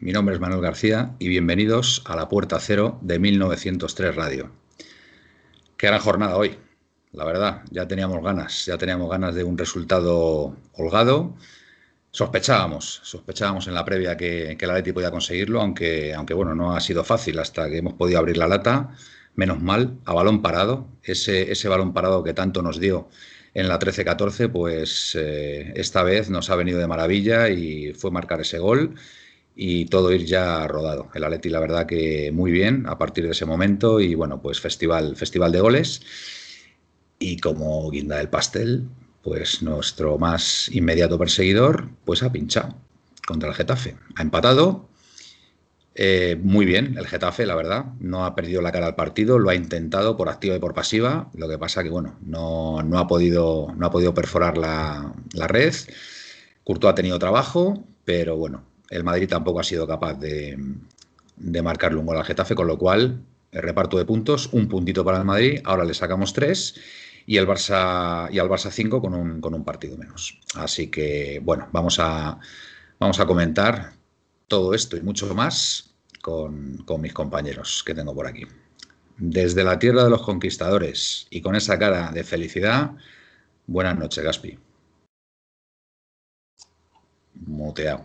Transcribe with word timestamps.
Mi 0.00 0.12
nombre 0.12 0.32
es 0.32 0.40
Manuel 0.40 0.60
García 0.60 1.16
y 1.18 1.26
bienvenidos 1.26 2.02
a 2.06 2.14
la 2.14 2.28
Puerta 2.28 2.60
Cero 2.60 3.00
de 3.02 3.18
1903 3.18 4.14
Radio. 4.14 4.52
Qué 5.76 5.88
gran 5.88 5.98
jornada 5.98 6.36
hoy, 6.36 6.56
la 7.10 7.24
verdad. 7.24 7.62
Ya 7.72 7.88
teníamos 7.88 8.22
ganas, 8.22 8.64
ya 8.66 8.78
teníamos 8.78 9.10
ganas 9.10 9.34
de 9.34 9.42
un 9.42 9.58
resultado 9.58 10.56
holgado. 10.74 11.34
Sospechábamos, 12.12 13.00
sospechábamos 13.02 13.66
en 13.66 13.74
la 13.74 13.84
previa 13.84 14.16
que, 14.16 14.56
que 14.56 14.66
el 14.66 14.94
podía 14.94 15.10
conseguirlo, 15.10 15.60
aunque, 15.60 16.14
aunque 16.14 16.32
bueno, 16.32 16.54
no 16.54 16.76
ha 16.76 16.80
sido 16.80 17.02
fácil 17.02 17.36
hasta 17.40 17.68
que 17.68 17.78
hemos 17.78 17.94
podido 17.94 18.20
abrir 18.20 18.36
la 18.36 18.46
lata. 18.46 18.90
Menos 19.34 19.60
mal, 19.60 19.98
a 20.04 20.12
balón 20.12 20.42
parado, 20.42 20.86
ese, 21.02 21.50
ese 21.50 21.68
balón 21.68 21.92
parado 21.92 22.22
que 22.22 22.34
tanto 22.34 22.62
nos 22.62 22.78
dio 22.78 23.08
en 23.52 23.66
la 23.66 23.80
13-14, 23.80 24.48
pues 24.52 25.16
eh, 25.18 25.72
esta 25.74 26.04
vez 26.04 26.30
nos 26.30 26.50
ha 26.50 26.54
venido 26.54 26.78
de 26.78 26.86
maravilla 26.86 27.48
y 27.48 27.94
fue 27.94 28.12
marcar 28.12 28.40
ese 28.40 28.60
gol 28.60 28.94
y 29.60 29.86
todo 29.86 30.12
ir 30.12 30.24
ya 30.24 30.68
rodado. 30.68 31.10
El 31.14 31.24
Atleti, 31.24 31.48
la 31.48 31.58
verdad 31.58 31.84
que 31.84 32.30
muy 32.32 32.52
bien 32.52 32.86
a 32.86 32.96
partir 32.96 33.24
de 33.24 33.32
ese 33.32 33.44
momento 33.44 33.98
y 33.98 34.14
bueno, 34.14 34.40
pues 34.40 34.60
festival, 34.60 35.16
festival 35.16 35.50
de 35.50 35.60
goles. 35.60 36.00
Y 37.18 37.38
como 37.38 37.90
guinda 37.90 38.18
del 38.18 38.28
pastel, 38.28 38.88
pues 39.20 39.60
nuestro 39.60 40.16
más 40.16 40.68
inmediato 40.72 41.18
perseguidor, 41.18 41.88
pues 42.04 42.22
ha 42.22 42.30
pinchado 42.30 42.76
contra 43.26 43.48
el 43.48 43.56
Getafe. 43.56 43.96
Ha 44.14 44.22
empatado. 44.22 44.88
Eh, 45.96 46.38
muy 46.40 46.64
bien, 46.64 46.96
el 46.96 47.08
Getafe, 47.08 47.44
la 47.44 47.56
verdad, 47.56 47.86
no 47.98 48.24
ha 48.24 48.36
perdido 48.36 48.62
la 48.62 48.70
cara 48.70 48.86
al 48.86 48.94
partido, 48.94 49.40
lo 49.40 49.50
ha 49.50 49.56
intentado 49.56 50.16
por 50.16 50.28
activa 50.28 50.54
y 50.54 50.60
por 50.60 50.72
pasiva. 50.72 51.32
Lo 51.34 51.48
que 51.48 51.58
pasa 51.58 51.82
que, 51.82 51.90
bueno, 51.90 52.16
no, 52.22 52.84
no 52.84 52.98
ha, 53.00 53.08
podido, 53.08 53.74
no 53.76 53.86
ha 53.86 53.90
podido 53.90 54.14
perforar 54.14 54.56
la, 54.56 55.14
la 55.32 55.48
red. 55.48 55.74
Courtois 56.62 56.92
ha 56.92 56.94
tenido 56.94 57.18
trabajo, 57.18 57.84
pero 58.04 58.36
bueno, 58.36 58.67
el 58.90 59.04
Madrid 59.04 59.28
tampoco 59.28 59.60
ha 59.60 59.64
sido 59.64 59.86
capaz 59.86 60.14
de, 60.14 60.58
de 61.36 61.62
marcarle 61.62 61.98
un 61.98 62.06
gol 62.06 62.16
al 62.16 62.24
Getafe, 62.24 62.54
con 62.54 62.66
lo 62.66 62.78
cual 62.78 63.22
el 63.50 63.62
reparto 63.62 63.96
de 63.98 64.04
puntos, 64.04 64.50
un 64.52 64.68
puntito 64.68 65.04
para 65.04 65.18
el 65.18 65.24
Madrid, 65.24 65.60
ahora 65.64 65.84
le 65.84 65.94
sacamos 65.94 66.32
tres 66.32 66.74
y 67.26 67.36
el 67.36 67.46
Barça 67.46 68.28
y 68.32 68.38
al 68.38 68.48
Barça 68.48 68.70
cinco 68.70 69.00
con 69.00 69.14
un, 69.14 69.40
con 69.40 69.54
un 69.54 69.64
partido 69.64 69.96
menos. 69.96 70.40
Así 70.54 70.88
que 70.88 71.40
bueno, 71.42 71.68
vamos 71.72 71.98
a, 71.98 72.38
vamos 72.98 73.20
a 73.20 73.26
comentar 73.26 73.92
todo 74.48 74.74
esto 74.74 74.96
y 74.96 75.02
mucho 75.02 75.34
más 75.34 75.94
con, 76.22 76.78
con 76.84 77.00
mis 77.00 77.12
compañeros 77.12 77.82
que 77.84 77.94
tengo 77.94 78.14
por 78.14 78.26
aquí. 78.26 78.46
Desde 79.18 79.64
la 79.64 79.78
tierra 79.78 80.04
de 80.04 80.10
los 80.10 80.22
conquistadores 80.22 81.26
y 81.30 81.40
con 81.40 81.56
esa 81.56 81.78
cara 81.78 82.12
de 82.12 82.24
felicidad, 82.24 82.92
buenas 83.66 83.98
noches, 83.98 84.24
Gaspi. 84.24 84.58
Muteado. 87.34 88.04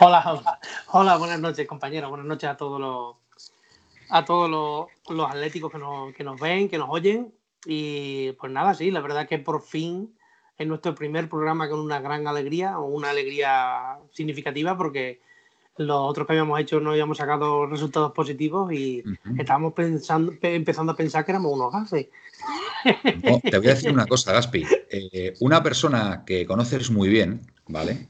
Hola, 0.00 0.22
hola, 0.26 0.60
hola, 0.92 1.16
buenas 1.16 1.40
noches, 1.40 1.66
compañeros. 1.66 2.10
Buenas 2.10 2.26
noches 2.26 2.48
a 2.48 2.56
todos 2.56 2.80
los 2.80 3.16
a 4.10 4.24
todos 4.24 4.50
los, 4.50 5.16
los 5.16 5.30
atléticos 5.30 5.72
que 5.72 5.78
nos, 5.78 6.14
que 6.14 6.22
nos 6.22 6.38
ven, 6.38 6.68
que 6.68 6.78
nos 6.78 6.88
oyen. 6.90 7.32
Y 7.64 8.32
pues 8.32 8.52
nada, 8.52 8.74
sí, 8.74 8.90
la 8.90 9.00
verdad 9.00 9.26
que 9.26 9.38
por 9.38 9.62
fin 9.62 10.14
es 10.58 10.66
nuestro 10.66 10.94
primer 10.94 11.28
programa 11.28 11.68
con 11.68 11.80
una 11.80 12.00
gran 12.00 12.26
alegría, 12.26 12.78
o 12.78 12.86
una 12.86 13.10
alegría 13.10 13.98
significativa, 14.12 14.76
porque 14.76 15.20
los 15.78 15.96
otros 15.98 16.26
que 16.26 16.34
habíamos 16.34 16.60
hecho 16.60 16.78
no 16.78 16.90
habíamos 16.90 17.16
sacado 17.16 17.66
resultados 17.66 18.12
positivos 18.12 18.70
y 18.72 19.00
uh 19.00 19.10
-huh. 19.10 19.40
estábamos 19.40 19.72
pensando, 19.72 20.34
empezando 20.42 20.92
a 20.92 20.96
pensar 20.96 21.24
que 21.24 21.32
éramos 21.32 21.52
unos 21.52 21.72
gases. 21.72 22.08
No, 23.22 23.40
te 23.40 23.56
voy 23.58 23.68
a 23.68 23.74
decir 23.74 23.92
una 23.92 24.06
cosa, 24.06 24.32
Gaspi. 24.32 24.66
Eh, 24.90 25.34
una 25.40 25.62
persona 25.62 26.24
que 26.26 26.44
conoces 26.46 26.90
muy 26.90 27.08
bien, 27.08 27.40
¿vale? 27.68 28.08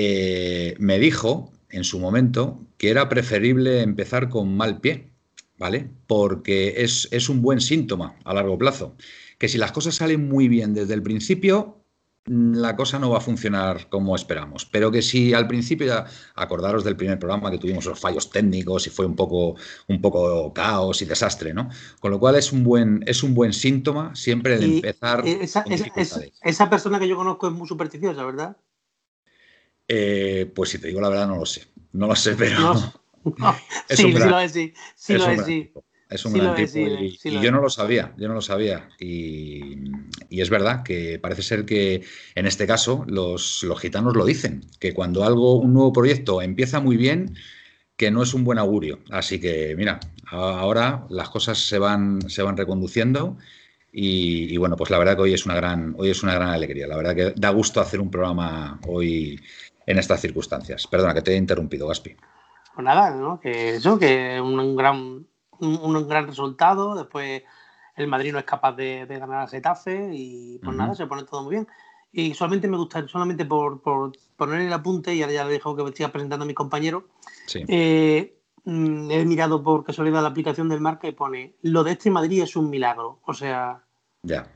Eh, 0.00 0.76
me 0.78 1.00
dijo 1.00 1.50
en 1.70 1.82
su 1.82 1.98
momento 1.98 2.64
que 2.76 2.90
era 2.90 3.08
preferible 3.08 3.82
empezar 3.82 4.28
con 4.28 4.56
mal 4.56 4.80
pie, 4.80 5.10
¿vale? 5.58 5.90
Porque 6.06 6.74
es, 6.84 7.08
es, 7.10 7.28
un 7.28 7.42
buen 7.42 7.60
síntoma 7.60 8.14
a 8.24 8.32
largo 8.32 8.56
plazo. 8.56 8.94
Que 9.38 9.48
si 9.48 9.58
las 9.58 9.72
cosas 9.72 9.96
salen 9.96 10.28
muy 10.28 10.46
bien 10.46 10.72
desde 10.72 10.94
el 10.94 11.02
principio, 11.02 11.82
la 12.26 12.76
cosa 12.76 13.00
no 13.00 13.10
va 13.10 13.18
a 13.18 13.20
funcionar 13.20 13.88
como 13.88 14.14
esperamos. 14.14 14.64
Pero 14.66 14.92
que 14.92 15.02
si 15.02 15.34
al 15.34 15.48
principio 15.48 15.88
ya 15.88 16.06
acordaros 16.36 16.84
del 16.84 16.94
primer 16.94 17.18
programa 17.18 17.50
que 17.50 17.58
tuvimos 17.58 17.84
los 17.84 17.98
fallos 17.98 18.30
técnicos 18.30 18.86
y 18.86 18.90
fue 18.90 19.04
un 19.04 19.16
poco, 19.16 19.56
un 19.88 20.00
poco 20.00 20.52
caos 20.52 21.02
y 21.02 21.06
desastre, 21.06 21.52
¿no? 21.52 21.70
Con 21.98 22.12
lo 22.12 22.20
cual 22.20 22.36
es 22.36 22.52
un 22.52 22.62
buen, 22.62 23.02
es 23.04 23.24
un 23.24 23.34
buen 23.34 23.52
síntoma 23.52 24.14
siempre 24.14 24.58
de 24.58 24.68
Y 24.68 24.76
empezar. 24.76 25.26
esa, 25.26 25.64
con 25.64 25.72
esa, 25.72 25.84
esa, 25.84 25.84
dificultades. 25.84 26.38
esa 26.40 26.70
persona 26.70 27.00
que 27.00 27.08
yo 27.08 27.16
conozco 27.16 27.48
es 27.48 27.54
muy 27.54 27.66
supersticiosa, 27.66 28.24
¿verdad? 28.24 28.56
Eh, 29.88 30.50
pues 30.54 30.70
si 30.70 30.78
te 30.78 30.88
digo 30.88 31.00
la 31.00 31.08
verdad, 31.08 31.28
no 31.28 31.36
lo 31.36 31.46
sé. 31.46 31.62
No 31.92 32.06
lo 32.06 32.14
sé, 32.16 32.34
pero. 32.36 32.60
No, 32.60 32.94
no. 33.38 33.56
Es 33.88 33.98
sí, 33.98 34.04
un 34.04 34.12
sí 34.12 34.14
gran- 34.14 34.30
lo 34.30 34.38
es, 34.40 34.52
sí. 34.52 34.72
Sí 34.94 35.16
es 35.16 35.18
lo 35.18 35.26
un 35.26 35.40
es, 35.40 35.44
sí. 35.44 35.62
tipo. 35.62 35.84
Es 36.10 36.24
un 36.24 36.32
Sí 36.32 36.40
gran 36.40 36.54
es, 36.56 36.72
tipo 36.72 36.72
sí, 36.72 36.80
y, 36.88 37.18
sí 37.18 37.30
yo 37.40 37.52
no 37.52 37.60
lo 37.60 37.68
sabía, 37.68 38.14
yo 38.16 38.28
no 38.28 38.34
lo 38.34 38.40
sabía. 38.40 38.88
Y, 38.98 39.90
y 40.30 40.40
es 40.40 40.48
verdad 40.50 40.82
que 40.82 41.18
parece 41.18 41.42
ser 41.42 41.64
que 41.66 42.02
en 42.34 42.46
este 42.46 42.66
caso 42.66 43.04
los, 43.08 43.62
los 43.62 43.78
gitanos 43.80 44.16
lo 44.16 44.24
dicen, 44.24 44.62
que 44.80 44.94
cuando 44.94 45.24
algo, 45.24 45.56
un 45.56 45.74
nuevo 45.74 45.92
proyecto 45.92 46.40
empieza 46.42 46.80
muy 46.80 46.96
bien, 46.96 47.34
que 47.96 48.10
no 48.10 48.22
es 48.22 48.34
un 48.34 48.44
buen 48.44 48.58
augurio. 48.58 49.00
Así 49.10 49.40
que 49.40 49.74
mira, 49.76 50.00
ahora 50.26 51.06
las 51.10 51.28
cosas 51.30 51.58
se 51.58 51.78
van, 51.78 52.28
se 52.30 52.42
van 52.42 52.56
reconduciendo 52.56 53.36
y, 53.92 54.52
y 54.52 54.56
bueno, 54.58 54.76
pues 54.76 54.90
la 54.90 54.98
verdad 54.98 55.16
que 55.16 55.22
hoy 55.22 55.34
es 55.34 55.46
una 55.46 55.54
gran, 55.56 55.94
hoy 55.98 56.10
es 56.10 56.22
una 56.22 56.34
gran 56.34 56.50
alegría. 56.50 56.86
La 56.86 56.96
verdad 56.96 57.16
que 57.16 57.32
da 57.36 57.50
gusto 57.50 57.80
hacer 57.80 58.00
un 58.00 58.10
programa 58.10 58.80
hoy 58.86 59.40
en 59.88 59.98
estas 59.98 60.20
circunstancias. 60.20 60.86
Perdona 60.86 61.14
que 61.14 61.22
te 61.22 61.32
he 61.32 61.36
interrumpido, 61.36 61.88
Gaspi. 61.88 62.14
Pues 62.74 62.84
nada, 62.84 63.10
¿no? 63.10 63.40
Que 63.40 63.76
eso, 63.76 63.98
que 63.98 64.38
un, 64.38 64.76
gran, 64.76 64.96
un, 64.96 65.26
un 65.60 66.08
gran 66.08 66.26
resultado. 66.26 66.94
Después 66.94 67.42
el 67.96 68.06
Madrid 68.06 68.32
no 68.32 68.38
es 68.38 68.44
capaz 68.44 68.72
de, 68.72 69.06
de 69.06 69.18
ganar 69.18 69.40
a 69.44 69.48
Getafe 69.48 70.10
y 70.12 70.58
pues 70.58 70.68
Ujú. 70.76 70.76
nada, 70.76 70.94
se 70.94 71.06
pone 71.06 71.24
todo 71.24 71.42
muy 71.42 71.52
bien. 71.52 71.68
Y 72.12 72.34
solamente 72.34 72.68
me 72.68 72.76
gusta, 72.76 73.08
solamente 73.08 73.46
por, 73.46 73.80
por 73.80 74.12
poner 74.36 74.60
el 74.60 74.72
apunte, 74.72 75.14
y 75.14 75.22
ahora 75.22 75.34
ya 75.34 75.44
le 75.44 75.52
dejo 75.52 75.74
que 75.74 75.82
me 75.82 75.92
siga 75.92 76.10
presentando 76.10 76.44
a 76.44 76.46
mis 76.46 76.54
compañeros, 76.54 77.04
Sí. 77.46 77.64
eh, 77.66 78.38
mm, 78.64 79.10
he 79.10 79.24
mirado 79.24 79.62
por 79.62 79.84
casualidad 79.84 80.20
la 80.22 80.28
aplicación 80.28 80.68
del 80.68 80.80
marca 80.80 81.08
y 81.08 81.12
pone, 81.12 81.54
lo 81.62 81.82
de 81.82 81.92
este 81.92 82.10
Madrid 82.10 82.42
es 82.42 82.56
un 82.56 82.68
milagro. 82.68 83.20
O 83.24 83.32
sea, 83.32 83.82
Ya. 84.22 84.46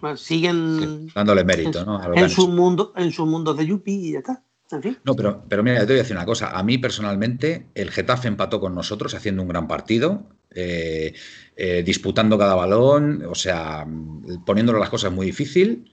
Pues, 0.00 0.20
siguen 0.20 1.06
Sí, 1.06 1.12
dándole 1.14 1.44
mérito, 1.44 1.84
¿no? 1.84 1.98
A 1.98 2.08
lo 2.08 2.16
en 2.16 2.54
mundo, 2.54 2.92
en 2.96 3.12
su 3.12 3.26
mundo 3.26 3.54
de 3.54 3.66
Yupi 3.66 3.92
y 3.92 4.12
ya 4.12 4.18
está. 4.18 4.42
En 4.70 4.82
fin. 4.82 4.98
No, 5.04 5.14
pero, 5.14 5.44
pero 5.48 5.62
mira, 5.62 5.76
yo 5.76 5.86
te 5.86 5.92
voy 5.92 6.00
a 6.00 6.02
decir 6.02 6.16
una 6.16 6.24
cosa. 6.24 6.50
A 6.50 6.62
mí 6.62 6.78
personalmente, 6.78 7.68
el 7.74 7.90
Getafe 7.90 8.28
empató 8.28 8.60
con 8.60 8.74
nosotros 8.74 9.14
haciendo 9.14 9.42
un 9.42 9.48
gran 9.48 9.68
partido, 9.68 10.26
eh, 10.50 11.14
eh, 11.56 11.82
disputando 11.84 12.38
cada 12.38 12.54
balón, 12.54 13.24
o 13.28 13.34
sea, 13.34 13.84
mm, 13.84 14.44
poniéndole 14.44 14.78
las 14.78 14.90
cosas 14.90 15.12
muy 15.12 15.26
difícil. 15.26 15.90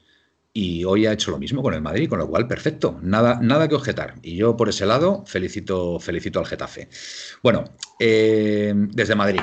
Y 0.53 0.83
hoy 0.83 1.05
ha 1.05 1.13
hecho 1.13 1.31
lo 1.31 1.37
mismo 1.37 1.61
con 1.63 1.73
el 1.73 1.81
Madrid, 1.81 2.09
con 2.09 2.19
lo 2.19 2.27
cual, 2.27 2.47
perfecto. 2.47 2.99
Nada, 3.01 3.39
nada 3.41 3.69
que 3.69 3.75
objetar. 3.75 4.15
Y 4.21 4.35
yo, 4.35 4.57
por 4.57 4.67
ese 4.67 4.85
lado, 4.85 5.23
felicito, 5.25 5.99
felicito 5.99 6.39
al 6.39 6.45
Getafe. 6.45 6.89
Bueno, 7.41 7.63
eh, 7.99 8.73
desde 8.75 9.15
Madrid, 9.15 9.41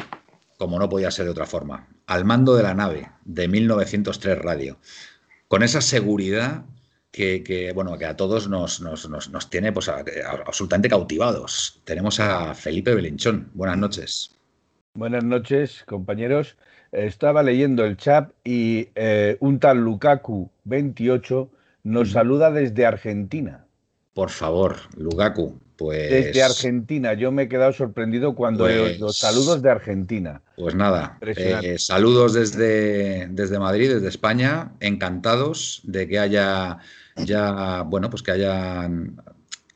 como 0.58 0.78
no 0.78 0.88
podía 0.88 1.10
ser 1.10 1.24
de 1.24 1.30
otra 1.30 1.46
forma, 1.46 1.88
al 2.06 2.24
mando 2.24 2.54
de 2.56 2.62
la 2.64 2.74
nave 2.74 3.10
de 3.24 3.48
1903 3.48 4.38
Radio, 4.38 4.78
con 5.46 5.62
esa 5.62 5.80
seguridad 5.80 6.64
que, 7.10 7.42
que, 7.42 7.72
bueno, 7.72 7.96
que 7.96 8.04
a 8.04 8.16
todos 8.16 8.48
nos, 8.48 8.80
nos, 8.82 9.08
nos, 9.08 9.30
nos 9.30 9.48
tiene 9.48 9.72
pues, 9.72 9.88
a- 9.88 9.98
a- 10.00 10.42
absolutamente 10.46 10.88
cautivados. 10.90 11.80
Tenemos 11.84 12.20
a 12.20 12.54
Felipe 12.54 12.94
Belinchón. 12.94 13.50
Buenas 13.54 13.78
noches. 13.78 14.36
Buenas 14.94 15.24
noches, 15.24 15.84
compañeros. 15.86 16.56
Estaba 16.92 17.42
leyendo 17.42 17.84
el 17.84 17.96
chat 17.96 18.30
y 18.44 18.88
eh, 18.94 19.36
un 19.40 19.60
tal 19.60 19.78
Lukaku 19.78 20.50
28 20.64 21.50
nos 21.84 22.10
saluda 22.12 22.50
desde 22.50 22.84
Argentina. 22.84 23.64
Por 24.12 24.30
favor, 24.30 24.76
Lukaku, 24.96 25.58
pues... 25.78 26.10
Desde 26.10 26.42
Argentina. 26.42 27.14
Yo 27.14 27.30
me 27.30 27.44
he 27.44 27.48
quedado 27.48 27.72
sorprendido 27.72 28.34
cuando 28.34 28.64
Pues- 28.64 28.98
los 28.98 29.16
saludos 29.16 29.62
de 29.62 29.70
Argentina. 29.70 30.42
Pues 30.56 30.74
nada, 30.74 31.18
eh, 31.22 31.76
saludos 31.78 32.34
desde, 32.34 33.28
desde 33.28 33.58
Madrid, 33.60 33.94
desde 33.94 34.08
España, 34.08 34.72
encantados 34.80 35.80
de 35.84 36.08
que 36.08 36.18
haya 36.18 36.78
ya, 37.24 37.82
bueno, 37.82 38.10
pues 38.10 38.22
que 38.22 38.32
hayan, 38.32 39.22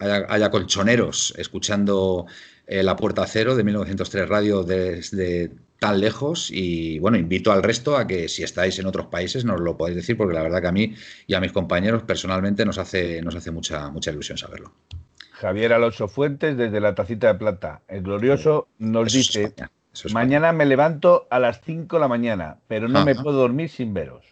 haya, 0.01 0.27
haya 0.29 0.51
colchoneros 0.51 1.35
escuchando 1.39 2.27
eh, 2.67 2.83
La 2.83 2.97
Puerta 2.97 3.25
Cero 3.27 3.55
de 3.55 3.63
1903 3.63 4.29
Radio 4.29 4.65
desde 4.65 5.53
tan 5.79 6.01
lejos 6.01 6.49
y 6.53 6.99
bueno, 7.01 7.17
invito 7.17 7.51
al 7.51 7.63
resto 7.63 7.97
a 7.97 8.07
que 8.07 8.29
si 8.29 8.43
estáis 8.45 8.79
en 8.79 8.87
otros 8.87 9.07
países 9.07 9.45
nos 9.45 9.61
lo 9.61 9.77
podéis 9.77 9.97
decir 9.97 10.17
porque 10.17 10.35
la 10.35 10.43
verdad 10.43 10.61
que 10.61 10.69
a 10.69 10.73
mí 10.73 10.95
y 11.27 11.35
a 11.35 11.41
mis 11.41 11.51
compañeros 11.53 12.05
personalmente 12.05 12.65
nos 12.65 12.79
hace, 12.79 13.21
nos 13.23 13.35
hace 13.35 13.51
mucha, 13.51 13.89
mucha 13.91 14.13
ilusión 14.13 14.39
saberlo. 14.39 14.73
Javier 15.43 15.73
Alonso 15.73 16.07
Fuentes 16.09 16.57
desde 16.57 16.81
la 16.81 16.95
Tacita 16.95 17.27
de 17.27 17.35
Plata. 17.39 17.83
El 17.89 18.03
glorioso 18.03 18.69
nos 18.79 19.09
Eso 19.09 19.19
dice, 19.19 19.43
España, 19.45 19.71
España. 19.93 20.15
mañana 20.15 20.53
me 20.53 20.65
levanto 20.67 21.27
a 21.31 21.39
las 21.41 21.61
5 21.63 21.97
de 21.97 22.01
la 22.01 22.09
mañana, 22.09 22.59
pero 22.69 22.89
no 22.89 23.05
me 23.05 23.15
puedo 23.17 23.39
dormir 23.39 23.69
sin 23.69 23.93
veros. 23.93 24.25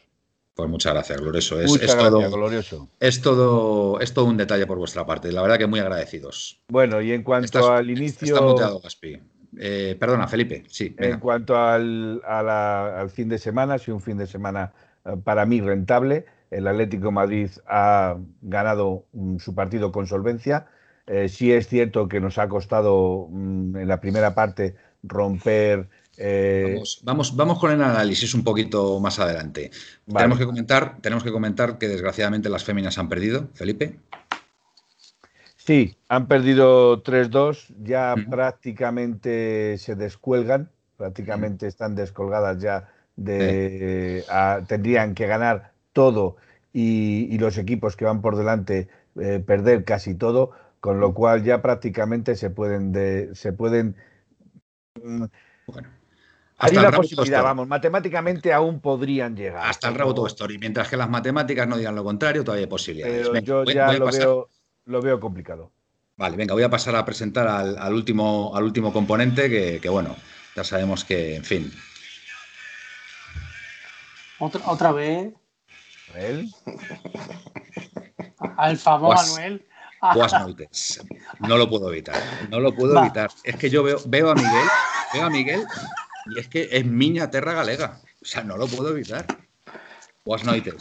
Pues 0.54 0.68
muchas 0.70 0.92
gracias, 0.92 1.20
Glorioso. 1.20 1.60
Es, 1.60 1.68
Muchas 1.70 1.88
es 1.90 1.94
gracias, 1.96 2.12
todo, 2.30 2.36
glorioso. 2.36 2.88
Es 3.00 3.22
todo, 3.22 4.00
es 4.00 4.12
todo 4.14 4.26
un 4.26 4.36
detalle 4.36 4.66
por 4.66 4.78
vuestra 4.78 5.04
parte. 5.06 5.32
La 5.32 5.42
verdad 5.42 5.58
que 5.58 5.66
muy 5.66 5.80
agradecidos. 5.80 6.60
Bueno, 6.68 7.00
y 7.00 7.12
en 7.12 7.22
cuanto 7.22 7.46
Estás- 7.46 7.68
al 7.70 7.90
inicio... 7.90 8.28
Está 8.34 8.40
muteado, 8.46 8.78
Gaspi. 8.80 9.18
Eh, 9.58 9.96
perdona, 9.98 10.28
Felipe. 10.28 10.62
Sí, 10.68 10.94
venga. 10.96 11.14
En 11.14 11.20
cuanto 11.20 11.56
al, 11.56 12.20
a 12.26 12.42
la- 12.42 13.00
al 13.00 13.10
fin 13.10 13.28
de 13.28 13.38
semana, 13.38 13.74
ha 13.74 13.78
sido 13.78 13.96
un 13.96 14.02
fin 14.02 14.18
de 14.18 14.26
semana 14.26 14.72
eh, 15.04 15.16
para 15.24 15.46
mí 15.46 15.60
rentable. 15.60 16.26
El 16.50 16.66
Atlético 16.68 17.06
de 17.06 17.12
Madrid 17.12 17.50
ha 17.66 18.16
ganado 18.42 19.04
su 19.38 19.54
partido 19.54 19.90
con 19.92 20.06
solvencia. 20.06 20.66
Eh, 21.12 21.28
sí 21.28 21.52
es 21.52 21.66
cierto 21.66 22.06
que 22.06 22.20
nos 22.20 22.38
ha 22.38 22.48
costado 22.48 23.26
mm, 23.30 23.76
en 23.78 23.88
la 23.88 24.00
primera 24.00 24.32
parte 24.32 24.76
romper. 25.02 25.88
eh, 26.16 26.66
Vamos, 26.74 27.00
vamos, 27.02 27.34
vamos 27.36 27.58
con 27.58 27.72
el 27.72 27.82
análisis 27.82 28.32
un 28.32 28.44
poquito 28.44 29.00
más 29.00 29.18
adelante. 29.18 29.72
Vale. 30.06 30.18
Tenemos, 30.22 30.38
que 30.38 30.46
comentar, 30.46 30.98
tenemos 31.00 31.24
que 31.24 31.32
comentar 31.32 31.78
que 31.78 31.88
desgraciadamente 31.88 32.48
las 32.48 32.62
féminas 32.62 32.96
han 32.98 33.08
perdido, 33.08 33.48
Felipe. 33.54 33.96
Sí, 35.56 35.96
han 36.08 36.28
perdido 36.28 37.02
3-2, 37.02 37.74
ya 37.82 38.14
prácticamente 38.30 39.76
se 39.78 39.96
descuelgan, 39.96 40.70
prácticamente 40.96 41.66
están 41.66 41.96
descolgadas 41.96 42.60
ya 42.62 42.88
de... 43.16 44.24
a- 44.28 44.60
tendrían 44.66 45.14
que 45.14 45.26
ganar 45.26 45.72
todo 45.92 46.36
y, 46.72 47.26
y 47.34 47.38
los 47.38 47.58
equipos 47.58 47.96
que 47.96 48.04
van 48.04 48.22
por 48.22 48.36
delante 48.36 48.88
eh, 49.20 49.42
perder 49.44 49.84
casi 49.84 50.14
todo, 50.14 50.52
con 50.80 50.98
lo 51.00 51.12
cual 51.14 51.44
ya 51.44 51.60
prácticamente 51.62 52.34
se 52.36 52.50
pueden... 52.50 52.92
de- 52.92 53.34
se 53.34 53.52
pueden 53.52 53.96
mm, 55.02 55.24
Bueno. 55.66 55.88
hay 55.88 56.66
Hasta 56.66 56.68
el 56.72 56.78
una 56.78 56.90
rabo 56.90 57.02
posibilidad, 57.02 57.42
vamos, 57.42 57.68
matemáticamente 57.68 58.52
aún 58.52 58.80
podrían 58.80 59.36
llegar. 59.36 59.66
Hasta 59.66 59.88
el 59.88 59.94
rabo 59.94 60.14
todo 60.14 60.26
story. 60.26 60.58
Mientras 60.58 60.88
que 60.88 60.96
las 60.96 61.08
matemáticas 61.08 61.68
no 61.68 61.76
digan 61.76 61.94
lo 61.94 62.02
contrario, 62.04 62.42
todavía 62.44 62.64
hay 62.64 62.70
posibilidades. 62.70 63.18
Pero 63.20 63.32
Venga, 63.32 63.46
yo 63.46 63.64
voy- 63.64 63.74
ya 63.74 63.86
voy 63.86 63.96
a 63.96 63.98
lo 63.98 64.04
pasar- 64.06 64.20
veo, 64.20 64.48
lo 64.86 65.02
veo 65.02 65.20
complicado. 65.20 65.70
Vale, 66.16 66.36
venga, 66.36 66.52
voy 66.54 66.62
a 66.62 66.68
pasar 66.70 66.96
a 66.96 67.04
presentar 67.04 67.46
al, 67.46 67.78
al 67.78 67.94
último, 67.94 68.52
al 68.54 68.64
último 68.64 68.92
componente 68.92 69.48
que, 69.48 69.80
que, 69.80 69.88
bueno, 69.88 70.16
ya 70.54 70.64
sabemos 70.64 71.04
que, 71.04 71.36
en 71.36 71.44
fin, 71.44 71.72
Otra, 74.38 74.60
otra 74.66 74.92
vez, 74.92 75.32
Él, 76.14 76.50
al 78.56 78.76
famoso 78.78 79.14
Pues- 79.36 79.60
Manuel. 80.00 80.18
Boas 80.18 80.32
noites. 80.42 81.00
No 81.40 81.56
lo 81.56 81.68
puedo 81.68 81.90
evitar. 81.90 82.16
No 82.50 82.60
lo 82.60 82.74
puedo 82.74 82.94
Va. 82.94 83.02
evitar. 83.02 83.30
Es 83.44 83.56
que 83.56 83.68
yo 83.70 83.82
veo, 83.82 83.98
veo 84.06 84.30
a 84.30 84.34
Miguel, 84.34 84.68
veo 85.12 85.24
a 85.24 85.30
Miguel 85.30 85.64
y 86.26 86.38
es 86.38 86.48
que 86.48 86.68
es 86.70 86.84
miña 86.84 87.30
terra 87.30 87.52
galega. 87.52 88.00
O 88.22 88.24
sea, 88.24 88.42
no 88.42 88.56
lo 88.56 88.66
puedo 88.66 88.90
evitar. 88.90 89.26
Boas 90.24 90.44
noites. 90.44 90.74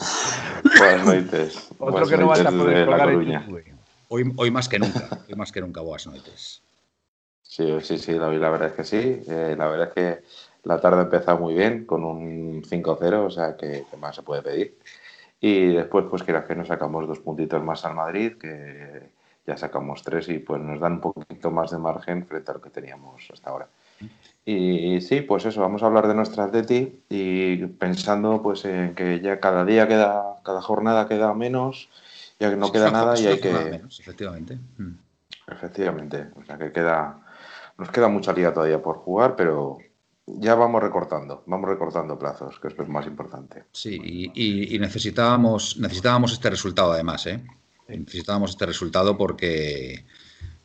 Buenas 0.77 1.05
noches. 1.05 1.67
otro 1.79 1.91
Buenas 1.91 2.09
que 2.09 2.17
no 2.17 2.27
vas 2.27 2.39
a 2.41 2.51
poder 2.51 2.85
colgar 2.85 3.09
en. 3.09 3.79
Hoy, 4.09 4.33
hoy 4.37 4.51
más 4.51 4.67
que 4.67 4.79
nunca. 4.79 5.07
Hoy 5.27 5.35
más 5.35 5.51
que 5.51 5.61
nunca, 5.61 5.81
boas 5.81 6.07
noites. 6.07 6.61
Sí, 7.43 7.77
sí, 7.81 7.97
sí, 7.97 8.13
la, 8.13 8.29
la 8.29 8.49
verdad 8.49 8.69
es 8.69 8.73
que 8.73 8.83
sí. 8.83 9.23
Eh, 9.27 9.55
la 9.57 9.67
verdad 9.67 9.87
es 9.87 9.93
que 9.93 10.23
la 10.63 10.79
tarde 10.79 10.99
ha 10.99 11.03
empezado 11.03 11.37
muy 11.39 11.53
bien 11.53 11.85
con 11.85 12.03
un 12.03 12.63
5-0, 12.63 13.25
o 13.25 13.29
sea 13.29 13.55
que, 13.55 13.85
que 13.89 13.97
más 13.97 14.15
se 14.15 14.23
puede 14.23 14.41
pedir. 14.41 14.77
Y 15.41 15.73
después, 15.73 16.05
pues 16.09 16.23
quieras 16.23 16.45
que 16.45 16.55
nos 16.55 16.67
sacamos 16.67 17.07
dos 17.07 17.19
puntitos 17.19 17.63
más 17.63 17.85
al 17.85 17.95
Madrid, 17.95 18.33
que 18.37 19.09
ya 19.47 19.57
sacamos 19.57 20.03
tres 20.03 20.29
y 20.29 20.39
pues 20.39 20.61
nos 20.61 20.79
dan 20.79 20.93
un 20.93 21.01
poquito 21.01 21.49
más 21.49 21.71
de 21.71 21.77
margen 21.77 22.25
frente 22.25 22.51
a 22.51 22.55
lo 22.55 22.61
que 22.61 22.69
teníamos 22.69 23.27
hasta 23.31 23.49
ahora. 23.49 23.67
Y 24.45 25.01
sí, 25.01 25.21
pues 25.21 25.45
eso, 25.45 25.61
vamos 25.61 25.83
a 25.83 25.87
hablar 25.87 26.07
de 26.07 26.13
nuestra 26.13 26.45
Atleti 26.45 27.03
y 27.09 27.57
pensando 27.65 28.41
pues 28.41 28.65
en 28.65 28.95
que 28.95 29.19
ya 29.19 29.39
cada 29.39 29.65
día 29.65 29.87
queda, 29.87 30.39
cada 30.43 30.61
jornada 30.61 31.07
queda 31.07 31.33
menos, 31.33 31.89
ya 32.39 32.49
que 32.49 32.55
no 32.55 32.71
queda 32.71 32.91
nada 32.91 33.19
y 33.19 33.27
hay 33.27 33.39
que... 33.39 33.51
menos, 33.51 33.99
efectivamente. 33.99 34.57
Mm. 34.77 34.93
Efectivamente, 35.47 36.27
o 36.35 36.45
sea 36.45 36.57
que 36.57 36.71
queda, 36.71 37.19
nos 37.77 37.89
queda 37.91 38.07
mucha 38.07 38.33
liga 38.33 38.53
todavía 38.53 38.81
por 38.81 38.97
jugar, 38.97 39.35
pero 39.35 39.79
ya 40.37 40.55
vamos 40.55 40.81
recortando, 40.81 41.43
vamos 41.47 41.69
recortando 41.69 42.17
plazos, 42.19 42.59
que 42.59 42.67
es 42.69 42.77
lo 42.77 42.85
más 42.87 43.07
importante. 43.07 43.63
Sí, 43.71 43.99
y, 44.03 44.31
y- 44.33 44.75
y 44.75 44.79
necesitábamos, 44.79 45.77
necesitábamos 45.77 46.33
este 46.33 46.49
resultado 46.49 46.91
además, 46.91 47.25
¿eh? 47.27 47.41
Necesitábamos 47.87 48.51
este 48.51 48.65
resultado 48.67 49.17
porque, 49.17 50.05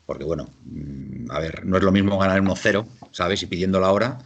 porque 0.05 0.23
bueno, 0.23 0.47
mm, 0.65 1.31
a 1.31 1.39
ver, 1.39 1.65
no 1.65 1.77
es 1.77 1.83
lo 1.83 1.91
mismo 1.91 2.17
ganar 2.19 2.39
1-0, 2.41 2.85
¿sabes? 3.11 3.41
Y 3.43 3.47
pidiendo 3.47 3.79
la 3.79 3.91
hora 3.91 4.19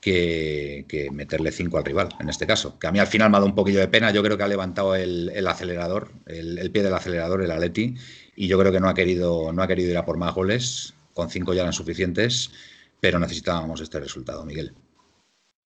que, 0.00 0.84
que 0.88 1.10
meterle 1.10 1.50
5 1.50 1.78
al 1.78 1.84
rival, 1.84 2.08
en 2.20 2.28
este 2.28 2.46
caso. 2.46 2.78
Que 2.78 2.86
a 2.86 2.92
mí 2.92 3.00
al 3.00 3.08
final 3.08 3.30
me 3.30 3.36
ha 3.36 3.40
dado 3.40 3.48
un 3.50 3.56
poquillo 3.56 3.80
de 3.80 3.88
pena, 3.88 4.12
yo 4.12 4.22
creo 4.22 4.36
que 4.36 4.44
ha 4.44 4.48
levantado 4.48 4.94
el, 4.94 5.30
el 5.34 5.46
acelerador, 5.48 6.12
el, 6.26 6.58
el 6.58 6.70
pie 6.70 6.84
del 6.84 6.94
acelerador, 6.94 7.42
el 7.42 7.50
Atleti, 7.50 7.96
y 8.36 8.46
yo 8.46 8.58
creo 8.58 8.70
que 8.70 8.78
no 8.80 8.88
ha 8.88 8.94
querido, 8.94 9.52
no 9.52 9.62
ha 9.62 9.66
querido 9.66 9.90
ir 9.90 9.96
a 9.98 10.04
por 10.04 10.16
más 10.18 10.32
goles, 10.34 10.94
con 11.14 11.28
5 11.30 11.54
ya 11.54 11.62
eran 11.62 11.72
suficientes, 11.72 12.52
pero 13.00 13.18
necesitábamos 13.18 13.80
este 13.80 14.00
resultado, 14.00 14.44
Miguel. 14.44 14.74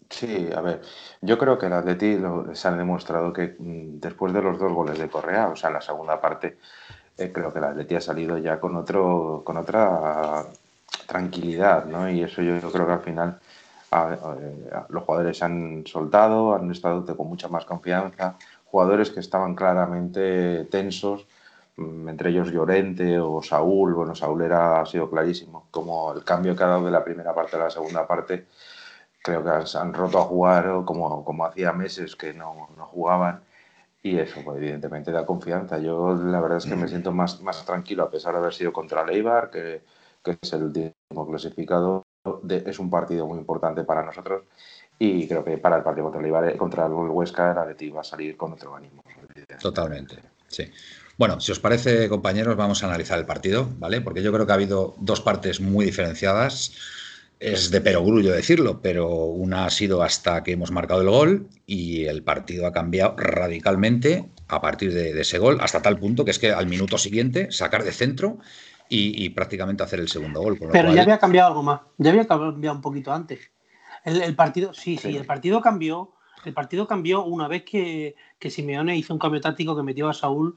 Sí, 0.09 0.50
a 0.55 0.61
ver, 0.61 0.81
yo 1.21 1.38
creo 1.38 1.56
que 1.59 1.67
el 1.67 1.73
Atleti 1.73 2.16
lo- 2.19 2.52
se 2.54 2.66
han 2.69 2.78
demostrado 2.78 3.33
que 3.33 3.54
mm, 3.59 4.00
después 4.00 4.33
de 4.33 4.43
los 4.43 4.59
dos 4.59 4.73
goles 4.73 4.99
de 4.99 5.09
Correa, 5.09 5.49
o 5.49 5.57
sea, 5.57 5.71
la 5.71 5.81
segunda 5.81 6.21
parte, 6.21 6.59
eh, 7.16 7.31
creo 7.33 7.52
que 7.52 7.59
el 7.61 7.64
Atleti 7.66 7.95
ha 7.95 8.00
salido 8.00 8.37
ya 8.38 8.59
con 8.59 8.75
otro, 8.76 9.43
con 9.45 9.57
otra 9.57 10.47
tranquilidad, 11.07 11.85
¿no? 11.87 12.11
Y 12.11 12.23
eso 12.23 12.43
yo, 12.43 12.59
creo 12.73 12.87
que 12.87 12.93
al 12.93 13.00
final 13.02 13.38
a- 13.93 14.87
los 14.88 15.04
jugadores 15.04 15.38
se 15.38 15.45
han 15.45 15.85
soltado, 15.87 16.54
han 16.54 16.71
estado 16.71 17.04
con 17.16 17.28
mucha 17.28 17.49
más 17.49 17.64
confianza, 17.64 18.37
jugadores 18.64 19.11
que 19.11 19.21
estaban 19.21 19.54
claramente 19.54 20.64
tensos, 20.71 21.26
entre 21.77 22.31
ellos 22.31 22.50
Llorente 22.50 23.19
o 23.19 23.43
Saúl, 23.43 23.95
bueno, 23.95 24.15
Saúl 24.15 24.43
era, 24.43 24.81
ha 24.81 24.87
sido 24.87 25.09
clarísimo, 25.11 25.67
como 25.71 26.12
el 26.12 26.25
cambio 26.25 26.55
que 26.55 26.62
ha 26.65 26.69
dado 26.69 26.85
de 26.85 26.91
la 26.91 27.05
primera 27.05 27.35
parte 27.35 27.57
a 27.57 27.61
la 27.61 27.71
segunda 27.71 28.07
parte 28.07 28.47
creo 29.23 29.45
que 29.45 29.50
han 29.79 29.93
roto 29.93 30.19
a 30.19 30.23
jugar 30.25 30.83
como, 30.85 31.25
como 31.25 31.45
hacía 31.45 31.73
meses 31.73 32.17
que 32.17 32.33
no, 32.33 32.71
no 32.77 32.87
jugaban 32.87 33.43
y 34.03 34.19
eso 34.19 34.41
pues, 34.43 34.57
evidentemente 34.57 35.12
da 35.12 35.27
confianza. 35.27 35.79
Yo 35.79 36.15
la 36.15 36.41
verdad 36.41 36.59
es 36.59 36.65
que 36.65 36.75
me 36.77 36.89
siento 36.89 37.12
más, 37.12 37.43
más 37.43 37.65
tranquilo 37.67 38.05
a 38.05 38.11
pesar 38.11 38.33
de 38.33 38.39
haber 38.39 38.55
sido 38.55 38.73
contra 38.73 39.05
Leibar, 39.05 39.50
que, 39.50 39.83
que 40.25 40.39
es 40.41 40.53
el 40.55 40.65
último 40.65 41.27
clasificado. 41.29 42.05
De- 42.43 42.65
es 42.67 42.79
un 42.79 42.89
partido 42.91 43.27
muy 43.27 43.39
importante 43.39 43.85
para 43.85 44.03
nosotros 44.03 44.45
y 44.99 45.27
creo 45.29 45.45
que 45.45 45.59
para 45.59 45.77
el 45.77 45.83
partido 45.83 46.05
contra 46.05 46.23
Leibar, 46.23 46.49
eh, 46.49 46.57
contra 46.57 46.87
el 46.87 46.93
Huesca, 46.93 47.53
el 47.53 47.59
Atleti 47.59 47.91
va 47.91 48.00
a 48.00 48.05
salir 48.05 48.37
con 48.39 48.53
otro 48.53 48.75
ánimo. 48.75 49.03
Totalmente, 49.61 50.17
sí. 50.49 50.65
Bueno, 51.21 51.39
si 51.39 51.53
os 51.53 51.61
parece, 51.61 52.09
compañeros, 52.09 52.57
vamos 52.57 52.83
a 52.83 52.87
analizar 52.87 53.19
el 53.19 53.27
partido, 53.27 53.69
¿vale? 53.79 54.00
Porque 54.00 54.23
yo 54.23 54.33
creo 54.33 54.47
que 54.47 54.53
ha 54.53 54.55
habido 54.55 54.95
dos 55.00 55.21
partes 55.21 55.61
muy 55.61 55.85
diferenciadas. 55.85 56.73
Es 57.39 57.71
de 57.71 57.83
perogrullo 57.83 58.33
decirlo, 58.33 58.81
pero 58.81 59.07
una 59.27 59.67
ha 59.67 59.71
sido 59.71 60.03
hasta 60.03 60.43
que 60.43 60.53
hemos 60.53 60.71
marcado 60.71 61.03
el 61.03 61.11
gol 61.11 61.49
y 61.67 62.07
el 62.07 62.23
partido 62.23 62.67
ha 62.67 62.73
cambiado 62.73 63.17
radicalmente 63.19 64.31
a 64.49 64.62
partir 64.62 64.95
de, 64.95 65.12
de 65.12 65.21
ese 65.21 65.37
gol, 65.37 65.59
hasta 65.61 65.83
tal 65.83 65.99
punto 65.99 66.25
que 66.25 66.31
es 66.31 66.39
que 66.39 66.53
al 66.53 66.67
minuto 66.67 66.97
siguiente 66.97 67.53
sacar 67.53 67.85
de 67.85 67.93
centro 67.93 68.39
y, 68.89 69.23
y 69.23 69.29
prácticamente 69.29 69.83
hacer 69.83 70.00
el 70.00 70.09
segundo 70.09 70.41
gol. 70.41 70.57
Pero 70.59 70.71
cual- 70.71 70.95
ya 70.97 71.03
había 71.03 71.19
cambiado 71.19 71.49
algo 71.49 71.62
más. 71.62 71.83
Ya 71.99 72.12
había 72.12 72.27
cambiado 72.27 72.77
un 72.77 72.83
poquito 72.83 73.12
antes. 73.12 73.41
El, 74.07 74.23
el 74.23 74.35
partido, 74.35 74.73
sí, 74.73 74.97
sí, 74.97 75.11
Sí. 75.11 75.17
el 75.19 75.27
partido 75.27 75.61
cambió. 75.61 76.15
El 76.47 76.55
partido 76.55 76.87
cambió 76.87 77.25
una 77.25 77.47
vez 77.47 77.65
que, 77.65 78.17
que 78.39 78.49
Simeone 78.49 78.97
hizo 78.97 79.12
un 79.12 79.19
cambio 79.19 79.43
táctico 79.43 79.77
que 79.77 79.83
metió 79.83 80.09
a 80.09 80.15
Saúl 80.15 80.57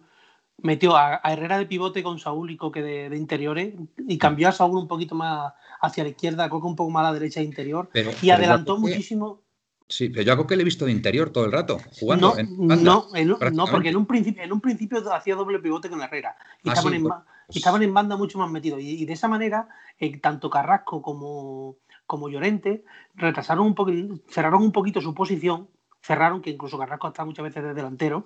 metió 0.61 0.95
a, 0.95 1.21
Herrera 1.23 1.57
de 1.57 1.65
pivote 1.65 2.03
con 2.03 2.19
Saúl 2.19 2.51
y 2.51 2.57
Coque 2.57 2.81
de, 2.81 3.17
interiores 3.17 3.73
y 4.07 4.17
cambió 4.17 4.49
a 4.49 4.51
Saúl 4.51 4.77
un 4.77 4.87
poquito 4.87 5.15
más 5.15 5.53
hacia 5.81 6.03
la 6.03 6.11
izquierda, 6.11 6.49
Coque 6.49 6.67
un 6.67 6.75
poco 6.75 6.91
más 6.91 7.01
a 7.01 7.11
la 7.11 7.13
derecha 7.13 7.41
interior 7.41 7.89
y 8.21 8.29
adelantó 8.29 8.77
muchísimo. 8.77 9.41
Sí, 9.87 10.09
pero 10.09 10.23
yo 10.23 10.33
a 10.33 10.37
Coque 10.37 10.55
le 10.55 10.61
he 10.61 10.65
visto 10.65 10.85
de 10.85 10.91
interior 10.91 11.29
todo 11.29 11.45
el 11.45 11.51
rato, 11.51 11.79
jugando. 11.99 12.33
No, 12.57 12.77
no, 12.77 13.07
no, 13.51 13.67
porque 13.67 13.89
en 13.89 13.97
un, 13.97 14.05
principio, 14.05 14.43
en 14.43 14.51
un 14.51 14.61
principio 14.61 14.97
hacía 15.13 15.35
doble 15.35 15.59
pivote 15.59 15.89
con 15.89 16.01
Herrera 16.01 16.35
y, 16.63 16.69
ah, 16.69 16.73
estaban, 16.73 16.93
en, 16.93 17.03
pues, 17.03 17.13
estaban, 17.49 17.83
en, 17.83 17.93
banda 17.93 18.15
mucho 18.15 18.37
más 18.37 18.49
metidos. 18.49 18.79
Y, 18.81 19.05
de 19.05 19.13
esa 19.13 19.27
manera, 19.27 19.67
eh, 19.99 20.17
tanto 20.19 20.49
Carrasco 20.49 21.01
como, 21.01 21.75
como 22.07 22.29
Llorente 22.29 22.85
retrasaron 23.15 23.67
un 23.67 23.75
poquito, 23.75 24.15
cerraron 24.29 24.63
un 24.63 24.71
poquito 24.71 25.01
su 25.01 25.13
posición, 25.13 25.69
cerraron, 26.01 26.41
que 26.41 26.49
incluso 26.49 26.79
Carrasco 26.79 27.09
está 27.09 27.25
muchas 27.25 27.43
veces 27.43 27.63
de 27.63 27.73
delantero, 27.73 28.25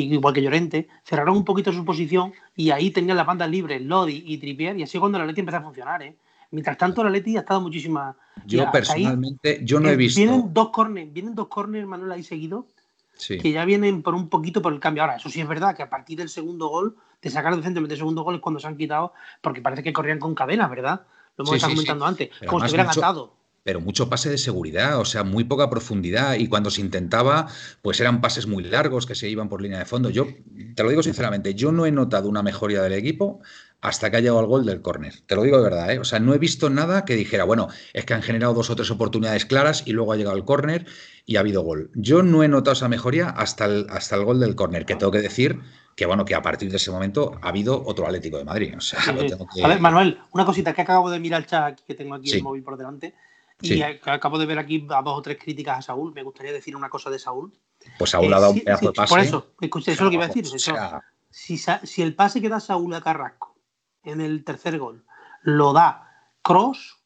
igual 0.00 0.34
que 0.34 0.42
Llorente, 0.42 0.88
cerraron 1.04 1.36
un 1.36 1.44
poquito 1.44 1.72
su 1.72 1.84
posición 1.84 2.32
y 2.54 2.70
ahí 2.70 2.90
tenían 2.90 3.16
las 3.16 3.26
bandas 3.26 3.50
libres, 3.50 3.82
Lodi 3.82 4.22
y 4.26 4.38
Trippier, 4.38 4.78
y 4.78 4.82
así 4.82 4.98
cuando 4.98 5.18
la 5.18 5.26
Leti 5.26 5.40
empezó 5.40 5.58
a 5.58 5.62
funcionar, 5.62 6.02
¿eh? 6.02 6.16
Mientras 6.50 6.78
tanto, 6.78 7.02
la 7.02 7.10
Leti 7.10 7.36
ha 7.36 7.40
estado 7.40 7.60
muchísimas. 7.60 8.14
Yo 8.44 8.70
personalmente, 8.70 9.60
yo 9.64 9.80
no 9.80 9.88
he 9.88 9.96
visto. 9.96 10.20
Vienen 10.20 10.52
dos 10.52 10.70
corners, 10.70 11.12
vienen 11.12 11.34
dos 11.34 11.48
corners, 11.48 11.86
Manuel, 11.86 12.12
ahí 12.12 12.22
seguidos, 12.22 12.66
que 13.26 13.50
ya 13.50 13.64
vienen 13.64 14.02
por 14.02 14.14
un 14.14 14.28
poquito 14.28 14.62
por 14.62 14.72
el 14.72 14.78
cambio. 14.78 15.02
Ahora, 15.02 15.16
eso 15.16 15.28
sí 15.28 15.40
es 15.40 15.48
verdad 15.48 15.74
que 15.74 15.82
a 15.82 15.90
partir 15.90 16.18
del 16.18 16.28
segundo 16.28 16.68
gol, 16.68 16.96
de 17.20 17.30
sacar 17.30 17.56
decentemente 17.56 17.94
el 17.94 17.98
segundo 17.98 18.22
gol 18.22 18.36
es 18.36 18.40
cuando 18.40 18.60
se 18.60 18.68
han 18.68 18.76
quitado, 18.76 19.12
porque 19.40 19.60
parece 19.60 19.82
que 19.82 19.92
corrían 19.92 20.20
con 20.20 20.34
cadenas, 20.34 20.70
¿verdad? 20.70 21.02
Lo 21.36 21.44
hemos 21.44 21.56
estado 21.56 21.72
comentando 21.72 22.06
antes, 22.06 22.30
como 22.46 22.60
si 22.60 22.74
hubieran 22.74 22.90
atado 22.90 23.35
pero 23.66 23.80
mucho 23.80 24.08
pase 24.08 24.30
de 24.30 24.38
seguridad, 24.38 25.00
o 25.00 25.04
sea, 25.04 25.24
muy 25.24 25.42
poca 25.42 25.68
profundidad 25.68 26.36
y 26.36 26.46
cuando 26.46 26.70
se 26.70 26.80
intentaba, 26.80 27.48
pues 27.82 27.98
eran 27.98 28.20
pases 28.20 28.46
muy 28.46 28.62
largos 28.62 29.06
que 29.06 29.16
se 29.16 29.28
iban 29.28 29.48
por 29.48 29.60
línea 29.60 29.80
de 29.80 29.84
fondo. 29.84 30.08
Yo 30.08 30.28
te 30.76 30.84
lo 30.84 30.88
digo 30.88 31.02
sinceramente, 31.02 31.52
yo 31.56 31.72
no 31.72 31.84
he 31.84 31.90
notado 31.90 32.28
una 32.28 32.44
mejoría 32.44 32.80
del 32.80 32.92
equipo 32.92 33.40
hasta 33.80 34.08
que 34.08 34.18
ha 34.18 34.20
llegado 34.20 34.38
el 34.38 34.46
gol 34.46 34.66
del 34.66 34.82
córner. 34.82 35.14
Te 35.26 35.34
lo 35.34 35.42
digo 35.42 35.56
de 35.56 35.64
verdad, 35.64 35.90
¿eh? 35.90 35.98
o 35.98 36.04
sea, 36.04 36.20
no 36.20 36.32
he 36.32 36.38
visto 36.38 36.70
nada 36.70 37.04
que 37.04 37.16
dijera, 37.16 37.42
bueno, 37.42 37.66
es 37.92 38.04
que 38.04 38.14
han 38.14 38.22
generado 38.22 38.54
dos 38.54 38.70
o 38.70 38.76
tres 38.76 38.88
oportunidades 38.92 39.46
claras 39.46 39.82
y 39.84 39.94
luego 39.94 40.12
ha 40.12 40.16
llegado 40.16 40.36
el 40.36 40.44
córner 40.44 40.86
y 41.24 41.34
ha 41.34 41.40
habido 41.40 41.62
gol. 41.62 41.90
Yo 41.96 42.22
no 42.22 42.44
he 42.44 42.48
notado 42.48 42.74
esa 42.74 42.88
mejoría 42.88 43.30
hasta 43.30 43.64
el, 43.64 43.88
hasta 43.90 44.14
el 44.14 44.24
gol 44.24 44.38
del 44.38 44.54
córner, 44.54 44.86
que 44.86 44.94
tengo 44.94 45.10
que 45.10 45.22
decir 45.22 45.58
que 45.96 46.06
bueno, 46.06 46.24
que 46.24 46.36
a 46.36 46.42
partir 46.42 46.70
de 46.70 46.76
ese 46.76 46.92
momento 46.92 47.36
ha 47.42 47.48
habido 47.48 47.82
otro 47.84 48.06
Atlético 48.06 48.38
de 48.38 48.44
Madrid. 48.44 48.74
A 49.64 49.68
ver, 49.68 49.80
Manuel, 49.80 50.20
una 50.30 50.44
cosita 50.44 50.72
que 50.72 50.82
acabo 50.82 51.10
de 51.10 51.18
mirar 51.18 51.40
el 51.40 51.46
chat 51.46 51.80
que 51.80 51.94
tengo 51.94 52.14
aquí 52.14 52.30
el 52.30 52.44
móvil 52.44 52.62
por 52.62 52.76
delante. 52.76 53.14
Y 53.60 53.82
acabo 53.82 54.38
de 54.38 54.46
ver 54.46 54.58
aquí 54.58 54.86
a 54.90 55.02
dos 55.02 55.18
o 55.18 55.22
tres 55.22 55.38
críticas 55.38 55.78
a 55.78 55.82
Saúl. 55.82 56.12
Me 56.12 56.22
gustaría 56.22 56.52
decir 56.52 56.76
una 56.76 56.90
cosa 56.90 57.08
de 57.10 57.18
Saúl. 57.18 57.52
Pues 57.98 58.10
Saúl 58.10 58.32
ha 58.34 58.40
dado 58.40 58.52
un 58.52 58.60
pedazo 58.60 58.86
de 58.86 58.92
pase. 58.92 59.10
Por 59.10 59.20
eso, 59.20 59.46
escuché, 59.60 59.92
eso 59.92 60.02
es 60.02 60.04
lo 60.04 60.10
que 60.10 60.16
iba 60.16 60.24
a 60.24 60.28
decir. 60.28 60.46
si, 61.30 61.58
si, 61.58 62.02
el 62.02 62.14
pase 62.14 62.40
que 62.40 62.48
da 62.48 62.60
Saúl 62.60 62.94
a 62.94 63.00
Carrasco 63.00 63.56
en 64.02 64.20
el 64.20 64.44
tercer 64.44 64.78
gol 64.78 65.04
lo 65.42 65.72
da 65.72 66.10
Cross, 66.42 66.98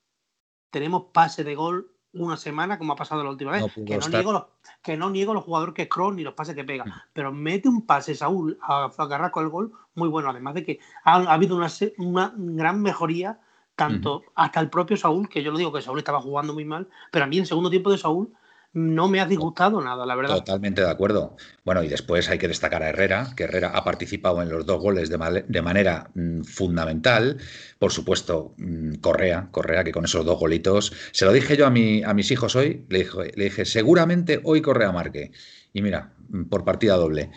tenemos 0.70 1.04
pase 1.12 1.44
de 1.44 1.54
gol 1.54 1.92
una 2.12 2.36
semana, 2.36 2.78
como 2.78 2.94
ha 2.94 2.96
pasado 2.96 3.22
la 3.22 3.30
última 3.30 3.52
vez. 3.52 3.72
que, 3.86 3.96
no 3.96 4.08
niego 4.08 4.32
los, 4.32 4.44
que 4.82 4.96
no 4.96 5.10
niego 5.10 5.32
los 5.32 5.44
jugadores 5.44 5.74
que 5.74 5.82
es 5.82 5.88
Cross 5.88 6.14
ni 6.14 6.24
los 6.24 6.34
pases 6.34 6.56
que 6.56 6.64
pega. 6.64 6.84
Mm. 6.84 6.92
Pero 7.12 7.32
mete 7.32 7.68
un 7.68 7.86
pase 7.86 8.16
Saúl 8.16 8.58
a, 8.62 8.90
Carrasco 9.08 9.40
el 9.40 9.48
gol 9.50 9.72
muy 9.94 10.08
bueno. 10.08 10.30
Además 10.30 10.54
de 10.54 10.64
que 10.64 10.80
ha, 11.04 11.16
habido 11.32 11.56
una, 11.56 11.68
una 11.98 12.34
gran 12.36 12.82
mejoría 12.82 13.38
tanto 13.80 14.24
hasta 14.34 14.60
el 14.60 14.68
propio 14.68 14.94
Saúl, 14.98 15.26
que 15.26 15.42
yo 15.42 15.50
lo 15.50 15.56
digo 15.56 15.72
que 15.72 15.80
Saúl 15.80 15.96
estaba 15.96 16.20
jugando 16.20 16.52
muy 16.52 16.66
mal, 16.66 16.86
pero 17.10 17.24
a 17.24 17.28
mí 17.28 17.38
en 17.38 17.46
segundo 17.46 17.70
tiempo 17.70 17.90
de 17.90 17.96
Saúl 17.96 18.30
no 18.74 19.08
me 19.08 19.20
ha 19.20 19.26
disgustado 19.26 19.80
nada, 19.80 20.04
la 20.04 20.14
verdad. 20.14 20.36
Totalmente 20.36 20.82
de 20.82 20.90
acuerdo. 20.90 21.34
Bueno, 21.64 21.82
y 21.82 21.88
después 21.88 22.28
hay 22.28 22.36
que 22.36 22.46
destacar 22.46 22.82
a 22.82 22.90
Herrera, 22.90 23.32
que 23.34 23.44
Herrera 23.44 23.70
ha 23.70 23.82
participado 23.82 24.42
en 24.42 24.50
los 24.50 24.66
dos 24.66 24.80
goles 24.80 25.08
de, 25.08 25.62
manera 25.62 26.10
mm, 26.14 26.42
fundamental. 26.42 27.38
Por 27.78 27.90
supuesto, 27.90 28.54
mm, 28.58 28.96
Correa, 28.96 29.48
Correa, 29.50 29.82
que 29.82 29.92
con 29.92 30.04
esos 30.04 30.26
dos 30.26 30.38
golitos. 30.38 30.92
Se 31.12 31.24
lo 31.24 31.32
dije 31.32 31.56
yo 31.56 31.66
a, 31.66 31.70
mi, 31.70 32.02
a 32.04 32.12
mis 32.12 32.30
hijos 32.30 32.54
hoy, 32.56 32.84
le 32.90 32.98
dije, 32.98 33.32
le 33.34 33.44
dije, 33.44 33.64
seguramente 33.64 34.40
hoy 34.44 34.60
Correa 34.60 34.92
marque. 34.92 35.32
Y 35.72 35.80
mira, 35.80 36.12
mm, 36.28 36.44
por 36.44 36.64
partida 36.64 36.96
doble. 36.96 37.30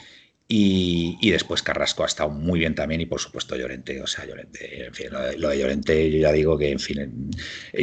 Y, 0.55 1.31
después 1.31 1.63
Carrasco 1.63 2.03
ha 2.03 2.05
estado 2.05 2.29
muy 2.29 2.59
bien 2.59 2.75
también 2.75 3.01
y 3.01 3.07
por 3.07 3.19
supuesto 3.19 3.55
Llorente, 3.55 3.99
o 4.03 4.05
sea, 4.05 4.27
Llorente, 4.27 4.85
en 4.85 4.93
fin, 4.93 5.07
lo 5.11 5.49
de, 5.49 5.57
Llorente 5.57 6.11
yo 6.11 6.19
ya 6.19 6.31
digo 6.31 6.59
que, 6.59 6.69
en 6.69 6.77
fin, 6.77 7.31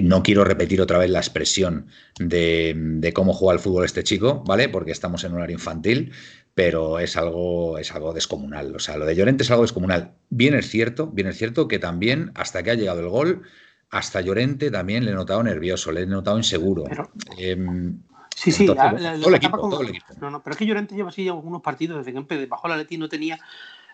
no 0.04 0.22
quiero 0.22 0.44
repetir 0.44 0.80
otra 0.80 0.98
vez 0.98 1.10
la 1.10 1.18
expresión 1.18 1.88
de, 2.20 3.10
cómo 3.12 3.32
juega 3.32 3.54
el 3.54 3.58
fútbol 3.58 3.84
este 3.84 4.04
chico, 4.04 4.44
¿vale? 4.46 4.68
Porque 4.68 4.92
estamos 4.92 5.24
en 5.24 5.32
un 5.32 5.40
área 5.40 5.54
infantil, 5.54 6.12
pero 6.54 7.00
es 7.00 7.16
algo, 7.16 7.76
es 7.76 7.90
algo 7.90 8.12
descomunal, 8.12 8.76
o 8.76 8.78
sea, 8.78 8.96
lo 8.96 9.04
de 9.04 9.16
Llorente 9.16 9.42
es 9.42 9.50
algo 9.50 9.64
descomunal. 9.64 10.12
Bien 10.28 10.54
es 10.54 10.68
cierto, 10.68 11.08
bien 11.08 11.26
es 11.26 11.38
cierto 11.38 11.66
que 11.66 11.80
también 11.80 12.30
hasta 12.36 12.62
que 12.62 12.70
ha 12.70 12.74
llegado 12.74 13.00
el 13.00 13.08
gol, 13.08 13.42
hasta 13.90 14.20
Llorente 14.20 14.70
también 14.70 15.04
le 15.04 15.10
he 15.10 15.14
notado 15.14 15.42
nervioso, 15.42 15.90
le 15.90 16.02
he 16.02 16.06
notado 16.06 16.38
inseguro. 16.38 16.84
Em, 17.36 17.98
Sí, 18.40 18.52
sí, 18.52 18.64
todo, 18.64 18.78
el 18.96 19.34
equipo, 19.34 19.70
No, 20.18 20.30
no, 20.30 20.42
pero 20.42 20.54
es 20.54 20.58
que 20.58 20.64
Llorente 20.64 20.94
lleva 20.94 21.10
así 21.10 21.28
algunos 21.28 21.60
partidos 21.60 21.98
desde 22.06 22.26
que 22.26 22.46
bajó 22.46 22.68
la 22.68 22.78
Leti 22.78 22.96
no 22.96 23.06
tenía. 23.06 23.38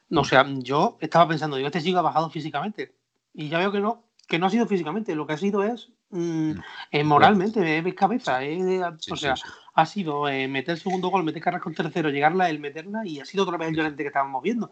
No, 0.08 0.20
o 0.20 0.24
sea, 0.24 0.46
yo 0.58 0.98
estaba 1.00 1.26
pensando, 1.26 1.56
digo, 1.56 1.66
este 1.66 1.82
chico 1.82 1.98
ha 1.98 2.02
bajado 2.02 2.30
físicamente. 2.30 2.94
Y 3.34 3.48
ya 3.48 3.58
veo 3.58 3.72
que 3.72 3.80
no, 3.80 4.04
que 4.28 4.38
no 4.38 4.46
ha 4.46 4.50
sido 4.50 4.68
físicamente, 4.68 5.16
lo 5.16 5.26
que 5.26 5.32
ha 5.32 5.36
sido 5.36 5.64
es 5.64 5.90
mm, 6.10 6.52
eh, 6.92 7.02
moralmente, 7.02 7.78
es 7.78 7.94
cabeza. 7.94 8.38
o 9.10 9.16
sea, 9.16 9.34
ha 9.74 9.86
sido 9.86 10.28
eh, 10.28 10.46
meter 10.46 10.76
el 10.76 10.80
segundo 10.80 11.08
gol, 11.08 11.24
meter 11.24 11.42
Carrasco 11.42 11.72
tercero, 11.72 12.10
llegarla, 12.10 12.48
el 12.48 12.60
meterla, 12.60 13.04
y 13.04 13.18
ha 13.18 13.24
sido 13.24 13.42
otra 13.42 13.56
vez 13.56 13.70
el 13.70 13.74
Llorente 13.74 14.04
que 14.04 14.08
estábamos 14.08 14.44
viendo. 14.44 14.70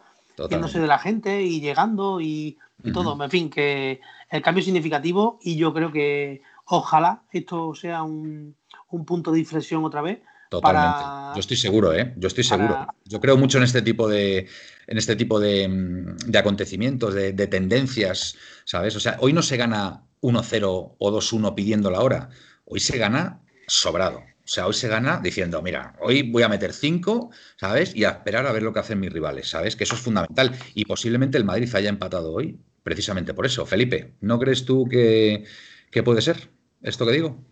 Yéndose 0.50 0.78
de 0.78 0.86
la 0.86 1.00
gente 1.00 1.42
y 1.42 1.60
llegando 1.60 2.20
y, 2.20 2.58
todo. 2.92 3.20
En 3.24 3.30
fin, 3.30 3.50
que 3.50 4.00
el 4.30 4.40
cambio 4.40 4.60
es 4.60 4.66
significativo 4.66 5.40
y 5.42 5.56
yo 5.56 5.74
creo 5.74 5.90
que 5.90 6.42
ojalá 6.66 7.24
esto 7.32 7.74
sea 7.74 8.04
un 8.04 8.54
un 8.94 9.04
punto 9.04 9.32
de 9.32 9.40
inflexión 9.40 9.84
otra 9.84 10.02
vez. 10.02 10.20
Totalmente. 10.48 11.34
Yo 11.34 11.40
estoy 11.40 11.56
seguro, 11.56 11.92
¿eh? 11.92 12.14
Yo 12.16 12.28
estoy 12.28 12.44
seguro. 12.44 12.86
Yo 13.04 13.20
creo 13.20 13.36
mucho 13.36 13.58
en 13.58 13.64
este 13.64 13.82
tipo 13.82 14.08
de, 14.08 14.46
en 14.86 14.98
este 14.98 15.16
tipo 15.16 15.40
de, 15.40 15.66
mm, 15.68 16.36
acontecimientos, 16.36 17.14
de, 17.14 17.46
tendencias, 17.46 18.36
¿sabes? 18.64 18.94
O 18.94 19.00
sea, 19.00 19.16
hoy 19.20 19.32
no 19.32 19.42
se 19.42 19.56
gana 19.56 20.04
1-0 20.20 20.96
o 20.98 21.10
2-1 21.10 21.54
pidiendo 21.54 21.90
la 21.90 22.00
hora. 22.00 22.28
Hoy 22.64 22.80
se 22.80 22.98
gana 22.98 23.40
sobrado. 23.66 24.18
O 24.18 24.46
sea, 24.46 24.66
hoy 24.66 24.74
se 24.74 24.88
gana 24.88 25.20
diciendo, 25.22 25.62
mira, 25.62 25.96
hoy 26.00 26.30
voy 26.30 26.42
a 26.42 26.48
meter 26.48 26.72
5, 26.72 27.30
¿sabes? 27.56 27.96
Y 27.96 28.04
a 28.04 28.10
esperar 28.10 28.46
a 28.46 28.52
ver 28.52 28.62
lo 28.62 28.72
que 28.72 28.80
hacen 28.80 29.00
mis 29.00 29.12
rivales, 29.12 29.48
¿sabes? 29.48 29.74
Que 29.74 29.84
eso 29.84 29.94
es 29.94 30.02
fundamental. 30.02 30.54
Y 30.74 30.84
posiblemente 30.84 31.38
el 31.38 31.44
Madrid 31.44 31.74
haya 31.74 31.88
empatado 31.88 32.32
hoy 32.32 32.60
precisamente 32.82 33.32
por 33.34 33.46
eso. 33.46 33.64
Felipe, 33.66 34.14
¿no 34.20 34.38
crees 34.38 34.64
tú 34.66 34.86
que, 34.86 35.44
que 35.90 36.02
puede 36.02 36.20
ser 36.20 36.50
esto 36.82 37.06
que 37.06 37.12
digo? 37.12 37.42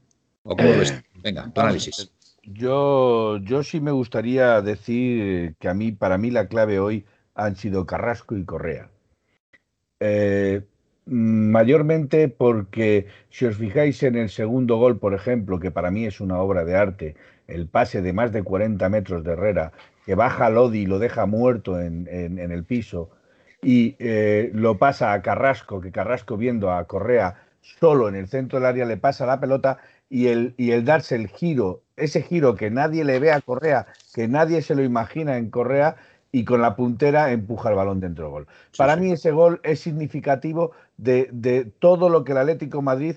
¿O 0.45 0.57
cómo 0.57 0.71
ves? 0.71 0.95
Venga, 1.23 1.51
tu 1.53 1.61
análisis. 1.61 2.13
Yo, 2.45 3.39
yo 3.39 3.63
sí 3.63 3.81
me 3.81 3.93
gustaría 3.93 4.61
decir 4.61 5.55
que 5.61 5.69
a 5.69 5.75
mí, 5.75 5.93
para 5.93 6.19
mí 6.19 6.31
la 6.31 6.49
clave 6.49 6.81
hoy 6.81 7.05
han 7.35 7.57
sido 7.57 7.87
Carrasco 7.87 8.37
y 8.37 8.45
Correa. 8.45 8.91
Eh, 10.01 10.63
mayormente 11.07 12.29
porque 12.29 13.07
si 13.31 13.47
os 13.47 13.57
fijáis 13.57 14.03
en 14.03 14.17
el 14.17 14.29
segundo 14.29 14.77
gol, 14.77 14.99
por 14.99 15.15
ejemplo, 15.15 15.61
que 15.61 15.71
para 15.71 15.91
mí 15.91 16.05
es 16.05 16.21
una 16.21 16.39
obra 16.39 16.65
de 16.65 16.77
arte, 16.77 17.17
el 17.47 17.69
pase 17.69 18.03
de 18.03 18.13
más 18.13 18.33
de 18.33 18.43
40 18.43 18.89
metros 18.89 19.25
de 19.25 19.33
Herrera, 19.33 19.73
que 20.05 20.15
baja 20.17 20.51
Lodi 20.51 20.81
y 20.81 20.87
lo 20.87 20.99
deja 20.99 21.27
muerto 21.27 21.81
en, 21.81 22.09
el 22.09 22.65
piso, 22.65 23.11
y 23.63 23.95
eh, 24.01 24.51
lo 24.55 24.79
pasa 24.79 25.13
a 25.13 25.23
Carrasco, 25.23 25.81
que 25.81 25.93
Carrasco 25.93 26.37
viendo 26.37 26.73
a 26.73 26.85
Correa 26.87 27.37
solo 27.61 28.09
en 28.09 28.17
el 28.17 28.27
centro 28.27 28.59
del 28.59 28.67
área 28.67 28.85
le 28.85 28.97
pasa 28.97 29.25
la 29.25 29.39
pelota 29.39 29.79
y 30.13 30.29
el, 30.29 30.53
y 30.59 30.73
el 30.73 30.85
darse 30.85 31.15
el 31.15 31.29
giro, 31.29 31.81
ese 31.97 32.23
giro 32.23 32.55
que 32.55 32.71
nadie 32.71 33.03
le 33.03 33.19
ve 33.19 33.33
a 33.33 33.41
Correa, 33.41 33.87
que 34.13 34.29
nadie 34.29 34.61
se 34.61 34.75
lo 34.75 34.85
imagina 34.85 35.39
en 35.39 35.49
Correa, 35.49 35.97
y 36.31 36.45
con 36.45 36.61
la 36.61 36.77
puntera 36.77 37.33
empuja 37.33 37.71
el 37.71 37.77
balón 37.77 38.01
dentro 38.01 38.25
del 38.25 38.33
gol. 38.33 38.47
Para 38.77 38.97
mí 38.97 39.11
ese 39.11 39.31
gol 39.31 39.59
es 39.63 39.81
significativo 39.81 40.73
de, 40.99 41.73
todo 41.79 42.11
lo 42.11 42.25
que 42.25 42.33
el 42.33 42.39
Atlético 42.39 42.83
Madrid 42.83 43.17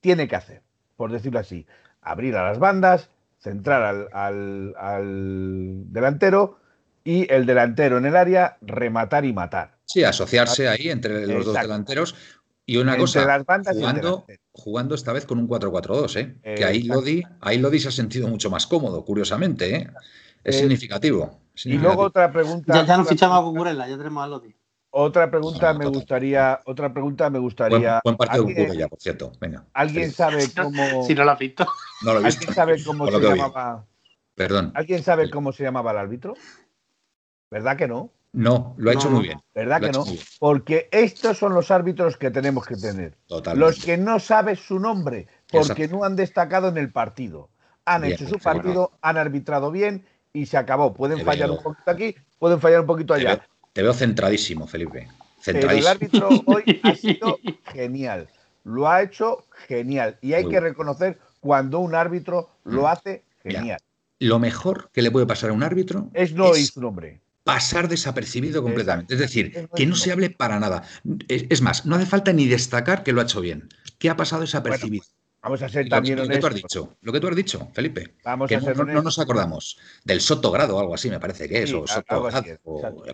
tiene 0.00 0.26
que 0.26 0.34
hacer, 0.34 0.62
por 0.96 1.12
decirlo 1.12 1.38
así. 1.38 1.66
Abrir 2.02 2.34
a 2.34 2.42
las 2.42 2.58
bandas, 2.58 3.10
centrar 3.38 4.08
al, 4.12 5.84
delantero 5.92 6.58
y 7.04 7.32
el 7.32 7.46
delantero 7.46 7.96
en 7.96 8.06
el 8.06 8.16
área 8.16 8.56
rematar 8.60 9.24
y 9.24 9.32
matar. 9.32 9.76
Sí, 9.84 10.02
asociarse 10.02 10.66
ahí 10.66 10.90
entre 10.90 11.28
los 11.28 11.44
dos 11.44 11.54
delanteros. 11.54 12.16
Y 12.66 12.76
una 12.76 12.96
cosa, 12.96 13.22
jugando, 13.72 14.26
jugando, 14.58 14.94
esta 14.94 15.12
vez 15.12 15.24
con 15.24 15.38
un 15.38 15.48
4-4-2, 15.48 16.16
¿eh? 16.16 16.54
que 16.56 16.64
ahí 16.64 16.82
Lodi, 16.82 17.22
ahí 17.40 17.58
Lodi 17.58 17.78
se 17.78 17.88
ha 17.88 17.92
sentido 17.92 18.28
mucho 18.28 18.50
más 18.50 18.66
cómodo, 18.66 19.04
curiosamente. 19.04 19.74
¿eh? 19.74 19.90
Es 20.44 20.56
eh, 20.56 20.58
significativo, 20.60 21.40
Y 21.64 21.78
luego 21.78 22.02
otra 22.02 22.30
pregunta. 22.32 22.74
Ya, 22.74 22.84
ya 22.84 22.96
nos 22.96 23.08
fichamos 23.08 23.38
a 23.38 23.42
Cucurella, 23.42 23.88
ya 23.88 23.96
tenemos 23.96 24.24
a 24.24 24.26
Lodi. 24.26 24.54
Otra 24.90 25.30
pregunta 25.30 25.74
me 25.74 25.86
gustaría, 25.86 26.60
otra 26.64 26.92
pregunta 26.92 27.28
me 27.28 27.38
gustaría. 27.38 28.00
Buen, 28.02 28.16
partido 28.16 28.44
de 28.44 28.76
ya, 28.76 28.88
por 28.88 29.00
cierto. 29.00 29.32
Venga. 29.40 29.64
¿Alguien 29.74 30.10
sabe 30.10 30.48
cómo? 30.56 31.04
si 31.04 31.14
no 31.14 31.24
lo 31.24 31.30
has 31.30 31.38
visto. 31.38 31.66
No 32.02 32.14
lo 32.14 32.20
he 32.20 32.24
visto. 32.24 32.40
¿Alguien 32.40 32.54
sabe 32.54 32.84
cómo 32.84 33.06
se 33.06 33.20
llamaba? 33.20 33.86
Perdón. 34.34 34.72
¿Alguien 34.74 35.02
sabe 35.02 35.30
cómo 35.30 35.52
se 35.52 35.62
llamaba 35.62 35.90
el 35.90 35.98
árbitro? 35.98 36.34
¿Verdad 37.50 37.76
que 37.76 37.86
no? 37.86 38.12
No, 38.32 38.74
lo 38.76 38.90
ha 38.90 38.94
hecho 38.94 39.10
muy 39.10 39.22
bien. 39.24 39.40
¿Verdad 39.54 39.80
que 39.80 39.90
no? 39.90 40.04
Porque 40.38 40.88
estos 40.92 41.38
son 41.38 41.54
los 41.54 41.70
árbitros 41.70 42.16
que 42.16 42.30
tenemos 42.30 42.66
que 42.66 42.76
tener. 42.76 43.16
Totalmente. 43.26 43.66
Los 43.66 43.84
que 43.84 43.96
no 43.96 44.20
sabes 44.20 44.60
su 44.60 44.78
nombre 44.78 45.26
porque 45.50 45.84
Exacto. 45.84 45.96
no 45.96 46.04
han 46.04 46.14
destacado 46.14 46.68
en 46.68 46.76
el 46.76 46.92
partido. 46.92 47.48
Han 47.86 48.02
Bien, 48.02 48.14
hecho 48.14 48.28
su 48.28 48.38
partido, 48.38 48.92
han 49.00 49.16
arbitrado 49.16 49.70
bien 49.70 50.04
y 50.34 50.44
se 50.46 50.58
acabó. 50.58 50.92
Pueden 50.92 51.18
Te 51.18 51.24
fallar 51.24 51.48
veo- 51.48 51.56
un 51.56 51.62
poquito 51.62 51.90
aquí, 51.90 52.14
pueden 52.38 52.60
fallar 52.60 52.80
un 52.80 52.86
poquito 52.86 53.14
Te 53.14 53.20
allá. 53.20 53.36
veo, 53.36 53.44
te 53.72 53.82
veo 53.82 53.94
centradísimo, 53.94 54.66
Felipe. 54.66 55.08
Pero 55.44 55.70
el 55.70 55.80
Centradísimo. 55.80 55.90
árbitro 55.90 56.28
hoy 56.46 56.80
ha 56.84 56.94
sido 56.94 57.38
genial. 57.72 58.28
Lo 58.64 58.88
ha 58.88 59.02
hecho 59.02 59.46
genial. 59.66 60.18
Y 60.20 60.34
hay 60.34 60.44
Muy 60.44 60.52
que 60.52 60.60
reconocer 60.60 61.18
cuando 61.40 61.78
un 61.78 61.94
árbitro 61.94 62.50
lo 62.64 62.82
Mm. 62.82 62.86
hace 62.86 63.24
Ya. 63.44 63.52
genial. 63.60 63.80
Lo 64.20 64.38
mejor 64.38 64.90
que 64.92 65.00
le 65.00 65.10
puede 65.10 65.24
pasar 65.26 65.48
a 65.50 65.52
un 65.54 65.62
árbitro 65.62 66.08
Es 66.12 66.32
no 66.34 66.46
oír 66.48 66.66
su 66.66 66.80
nombre. 66.82 67.20
Pasar 67.48 67.88
desapercibido 67.88 68.62
completamente. 68.62 69.14
Es 69.14 69.20
decir, 69.20 69.68
que 69.74 69.86
no 69.86 69.96
se 69.96 70.12
hable 70.12 70.28
para 70.28 70.60
nada. 70.60 70.82
Es, 71.28 71.62
más, 71.62 71.86
no 71.86 71.96
hace 71.96 72.04
falta 72.04 72.30
ni 72.30 72.46
destacar 72.46 73.02
que 73.02 73.12
lo 73.14 73.22
ha 73.22 73.24
hecho 73.24 73.40
bien, 73.40 73.68
que 73.98 74.10
ha 74.10 74.16
pasado 74.18 74.42
desapercibido. 74.42 75.06
Vamos 75.40 75.62
a 75.62 75.68
ser 75.70 75.84
Lo, 75.84 75.90
también 75.90 76.18
lo 76.18 76.24
que 76.28 76.38
tú 76.38 76.46
has 76.46 76.52
honestos. 76.52 76.72
dicho, 76.72 76.96
lo 77.00 77.10
que 77.12 77.20
tú 77.20 77.28
has 77.28 77.36
dicho, 77.36 77.70
Felipe. 77.72 78.14
Vamos 78.22 78.48
que 78.50 78.56
a 78.56 78.58
no, 78.58 78.64
ser 78.66 78.76
no- 78.76 78.82
no 78.84 78.90
honestos. 78.90 79.04
nos 79.04 79.18
acordamos 79.20 79.78
del 80.04 80.20
Soto 80.20 80.50
Grado 80.50 80.76
o 80.76 80.80
algo 80.80 80.94
así, 80.94 81.08
me 81.08 81.18
parece 81.20 81.48
que 81.48 81.62
es, 81.62 81.70
Sí, 81.70 81.74
o 81.76 81.84
o 81.84 81.86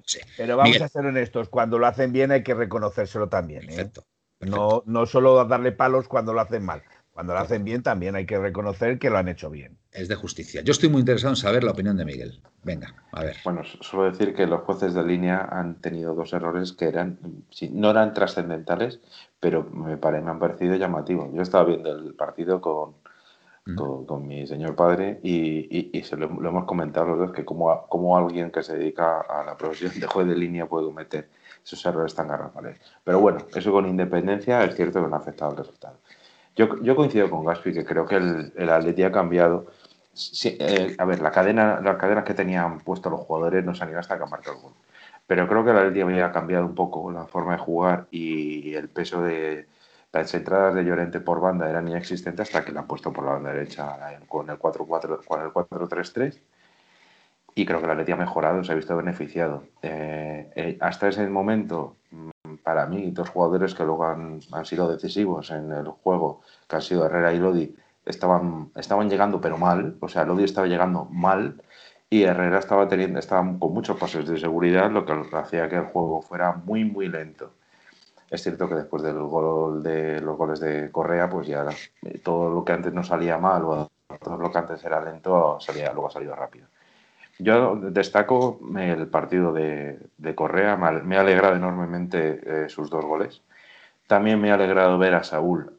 sé. 0.04 0.20
Pero 0.36 0.56
vamos 0.56 0.70
Miguel. 0.70 0.82
a 0.82 0.88
ser 0.88 1.06
honestos. 1.06 1.48
Cuando 1.48 1.78
lo 1.78 1.86
hacen 1.86 2.12
bien 2.12 2.32
hay 2.32 2.42
que 2.42 2.54
reconocérselo 2.54 3.28
también. 3.28 3.62
¿eh? 3.64 3.66
Perfecto. 3.68 4.04
perfecto. 4.38 4.82
No, 4.86 5.00
no 5.00 5.06
solo 5.06 5.44
darle 5.44 5.70
palos 5.70 6.08
cuando 6.08 6.32
lo 6.32 6.40
hacen 6.40 6.64
mal. 6.64 6.82
Cuando 7.14 7.32
lo 7.32 7.38
hacen 7.38 7.64
bien 7.64 7.82
también 7.84 8.16
hay 8.16 8.26
que 8.26 8.38
reconocer 8.38 8.98
que 8.98 9.08
lo 9.08 9.18
han 9.18 9.28
hecho 9.28 9.48
bien. 9.48 9.78
Es 9.92 10.08
de 10.08 10.16
justicia. 10.16 10.62
Yo 10.62 10.72
estoy 10.72 10.88
muy 10.88 10.98
interesado 11.00 11.32
en 11.32 11.36
saber 11.36 11.62
la 11.62 11.70
opinión 11.70 11.96
de 11.96 12.04
Miguel. 12.04 12.42
Venga, 12.64 12.92
a 13.12 13.22
ver. 13.22 13.36
Bueno, 13.44 13.62
suelo 13.64 14.10
decir 14.10 14.34
que 14.34 14.48
los 14.48 14.62
jueces 14.62 14.94
de 14.94 15.04
línea 15.04 15.48
han 15.50 15.76
tenido 15.80 16.14
dos 16.16 16.32
errores 16.32 16.72
que 16.72 16.86
eran, 16.86 17.18
sí, 17.50 17.70
no 17.72 17.90
eran 17.90 18.14
trascendentales, 18.14 18.98
pero 19.38 19.62
me, 19.62 19.96
pare- 19.96 20.20
me 20.22 20.30
han 20.32 20.40
parecido 20.40 20.74
llamativos. 20.74 21.32
Yo 21.32 21.42
estaba 21.42 21.64
viendo 21.64 21.92
el 21.96 22.14
partido 22.14 22.60
con, 22.60 22.94
Mm. 23.66 23.76
con, 23.76 24.04
con 24.04 24.26
mi 24.26 24.46
señor 24.46 24.74
padre 24.76 25.20
y, 25.22 25.66
y- 25.74 25.90
y 25.94 26.02
se 26.02 26.18
lo, 26.18 26.28
lo 26.28 26.50
hemos 26.50 26.66
comentado 26.66 27.06
los 27.06 27.18
dos, 27.18 27.32
que 27.32 27.46
como, 27.46 27.86
como 27.88 28.14
alguien 28.14 28.50
que 28.50 28.62
se 28.62 28.76
dedica 28.76 29.22
a 29.22 29.42
la 29.42 29.56
profesión 29.56 29.98
de 29.98 30.06
juez 30.06 30.26
de 30.26 30.36
línea 30.36 30.66
puede 30.66 30.84
cometer 30.84 31.30
esos 31.64 31.82
errores 31.86 32.14
tan 32.14 32.28
garrafales. 32.28 32.78
Pero 33.04 33.20
bueno, 33.20 33.38
eso 33.54 33.72
con 33.72 33.86
independencia 33.88 34.62
es 34.64 34.76
cierto 34.76 35.02
que 35.02 35.08
no 35.08 35.16
ha 35.16 35.18
afectado 35.18 35.52
al 35.52 35.56
resultado. 35.56 35.98
Yo, 36.56 36.80
yo 36.82 36.96
coincido 36.96 37.30
con 37.30 37.44
Gaspi 37.44 37.72
que 37.72 37.84
creo 37.84 38.06
que 38.06 38.16
el, 38.16 38.52
el 38.56 38.70
Atleti 38.70 39.02
ha 39.02 39.12
cambiado. 39.12 39.66
Sí, 40.12 40.56
eh, 40.60 40.94
a 40.98 41.04
ver, 41.04 41.20
la 41.20 41.32
cadena, 41.32 41.80
las 41.80 41.96
cadenas 41.96 42.24
que 42.24 42.34
tenían 42.34 42.80
puestos 42.80 43.10
los 43.10 43.20
jugadores 43.20 43.64
no 43.64 43.72
ido 43.72 43.98
hasta 43.98 44.18
que 44.18 44.26
marcado 44.26 44.56
el 44.56 44.62
gol. 44.62 44.72
Pero 45.26 45.48
creo 45.48 45.64
que 45.64 45.70
el 45.70 45.78
Atleti 45.78 46.00
había 46.02 46.32
cambiado 46.32 46.66
un 46.66 46.74
poco 46.74 47.10
la 47.10 47.26
forma 47.26 47.52
de 47.52 47.58
jugar 47.58 48.06
y 48.10 48.74
el 48.74 48.88
peso 48.88 49.22
de 49.22 49.66
las 50.12 50.32
entradas 50.34 50.74
de 50.74 50.84
Llorente 50.84 51.20
por 51.20 51.40
banda 51.40 51.68
eran 51.68 51.88
inexistentes 51.88 52.48
hasta 52.48 52.64
que 52.64 52.72
la 52.72 52.80
han 52.80 52.86
puesto 52.86 53.12
por 53.12 53.24
la 53.24 53.32
banda 53.32 53.52
derecha 53.52 53.96
con 54.28 54.48
el 54.48 54.58
4-4, 54.58 55.24
con 55.24 55.42
el 55.42 55.48
4-3-3 55.48 56.40
y 57.54 57.64
creo 57.64 57.78
que 57.78 57.84
el 57.84 57.92
Atleti 57.92 58.12
ha 58.12 58.16
mejorado, 58.16 58.64
se 58.64 58.72
ha 58.72 58.74
visto 58.74 58.96
beneficiado. 58.96 59.64
Eh, 59.82 60.50
eh, 60.56 60.78
hasta 60.80 61.08
ese 61.08 61.26
momento, 61.28 61.96
para 62.62 62.86
mí, 62.86 63.10
dos 63.10 63.30
jugadores 63.30 63.74
que 63.74 63.84
luego 63.84 64.04
han, 64.04 64.40
han 64.52 64.64
sido 64.64 64.90
decisivos 64.90 65.50
en 65.50 65.72
el 65.72 65.86
juego, 65.88 66.40
que 66.68 66.76
han 66.76 66.82
sido 66.82 67.06
Herrera 67.06 67.32
y 67.32 67.38
Lodi, 67.38 67.76
estaban, 68.06 68.70
estaban 68.76 69.08
llegando 69.08 69.40
pero 69.40 69.58
mal, 69.58 69.96
o 70.00 70.08
sea, 70.08 70.24
Lodi 70.24 70.44
estaba 70.44 70.66
llegando 70.66 71.06
mal 71.06 71.60
y 72.10 72.22
Herrera 72.22 72.58
estaba 72.58 72.88
teniendo, 72.88 73.18
estaban 73.18 73.58
con 73.58 73.72
muchos 73.72 73.98
pases 73.98 74.28
de 74.28 74.38
seguridad, 74.38 74.90
lo 74.90 75.04
que 75.04 75.14
hacía 75.36 75.68
que 75.68 75.76
el 75.76 75.86
juego 75.86 76.22
fuera 76.22 76.52
muy, 76.52 76.84
muy 76.84 77.08
lento. 77.08 77.52
Es 78.30 78.42
cierto 78.42 78.68
que 78.68 78.74
después 78.74 79.02
del 79.02 79.18
gol 79.18 79.82
de 79.82 80.20
los 80.20 80.36
goles 80.36 80.60
de 80.60 80.90
Correa, 80.90 81.28
pues 81.28 81.46
ya 81.46 81.66
eh, 82.02 82.18
todo 82.18 82.50
lo 82.50 82.64
que 82.64 82.72
antes 82.72 82.92
no 82.92 83.02
salía 83.04 83.38
mal 83.38 83.64
o 83.64 83.90
todo 84.22 84.36
lo 84.36 84.50
que 84.50 84.58
antes 84.58 84.84
era 84.84 85.00
lento, 85.04 85.58
salía, 85.60 85.92
luego 85.92 86.08
ha 86.08 86.10
salido 86.10 86.34
rápido. 86.34 86.68
Yo 87.38 87.76
destaco 87.76 88.60
el 88.76 89.08
partido 89.08 89.52
de, 89.52 89.98
de 90.18 90.34
Correa, 90.34 90.76
me 90.76 91.16
ha- 91.16 91.20
alegrado 91.20 91.56
enormemente 91.56 92.40
eh, 92.44 92.68
sus 92.68 92.90
dos 92.90 93.04
goles. 93.04 93.42
También 94.06 94.40
me 94.40 94.50
ha 94.50 94.54
alegrado 94.54 94.98
ver 94.98 95.14
a 95.14 95.24
Saúl, 95.24 95.72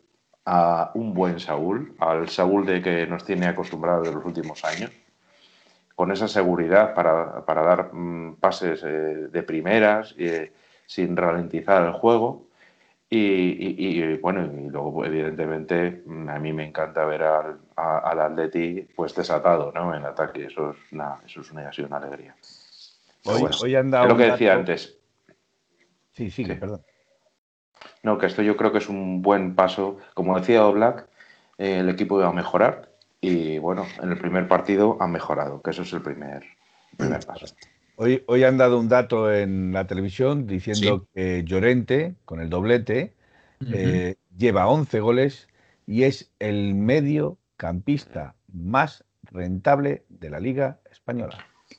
a 0.45 0.91
un 0.95 1.13
buen 1.13 1.39
Saúl, 1.39 1.95
al 1.99 2.27
Saúl 2.29 2.65
de 2.65 2.81
que 2.81 3.07
nos 3.07 3.23
tiene 3.23 3.47
acostumbrados 3.47 4.07
en 4.07 4.15
los 4.15 4.25
últimos 4.25 4.65
años, 4.65 4.91
con 5.95 6.11
esa 6.11 6.27
seguridad 6.27 6.93
para, 6.93 7.45
para 7.45 7.63
dar 7.63 7.93
mm, 7.93 8.35
pases 8.35 8.83
eh, 8.83 9.27
de 9.31 9.43
primeras, 9.43 10.13
eh, 10.17 10.51
sin 10.85 11.15
ralentizar 11.15 11.83
el 11.85 11.93
juego. 11.93 12.43
Y, 13.07 13.17
y- 13.17 14.01
y, 14.01 14.17
bueno, 14.17 14.45
y 14.45 14.69
luego 14.69 15.05
evidentemente 15.05 16.01
mm, 16.05 16.27
a 16.29 16.39
mí 16.39 16.51
me 16.53 16.65
encanta 16.65 17.05
ver 17.05 17.21
al, 17.21 17.59
a- 17.75 17.99
al 17.99 18.19
Atleti 18.19 18.81
pues 18.95 19.15
desatado 19.15 19.71
¿no? 19.73 19.95
en 19.95 20.03
ataque, 20.05 20.45
eso 20.45 20.71
es 20.71 20.77
una, 20.91 21.19
eso 21.25 21.41
es 21.41 21.51
una, 21.51 21.69
ha 21.69 21.73
sido 21.73 21.87
una 21.87 21.97
alegría. 21.97 22.35
Hoy, 23.23 23.41
bueno, 23.41 23.55
hoy 23.61 23.75
han 23.75 23.91
dado 23.91 24.05
es 24.05 24.09
lo 24.11 24.17
que 24.17 24.31
decía 24.31 24.53
antes, 24.53 24.97
Sí, 26.13 26.31
sigue, 26.31 26.53
Sí. 26.53 26.59
perdón. 26.59 26.81
no, 28.03 28.17
que 28.17 28.25
esto 28.27 28.41
yo 28.41 28.55
creo 28.57 28.71
que 28.71 28.77
es 28.79 28.87
un 28.89 29.21
buen 29.21 29.53
paso. 29.55 29.97
Como 30.13 30.37
decía 30.39 30.65
Oblak, 30.65 31.07
eh, 31.57 31.79
el 31.79 31.89
equipo 31.89 32.19
iba 32.19 32.29
a 32.29 32.33
mejorar 32.33 32.89
y 33.21 33.57
bueno, 33.59 33.85
en 34.01 34.11
el 34.11 34.17
primer 34.17 34.47
partido 34.47 34.97
han 35.01 35.11
mejorado, 35.11 35.61
que 35.61 35.71
eso 35.71 35.81
es 35.83 35.91
el 35.93 36.01
primer, 36.01 36.43
el 36.91 36.97
primer 36.97 37.25
paso. 37.25 37.45
Hoy, 37.97 38.23
hoy 38.27 38.43
han 38.43 38.57
dado 38.57 38.79
un 38.79 38.89
dato 38.89 39.33
en 39.33 39.71
la 39.71 39.87
televisión 39.87 40.47
diciendo 40.47 41.07
que 41.13 41.43
Llorente, 41.45 42.15
con 42.25 42.41
el 42.41 42.49
doblete, 42.49 43.13
eh, 43.71 44.15
lleva 44.37 44.67
11 44.67 44.99
goles 44.99 45.47
y 45.87 46.03
es 46.03 46.31
el 46.39 46.75
mediocampista 46.75 48.35
más 48.51 49.05
rentable 49.31 50.03
de 50.09 50.29
la 50.29 50.39
Liga 50.39 50.79
Española. 50.91 51.37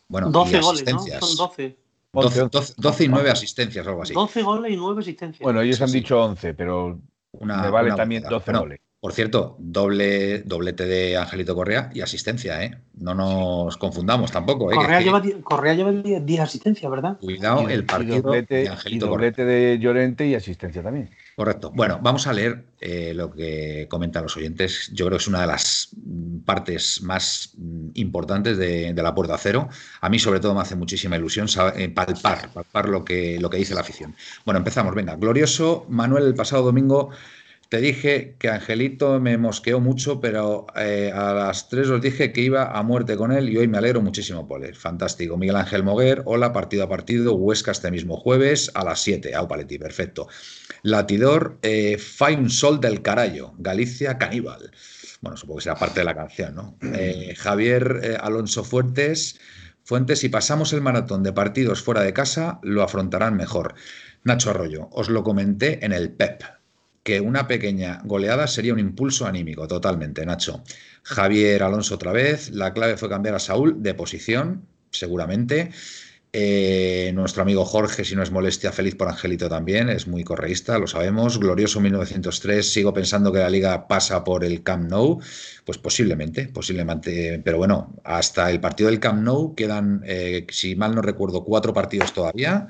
Bueno, 0.09 0.31
12 0.31 0.57
y 0.57 0.61
goles, 0.61 0.85
¿no? 0.87 0.98
Son 1.00 1.37
12. 1.37 1.76
12, 2.12 2.42
11, 2.42 2.50
12 2.50 2.74
12 2.79 3.05
y 3.05 3.09
9 3.09 3.31
asistencias, 3.31 3.87
algo 3.87 4.02
así. 4.02 4.14
12 4.14 4.42
goles 4.42 4.72
y 4.72 4.76
9 4.76 5.00
asistencias. 5.00 5.44
Bueno, 5.44 5.61
ellos 5.61 5.76
Sí, 5.76 5.83
han 5.83 5.88
sí. 5.90 5.98
dicho 5.98 6.22
11, 6.22 6.55
pero 6.55 6.98
Una- 7.33 7.62
me 7.62 7.70
vale 7.70 7.88
una 7.88 7.96
también 7.96 8.22
burrada. 8.22 8.38
12 8.38 8.50
Bueno, 8.52 8.61
goles. 8.61 8.81
Por 9.06 9.12
cierto, 9.12 9.54
doble, 9.60 10.40
doblete 10.40 10.84
de 10.84 11.16
Angelito 11.16 11.54
Correa 11.54 11.90
y 11.94 12.00
asistencia, 12.00 12.64
¿eh? 12.64 12.76
No 12.98 13.14
nos 13.14 13.76
confundamos 13.76 14.32
tampoco, 14.32 14.72
¿eh? 14.72 14.74
Correa, 14.74 14.98
Que- 14.98 15.04
lleva, 15.04 15.20
die- 15.20 15.40
Correa 15.42 15.74
lleva 15.74 15.92
10 15.92 16.26
10 16.26 16.40
asistencias, 16.40 16.90
¿verdad? 16.90 17.16
Cuidado 17.20 17.70
Y- 17.70 17.72
el 17.72 17.80
y 17.80 17.82
partido 17.84 18.20
doblete, 18.22 18.54
de 18.56 18.64
y 18.64 18.66
Angelito 18.66 19.08
Correa. 19.08 19.30
doblete 19.30 19.44
de 19.44 19.78
Llorente 19.78 20.26
y 20.26 20.34
asistencia 20.34 20.82
también. 20.82 21.10
Correcto. 21.36 21.70
Bueno, 21.72 22.00
vamos 22.02 22.26
a 22.26 22.32
leer 22.32 22.64
eh, 22.80 23.12
lo 23.14 23.30
que 23.30 23.86
comentan 23.88 24.24
los 24.24 24.36
oyentes. 24.36 24.90
Yo 24.92 25.06
creo 25.06 25.18
que 25.18 25.22
es 25.22 25.28
una 25.28 25.42
de 25.42 25.46
las 25.46 25.90
mm, 26.04 26.38
partes 26.38 27.00
más 27.02 27.52
mm, 27.56 27.90
importantes 27.94 28.56
de, 28.58 28.92
de 28.92 29.02
la 29.04 29.14
puerta 29.14 29.38
cero. 29.38 29.68
A 30.00 30.08
mí, 30.08 30.18
sobre 30.18 30.40
todo, 30.40 30.52
me 30.54 30.62
hace 30.62 30.74
muchísima 30.74 31.14
ilusión 31.16 31.46
eh, 31.76 31.90
palpar, 31.90 32.50
palpar 32.52 32.88
lo 32.88 33.04
que, 33.04 33.38
lo 33.38 33.50
que 33.50 33.58
dice 33.58 33.72
la 33.74 33.82
afición. 33.82 34.16
Bueno, 34.44 34.58
empezamos. 34.58 34.94
Venga, 34.96 35.14
glorioso 35.14 35.86
Manuel, 35.90 36.24
el 36.24 36.34
pasado 36.34 36.64
domingo 36.64 37.10
te 37.68 37.81
dije 37.81 38.37
que 38.38 38.48
Angelito 38.48 39.18
me 39.20 39.38
mosqueó 39.38 39.81
mucho, 39.81 40.20
pero 40.20 40.66
eh, 40.76 41.11
a 41.12 41.33
las 41.33 41.68
3 41.68 41.88
os 41.90 42.00
dije 42.00 42.33
que 42.33 42.40
iba 42.40 42.70
a 42.70 42.83
muerte 42.83 43.16
con 43.16 43.33
él 43.33 43.48
y 43.48 43.57
hoy 43.57 43.66
me 43.66 43.79
alegro 43.79 44.00
muchísimo 44.00 44.46
por 44.46 44.64
él. 44.64 44.74
Fantástico. 44.74 45.37
Miguel 45.37 45.57
Ángel 45.57 45.83
Moguer, 45.83 46.22
hola, 46.26 46.52
partido 46.52 46.85
a 46.85 46.88
partido, 46.88 47.35
Huesca 47.35 47.72
este 47.72 47.90
mismo 47.90 48.16
jueves 48.16 48.70
a 48.74 48.85
las 48.85 49.00
7. 49.00 49.35
Au 49.35 49.48
Paleti, 49.48 49.79
perfecto. 49.79 50.29
Latidor, 50.83 51.59
eh, 51.62 51.98
Fai 51.98 52.37
un 52.37 52.50
sol 52.50 52.81
del 52.81 53.02
carallo, 53.02 53.55
Galicia 53.59 54.16
caníbal. 54.18 54.70
Bueno, 55.20 55.37
supongo 55.37 55.59
que 55.59 55.64
será 55.64 55.76
parte 55.76 56.00
de 56.00 56.05
la 56.05 56.14
canción, 56.14 56.55
¿no? 56.55 56.79
Eh, 56.94 57.35
Javier 57.37 58.00
eh, 58.02 58.16
Alonso 58.20 58.62
Fuentes, 58.62 59.40
Fuentes, 59.83 60.18
si 60.18 60.29
pasamos 60.29 60.72
el 60.72 60.81
maratón 60.81 61.22
de 61.22 61.33
partidos 61.33 61.83
fuera 61.83 62.02
de 62.02 62.12
casa, 62.12 62.59
lo 62.62 62.83
afrontarán 62.83 63.37
mejor. 63.37 63.74
Nacho 64.24 64.50
Arroyo, 64.50 64.88
os 64.90 65.09
lo 65.09 65.22
comenté 65.22 65.85
en 65.85 65.92
el 65.92 66.11
PEP, 66.11 66.42
que 67.06 67.20
una 67.20 67.46
pequeña 67.46 68.00
goleada 68.02 68.48
sería 68.48 68.72
un 68.72 68.80
impulso 68.80 69.26
anímico, 69.26 69.68
totalmente, 69.68 70.26
Nacho. 70.26 70.64
Javier 71.04 71.62
Alonso 71.62 71.94
otra 71.94 72.10
vez, 72.10 72.50
la 72.50 72.72
clave 72.72 72.96
fue 72.96 73.08
cambiar 73.08 73.36
a 73.36 73.38
Saúl 73.38 73.80
de 73.80 73.94
posición, 73.94 74.66
seguramente. 74.90 75.70
Eh, 76.32 77.12
nuestro 77.14 77.42
amigo 77.42 77.64
Jorge, 77.64 78.04
si 78.04 78.16
no 78.16 78.24
es 78.24 78.32
molestia, 78.32 78.72
feliz 78.72 78.96
por 78.96 79.06
Angelito 79.06 79.48
también, 79.48 79.88
es 79.88 80.08
muy 80.08 80.24
correísta, 80.24 80.80
lo 80.80 80.88
sabemos. 80.88 81.38
Glorioso 81.38 81.80
1903, 81.80 82.72
sigo 82.72 82.92
pensando 82.92 83.30
que 83.32 83.38
la 83.38 83.50
liga 83.50 83.86
pasa 83.86 84.24
por 84.24 84.42
el 84.42 84.64
Camp 84.64 84.90
Nou, 84.90 85.20
pues 85.64 85.78
posiblemente, 85.78 86.48
posiblemente, 86.48 87.40
pero 87.44 87.58
bueno, 87.58 87.94
hasta 88.02 88.50
el 88.50 88.58
partido 88.58 88.90
del 88.90 88.98
Camp 88.98 89.22
Nou 89.22 89.54
quedan, 89.54 90.02
eh, 90.04 90.44
si 90.50 90.74
mal 90.74 90.92
no 90.92 91.02
recuerdo, 91.02 91.44
cuatro 91.44 91.72
partidos 91.72 92.12
todavía 92.12 92.66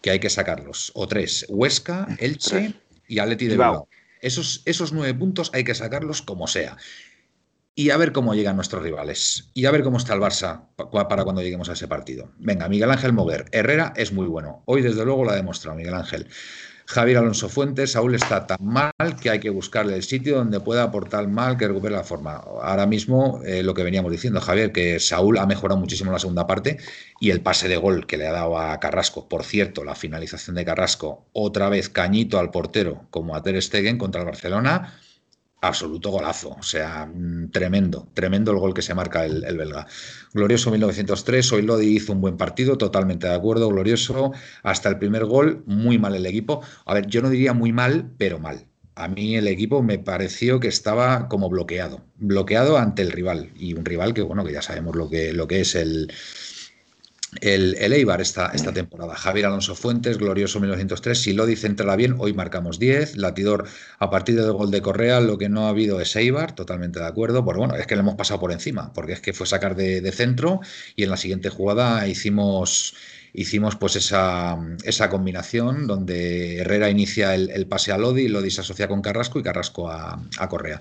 que 0.00 0.10
hay 0.10 0.18
que 0.18 0.28
sacarlos, 0.28 0.90
o 0.94 1.06
tres, 1.06 1.46
Huesca, 1.48 2.08
Elche. 2.18 2.74
Y 3.08 3.18
Atleti 3.18 3.46
de 3.46 3.52
Bilbao. 3.52 3.88
Esos, 4.20 4.62
esos 4.64 4.92
nueve 4.92 5.14
puntos 5.14 5.50
hay 5.54 5.64
que 5.64 5.74
sacarlos 5.74 6.22
como 6.22 6.46
sea. 6.46 6.76
y 7.78 7.90
a 7.90 7.98
ver 7.98 8.12
cómo 8.12 8.34
llegan 8.34 8.56
nuestros 8.56 8.82
rivales. 8.82 9.50
Y 9.52 9.66
a 9.66 9.70
ver 9.70 9.82
cómo 9.82 9.98
está 9.98 10.14
el 10.14 10.20
Barça 10.20 10.68
para 10.76 11.24
cuando 11.24 11.42
lleguemos 11.42 11.68
a 11.68 11.74
ese 11.74 11.86
partido. 11.86 12.32
Venga, 12.38 12.68
Miguel 12.70 12.90
Ángel 12.90 13.12
Moguer. 13.12 13.44
Herrera 13.52 13.92
es 13.96 14.12
muy 14.12 14.26
bueno. 14.26 14.62
Hoy, 14.64 14.80
desde 14.80 15.04
luego, 15.04 15.24
lo 15.24 15.30
ha 15.30 15.36
demostrado 15.36 15.76
Miguel 15.76 15.94
Ángel. 15.94 16.26
Javier 16.88 17.18
Alonso 17.18 17.48
Fuentes, 17.48 17.92
Saúl 17.92 18.14
está 18.14 18.46
tan 18.46 18.64
mal 18.64 18.92
que 19.20 19.28
hay 19.30 19.40
que 19.40 19.50
buscarle 19.50 19.96
el 19.96 20.04
sitio 20.04 20.36
donde 20.36 20.60
pueda 20.60 20.84
aportar 20.84 21.26
mal 21.26 21.56
que 21.56 21.66
recupere 21.66 21.94
la 21.94 22.04
forma. 22.04 22.36
Ahora 22.36 22.86
mismo, 22.86 23.40
eh, 23.44 23.64
lo 23.64 23.74
que 23.74 23.82
veníamos 23.82 24.12
diciendo, 24.12 24.40
Javier, 24.40 24.70
que 24.70 25.00
Saúl 25.00 25.38
ha 25.38 25.46
mejorado 25.46 25.80
muchísimo 25.80 26.10
en 26.10 26.14
la 26.14 26.20
segunda 26.20 26.46
parte 26.46 26.78
y 27.18 27.30
el 27.30 27.40
pase 27.40 27.66
de 27.66 27.76
gol 27.76 28.06
que 28.06 28.16
le 28.16 28.28
ha 28.28 28.32
dado 28.32 28.56
a 28.58 28.78
Carrasco, 28.78 29.28
por 29.28 29.42
cierto, 29.42 29.82
la 29.82 29.96
finalización 29.96 30.54
de 30.54 30.64
Carrasco, 30.64 31.26
otra 31.32 31.68
vez 31.68 31.88
cañito 31.88 32.38
al 32.38 32.52
portero 32.52 33.08
como 33.10 33.34
a 33.34 33.42
Ter 33.42 33.60
Stegen 33.60 33.98
contra 33.98 34.20
el 34.20 34.26
Barcelona, 34.26 34.94
absoluto 35.68 36.10
golazo. 36.10 36.50
O 36.58 36.62
sea, 36.62 37.06
mm, 37.06 37.50
tremendo, 37.50 38.08
tremendo 38.14 38.52
el 38.52 38.58
gol 38.58 38.74
que 38.74 38.82
se 38.82 38.94
marca 38.94 39.24
el, 39.24 39.42
belga. 39.56 39.86
Glorioso 40.32 40.70
1903, 40.70 41.52
hoy 41.52 41.62
Lodi 41.62 41.96
hizo 41.96 42.12
un 42.12 42.20
buen 42.20 42.36
partido, 42.36 42.78
totalmente 42.78 43.26
de 43.26 43.34
acuerdo, 43.34 43.68
glorioso. 43.68 44.32
Hasta 44.62 44.88
el 44.88 44.98
primer 44.98 45.24
gol, 45.24 45.62
muy 45.66 45.98
mal 45.98 46.14
el 46.14 46.26
equipo. 46.26 46.62
A 46.84 46.94
ver, 46.94 47.06
yo 47.06 47.22
no 47.22 47.30
diría 47.30 47.52
muy 47.52 47.72
mal, 47.72 48.12
pero 48.18 48.38
mal. 48.38 48.66
A 48.94 49.08
mí 49.08 49.36
el 49.36 49.46
equipo 49.46 49.82
me 49.82 49.98
pareció 49.98 50.58
que 50.58 50.68
estaba 50.68 51.28
como 51.28 51.50
bloqueado, 51.50 52.06
bloqueado 52.16 52.78
ante 52.78 53.02
el 53.02 53.12
rival. 53.12 53.52
Y 53.54 53.74
un 53.74 53.84
rival 53.84 54.14
que, 54.14 54.22
bueno, 54.22 54.44
que 54.44 54.52
ya 54.52 54.62
sabemos 54.62 54.96
lo 54.96 55.10
que, 55.10 55.34
lo 55.34 55.46
que 55.46 55.60
es 55.60 55.74
el, 55.74 56.10
el, 57.40 57.76
Eibar 57.92 58.20
esta, 58.20 58.50
esta, 58.54 58.72
temporada. 58.72 59.14
Javier 59.14 59.46
Alonso 59.46 59.74
Fuentes, 59.74 60.18
glorioso 60.18 60.60
1903. 60.60 61.20
Si 61.20 61.32
lo 61.32 61.46
dice 61.46 61.66
entrará 61.66 61.96
bien, 61.96 62.16
hoy 62.18 62.32
marcamos 62.32 62.78
10. 62.78 63.16
Latidor 63.16 63.66
a 63.98 64.10
partir 64.10 64.36
del 64.36 64.52
gol 64.52 64.70
de 64.70 64.82
Correa, 64.82 65.20
lo 65.20 65.38
que 65.38 65.48
no 65.48 65.66
ha 65.66 65.70
habido 65.70 66.00
es 66.00 66.14
Eibar, 66.16 66.54
totalmente 66.54 66.98
de 66.98 67.06
acuerdo. 67.06 67.44
Pues 67.44 67.56
bueno, 67.56 67.74
es 67.76 67.86
que 67.86 67.94
le 67.96 68.00
hemos 68.00 68.16
pasado 68.16 68.40
por 68.40 68.52
encima, 68.52 68.92
porque 68.92 69.12
es 69.12 69.20
que 69.20 69.32
fue 69.32 69.46
sacar 69.46 69.76
de, 69.76 70.12
centro 70.12 70.60
y 70.94 71.02
en 71.02 71.10
la 71.10 71.16
siguiente 71.16 71.50
jugada 71.50 72.06
hicimos 72.06 72.94
hicimos 73.36 73.76
pues 73.76 73.96
esa, 73.96 74.56
esa, 74.82 75.10
combinación 75.10 75.86
donde 75.86 76.58
Herrera 76.58 76.90
inicia 76.90 77.34
el, 77.34 77.66
pase 77.66 77.92
a 77.92 77.98
Lodi, 77.98 78.28
Lodi 78.28 78.50
se 78.50 78.62
asocia 78.62 78.88
con 78.88 79.02
Carrasco 79.02 79.38
y 79.38 79.42
Carrasco 79.42 79.90
a, 79.90 80.20
a 80.38 80.48
Correa. 80.48 80.80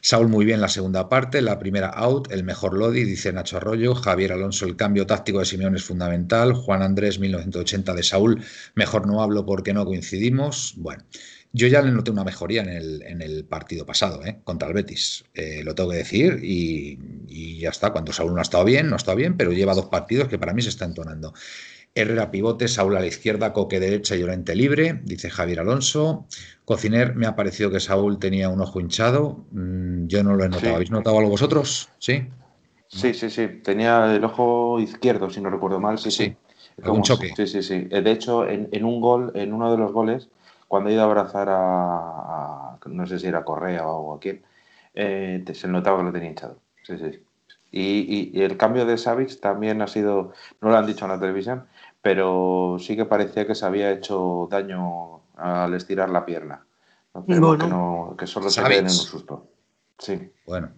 Saúl 0.00 0.28
muy 0.28 0.44
bien 0.44 0.60
la 0.60 0.68
segunda 0.68 1.08
parte, 1.08 1.42
la 1.42 1.58
primera 1.58 1.88
out, 1.88 2.30
el 2.30 2.44
mejor 2.44 2.74
Lodi, 2.74 3.02
dice 3.02 3.32
Nacho 3.32 3.56
Arroyo, 3.56 3.96
Javier 3.96 4.32
Alonso, 4.32 4.64
el 4.64 4.76
cambio 4.76 5.06
táctico 5.06 5.40
de 5.40 5.44
Simeón 5.44 5.74
es 5.74 5.84
fundamental, 5.84 6.54
Juan 6.54 6.82
Andrés 6.82 7.18
1980 7.18 7.94
de 7.94 8.02
Saúl, 8.04 8.44
mejor 8.74 9.06
no 9.06 9.20
hablo 9.20 9.44
porque 9.44 9.74
no 9.74 9.84
coincidimos. 9.84 10.74
Bueno, 10.76 11.04
yo 11.52 11.66
ya 11.66 11.82
le 11.82 11.90
noté 11.90 12.10
una 12.10 12.24
mejoría 12.24 12.62
en 12.62 12.68
el, 12.68 13.02
en 13.02 13.22
el 13.22 13.44
partido 13.44 13.86
pasado, 13.86 14.24
¿eh? 14.24 14.38
contra 14.44 14.68
el 14.68 14.74
Betis, 14.74 15.24
eh, 15.34 15.62
lo 15.64 15.74
tengo 15.74 15.90
que 15.90 15.96
decir, 15.96 16.40
y, 16.42 16.98
y, 17.26 17.58
ya 17.58 17.70
está, 17.70 17.90
cuando 17.90 18.12
Saúl 18.12 18.34
no 18.34 18.38
ha 18.38 18.42
estado 18.42 18.64
bien, 18.64 18.88
no 18.88 18.94
ha 18.94 18.98
estado 18.98 19.16
bien, 19.16 19.36
pero 19.36 19.52
lleva 19.52 19.74
dos 19.74 19.86
partidos 19.86 20.28
que 20.28 20.38
para 20.38 20.52
mí 20.52 20.62
se 20.62 20.68
está 20.68 20.84
entonando. 20.84 21.32
Herrera 21.94 22.30
pivote, 22.30 22.68
Saúl 22.68 22.96
a 22.96 23.00
la 23.00 23.06
izquierda, 23.06 23.52
Coque 23.52 23.80
derecha 23.80 24.14
y 24.14 24.20
Llorente 24.20 24.54
libre, 24.54 25.00
dice 25.04 25.30
Javier 25.30 25.60
Alonso. 25.60 26.26
Cociner, 26.64 27.16
me 27.16 27.26
ha 27.26 27.34
parecido 27.34 27.70
que 27.70 27.80
Saúl 27.80 28.18
tenía 28.18 28.48
un 28.48 28.60
ojo 28.60 28.80
hinchado. 28.80 29.46
Mm, 29.50 30.06
yo 30.06 30.22
no 30.22 30.34
lo 30.34 30.44
he 30.44 30.48
notado. 30.48 30.76
¿Habéis 30.76 30.90
notado 30.90 31.18
algo 31.18 31.30
vosotros? 31.30 31.88
Sí. 31.98 32.28
Sí, 32.88 33.14
sí, 33.14 33.30
sí. 33.30 33.48
Tenía 33.62 34.14
el 34.14 34.24
ojo 34.24 34.80
izquierdo, 34.80 35.30
si 35.30 35.40
no 35.40 35.50
recuerdo 35.50 35.80
mal. 35.80 35.98
Sí, 35.98 36.10
sí. 36.10 36.36
Como, 36.82 36.96
un 36.96 37.02
choque. 37.02 37.32
Sí, 37.36 37.46
sí, 37.46 37.62
sí. 37.62 37.80
De 37.84 38.10
hecho, 38.10 38.46
en, 38.48 38.84
un 38.84 39.00
gol, 39.00 39.32
en 39.34 39.52
uno 39.52 39.70
de 39.72 39.78
los 39.78 39.92
goles, 39.92 40.28
cuando 40.68 40.90
he 40.90 40.92
ido 40.92 41.02
a 41.02 41.06
abrazar 41.06 41.48
a, 41.50 42.78
no 42.86 43.06
sé 43.06 43.18
si 43.18 43.26
era 43.26 43.44
Correa 43.44 43.86
o 43.88 44.14
a 44.14 44.20
quién, 44.20 44.42
eh, 44.94 45.44
se 45.52 45.68
notaba 45.68 45.98
que 45.98 46.04
lo 46.04 46.12
tenía 46.12 46.30
hinchado. 46.30 46.60
Sí, 46.84 46.96
sí. 46.98 47.22
Y, 47.70 48.40
el 48.40 48.56
cambio 48.56 48.86
de 48.86 48.96
Savage 48.96 49.36
también 49.36 49.82
ha 49.82 49.88
sido, 49.88 50.32
no 50.60 50.70
lo 50.70 50.76
han 50.76 50.86
dicho 50.86 51.04
en 51.04 51.10
la 51.10 51.20
televisión, 51.20 51.66
pero 52.08 52.78
sí 52.80 52.96
que 52.96 53.04
parecía 53.04 53.46
que 53.46 53.54
se 53.54 53.66
había 53.66 53.92
hecho 53.92 54.48
daño 54.50 55.24
al 55.36 55.74
estirar 55.74 56.08
la 56.08 56.24
pierna. 56.24 56.64
que, 57.26 58.26
solo 58.26 58.48
se 58.48 58.62
queden 58.62 58.78
en 58.78 58.84
un 58.84 58.90
susto. 58.90 59.50
Sí. 59.98 60.32
Bueno. 60.46 60.70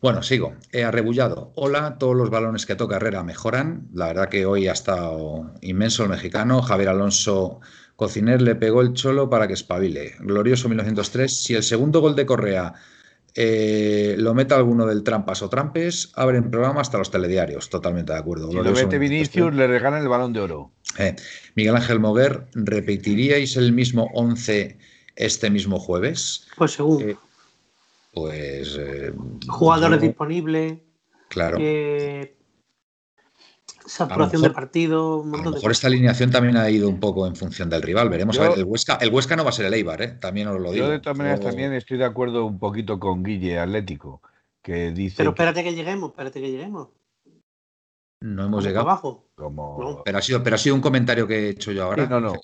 Bueno, 0.00 0.22
sigo. 0.22 0.54
He 0.70 0.84
arrebullado. 0.84 1.50
Hola, 1.56 1.98
todos 1.98 2.14
los 2.14 2.30
balones 2.30 2.64
que 2.64 2.76
toca 2.76 2.94
Herrera 2.94 3.24
mejoran. 3.24 3.88
La 3.92 4.06
verdad 4.06 4.28
que 4.28 4.46
hoy 4.46 4.68
ha 4.68 4.72
estado 4.72 5.50
inmenso 5.62 6.04
el 6.04 6.10
mexicano. 6.10 6.62
Javier 6.62 6.90
Alonso 6.90 7.58
Cociner 7.96 8.40
le 8.40 8.54
pegó 8.54 8.82
el 8.82 8.92
cholo 8.92 9.28
para 9.28 9.48
que 9.48 9.54
espabile. 9.54 10.14
Glorioso 10.20 10.68
1903. 10.68 11.42
Si 11.42 11.56
el 11.56 11.64
segundo 11.64 12.00
gol 12.00 12.14
de 12.14 12.26
Correa 12.26 12.74
eh, 13.34 14.14
lo 14.18 14.34
meta 14.34 14.56
alguno 14.56 14.86
del 14.86 15.02
Trampas 15.02 15.42
o 15.42 15.48
Trampes, 15.48 16.12
abren 16.14 16.50
programa 16.50 16.80
hasta 16.80 16.98
los 16.98 17.10
telediarios, 17.10 17.68
totalmente 17.70 18.12
de 18.12 18.18
acuerdo. 18.18 18.50
Si 18.50 18.56
lo 18.56 18.72
mete 18.72 18.98
Vinicius, 18.98 19.54
le 19.54 19.66
regalan 19.66 20.02
el 20.02 20.08
balón 20.08 20.32
de 20.32 20.40
oro. 20.40 20.72
Eh, 20.98 21.16
Miguel 21.54 21.76
Ángel 21.76 22.00
Moguer, 22.00 22.46
¿repetiríais 22.54 23.56
el 23.56 23.72
mismo 23.72 24.10
11 24.14 24.78
este 25.16 25.50
mismo 25.50 25.78
jueves? 25.78 26.46
Pues 26.56 26.72
según. 26.72 27.02
Eh, 27.02 27.16
pues. 28.12 28.78
Jugadores 29.48 30.00
disponibles. 30.00 30.78
Claro 31.28 31.58
saturación 33.90 34.42
de 34.42 34.50
partido. 34.50 35.22
a 35.22 35.42
lo 35.42 35.50
mejor 35.50 35.70
esta 35.72 35.88
alineación 35.88 36.30
también 36.30 36.56
ha 36.56 36.70
ido 36.70 36.88
un 36.88 37.00
poco 37.00 37.26
en 37.26 37.34
función 37.34 37.68
del 37.68 37.82
rival. 37.82 38.08
Veremos 38.08 38.38
a 38.38 38.48
ver. 38.48 38.58
El 38.58 38.64
Huesca, 38.64 38.96
el 39.00 39.12
Huesca 39.12 39.36
no 39.36 39.44
va 39.44 39.50
a 39.50 39.52
ser 39.52 39.66
el 39.66 39.74
Eibar, 39.74 40.00
¿eh? 40.02 40.08
también 40.20 40.48
os 40.48 40.60
lo 40.60 40.72
digo. 40.72 40.86
Yo 40.86 40.90
de 40.90 41.00
todas 41.00 41.18
maneras 41.18 41.40
también 41.40 41.72
estoy 41.72 41.98
de 41.98 42.04
acuerdo 42.04 42.44
un 42.46 42.58
poquito 42.58 42.98
con 42.98 43.22
Guille 43.22 43.58
Atlético, 43.58 44.22
que 44.62 44.92
dice. 44.92 45.16
Pero 45.18 45.30
espérate 45.30 45.64
que, 45.64 45.74
lleguemos, 45.74 46.10
espérate 46.10 46.40
que 46.40 46.50
lleguemos. 46.50 46.88
No 48.22 48.44
hemos 48.44 48.64
llegado. 48.64 48.88
Abajo. 48.88 49.26
Pero, 50.04 50.18
ha 50.18 50.22
sido, 50.22 50.42
pero 50.42 50.56
ha 50.56 50.58
sido 50.58 50.74
un 50.74 50.82
comentario 50.82 51.26
que 51.26 51.46
he 51.46 51.48
hecho 51.50 51.72
yo 51.72 51.84
ahora. 51.84 52.06
no, 52.06 52.20
no. 52.20 52.34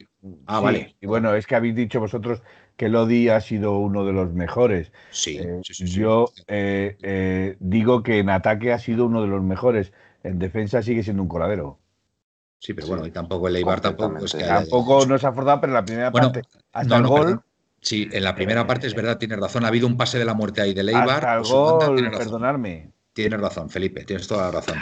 Ah, 0.47 0.61
vale. 0.61 0.97
Y 1.01 1.07
bueno, 1.07 1.35
es 1.35 1.47
que 1.47 1.55
habéis 1.55 1.75
dicho 1.75 2.01
vosotros 2.01 2.41
que 2.77 2.89
Lodi 2.89 3.29
ha 3.29 3.41
sido 3.41 3.79
uno 3.79 4.05
de 4.05 4.13
los 4.13 4.33
mejores. 4.33 4.91
Sí. 5.11 5.39
Eh, 5.39 5.61
yo 5.63 6.33
eh, 6.47 6.97
eh, 7.03 7.57
digo 7.61 8.03
que 8.03 8.19
en 8.19 8.31
ataque 8.31 8.73
ha 8.73 8.79
sido 8.79 9.07
uno 9.07 9.23
de 9.23 9.29
los 9.29 9.43
mejores 9.43 9.93
en 10.27 10.39
defensa 10.39 10.83
sigue 10.83 11.03
siendo 11.03 11.23
un 11.23 11.29
coladero. 11.29 11.79
Sí, 12.59 12.75
pero 12.75 12.89
bueno, 12.89 13.07
y 13.07 13.11
tampoco 13.11 13.49
el 13.49 13.57
Eibar 13.57 13.81
tampoco. 13.81 14.25
Es 14.25 14.35
que 14.35 14.45
tampoco 14.45 15.07
no 15.07 15.19
se 15.19 15.27
ha 15.27 15.33
forzado, 15.33 15.61
pero 15.61 15.73
en 15.73 15.75
la 15.75 15.85
primera 15.85 16.11
parte, 16.11 16.43
hasta 16.73 16.97
el 16.97 17.07
gol. 17.07 17.41
sí, 17.81 18.09
en 18.11 18.25
la 18.25 18.35
primera 18.35 18.67
parte 18.67 18.87
es 18.87 18.95
verdad, 18.95 19.19
tienes 19.19 19.39
razón. 19.39 19.65
Ha 19.65 19.69
habido 19.69 19.87
un 19.87 19.97
pase 19.97 20.19
de 20.19 20.25
la 20.25 20.35
muerte 20.35 20.63
ahí 20.63 20.75
del 20.75 20.89
Eibar. 20.89 21.25
Hasta 21.25 21.35
el 21.35 21.43
gol, 21.43 22.11
perdonarme. 22.11 22.93
Tienes 23.13 23.41
razón, 23.41 23.71
Felipe, 23.71 24.05
tienes 24.05 24.27
toda 24.27 24.47
la 24.47 24.51
razón. 24.51 24.77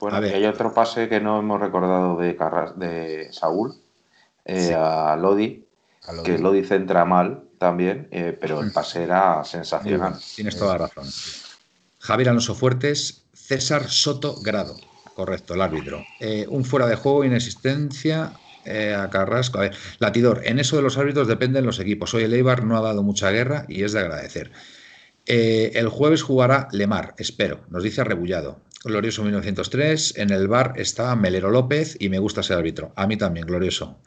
Bueno, 0.00 0.26
y 0.26 0.30
hay 0.30 0.44
otro 0.44 0.72
pase 0.74 1.08
que 1.08 1.20
no 1.20 1.38
hemos 1.38 1.60
recordado 1.60 2.16
de, 2.18 2.34
de 2.76 3.32
Saúl, 3.32 3.74
eh, 4.44 4.74
a, 4.74 5.16
Lodi, 5.16 5.66
que 6.24 6.38
Lodi 6.38 6.64
centra 6.64 7.04
mal 7.04 7.44
también, 7.58 8.08
eh, 8.10 8.36
pero 8.38 8.60
el 8.60 8.72
pase 8.72 9.04
era 9.04 9.42
sensacional. 9.44 10.18
Tienes 10.34 10.58
toda 10.58 10.78
la 10.78 10.86
razón. 10.86 11.06
Javier 11.98 12.28
Alonso 12.28 12.54
Fuertes, 12.54 13.25
César 13.46 13.88
Soto 13.88 14.40
Grado. 14.42 14.76
Correcto, 15.14 15.54
el 15.54 15.60
árbitro. 15.60 16.04
Eh, 16.20 16.46
un 16.48 16.64
fuera 16.64 16.86
de 16.86 16.96
juego, 16.96 17.24
inexistencia 17.24 18.32
eh, 18.64 18.92
a 18.92 19.08
Carrasco. 19.08 19.58
A 19.58 19.62
ver, 19.62 19.76
Latidor, 19.98 20.42
en 20.44 20.58
eso 20.58 20.76
de 20.76 20.82
los 20.82 20.98
árbitros 20.98 21.28
dependen 21.28 21.64
los 21.64 21.78
equipos. 21.78 22.12
Hoy 22.12 22.24
el 22.24 22.34
Eibar 22.34 22.64
no 22.64 22.76
ha 22.76 22.80
dado 22.82 23.02
mucha 23.02 23.30
guerra 23.30 23.64
y 23.68 23.84
es 23.84 23.92
de 23.92 24.00
agradecer. 24.00 24.50
Eh, 25.26 25.72
el 25.74 25.88
jueves 25.88 26.22
jugará 26.22 26.68
Lemar, 26.72 27.14
espero, 27.18 27.60
nos 27.70 27.82
dice 27.82 28.02
Rebullado. 28.04 28.60
Glorioso 28.84 29.22
1903, 29.22 30.18
en 30.18 30.30
el 30.30 30.48
bar 30.48 30.74
está 30.76 31.14
Melero 31.16 31.50
López 31.50 31.96
y 31.98 32.08
me 32.08 32.18
gusta 32.18 32.40
ese 32.40 32.54
árbitro. 32.54 32.92
A 32.96 33.06
mí 33.06 33.16
también, 33.16 33.46
glorioso. 33.46 34.00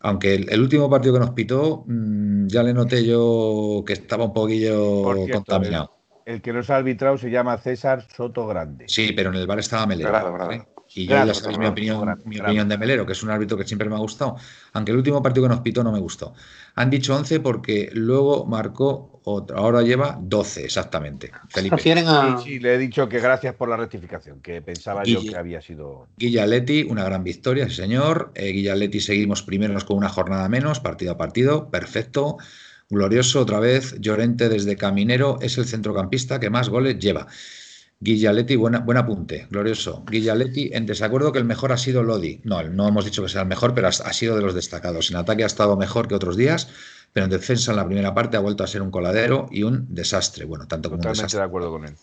Aunque 0.00 0.34
el, 0.34 0.60
último 0.60 0.88
partido 0.90 1.14
que 1.14 1.20
nos 1.20 1.30
pitó, 1.30 1.84
mm, 1.86 2.46
ya 2.48 2.62
le 2.62 2.72
noté 2.72 3.04
yo 3.04 3.84
que 3.86 3.92
estaba 3.92 4.24
un 4.24 4.32
poquillo 4.32 5.04
contaminado 5.30 5.99
el 6.30 6.40
que 6.40 6.52
nos 6.52 6.70
ha 6.70 6.76
arbitrado 6.76 7.18
se 7.18 7.30
llama 7.30 7.58
César 7.58 8.06
Soto 8.14 8.46
Grande. 8.46 8.86
Sí, 8.88 9.12
pero 9.14 9.30
en 9.30 9.36
el 9.36 9.46
bar 9.46 9.58
estaba 9.58 9.86
Melero. 9.86 10.52
¿eh? 10.52 10.62
Y 10.94 11.06
yo 11.06 11.24
ya 11.24 11.34
sabéis 11.34 11.58
mi, 11.58 11.66
opinión, 11.66 12.20
mi 12.24 12.40
opinión 12.40 12.68
de 12.68 12.76
Melero, 12.76 13.06
que 13.06 13.12
es 13.12 13.22
un 13.22 13.30
árbitro 13.30 13.56
que 13.56 13.64
siempre 13.64 13.88
me 13.88 13.94
ha 13.94 13.98
gustado, 13.98 14.36
aunque 14.72 14.90
el 14.90 14.98
último 14.98 15.22
partido 15.22 15.46
que 15.46 15.54
nos 15.54 15.60
pitó 15.60 15.84
no 15.84 15.92
me 15.92 16.00
gustó. 16.00 16.34
Han 16.74 16.90
dicho 16.90 17.14
11 17.14 17.40
porque 17.40 17.90
luego 17.92 18.44
marcó 18.44 19.20
otro, 19.22 19.56
ahora 19.56 19.82
lleva 19.82 20.18
12 20.20 20.64
exactamente. 20.64 21.30
Felipe. 21.48 21.76
Sí, 22.42 22.58
le 22.58 22.74
he 22.74 22.78
dicho 22.78 23.08
que 23.08 23.20
gracias 23.20 23.54
por 23.54 23.68
la 23.68 23.76
rectificación, 23.76 24.40
que 24.40 24.62
pensaba 24.62 25.04
yo 25.04 25.20
que 25.22 25.36
había 25.36 25.60
sido. 25.60 26.08
Guillaletti, 26.16 26.84
una 26.88 27.04
gran 27.04 27.22
victoria, 27.22 27.68
sí 27.68 27.76
señor. 27.76 28.32
Eh, 28.34 28.50
Guillaletti 28.50 29.00
seguimos 29.00 29.42
primeros 29.42 29.84
con 29.84 29.96
una 29.96 30.08
jornada 30.08 30.48
menos, 30.48 30.80
partido 30.80 31.12
a 31.12 31.16
partido, 31.16 31.70
perfecto. 31.70 32.38
Glorioso 32.90 33.40
otra 33.40 33.60
vez, 33.60 33.94
Llorente 34.00 34.48
desde 34.48 34.76
Caminero 34.76 35.38
es 35.40 35.56
el 35.58 35.64
centrocampista 35.64 36.40
que 36.40 36.50
más 36.50 36.68
goles 36.68 36.98
lleva. 36.98 37.28
Guillaletti, 38.00 38.56
buena, 38.56 38.80
buen 38.80 38.98
apunte, 38.98 39.46
glorioso. 39.48 40.04
Guillaletti, 40.10 40.70
en 40.72 40.86
desacuerdo 40.86 41.30
que 41.30 41.38
el 41.38 41.44
mejor 41.44 41.70
ha 41.70 41.76
sido 41.76 42.02
Lodi. 42.02 42.40
No, 42.42 42.60
no 42.64 42.88
hemos 42.88 43.04
dicho 43.04 43.22
que 43.22 43.28
sea 43.28 43.42
el 43.42 43.48
mejor, 43.48 43.74
pero 43.74 43.86
ha, 43.88 43.92
sido 43.92 44.34
de 44.34 44.42
los 44.42 44.54
destacados. 44.54 45.10
En 45.10 45.18
ataque 45.18 45.44
ha 45.44 45.46
estado 45.46 45.76
mejor 45.76 46.08
que 46.08 46.16
otros 46.16 46.36
días, 46.36 46.68
pero 47.12 47.24
en 47.24 47.30
defensa 47.30 47.70
en 47.70 47.76
la 47.76 47.86
primera 47.86 48.12
parte 48.12 48.36
ha 48.36 48.40
vuelto 48.40 48.64
a 48.64 48.66
ser 48.66 48.82
un 48.82 48.90
coladero 48.90 49.46
y 49.52 49.62
un 49.62 49.94
desastre. 49.94 50.44
Bueno, 50.44 50.66
tanto 50.66 50.88
como 50.88 51.02
un 51.02 51.08
desastre. 51.08 51.38
de 51.38 51.44
acuerdo 51.44 51.70
con 51.70 51.84
él. 51.84 51.94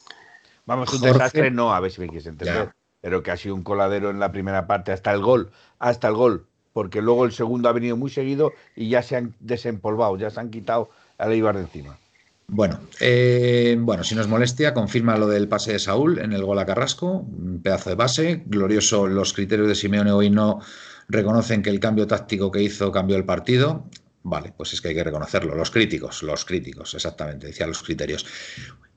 Vamos, 0.66 0.94
un 0.94 1.02
desastre 1.02 1.52
no, 1.52 1.74
a 1.74 1.82
ver 1.82 1.92
si 1.92 2.00
me 2.00 2.08
quieres 2.08 2.28
entender, 2.28 2.66
Ya. 2.68 2.76
pero 3.02 3.24
que 3.24 3.32
ha 3.32 3.38
sido 3.38 3.56
un 3.56 3.64
coladero 3.64 4.10
en 4.10 4.20
la 4.20 4.32
primera 4.32 4.68
parte 4.68 4.94
hasta 4.94 5.12
el 5.12 5.22
gol, 5.22 5.52
hasta 5.80 6.08
el 6.08 6.14
gol, 6.14 6.46
porque 6.78 7.02
luego 7.02 7.26
el 7.26 7.32
segundo 7.32 7.70
ha 7.70 7.72
venido 7.72 7.98
muy 7.98 8.12
seguido 8.12 8.54
y 8.76 8.88
ya 8.88 9.02
se 9.02 9.16
han 9.16 9.34
desempolvado, 9.40 10.16
ya 10.16 10.30
se 10.30 10.40
han 10.40 10.52
quitado 10.52 10.92
a 11.18 11.28
Eibar 11.28 11.56
de 11.56 11.62
encima. 11.62 11.98
Bueno, 12.46 12.80
eh, 13.00 13.76
bueno, 13.80 14.04
si 14.04 14.14
nos 14.14 14.28
molestia, 14.28 14.76
confirma 14.76 15.18
lo 15.18 15.26
del 15.26 15.48
pase 15.48 15.74
de 15.74 15.80
Saúl 15.80 16.20
en 16.20 16.34
el 16.34 16.46
gol 16.46 16.60
a 16.60 16.68
Carrasco, 16.68 17.26
un 17.26 17.64
pedazo 17.64 17.90
de 17.90 17.98
pase, 17.98 18.44
glorioso. 18.46 19.08
Los 19.08 19.34
criterios 19.34 19.68
de 19.68 19.74
Simeone 19.74 20.12
hoy 20.12 20.30
no 20.30 20.62
reconocen 21.08 21.64
que 21.64 21.72
el 21.72 21.80
cambio 21.80 22.06
táctico 22.06 22.52
que 22.52 22.62
hizo 22.62 22.92
cambió 22.92 23.18
el 23.18 23.26
partido. 23.26 23.86
Vale, 24.22 24.54
pues 24.56 24.74
es 24.74 24.80
que 24.80 24.90
hay 24.90 24.94
que 24.94 25.04
reconocerlo. 25.04 25.56
Los 25.56 25.72
críticos, 25.72 26.22
los 26.22 26.46
críticos, 26.46 26.94
exactamente, 26.94 27.48
decía 27.48 27.66
los 27.66 27.82
criterios. 27.82 28.24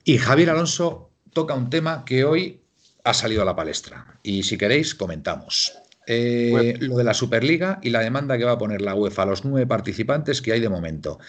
Y 0.03 0.19
Javier 0.19 0.51
Alonso 0.51 1.09
toca 1.33 1.55
un 1.55 1.71
tema 1.71 2.05
que 2.05 2.25
hoy 2.25 2.61
ha 3.03 3.15
salido 3.15 3.41
a 3.41 3.45
la 3.45 3.55
palestra. 3.55 4.19
Y 4.21 4.43
si 4.43 4.55
queréis, 4.55 4.93
comentamos. 4.93 5.81
Eh, 6.13 6.49
Bueno. 6.51 6.79
Lo 6.87 6.97
de 6.97 7.03
la 7.05 7.13
Superliga 7.13 7.79
y 7.81 7.89
la 7.89 8.01
demanda 8.01 8.37
que 8.37 8.43
va 8.43 8.51
a 8.53 8.57
poner 8.57 8.81
la 8.81 8.95
UEFA 8.95 9.23
a 9.23 9.27
los 9.27 9.45
nueve 9.45 9.65
participantes 9.65 10.41
que 10.41 10.51
hay 10.51 10.59
de 10.59 10.67
momento. 10.67 11.19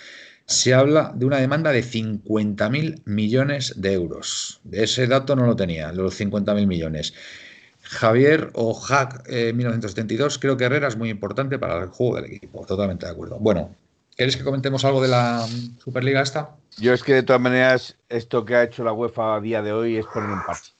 Se 0.46 0.74
habla 0.74 1.12
de 1.14 1.24
una 1.24 1.38
demanda 1.38 1.70
de 1.70 1.84
50.000 1.84 3.00
millones 3.04 3.74
de 3.76 3.92
euros. 3.92 4.60
De 4.64 4.82
ese 4.82 5.06
dato 5.06 5.36
no 5.36 5.46
lo 5.46 5.54
tenía, 5.54 5.92
los 5.92 6.18
50.000 6.20 6.66
millones. 6.66 7.14
Javier 7.82 8.50
o 8.54 8.74
Hack 8.74 9.22
eh, 9.28 9.52
1972, 9.52 10.38
creo 10.38 10.56
que 10.56 10.64
Herrera 10.64 10.88
es 10.88 10.96
muy 10.96 11.10
importante 11.10 11.58
para 11.60 11.80
el 11.82 11.88
juego 11.88 12.16
del 12.16 12.24
equipo. 12.32 12.66
Totalmente 12.66 13.06
de 13.06 13.12
acuerdo. 13.12 13.38
Bueno, 13.38 13.74
¿queréis 14.16 14.36
que 14.36 14.42
comentemos 14.42 14.84
algo 14.84 15.00
de 15.00 15.08
la 15.08 15.46
Superliga 15.78 16.22
esta? 16.22 16.50
Yo 16.78 16.92
es 16.92 17.02
que 17.04 17.14
de 17.14 17.22
todas 17.22 17.40
maneras, 17.42 17.96
esto 18.08 18.44
que 18.44 18.56
ha 18.56 18.64
hecho 18.64 18.82
la 18.82 18.92
UEFA 18.92 19.36
a 19.36 19.40
día 19.40 19.62
de 19.62 19.72
hoy 19.72 19.96
es 19.96 20.06
poner 20.06 20.30
un 20.30 20.42
parche. 20.44 20.72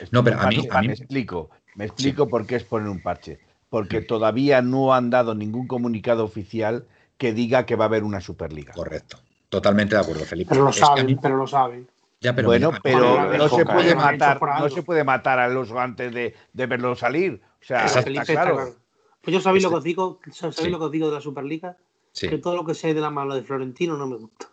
Es 0.00 0.10
No, 0.12 0.24
pero 0.24 0.38
mí- 0.48 0.68
a 0.70 0.80
mí- 0.80 0.86
me 0.88 0.92
explico, 0.94 1.50
me 1.80 1.86
explico 1.86 2.28
por 2.28 2.46
qué 2.46 2.56
es 2.56 2.64
poner 2.64 2.88
un 2.88 3.02
parche. 3.02 3.38
Porque 3.68 4.00
todavía 4.00 4.62
no 4.62 4.92
han 4.94 5.10
dado 5.10 5.34
ningún 5.34 5.66
comunicado 5.66 6.24
oficial 6.24 6.86
que 7.18 7.32
diga 7.32 7.66
que 7.66 7.76
va 7.76 7.84
a 7.84 7.88
haber 7.88 8.02
una 8.04 8.20
Superliga. 8.20 8.72
Correcto. 8.72 9.18
Totalmente 9.48 9.94
de 9.94 10.00
acuerdo, 10.00 10.24
Felipe. 10.24 10.50
Pero 10.50 10.64
lo 10.64 10.72
saben, 10.72 11.06
mí- 11.06 11.16
pero 11.20 11.36
lo 11.36 11.46
saben. 11.46 11.88
ya, 12.20 12.34
pero 12.34 12.48
bueno, 12.48 12.70
mira, 12.70 12.80
pero 12.82 13.32
no 13.38 13.48
se 13.48 13.64
puede 13.64 13.90
eh. 13.90 13.94
matar, 13.94 14.40
no 14.60 14.68
se 14.68 14.82
puede 14.82 15.04
matar 15.04 15.38
al 15.38 15.56
oso 15.56 15.78
antes 15.78 16.12
de, 16.12 16.34
de 16.52 16.66
verlo 16.66 16.94
salir. 16.96 17.40
O 17.60 17.64
sea, 17.64 17.82
Exacto. 17.82 18.04
Felipe 18.04 18.20
está 18.22 18.32
está 18.32 18.52
claro. 18.52 18.74
Pues 19.22 19.34
yo 19.34 19.40
sabéis 19.40 19.62
lo 19.64 19.68
Este- 19.68 19.74
que 19.74 19.78
os 19.78 19.84
digo, 19.84 20.20
sabéis 20.32 20.56
Sí. 20.56 20.68
lo 20.70 20.78
que 20.78 20.84
os 20.84 20.90
digo 20.92 21.08
de 21.08 21.14
la 21.14 21.20
Superliga, 21.20 21.76
sí. 22.12 22.28
que 22.28 22.38
todo 22.38 22.56
lo 22.56 22.64
que 22.64 22.74
sé 22.74 22.92
de 22.94 23.00
la 23.00 23.10
mano 23.10 23.34
de 23.34 23.42
Florentino 23.42 23.96
no 23.96 24.06
me 24.06 24.16
gusta. 24.16 24.46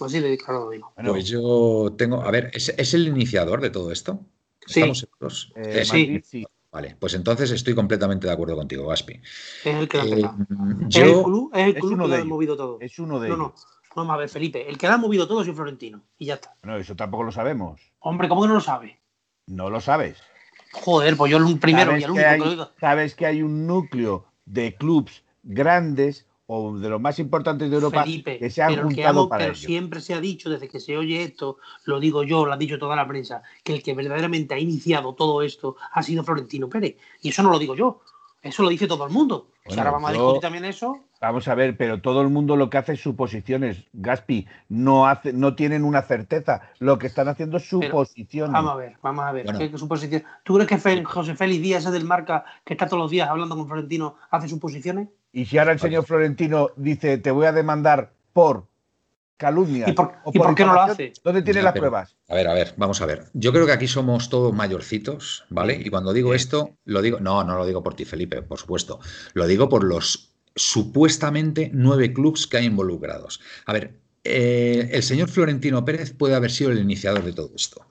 Así 0.00 0.20
de 0.20 0.36
claro 0.38 0.64
lo 0.66 0.70
digo. 0.70 0.92
Bueno, 0.96 1.12
Pues 1.12 1.26
yo 1.26 1.94
tengo, 1.96 2.22
a 2.22 2.30
ver, 2.30 2.50
¿es, 2.54 2.68
es 2.76 2.94
el 2.94 3.06
iniciador 3.08 3.60
de 3.60 3.70
todo 3.70 3.90
esto? 3.92 4.20
Sí. 4.66 4.80
¿Estamos 4.80 4.98
seguros? 4.98 5.52
eh, 5.56 5.84
sí. 5.84 5.90
Madrid 6.06 6.22
sí. 6.24 6.46
Vale, 6.70 6.96
pues 7.00 7.14
entonces 7.14 7.50
estoy 7.50 7.74
completamente 7.74 8.26
de 8.26 8.32
acuerdo 8.32 8.54
contigo, 8.56 8.86
Gaspi. 8.86 9.14
Es 9.64 9.74
el 9.74 9.88
que 9.88 9.96
lo 9.98 10.02
ha 10.02 10.06
Eh, 10.06 10.10
empezado. 10.10 10.36
Es 10.88 10.96
el 10.96 11.04
yo, 11.14 11.22
club, 11.24 11.50
es 11.54 11.62
el 11.64 11.68
es 11.70 11.80
club 11.80 11.92
uno 11.92 12.04
que 12.04 12.10
lo 12.10 12.16
ha 12.16 12.24
movido 12.24 12.56
todo. 12.56 12.78
Es 12.80 12.98
uno 12.98 13.18
de 13.20 13.28
No, 13.30 13.34
ellos. 13.34 13.48
no. 13.48 13.54
Vamos 13.96 14.14
a 14.14 14.16
ver, 14.18 14.28
Felipe. 14.28 14.68
El 14.68 14.76
que 14.78 14.86
lo 14.86 14.92
ha 14.92 14.98
movido 14.98 15.26
todo 15.26 15.40
es 15.42 15.48
Florentino. 15.48 16.02
Y 16.18 16.26
ya 16.26 16.34
está. 16.34 16.54
Bueno, 16.62 16.76
eso 16.78 16.94
tampoco 16.94 17.24
lo 17.24 17.32
sabemos. 17.32 17.80
Hombre, 18.00 18.28
¿cómo 18.28 18.42
que 18.42 18.48
no 18.48 18.54
lo 18.54 18.60
sabe? 18.60 19.00
No 19.46 19.70
lo 19.70 19.80
sabes. 19.80 20.18
Joder, 20.72 21.16
pues 21.16 21.32
yo 21.32 21.38
el 21.38 21.58
primero 21.58 21.86
sabes 21.92 22.02
y 22.02 22.04
el 22.04 22.10
que 22.12 22.12
único 22.12 22.28
hay, 22.28 22.38
que 22.38 22.44
lo 22.44 22.50
digo. 22.50 22.70
sabes 22.78 23.14
que 23.14 23.26
hay 23.26 23.42
un 23.42 23.66
núcleo 23.66 24.26
de 24.44 24.74
clubs 24.76 25.24
grandes 25.42 26.26
o 26.50 26.78
de 26.78 26.88
los 26.88 26.98
más 26.98 27.18
importantes 27.18 27.68
de 27.68 27.76
Europa 27.76 28.04
Felipe, 28.04 28.38
que 28.38 28.48
se 28.48 28.62
han 28.62 28.70
pero, 28.70 28.82
el 28.82 28.88
que 28.88 29.02
juntado 29.02 29.20
amo- 29.20 29.28
para 29.28 29.40
pero 29.44 29.52
ello. 29.52 29.66
siempre 29.66 30.00
se 30.00 30.14
ha 30.14 30.20
dicho, 30.20 30.48
desde 30.48 30.66
que 30.66 30.80
se 30.80 30.96
oye 30.96 31.22
esto, 31.22 31.58
lo 31.84 32.00
digo 32.00 32.22
yo, 32.24 32.46
lo 32.46 32.52
ha 32.54 32.56
dicho 32.56 32.78
toda 32.78 32.96
la 32.96 33.06
prensa, 33.06 33.42
que 33.62 33.74
el 33.74 33.82
que 33.82 33.92
verdaderamente 33.92 34.54
ha 34.54 34.58
iniciado 34.58 35.14
todo 35.14 35.42
esto 35.42 35.76
ha 35.92 36.02
sido 36.02 36.24
Florentino 36.24 36.68
Pérez. 36.70 36.96
Y 37.20 37.28
eso 37.28 37.42
no 37.42 37.50
lo 37.50 37.58
digo 37.58 37.74
yo, 37.74 38.00
eso 38.40 38.62
lo 38.62 38.70
dice 38.70 38.86
todo 38.86 39.04
el 39.04 39.12
mundo. 39.12 39.48
ahora 39.68 39.90
vamos 39.90 40.08
a 40.08 40.12
discutir 40.14 40.40
también 40.40 40.64
eso, 40.64 40.98
Vamos 41.20 41.48
a 41.48 41.56
ver, 41.56 41.76
pero 41.76 42.00
todo 42.00 42.22
el 42.22 42.28
mundo 42.28 42.54
lo 42.54 42.70
que 42.70 42.78
hace 42.78 42.92
es 42.92 43.00
suposiciones. 43.00 43.82
Gaspi, 43.92 44.46
no 44.68 45.08
hace, 45.08 45.32
no 45.32 45.56
tienen 45.56 45.82
una 45.82 46.00
certeza. 46.02 46.62
Lo 46.78 46.96
que 46.96 47.08
están 47.08 47.26
haciendo 47.26 47.56
es 47.56 47.68
suposiciones. 47.68 48.52
vamos 48.52 48.70
a 48.70 48.76
ver, 48.76 48.96
vamos 49.02 49.24
a 49.24 49.32
ver. 49.32 49.44
Bueno. 49.46 49.58
¿qué- 49.58 49.68
qué 49.68 49.78
suposición? 49.78 50.22
¿Tú 50.44 50.54
crees 50.54 50.68
que 50.84 51.04
José 51.04 51.34
Félix 51.34 51.60
Díaz, 51.60 51.82
ese 51.82 51.90
del 51.90 52.04
Marca, 52.04 52.44
que 52.64 52.74
está 52.74 52.86
todos 52.86 53.02
los 53.02 53.10
días 53.10 53.28
hablando 53.28 53.56
con 53.56 53.66
Florentino, 53.66 54.14
hace 54.30 54.46
suposiciones? 54.48 55.08
Y 55.32 55.46
si 55.46 55.58
ahora 55.58 55.72
el 55.72 55.78
señor 55.78 56.04
Florentino 56.06 56.70
dice, 56.76 57.18
te 57.18 57.30
voy 57.30 57.46
a 57.46 57.52
demandar 57.52 58.12
por 58.32 58.66
calumnia. 59.36 59.88
¿Y 59.88 59.92
por- 59.92 60.14
o 60.24 60.30
y 60.34 60.38
por 60.38 60.54
qué 60.54 60.64
no 60.64 60.72
lo 60.74 60.80
difamación", 60.80 61.10
hace? 61.10 61.20
¿Dónde 61.22 61.42
tiene 61.42 61.62
las 61.62 61.72
pero- 61.72 61.82
pruebas? 61.82 62.16
a 62.28 62.34
ver, 62.34 62.48
a 62.48 62.54
ver, 62.54 62.74
vamos 62.76 63.00
a 63.02 63.06
ver. 63.06 63.26
Yo 63.34 63.52
creo 63.52 63.66
que 63.66 63.72
aquí 63.72 63.86
somos 63.86 64.30
todos 64.30 64.52
mayorcitos, 64.54 65.44
¿vale? 65.50 65.74
Y 65.84 65.90
cuando 65.90 66.12
digo 66.12 66.34
esto, 66.34 66.76
lo 66.84 67.02
digo, 67.02 67.20
no, 67.20 67.44
no 67.44 67.56
lo 67.56 67.66
digo 67.66 67.82
por 67.82 67.94
ti, 67.94 68.04
Felipe, 68.04 68.42
por 68.42 68.58
supuesto. 68.58 69.00
Lo 69.34 69.46
digo 69.46 69.68
por 69.68 69.84
los 69.84 70.34
supuestamente 70.56 71.70
nueve 71.72 72.12
clubs 72.12 72.46
que 72.46 72.56
hay 72.56 72.64
involucrados. 72.66 73.40
A 73.66 73.72
ver, 73.72 73.94
eh, 74.24 74.88
el 74.92 75.02
señor 75.04 75.28
Florentino 75.28 75.84
Pérez 75.84 76.12
puede 76.12 76.34
haber 76.34 76.50
sido 76.50 76.72
el 76.72 76.78
iniciador 76.80 77.22
de 77.22 77.32
todo 77.32 77.50
esto. 77.54 77.86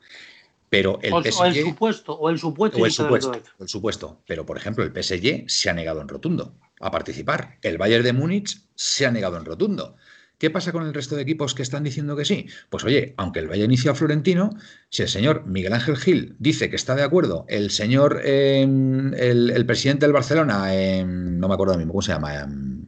Pero 0.69 0.99
el 1.01 1.13
o, 1.13 1.17
o 1.17 1.19
el 1.19 1.31
PSG 1.31 1.61
supuesto, 1.63 2.13
o 2.13 2.29
el 2.29 2.39
supuesto. 2.39 2.77
O 2.81 2.85
el 2.85 2.91
supuesto, 2.91 3.31
el 3.59 3.69
supuesto. 3.69 4.21
Pero, 4.27 4.45
por 4.45 4.57
ejemplo, 4.57 4.83
el 4.83 4.91
PSG 4.91 5.45
se 5.49 5.69
ha 5.69 5.73
negado 5.73 6.01
en 6.01 6.09
rotundo 6.09 6.55
a 6.79 6.91
participar. 6.91 7.57
El 7.61 7.77
Bayern 7.77 8.03
de 8.03 8.13
Múnich 8.13 8.61
se 8.75 9.05
ha 9.05 9.11
negado 9.11 9.37
en 9.37 9.45
rotundo. 9.45 9.95
¿Qué 10.37 10.51
pasa 10.51 10.71
con 10.71 10.85
el 10.85 10.93
resto 10.93 11.15
de 11.15 11.23
equipos 11.23 11.55
que 11.55 11.63
están 11.63 11.83
diciendo 11.83 12.15
que 12.15 12.23
sí? 12.23 12.45
Pues 12.69 12.83
oye, 12.83 13.15
aunque 13.17 13.39
el 13.39 13.47
Bayern 13.47 13.71
inició 13.71 13.91
a 13.91 13.95
Florentino, 13.95 14.51
si 14.89 15.01
el 15.01 15.09
señor 15.09 15.47
Miguel 15.47 15.73
Ángel 15.73 15.97
Gil 15.97 16.35
dice 16.37 16.69
que 16.69 16.75
está 16.75 16.93
de 16.95 17.01
acuerdo, 17.01 17.45
el 17.47 17.71
señor, 17.71 18.21
eh, 18.23 18.61
el, 18.61 19.49
el 19.49 19.65
presidente 19.65 20.05
del 20.05 20.13
Barcelona, 20.13 20.75
eh, 20.75 21.03
no 21.05 21.47
me 21.47 21.53
acuerdo 21.55 21.75
mismo, 21.75 21.93
¿cómo 21.93 22.01
se 22.03 22.11
llama? 22.11 22.35
Eh, 22.35 22.45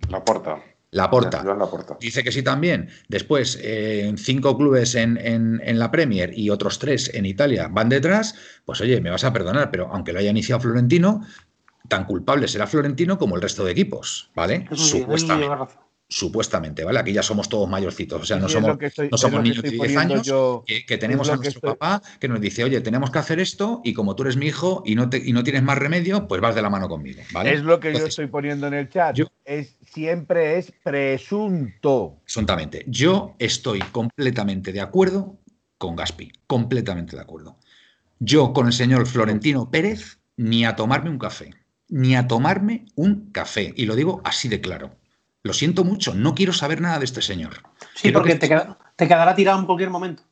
La 0.10 0.24
porta. 0.24 0.62
Laporta. 0.92 1.42
Joan 1.44 1.60
Laporta. 1.60 1.98
Dice 2.02 2.24
que 2.24 2.32
sí 2.32 2.42
también. 2.42 2.90
Después, 3.10 3.60
eh, 3.62 4.12
cinco 4.18 4.58
clubes 4.58 4.96
en, 4.96 5.18
en- 5.18 5.62
en 5.64 5.78
la 5.78 5.92
Premier 5.92 6.32
y 6.38 6.50
otros 6.50 6.80
tres 6.80 7.12
en 7.14 7.28
Italia 7.28 7.68
van 7.72 7.90
detrás. 7.90 8.34
Pues 8.66 8.82
oye, 8.82 9.00
me 9.00 9.12
vas 9.12 9.24
a 9.24 9.32
perdonar, 9.32 9.70
pero 9.70 9.88
aunque 9.92 10.14
lo 10.14 10.20
haya 10.20 10.32
iniciado 10.32 10.62
Florentino, 10.62 11.22
tan 11.90 12.06
culpable 12.06 12.48
será 12.48 12.66
Florentino 12.68 13.18
como 13.18 13.36
el 13.36 13.42
resto 13.42 13.66
de 13.66 13.74
equipos, 13.74 14.32
¿vale? 14.36 14.66
Eso 14.72 14.86
Supuestamente. 14.86 15.50
Supuestamente, 16.12 16.84
¿vale? 16.84 16.98
Aquí 16.98 17.14
ya 17.14 17.22
somos 17.22 17.50
todos 17.50 17.70
mayorcitos. 17.70 18.20
O 18.24 18.26
sea, 18.26 18.38
no 18.40 18.48
Sí, 18.48 18.54
somos, 18.56 18.78
estoy- 18.82 19.10
no 19.12 19.42
niños 19.44 19.62
de 19.62 19.68
estoy 19.68 19.70
10 19.70 19.78
poniendo 19.78 20.14
años 20.16 20.26
yo- 20.26 20.64
que, 20.66 20.84
que 20.84 20.98
tenemos 20.98 21.30
a 21.30 21.36
nuestro 21.36 21.60
estoy- 21.60 21.70
papá 21.78 22.02
que 22.20 22.28
nos 22.28 22.42
dice, 22.42 22.64
oye, 22.64 22.82
tenemos 22.82 23.12
que 23.12 23.20
hacer 23.20 23.40
esto 23.40 23.82
y 23.84 23.94
como 23.94 24.16
tú 24.16 24.24
eres 24.24 24.36
mi 24.36 24.48
hijo 24.48 24.82
y 24.88 24.96
no, 24.96 25.08
te, 25.08 25.22
y 25.24 25.34
no 25.34 25.44
tienes 25.44 25.62
más 25.62 25.78
remedio, 25.78 26.28
pues 26.28 26.42
vas 26.42 26.56
de 26.56 26.64
la 26.64 26.72
mano 26.72 26.90
conmigo, 26.90 27.22
¿vale? 27.32 27.54
Es 27.54 27.62
lo 27.62 27.80
que 27.80 27.94
yo 27.94 28.08
estoy 28.08 28.26
poniendo 28.26 28.66
en 28.66 28.74
el 28.74 28.90
chat. 28.90 29.16
yo- 29.16 29.28
es, 29.46 29.76
siempre 29.86 30.58
es 30.58 30.72
presunto. 30.84 32.18
Absolutamente. 32.24 32.86
Yo 32.88 33.36
estoy 33.40 33.80
completamente 33.92 34.72
de 34.72 34.82
acuerdo 34.82 35.38
con 35.78 35.96
Gaspi, 35.96 36.32
completamente 36.48 37.16
de 37.16 37.22
acuerdo. 37.22 37.58
Yo 38.20 38.52
con 38.54 38.66
el 38.68 38.74
señor 38.74 39.06
Florentino 39.08 39.70
Pérez 39.70 40.20
ni 40.38 40.66
a 40.66 40.76
tomarme 40.76 41.10
un 41.10 41.20
café, 41.20 41.54
ni 41.90 42.16
a 42.16 42.28
tomarme 42.28 42.86
un 42.96 43.32
café. 43.32 43.74
Y 43.76 43.86
lo 43.86 43.96
digo 43.96 44.22
así 44.24 44.48
de 44.48 44.62
claro. 44.62 44.96
Lo 45.44 45.54
siento 45.54 45.84
mucho, 45.84 46.14
no 46.14 46.36
quiero 46.36 46.54
saber 46.54 46.82
nada 46.82 47.00
de 47.00 47.06
este 47.06 47.22
señor. 47.22 47.64
Sí, 47.96 48.04
Quiero 48.04 48.20
porque 48.20 48.34
que- 48.34 48.40
te, 48.40 48.48
queda- 48.50 48.78
te 48.96 49.08
quedará 49.08 49.36
tirado 49.36 49.60
en 49.60 49.66
cualquier 49.66 49.90
momento. 49.90 50.24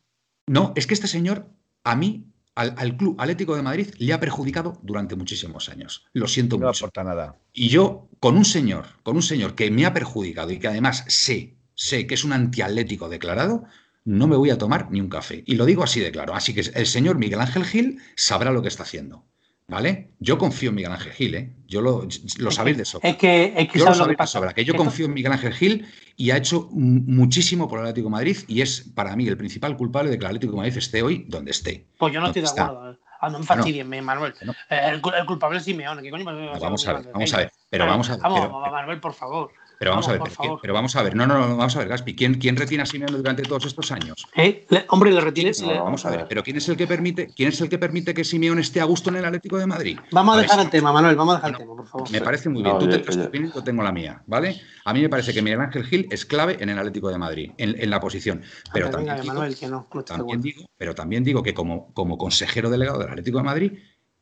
No, 0.48 0.74
es 0.76 0.88
que 0.88 0.93
este 0.93 1.08
señor 1.08 1.48
a 1.84 1.96
mí, 1.96 2.26
al, 2.56 2.74
al 2.78 2.98
Club 2.98 3.15
Atlético 3.20 3.56
de 3.56 3.62
Madrid, 3.62 3.89
le 3.98 4.13
ha 4.13 4.20
perjudicado 4.20 4.80
durante 4.84 5.15
muchísimos 5.15 5.70
años. 5.70 6.06
Lo 6.13 6.28
siento 6.28 6.58
No 6.58 6.67
mucho. 6.67 6.86
aporta 6.86 7.04
nada. 7.04 7.38
Y 7.54 7.70
yo, 7.70 8.10
con 8.20 8.36
un 8.38 8.46
señor, 8.46 8.86
con 9.04 9.15
un 9.15 9.22
señor 9.24 9.56
que 9.56 9.72
me 9.72 9.86
ha 9.86 9.93
perjudicado 9.93 10.52
y 10.52 10.60
que 10.60 10.67
además 10.67 11.06
sé, 11.08 11.56
sé 11.76 12.06
que 12.08 12.15
es 12.15 12.24
un 12.24 12.34
antiatlético 12.34 13.08
declarado, 13.10 13.63
no 14.04 14.28
me 14.28 14.36
voy 14.36 14.50
a 14.50 14.58
tomar 14.58 14.89
ni 14.91 15.00
un 15.02 15.10
café. 15.10 15.43
Y 15.46 15.56
lo 15.56 15.65
digo 15.65 15.84
así 15.84 16.00
de 16.00 16.12
claro. 16.12 16.34
Así 16.36 16.54
que 16.54 16.62
el 16.62 16.86
señor 16.88 17.17
Miguel 17.17 17.39
Ángel 17.41 17.65
Gil 17.65 18.00
sabrá 18.15 18.52
lo 18.52 18.62
que 18.62 18.67
está 18.70 18.84
haciendo. 18.84 19.26
¿Vale? 19.71 20.12
Yo 20.19 20.38
confío 20.38 20.69
en 20.69 20.75
Miguel 20.75 20.93
Ángel 20.93 21.12
Gil, 21.12 21.36
¿eh? 21.36 21.53
Yo 21.67 21.82
lo, 21.82 22.08
lo 22.38 22.51
sabéis 22.51 22.77
de 22.77 22.86
sobra. 22.86 23.10
Es 23.10 23.17
que, 23.17 23.53
es 23.58 23.67
que 23.69 23.80
Yo 23.80 23.84
lo 23.84 23.93
sabes 23.93 23.97
lo 23.97 23.97
que 23.97 23.97
sabéis 23.97 24.08
de 24.12 24.15
pasa. 24.15 24.39
sobra, 24.39 24.53
que 24.53 24.63
yo 24.63 24.73
confío 24.75 25.06
en 25.08 25.13
Miguel 25.13 25.34
Ángel 25.34 25.53
Gil 25.53 25.86
y 26.15 26.32
ha 26.32 26.38
hecho 26.38 26.69
muchísimo 26.71 27.67
por 27.67 27.80
el 27.80 27.86
Atlético 27.86 28.08
de 28.08 28.12
Madrid 28.12 28.38
y 28.47 28.62
es 28.62 28.89
para 28.95 29.13
mí 29.17 29.27
el 29.27 29.36
principal 29.36 29.75
culpable 29.75 30.10
de 30.10 30.17
que 30.17 30.21
el 30.23 30.27
Atlético 30.27 30.53
de 30.53 30.58
Madrid 30.60 30.77
esté 30.77 31.01
hoy 31.03 31.25
donde 31.27 31.51
esté. 31.51 31.86
Pues 31.97 32.13
yo 32.13 32.21
no 32.21 32.27
estoy 32.27 32.43
de 32.43 32.47
acuerdo. 32.47 32.91
eh. 32.91 32.97
Ah, 33.19 33.30
no 33.30 33.39
me 33.39 33.45
fastidien, 33.45 33.89
Manuel. 34.06 34.34
No. 34.45 34.53
Eh, 34.69 34.80
El, 34.86 35.01
cul- 35.01 35.19
el 35.19 35.25
culpable 35.25 35.58
es 35.58 35.65
Simeone. 35.65 36.01
¿Qué 36.01 36.12
coño 36.12 36.23
me- 36.23 36.32
me- 36.34 36.60
vamos 36.60 36.88
a 36.88 36.93
ver, 36.93 37.12
vamos 37.12 37.34
a 37.34 37.38
ver. 37.38 37.51
Pero 37.69 37.86
vamos 37.88 38.10
a 38.10 38.13
ver. 38.13 38.21
Vamos, 38.21 38.39
pero- 38.39 38.71
Manuel, 38.71 38.99
por 39.01 39.13
favor. 39.15 39.51
Pero 39.79 39.91
vamos, 39.91 40.07
a 40.07 40.13
ver, 40.13 40.21
pero, 40.61 40.73
vamos 40.73 40.95
a 40.95 41.03
ver, 41.03 41.15
no, 41.15 41.27
no, 41.27 41.39
vamos 41.39 41.75
a 41.75 41.79
ver, 41.79 41.87
Gaspi, 41.87 42.15
¿quién, 42.15 42.35
quién 42.35 42.55
retiene 42.55 42.81
a 42.81 42.85
Simeone 42.85 43.15
durante 43.15 43.43
todos 43.43 43.65
estos 43.65 43.91
años? 43.91 44.25
¿Eh? 44.35 44.65
hombre, 44.89 45.11
le 45.11 45.21
retiene. 45.21 45.51
vamos 45.65 46.03
a 46.05 46.09
ver, 46.09 46.25
pero 46.27 46.43
¿quién 46.43 46.57
es 46.57 46.67
el 46.69 46.77
que 46.77 46.87
permite, 46.87 47.27
quién 47.35 47.49
es 47.49 47.61
el 47.61 47.69
que 47.69 47.77
permite 47.77 48.13
que 48.13 48.23
Simeone 48.23 48.61
esté 48.61 48.81
a 48.81 48.85
gusto 48.85 49.11
en 49.11 49.17
el 49.17 49.25
Atlético 49.25 49.57
de 49.57 49.67
Madrid? 49.67 49.99
Vamos 50.11 50.37
a, 50.37 50.41
dejar 50.41 50.59
el 50.61 50.69
tema, 50.71 50.91
Manuel, 50.91 51.15
vamos 51.15 51.35
a 51.35 51.37
dejar 51.37 51.51
el 51.51 51.57
tema, 51.57 51.75
por 51.75 51.87
favor. 51.87 52.11
Me 52.11 52.21
parece 52.21 52.49
muy 52.49 52.63
bien. 52.63 52.79
Tú 52.79 52.89
te 52.89 52.97
tu 52.97 53.21
opinión, 53.21 53.51
yo 53.53 53.63
tengo 53.63 53.83
la 53.83 53.91
mía, 53.91 54.23
¿vale? 54.25 54.59
A 54.85 54.93
mí 54.93 55.01
me 55.01 55.09
parece 55.09 55.31
que 55.31 55.43
Miguel 55.43 55.61
Ángel 55.61 55.83
Gil 55.85 56.07
es 56.09 56.25
clave 56.25 56.57
en 56.59 56.69
el 56.69 56.79
Atlético 56.79 57.09
de 57.09 57.17
Madrid, 57.19 57.51
en, 57.57 57.89
la 57.89 57.99
posición. 57.99 58.41
Pero 58.73 58.89
también, 58.89 60.41
digo, 60.41 60.65
pero 60.75 60.95
también 60.95 61.23
digo 61.23 61.43
que 61.43 61.53
como, 61.53 61.93
como 61.93 62.17
consejero 62.17 62.69
delegado 62.69 62.99
del 62.99 63.09
Atlético 63.09 63.37
de 63.37 63.43
Madrid, 63.43 63.73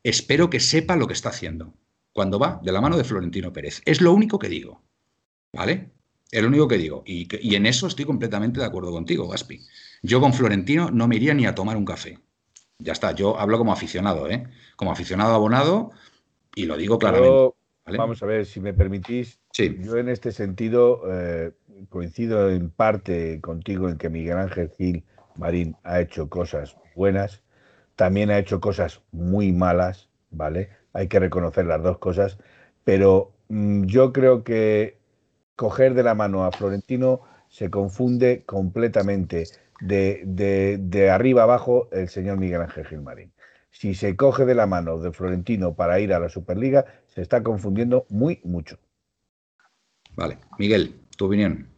espero 0.02 0.50
que 0.50 0.60
sepa 0.60 0.96
lo 0.96 1.06
que 1.06 1.14
está 1.14 1.30
haciendo 1.30 1.72
cuando 2.12 2.38
va 2.38 2.60
de 2.62 2.72
la 2.72 2.80
mano 2.80 2.96
de 2.96 3.04
Florentino 3.04 3.52
Pérez. 3.52 3.82
Es 3.84 4.00
lo 4.00 4.12
único 4.12 4.38
que 4.38 4.48
digo. 4.48 4.85
¿Vale? 5.56 5.90
Es 6.30 6.42
lo 6.42 6.48
único 6.48 6.68
que 6.68 6.78
digo. 6.78 7.02
Y, 7.06 7.28
en 7.54 7.66
eso 7.66 7.86
estoy 7.86 8.04
completamente 8.04 8.60
de 8.60 8.66
acuerdo 8.66 8.90
contigo, 8.90 9.28
Gaspi. 9.28 9.60
Yo 10.02 10.20
con 10.20 10.32
Florentino 10.32 10.90
no 10.90 11.08
me 11.08 11.16
iría 11.16 11.34
ni 11.34 11.46
a 11.46 11.54
tomar 11.54 11.76
un 11.76 11.84
café. 11.84 12.18
Ya 12.78 12.92
está, 12.92 13.12
yo 13.12 13.38
hablo 13.38 13.58
como 13.58 13.72
aficionado, 13.72 14.28
¿eh? 14.28 14.46
Como 14.76 14.92
aficionado 14.92 15.34
abonado 15.34 15.92
y 16.54 16.66
lo 16.66 16.76
digo 16.76 16.98
claramente. 16.98 17.54
Vamos 17.96 18.22
a 18.22 18.26
ver, 18.26 18.44
si 18.44 18.60
me 18.60 18.74
permitís. 18.74 19.38
Yo 19.52 19.96
en 19.96 20.08
este 20.08 20.32
sentido 20.32 21.02
eh, 21.10 21.52
coincido 21.88 22.50
en 22.50 22.70
parte 22.70 23.40
contigo 23.40 23.88
en 23.88 23.96
que 23.96 24.10
Miguel 24.10 24.38
Ángel 24.38 24.70
Gil 24.76 25.04
Marín 25.36 25.76
ha 25.84 26.00
hecho 26.00 26.28
cosas 26.28 26.76
buenas, 26.94 27.42
también 27.94 28.30
ha 28.30 28.38
hecho 28.38 28.60
cosas 28.60 29.00
muy 29.12 29.52
malas, 29.52 30.08
¿vale? 30.30 30.70
hay 30.96 31.08
que 31.08 31.20
reconocer 31.20 31.66
las 31.66 31.82
dos 31.82 31.98
cosas, 31.98 32.38
pero 32.84 33.32
mm, 33.48 33.84
yo 33.84 34.12
creo 34.12 34.44
que 34.44 34.98
coger 35.56 35.94
de 35.94 36.02
la 36.02 36.14
mano 36.14 36.44
a 36.44 36.52
Florentino 36.52 37.22
se 37.48 37.70
confunde 37.70 38.44
completamente 38.44 39.44
de, 39.80 40.22
de, 40.78 41.10
arriba 41.10 41.42
abajo 41.42 41.88
el 41.92 42.08
señor 42.08 42.38
Miguel 42.38 42.62
Ángel 42.62 42.86
Gilmarín. 42.86 43.32
Si 43.70 43.94
se 43.94 44.16
coge 44.16 44.44
de 44.44 44.54
la 44.54 44.66
mano 44.66 44.98
de 44.98 45.12
Florentino 45.12 45.74
para 45.74 46.00
ir 46.00 46.12
a 46.14 46.20
la 46.20 46.28
Superliga, 46.28 46.84
se 47.06 47.20
está 47.20 47.42
confundiendo 47.42 48.06
muy 48.08 48.40
mucho. 48.44 48.78
Vale, 50.14 50.38
Miguel, 50.58 51.02
tu 51.16 51.26
opinión. 51.26 51.68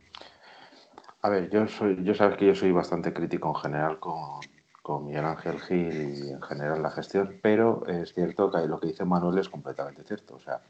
A 1.23 1.29
ver, 1.29 1.51
yo 1.51 1.67
soy, 1.67 1.99
yo 2.05 2.15
sabes 2.15 2.37
que 2.37 2.47
yo 2.47 2.55
soy 2.55 2.71
bastante 2.71 3.13
crítico 3.13 3.49
en 3.49 3.57
general 3.57 3.99
con, 3.99 4.41
con 4.89 5.05
Miguel 5.05 5.25
Ángel 5.25 5.61
Gil 5.61 6.15
y 6.17 6.31
en 6.31 6.41
general 6.41 6.83
la 6.83 6.91
gestión, 6.91 7.41
pero 7.43 7.85
es 7.87 8.15
cierto 8.15 8.51
que 8.51 8.67
lo 8.67 8.79
que 8.79 8.87
dice 8.87 9.05
Manuel 9.05 9.39
es 9.39 9.49
completamente 9.49 10.05
cierto. 10.05 10.37
O 10.37 10.39
sea, 10.39 10.63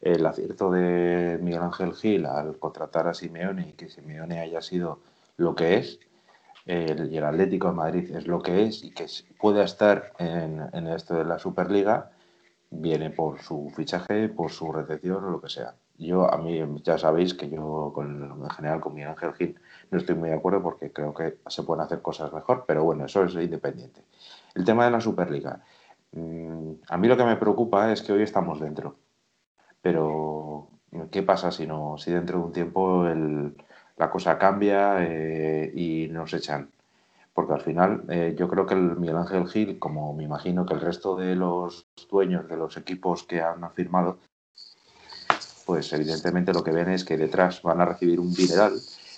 el 0.00 0.24
acierto 0.24 0.70
de 0.70 1.38
Miguel 1.42 1.62
Ángel 1.62 1.94
Gil 1.94 2.26
al 2.26 2.58
contratar 2.58 3.08
a 3.08 3.14
Simeone 3.14 3.68
y 3.68 3.72
que 3.72 3.88
Simeone 3.88 4.40
haya 4.40 4.62
sido 4.62 5.00
lo 5.36 5.54
que 5.54 5.76
es, 5.76 6.00
el, 6.66 7.12
y 7.12 7.16
el 7.16 7.24
Atlético 7.24 7.68
de 7.68 7.74
Madrid 7.74 8.16
es 8.16 8.26
lo 8.26 8.42
que 8.42 8.64
es 8.64 8.84
y 8.84 8.90
que 8.90 9.06
pueda 9.40 9.64
estar 9.64 10.12
en, 10.18 10.62
en 10.72 10.86
esto 10.88 11.14
de 11.14 11.24
la 11.24 11.38
Superliga, 11.38 12.10
viene 12.70 13.10
por 13.10 13.40
su 13.40 13.70
fichaje, 13.74 14.28
por 14.28 14.50
su 14.50 14.72
recepción 14.72 15.24
o 15.24 15.30
lo 15.30 15.40
que 15.40 15.48
sea. 15.48 15.74
Yo, 15.98 16.32
a 16.32 16.38
mí, 16.38 16.62
ya 16.82 16.96
sabéis 16.96 17.34
que 17.34 17.50
yo, 17.50 17.92
con, 17.94 18.42
en 18.42 18.50
general, 18.50 18.80
con 18.80 18.94
Miguel 18.94 19.10
Ángel 19.10 19.34
Gil 19.34 19.60
no 19.90 19.98
estoy 19.98 20.14
muy 20.14 20.30
de 20.30 20.36
acuerdo 20.36 20.62
porque 20.62 20.92
creo 20.92 21.12
que 21.12 21.38
se 21.46 21.62
pueden 21.62 21.84
hacer 21.84 22.00
cosas 22.00 22.32
mejor, 22.32 22.64
pero 22.66 22.84
bueno, 22.84 23.04
eso 23.04 23.24
es 23.24 23.34
independiente. 23.34 24.02
El 24.54 24.64
tema 24.64 24.86
de 24.86 24.92
la 24.92 25.00
Superliga. 25.00 25.62
Mm, 26.12 26.72
a 26.88 26.96
mí 26.96 27.06
lo 27.06 27.16
que 27.16 27.24
me 27.24 27.36
preocupa 27.36 27.92
es 27.92 28.02
que 28.02 28.12
hoy 28.12 28.22
estamos 28.22 28.60
dentro. 28.60 28.96
Pero, 29.82 30.68
¿qué 31.10 31.22
pasa 31.22 31.50
si 31.50 31.66
no? 31.66 31.96
Si 31.98 32.10
dentro 32.10 32.38
de 32.38 32.44
un 32.44 32.52
tiempo 32.52 33.04
la 33.96 34.10
cosa 34.10 34.38
cambia 34.38 34.96
eh, 35.00 35.72
y 35.74 36.08
nos 36.08 36.32
echan. 36.34 36.70
Porque 37.32 37.52
al 37.52 37.60
final 37.60 38.04
eh, 38.08 38.34
yo 38.36 38.48
creo 38.48 38.66
que 38.66 38.74
el 38.74 38.96
Miguel 38.96 39.16
Ángel 39.16 39.48
Gil, 39.48 39.78
como 39.78 40.14
me 40.14 40.24
imagino 40.24 40.66
que 40.66 40.74
el 40.74 40.80
resto 40.80 41.16
de 41.16 41.36
los 41.36 41.86
dueños 42.10 42.48
de 42.48 42.56
los 42.56 42.76
equipos 42.76 43.22
que 43.24 43.40
han 43.40 43.70
firmado, 43.72 44.18
pues 45.64 45.92
evidentemente 45.92 46.52
lo 46.52 46.64
que 46.64 46.72
ven 46.72 46.88
es 46.90 47.04
que 47.04 47.16
detrás 47.16 47.62
van 47.62 47.80
a 47.80 47.84
recibir 47.84 48.18
un 48.18 48.34
dineral 48.34 48.72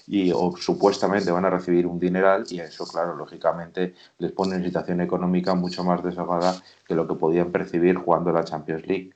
y 0.06 0.32
o 0.32 0.54
supuestamente 0.56 1.30
van 1.30 1.44
a 1.44 1.50
recibir 1.50 1.86
un 1.86 1.98
dineral 1.98 2.44
y 2.50 2.60
eso, 2.60 2.86
claro, 2.86 3.16
lógicamente 3.16 3.94
les 4.18 4.32
pone 4.32 4.56
en 4.56 4.64
situación 4.64 5.00
económica 5.00 5.54
mucho 5.54 5.84
más 5.84 6.02
desahogada 6.02 6.54
que 6.86 6.94
lo 6.94 7.06
que 7.06 7.14
podían 7.14 7.52
percibir 7.52 7.96
jugando 7.96 8.32
la 8.32 8.44
Champions 8.44 8.86
League. 8.86 9.12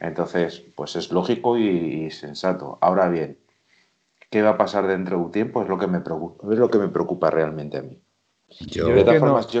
Entonces, 0.00 0.62
pues 0.74 0.96
es 0.96 1.10
lógico 1.10 1.58
y, 1.58 2.10
sensato. 2.10 2.78
Ahora 2.80 3.08
bien, 3.08 3.38
¿qué 4.30 4.42
va 4.42 4.50
a 4.50 4.58
pasar 4.58 4.86
dentro 4.86 5.18
de 5.18 5.24
un 5.24 5.32
tiempo? 5.32 5.62
Es 5.62 5.68
lo 5.68 5.78
que 5.78 5.86
me 5.86 6.00
preocupa, 6.00 6.52
es 6.52 6.58
lo 6.58 6.70
que 6.70 6.78
me 6.78 6.88
preocupa 6.88 7.30
realmente 7.30 7.78
a 7.78 7.82
mí. 7.82 7.98
Yo, 8.60 8.86
de 8.88 9.02
todas 9.04 9.20
formas, 9.20 9.48
yo 9.48 9.60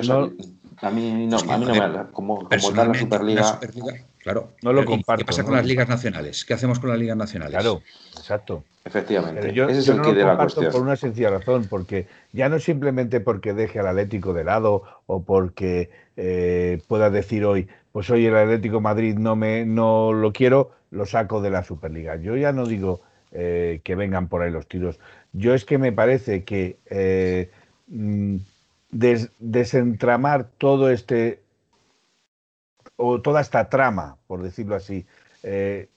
a 0.80 0.90
mí 0.90 1.26
no, 1.26 1.38
a 1.38 1.58
mí 1.58 1.64
no 1.64 1.74
me 1.74 2.12
como, 2.12 2.48
como 2.48 2.72
tal 2.72 2.88
la 2.88 2.94
Superliga, 2.94 3.60
claro. 4.18 4.52
No 4.62 4.72
lo 4.72 4.84
comparto. 4.84 5.20
¿Qué 5.20 5.24
pasa 5.24 5.44
con 5.44 5.54
las 5.54 5.66
ligas 5.66 5.88
nacionales? 5.88 6.44
¿Qué 6.44 6.54
hacemos 6.54 6.78
con 6.78 6.90
las 6.90 6.98
ligas 6.98 7.16
nacionales? 7.16 7.54
Claro, 7.54 7.82
exacto. 8.16 8.64
Efectivamente. 8.84 9.52
Yo, 9.54 9.68
Ese 9.68 9.80
es 9.80 9.88
el 9.88 9.96
no 9.96 10.02
lo 10.02 10.12
de 10.12 10.24
la 10.24 10.36
cuestión. 10.36 10.70
por 10.70 10.82
una 10.82 10.96
sencilla 10.96 11.30
razón, 11.30 11.66
porque 11.70 12.06
ya 12.32 12.48
no 12.48 12.58
simplemente 12.58 13.20
porque 13.20 13.54
deje 13.54 13.78
al 13.78 13.86
Atlético 13.86 14.34
de 14.34 14.44
lado 14.44 14.82
o 15.06 15.22
porque 15.22 15.90
eh, 16.16 16.82
pueda 16.86 17.08
decir 17.08 17.44
hoy, 17.44 17.68
pues 17.94 18.10
hoy 18.10 18.26
el 18.26 18.34
Atlético 18.36 18.80
Madrid 18.80 19.16
no 19.16 19.36
me 19.36 19.64
no 19.64 20.12
lo 20.12 20.32
quiero, 20.32 20.72
lo 20.90 21.06
saco 21.06 21.40
de 21.40 21.50
la 21.50 21.62
Superliga. 21.62 22.16
Yo 22.16 22.36
ya 22.36 22.50
no 22.50 22.66
digo 22.66 23.02
eh, 23.30 23.82
que 23.84 23.94
vengan 23.94 24.26
por 24.26 24.42
ahí 24.42 24.50
los 24.50 24.66
tiros. 24.66 24.98
Yo 25.32 25.54
es 25.54 25.64
que 25.64 25.78
me 25.78 25.92
parece 25.92 26.42
que 26.42 26.76
eh, 26.86 27.52
mm, 27.86 28.38
desentramar 28.90 30.48
todo 30.58 30.90
este 30.90 31.38
o 32.96 33.20
toda 33.20 33.40
esta 33.40 33.68
trama, 33.68 34.16
por 34.26 34.42
decirlo 34.42 34.74
así, 34.74 35.06
eh, 35.44 35.88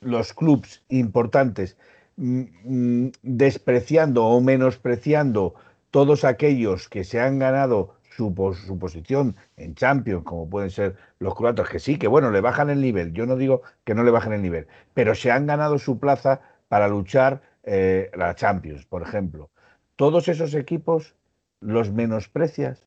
los 0.00 0.32
clubes 0.32 0.84
importantes 0.90 1.76
mm, 2.18 2.42
mm, 2.62 3.12
despreciando 3.22 4.26
o 4.26 4.40
menospreciando 4.40 5.56
todos 5.90 6.22
aquellos 6.22 6.88
que 6.88 7.02
se 7.02 7.20
han 7.20 7.40
ganado 7.40 7.97
su, 8.18 8.56
su, 8.66 8.78
posición 8.80 9.36
en 9.56 9.76
Champions, 9.76 10.24
como 10.24 10.50
pueden 10.50 10.70
ser 10.70 10.96
los 11.20 11.36
croatas, 11.36 11.68
que 11.68 11.78
sí, 11.78 11.98
que 11.98 12.08
bueno, 12.08 12.32
le 12.32 12.40
bajan 12.40 12.68
el 12.68 12.80
nivel, 12.80 13.12
yo 13.12 13.26
no 13.26 13.36
digo 13.36 13.62
que 13.84 13.94
no 13.94 14.02
le 14.02 14.10
bajen 14.10 14.32
el 14.32 14.42
nivel, 14.42 14.66
pero 14.92 15.14
se 15.14 15.30
han 15.30 15.46
ganado 15.46 15.78
su 15.78 16.00
plaza 16.00 16.40
para 16.66 16.88
luchar 16.88 17.42
eh, 17.62 18.10
la 18.16 18.34
Champions, 18.34 18.84
por 18.86 19.02
ejemplo. 19.02 19.50
Todos 19.94 20.26
esos 20.26 20.54
equipos 20.54 21.14
los 21.60 21.92
menosprecias, 21.92 22.82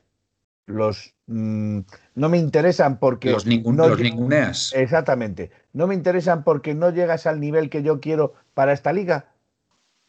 los 0.65 1.15
mm, 1.27 1.79
no 2.15 2.29
me 2.29 2.37
interesan 2.37 2.99
porque 2.99 3.31
los, 3.31 3.45
ninguneas. 3.45 4.73
Exactamente, 4.75 5.51
no 5.71 5.87
me 5.87 5.95
interesan 5.95 6.43
porque 6.43 6.75
no 6.75 6.89
llegas 6.89 7.25
al 7.25 7.39
nivel 7.39 7.69
que 7.69 7.83
yo 7.83 8.01
quiero 8.01 8.33
para 8.53 8.73
esta 8.73 8.91
liga. 8.91 9.27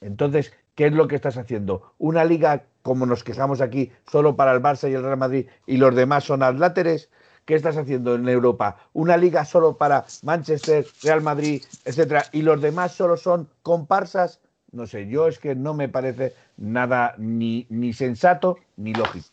Entonces, 0.00 0.52
¿qué 0.82 0.88
es 0.88 0.94
lo 0.94 1.06
que 1.06 1.14
estás 1.14 1.36
haciendo? 1.36 1.94
Una 1.98 2.24
liga 2.24 2.64
como 2.82 3.06
nos 3.06 3.22
quejamos 3.22 3.60
aquí, 3.60 3.92
solo 4.10 4.34
para 4.34 4.50
el 4.50 4.60
Barça 4.60 4.90
y 4.90 4.94
el 4.94 5.04
Real 5.04 5.16
Madrid 5.16 5.46
y 5.64 5.76
los 5.76 5.94
demás 5.94 6.24
son 6.24 6.42
atláteres. 6.42 7.08
¿Qué 7.44 7.54
estás 7.54 7.76
haciendo 7.76 8.16
en 8.16 8.28
Europa? 8.28 8.78
Una 8.92 9.16
liga 9.16 9.44
solo 9.44 9.76
para 9.76 10.04
Manchester, 10.24 10.84
Real 11.04 11.22
Madrid, 11.22 11.62
etcétera, 11.84 12.24
y 12.32 12.42
los 12.42 12.60
demás 12.60 12.94
solo 12.94 13.16
son 13.16 13.48
comparsas 13.62 14.40
no 14.72 14.86
sé, 14.88 15.06
yo 15.06 15.28
es 15.28 15.38
que 15.38 15.54
no 15.54 15.74
me 15.74 15.88
parece 15.88 16.32
nada 16.56 17.14
ni, 17.18 17.66
ni 17.68 17.92
sensato 17.92 18.56
ni 18.78 18.92
lógico. 18.94 19.26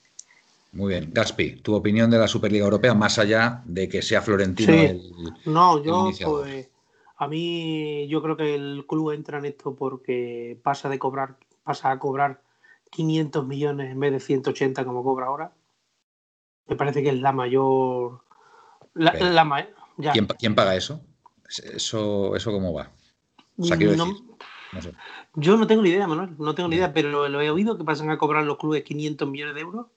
Muy 0.73 0.89
bien. 0.89 1.09
Gaspi, 1.11 1.61
tu 1.61 1.73
opinión 1.73 2.11
de 2.11 2.19
la 2.19 2.27
Superliga 2.27 2.65
Europea, 2.65 2.93
más 2.93 3.17
allá 3.17 3.63
de 3.65 3.89
que 3.89 4.03
sea 4.03 4.21
Florentino 4.21 4.73
el. 4.73 5.01
No, 5.45 5.81
yo, 5.81 6.11
pues. 6.25 6.67
A 7.21 7.27
mí, 7.27 8.07
yo 8.07 8.21
creo 8.21 8.37
que 8.37 8.55
el 8.55 8.85
club 8.87 9.11
entra 9.11 9.39
en 9.39 9.45
esto 9.45 9.75
porque 9.75 10.57
pasa 10.63 10.87
de 10.87 10.97
cobrar, 10.97 11.35
pasa 11.63 11.91
a 11.91 11.99
cobrar 11.99 12.41
500 12.91 13.45
millones 13.45 13.91
en 13.91 13.99
vez 13.99 14.13
de 14.13 14.21
180 14.21 14.85
como 14.85 15.03
cobra 15.03 15.25
ahora. 15.25 15.51
Me 16.67 16.77
parece 16.77 17.03
que 17.03 17.09
es 17.09 17.19
la 17.19 17.33
mayor. 17.33 18.21
La, 18.93 19.11
¿Quién, 20.39 20.55
paga 20.55 20.77
eso? 20.77 21.01
¿Eso, 21.45 22.37
eso 22.37 22.51
cómo 22.53 22.73
va? 22.73 22.89
O 23.57 23.63
sea, 23.65 23.75
quiero 23.75 23.91
decir, 23.91 24.13
no 24.71 24.81
sé. 24.81 24.93
Yo 25.35 25.57
no 25.57 25.67
tengo 25.67 25.81
ni 25.81 25.89
idea, 25.89 26.07
Manuel, 26.07 26.35
no 26.37 26.55
tengo 26.55 26.69
ni 26.69 26.77
idea, 26.77 26.93
pero 26.93 27.27
lo 27.27 27.41
he 27.41 27.51
oído 27.51 27.77
que 27.77 27.83
pasan 27.83 28.09
a 28.11 28.17
cobrar 28.17 28.45
los 28.45 28.57
clubes 28.57 28.83
500 28.83 29.27
millones 29.27 29.55
de 29.55 29.61
euros 29.61 29.87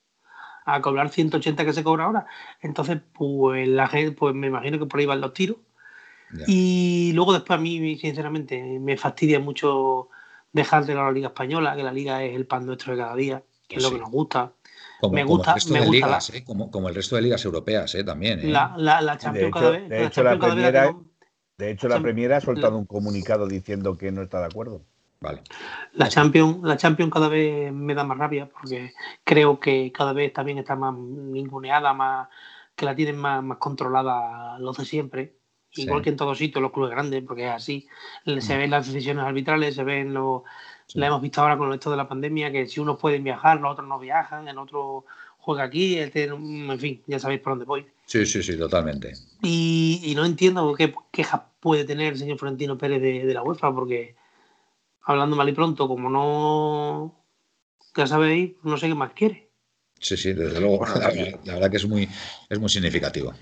a 0.65 0.81
cobrar 0.81 1.09
180 1.09 1.65
que 1.65 1.73
se 1.73 1.85
cobra 1.85 2.05
ahora. 2.05 2.27
Entonces, 2.61 3.01
pues 3.13 3.69
la 3.69 3.87
gente, 3.87 4.11
pues 4.11 4.35
me 4.35 4.49
imagino 4.49 4.81
que 4.81 4.87
por 4.87 4.99
ahí 4.99 5.07
van 5.07 5.21
los 5.21 5.35
tiros. 5.35 5.59
Y 6.47 7.13
luego 7.15 7.33
después 7.33 7.59
a 7.59 7.63
mí, 7.63 7.97
sinceramente, 7.99 8.79
me 8.81 8.97
fastidia 8.97 9.39
mucho 9.41 10.09
dejar 10.53 10.85
de 10.87 10.95
la 10.95 11.11
Liga 11.11 11.29
Española, 11.29 11.77
que 11.77 11.83
la 11.83 11.93
Liga 11.93 12.23
es 12.25 12.35
el 12.35 12.47
pan 12.47 12.67
nuestro 12.67 12.93
de 12.93 13.03
cada 13.03 13.17
día, 13.17 13.43
que 13.69 13.77
es 13.77 13.83
lo 13.83 13.91
que 13.91 13.99
nos 13.99 14.11
gusta. 14.11 14.53
Como, 15.01 15.15
me 15.15 15.25
gusta, 15.25 15.51
el 15.51 15.55
resto 15.57 15.75
de 15.75 15.91
ligas, 15.91 16.31
¿eh? 16.31 16.45
como, 16.45 16.89
el 16.89 16.95
resto 16.95 17.17
de 17.17 17.23
ligas 17.23 17.45
europeas 17.45 17.95
¿eh? 17.97 18.05
también. 18.05 18.39
¿eh? 18.41 18.45
La, 18.45 18.75
la, 18.77 19.19
Champions 19.19 19.53
cada 19.53 19.71
vez. 19.71 19.89
De 19.89 20.07
hecho, 20.07 20.23
la, 20.23 20.39
Premier, 20.39 20.95
De 21.59 21.71
hecho, 21.71 21.89
la 21.89 22.01
Premier 22.01 22.33
ha 22.35 22.41
soltado 22.41 22.79
un 22.79 22.87
comunicado 22.87 23.49
diciendo 23.49 23.99
que 23.99 24.13
no 24.13 24.23
está 24.23 24.39
de 24.39 24.47
acuerdo. 24.47 24.83
Vale. 25.21 25.43
La 25.93 26.09
Champions, 26.09 26.59
la 26.63 26.77
Champions 26.77 27.13
cada 27.13 27.29
vez 27.29 27.73
me 27.73 27.95
da 27.95 28.05
más 28.05 28.19
rabia 28.19 28.49
porque 28.49 28.93
creo 29.25 29.61
que 29.61 29.93
cada 29.93 30.13
vez 30.13 30.33
también 30.33 30.59
está 30.59 30.75
más 30.75 30.95
ninguneada, 30.97 31.93
más 31.95 32.29
que 32.75 32.85
la 32.85 32.95
tienen 32.95 33.17
más, 33.17 33.43
más 33.43 33.59
controlada 33.59 34.59
los 34.59 34.77
de 34.77 34.85
siempre. 34.85 35.37
Igual 35.75 36.03
que 36.03 36.11
en 36.11 36.17
todos 36.17 36.37
sitios, 36.37 36.61
los 36.61 36.73
clubes 36.73 36.91
grandes, 36.91 37.23
porque 37.27 37.47
es 37.47 37.53
así. 37.53 37.89
Se 38.25 38.35
mm. 38.35 38.59
ven 38.59 38.71
las 38.71 38.87
decisiones 38.87 39.25
arbitrales, 39.25 39.75
se 39.75 39.85
ven 39.85 40.13
los. 40.13 40.43
La 40.95 41.07
hemos 41.07 41.23
visto 41.23 41.41
ahora 41.41 41.57
con 41.57 41.73
esto 41.73 41.91
de 41.91 41.97
la 41.97 42.09
pandemia, 42.09 42.53
que 42.53 42.67
si 42.67 42.79
unos 42.79 42.99
pueden 42.99 43.25
viajar, 43.25 43.61
los 43.61 43.73
otros 43.73 43.89
no 43.89 43.99
viajan, 43.99 44.47
el 44.49 44.59
otro 44.59 45.07
juega 45.43 45.65
aquí, 45.65 45.99
este, 45.99 46.25
en 46.25 46.79
fin, 46.79 47.03
ya 47.07 47.19
sabéis 47.19 47.41
por 47.41 47.53
dónde 47.53 47.65
voy. 47.65 47.87
Sí, 48.07 48.25
sí, 48.27 48.43
sí, 48.43 48.57
totalmente. 48.57 49.13
Y, 49.43 50.13
no 50.15 50.25
entiendo 50.25 50.75
qué 50.75 50.95
quejas 51.11 51.43
puede 51.61 51.85
tener 51.85 52.13
el 52.13 52.19
señor 52.19 52.39
Florentino 52.39 52.79
Pérez 52.79 53.03
de, 53.03 53.35
la 53.35 53.43
UEFA, 53.43 53.75
porque 53.75 54.15
hablando 55.03 55.35
mal 55.35 55.49
y 55.49 55.53
pronto, 55.53 55.89
como 55.89 56.11
no, 56.11 57.25
ya 57.97 58.07
sabéis, 58.07 58.53
no 58.63 58.77
sé 58.77 58.89
qué 58.89 58.95
más 58.95 59.13
quiere. 59.15 59.51
Sí, 59.99 60.17
sí, 60.17 60.33
desde 60.33 60.61
luego. 60.61 60.85
La, 61.45 61.55
verdad 61.55 61.71
que 61.71 61.77
es 61.77 61.89
muy, 61.89 62.09
es 62.49 62.59
muy 62.59 62.69
significativo. 62.69 63.33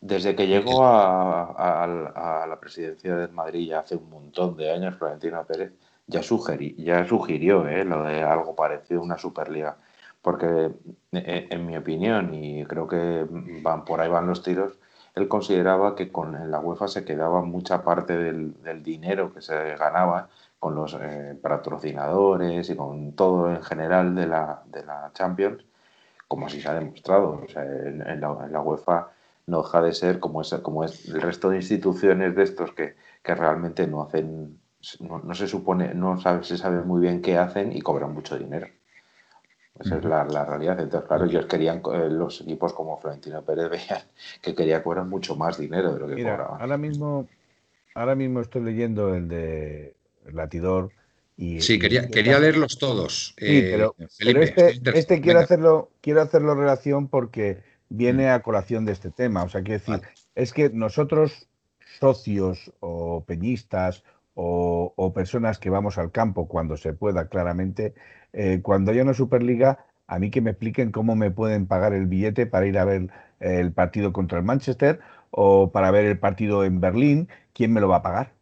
Desde 0.00 0.36
que 0.36 0.46
llegó 0.46 0.84
a, 0.84 2.46
la 2.48 2.60
presidencia 2.60 3.16
de 3.16 3.28
Madrid 3.28 3.68
ya 3.68 3.80
hace 3.80 3.96
un 3.96 4.10
montón 4.10 4.56
de 4.56 4.70
años, 4.70 4.96
Florentino 4.96 5.44
Pérez 5.44 5.72
ya, 6.06 6.20
ya 6.20 7.06
sugirió 7.06 7.66
¿eh? 7.66 7.84
lo 7.84 8.04
de 8.04 8.22
algo 8.22 8.54
parecido 8.54 9.00
a 9.00 9.04
una 9.04 9.18
Superliga. 9.18 9.76
Porque, 10.22 10.70
e, 11.12 11.48
en 11.50 11.66
mi 11.66 11.76
opinión, 11.76 12.34
y 12.34 12.64
creo 12.64 12.86
que 12.88 13.26
van 13.62 13.84
por 13.84 14.00
ahí 14.00 14.08
van 14.08 14.26
los 14.26 14.42
tiros, 14.42 14.78
él 15.14 15.28
consideraba 15.28 15.94
que 15.96 16.12
con 16.12 16.50
la 16.50 16.60
UEFA 16.60 16.88
se 16.88 17.04
quedaba 17.04 17.42
mucha 17.42 17.82
parte 17.82 18.16
del, 18.18 18.82
dinero 18.82 19.32
que 19.32 19.40
se 19.40 19.76
ganaba 19.76 20.28
con 20.58 20.74
los 20.74 20.94
eh, 21.00 21.38
patrocinadores 21.40 22.68
y 22.68 22.76
con 22.76 23.12
todo 23.12 23.50
en 23.50 23.62
general 23.62 24.14
de 24.14 24.26
la, 24.26 24.62
de 24.66 24.84
la 24.84 25.10
Champions, 25.14 25.64
como 26.28 26.46
así 26.46 26.60
se 26.60 26.68
ha 26.68 26.74
demostrado. 26.74 27.42
O 27.44 27.48
sea, 27.48 27.64
en, 27.64 28.20
la, 28.20 28.36
en 28.44 28.52
la 28.52 28.60
UEFA 28.60 29.10
no 29.46 29.62
deja 29.62 29.80
de 29.80 29.92
ser 29.92 30.18
como 30.18 30.42
es, 30.42 30.52
como 30.54 30.84
es 30.84 31.08
el 31.08 31.22
resto 31.22 31.50
de 31.50 31.56
instituciones 31.56 32.34
de 32.34 32.42
estos 32.42 32.72
que, 32.72 32.94
realmente 33.24 33.86
no 33.86 34.02
hacen, 34.02 34.58
no, 35.00 35.34
se 35.34 35.48
supone, 35.48 35.94
no 35.94 36.20
sabe, 36.20 36.44
se 36.44 36.56
sabe 36.56 36.82
muy 36.82 37.00
bien 37.00 37.22
qué 37.22 37.36
hacen 37.36 37.72
y 37.76 37.80
cobran 37.80 38.12
mucho 38.12 38.38
dinero. 38.38 38.68
Esa 39.78 39.98
es 39.98 40.04
la, 40.04 40.24
realidad. 40.24 40.80
Entonces, 40.80 41.06
claro, 41.06 41.26
ellos 41.26 41.46
querían, 41.46 41.82
eh, 41.92 42.08
los 42.08 42.40
equipos 42.40 42.72
como 42.72 42.98
Florentino 42.98 43.42
Pérez 43.42 43.68
veían 43.70 44.02
que 44.40 44.54
quería 44.54 44.82
cobrar 44.82 45.04
mucho 45.04 45.36
más 45.36 45.58
dinero 45.58 45.92
de 45.92 46.00
lo 46.00 46.08
que 46.08 46.14
Mira, 46.14 46.36
Ahora 46.36 46.76
mismo, 46.76 47.28
ahora 47.94 48.14
mismo 48.14 48.40
estoy 48.40 48.62
leyendo 48.62 49.14
el 49.14 49.28
de 49.28 49.94
Latidor. 50.32 50.90
Y, 51.36 51.60
sí, 51.60 51.78
quería, 51.78 52.08
quería 52.08 52.38
leerlos 52.38 52.78
todos. 52.78 53.34
Sí, 53.38 53.58
eh, 53.58 53.70
pero, 53.72 53.94
este, 54.40 54.80
este 54.94 55.20
quiero 55.20 55.40
hacerlo, 55.40 55.90
quiero 56.00 56.22
hacerlo 56.22 56.54
relación 56.54 57.08
porque 57.08 57.58
viene 57.88 58.26
mm. 58.26 58.34
a 58.34 58.40
colación 58.40 58.84
de 58.84 58.92
este 58.92 59.10
tema. 59.10 59.42
O 59.42 59.48
sea, 59.48 59.62
quiero 59.62 59.80
decir, 59.80 60.00
es 60.34 60.52
que 60.52 60.70
nosotros, 60.70 61.48
socios 62.00 62.72
o 62.80 63.24
peñistas 63.24 64.04
o, 64.34 65.12
personas 65.14 65.58
que 65.58 65.70
vamos 65.70 65.96
al 65.98 66.12
campo 66.12 66.46
cuando 66.46 66.76
se 66.76 66.92
pueda, 66.92 67.28
claramente, 67.28 67.94
eh, 68.32 68.60
cuando 68.62 68.90
haya 68.90 69.02
una 69.02 69.14
Superliga, 69.14 69.86
a 70.06 70.18
mí 70.18 70.30
que 70.30 70.40
me 70.40 70.50
expliquen 70.50 70.92
cómo 70.92 71.16
me 71.16 71.30
pueden 71.30 71.66
pagar 71.66 71.94
el 71.94 72.06
billete 72.06 72.46
para 72.46 72.66
ir 72.66 72.78
a 72.78 72.84
ver 72.84 73.08
el 73.40 73.72
partido 73.72 74.12
contra 74.12 74.38
el 74.38 74.44
Manchester 74.44 75.00
o 75.30 75.72
para 75.72 75.90
ver 75.90 76.04
el 76.04 76.18
partido 76.18 76.64
en 76.64 76.80
Berlín, 76.80 77.28
¿quién 77.52 77.72
me 77.72 77.80
lo 77.80 77.88
va 77.88 77.96
a 77.96 78.02
pagar? 78.02 78.35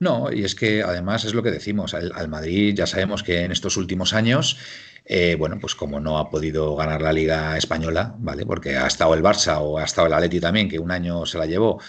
No, 0.00 0.32
y 0.32 0.44
es 0.44 0.54
que 0.54 0.82
además 0.82 1.24
es 1.24 1.34
lo 1.34 1.42
que 1.42 1.50
decimos, 1.50 1.92
al 1.92 2.28
Madrid 2.28 2.72
ya 2.74 2.86
sabemos 2.86 3.24
que 3.24 3.40
en 3.42 3.50
estos 3.50 3.76
últimos 3.76 4.14
años 4.14 4.56
eh, 5.10 5.36
bueno, 5.38 5.58
pues 5.58 5.74
como 5.74 6.00
no 6.00 6.18
ha 6.18 6.28
podido 6.28 6.76
ganar 6.76 7.00
la 7.00 7.14
Liga 7.14 7.56
Española, 7.56 8.14
¿vale? 8.18 8.44
Porque 8.44 8.76
ha 8.76 8.86
estado 8.86 9.14
el 9.14 9.22
Barça 9.22 9.56
o 9.58 9.78
ha 9.78 9.84
estado 9.84 10.06
el 10.06 10.12
Atleti 10.12 10.38
también, 10.38 10.68
que 10.68 10.78
un 10.78 10.90
año 10.90 11.24
se 11.24 11.38
la 11.38 11.46
llevó 11.46 11.80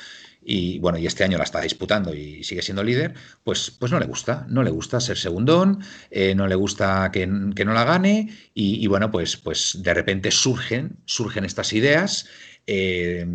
y 0.41 0.79
bueno, 0.79 0.97
y 0.97 1.05
este 1.05 1.25
año 1.25 1.37
la 1.37 1.43
está 1.43 1.59
disputando 1.59 2.13
y 2.13 2.45
sigue 2.45 2.61
siendo 2.61 2.81
líder, 2.81 3.13
pues, 3.43 3.71
pues 3.77 3.91
no 3.91 3.99
le 3.99 4.05
gusta, 4.05 4.45
no 4.47 4.63
le 4.63 4.71
gusta 4.71 5.01
ser 5.01 5.17
segundón, 5.17 5.83
eh, 6.11 6.33
no 6.33 6.47
le 6.47 6.55
gusta 6.55 7.11
que, 7.11 7.27
no 7.27 7.73
la 7.73 7.83
gane 7.83 8.29
y, 8.53 8.81
y, 8.83 8.87
bueno, 8.87 9.11
pues, 9.11 9.35
pues 9.35 9.79
de 9.83 9.93
repente 9.93 10.31
surgen, 10.31 10.97
surgen 11.05 11.43
estas 11.43 11.73
ideas 11.73 12.25
eh, 12.71 13.25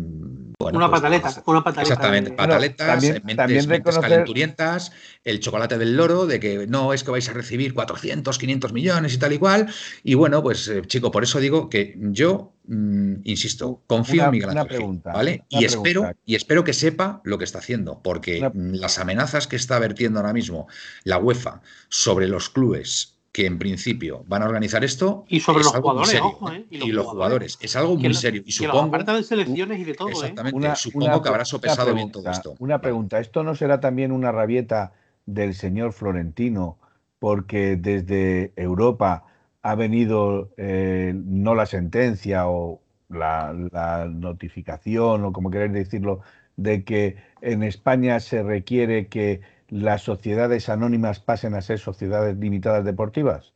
una 0.57 0.89
pues, 0.89 1.01
pataleta, 1.01 1.43
una 1.45 1.63
pataleta. 1.63 1.81
Exactamente, 1.81 2.31
pataletas, 2.31 2.87
también, 2.87 3.21
mentes, 3.25 3.97
calenturientas, 3.99 4.91
el 5.25 5.41
chocolate 5.41 5.77
del 5.77 5.97
loro, 5.97 6.25
de 6.25 6.39
que 6.39 6.67
no 6.67 6.93
es 6.93 7.03
que 7.03 7.11
vais 7.11 7.27
a 7.27 7.33
recibir 7.33 7.73
400, 7.73 8.37
500 8.37 8.71
millones 8.71 9.13
y 9.13 9.17
tal 9.17 9.33
y 9.33 9.37
cual. 9.37 9.67
Y 10.03 10.13
bueno, 10.13 10.41
pues 10.41 10.69
eh, 10.69 10.81
chico, 10.87 11.11
por 11.11 11.23
eso 11.23 11.41
digo 11.41 11.69
que 11.69 11.97
yo, 11.97 12.53
mm, 12.67 13.15
insisto, 13.25 13.81
confío 13.87 14.23
en 14.23 14.31
Miguel 14.31 14.57
Ángel, 14.57 15.01
¿vale? 15.03 15.43
y, 15.49 15.65
espero, 15.65 16.11
y 16.25 16.35
espero 16.35 16.63
que 16.63 16.73
sepa 16.73 17.21
lo 17.25 17.37
que 17.37 17.43
está 17.43 17.59
haciendo, 17.59 18.01
porque 18.01 18.49
las 18.53 18.99
amenazas 18.99 19.47
que 19.47 19.57
está 19.57 19.77
vertiendo 19.79 20.19
ahora 20.19 20.33
mismo 20.33 20.67
la 21.03 21.17
UEFA 21.17 21.61
sobre 21.89 22.27
los 22.27 22.49
clubes 22.49 23.14
que 23.35 23.45
en 23.45 23.59
principio 23.59 24.23
van 24.27 24.43
a 24.43 24.45
organizar 24.45 24.85
esto. 24.85 25.25
Y 25.27 25.41
sobre 25.41 25.65
los 25.65 25.75
jugadores, 25.75 26.21
ojo, 26.21 26.53
¿eh? 26.53 26.65
Y, 26.69 26.93
los, 26.93 27.05
jugadores. 27.05 27.57
Es 27.59 27.75
algo 27.75 27.97
muy 27.97 28.13
serio. 28.13 28.41
Y 28.45 28.53
supongo. 28.53 28.97
de 28.97 29.23
selecciones 29.23 29.77
y 29.77 29.83
de 29.83 29.93
todo, 29.93 30.07
¿eh? 30.07 30.11
Exactamente. 30.13 30.75
supongo 30.77 31.21
que 31.21 31.27
habrá 31.27 31.43
sopesado 31.43 31.93
bien 31.93 32.13
todo 32.13 32.31
esto. 32.31 32.55
Una 32.59 32.79
pregunta. 32.79 33.19
¿Esto 33.19 33.43
no 33.43 33.53
será 33.53 33.81
también 33.81 34.13
una 34.13 34.31
rabieta 34.31 34.93
del 35.25 35.53
señor 35.53 35.91
Florentino? 35.91 36.77
Porque 37.19 37.75
desde 37.75 38.53
Europa 38.55 39.25
ha 39.63 39.75
venido 39.75 40.51
eh, 40.55 41.11
no 41.13 41.55
la 41.55 41.65
sentencia 41.65 42.47
o 42.47 42.79
la, 43.09 43.53
la 43.73 44.05
notificación, 44.05 45.25
o 45.25 45.33
como 45.33 45.51
queréis 45.51 45.73
decirlo, 45.73 46.21
de 46.55 46.85
que 46.85 47.17
en 47.41 47.63
España 47.63 48.21
se 48.21 48.43
requiere 48.43 49.07
que 49.07 49.41
las 49.75 50.03
sociedades 50.03 50.69
anónimas 50.69 51.19
pasen 51.19 51.53
a 51.53 51.61
ser 51.61 51.79
sociedades 51.79 52.37
limitadas 52.37 52.85
deportivas? 52.85 53.53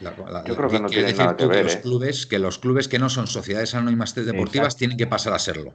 Yo 0.00 0.56
creo 0.56 0.68
que 0.68 0.80
no 0.80 0.88
tiene 0.88 1.12
nada 1.12 1.36
que 1.36 1.46
ver. 1.46 1.64
los, 1.64 1.76
¿eh? 1.76 1.80
clubes, 1.80 2.26
que 2.26 2.38
los 2.38 2.58
clubes 2.58 2.88
que 2.88 2.98
no 2.98 3.08
son 3.08 3.26
sociedades 3.26 3.74
anónimas 3.74 4.14
deportivas 4.14 4.76
tienen 4.76 4.96
que 4.96 5.06
pasar 5.06 5.32
a 5.32 5.38
serlo. 5.38 5.74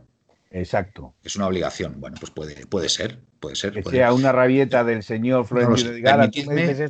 Exacto. 0.54 1.16
Es 1.24 1.36
una 1.36 1.48
obligación. 1.48 2.00
Bueno, 2.00 2.16
pues 2.20 2.32
puede, 2.32 2.68
puede 2.68 2.88
ser, 2.88 3.18
puede 3.40 3.56
ser. 3.56 3.74
Que 3.74 3.82
sea 3.90 4.14
una 4.14 4.32
rabieta 4.32 4.84
del 4.84 5.02
señor 5.02 5.48
Florentino 5.48 5.90
de 5.90 6.02
Gala, 6.02 6.30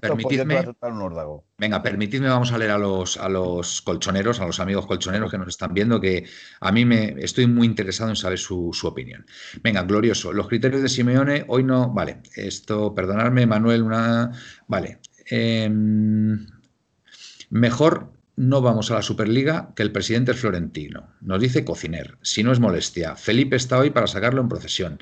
permitidme, 0.02 0.66
un 0.82 1.42
Venga, 1.58 1.82
permitidme, 1.82 2.28
vamos 2.28 2.52
a 2.52 2.58
leer 2.58 2.72
a 2.72 2.78
los, 2.78 3.16
a 3.16 3.30
los 3.30 3.82
colchoneros, 3.82 4.42
a 4.42 4.46
los 4.46 4.60
amigos 4.60 4.86
colchoneros 4.86 5.32
que 5.32 5.38
nos 5.38 5.48
están 5.48 5.74
viendo, 5.74 6.02
que 6.02 6.26
a 6.60 6.74
mí 6.74 6.84
me 6.84 7.16
estoy 7.20 7.48
muy 7.48 7.66
interesado 7.66 8.10
en 8.10 8.18
saber 8.18 8.38
su, 8.38 8.70
opinión. 8.84 9.26
Venga, 9.64 9.84
glorioso. 9.84 10.34
Los 10.34 10.50
criterios 10.50 10.82
de 10.82 10.90
Simeone, 10.90 11.46
hoy 11.48 11.64
no. 11.64 11.90
Vale, 11.94 12.18
esto, 12.36 12.94
perdonadme, 12.94 13.46
Manuel, 13.46 13.82
una. 13.82 14.32
Vale. 14.68 15.00
Em, 15.26 16.46
mejor 17.50 18.12
no 18.36 18.62
vamos 18.62 18.92
a 18.92 18.96
la 18.96 19.02
Superliga 19.02 19.74
que 19.76 19.84
el 19.84 19.92
presidente 19.92 20.32
es 20.32 20.40
florentino. 20.40 21.14
Nos 21.22 21.40
dice 21.40 21.64
Cociner, 21.64 22.18
si 22.22 22.44
no 22.44 22.52
es 22.52 22.60
molestia. 22.60 23.16
Felipe 23.16 23.56
está 23.56 23.78
hoy 23.78 23.92
para 23.92 24.08
sacarlo 24.08 24.42
en 24.42 24.50
procesión. 24.50 25.00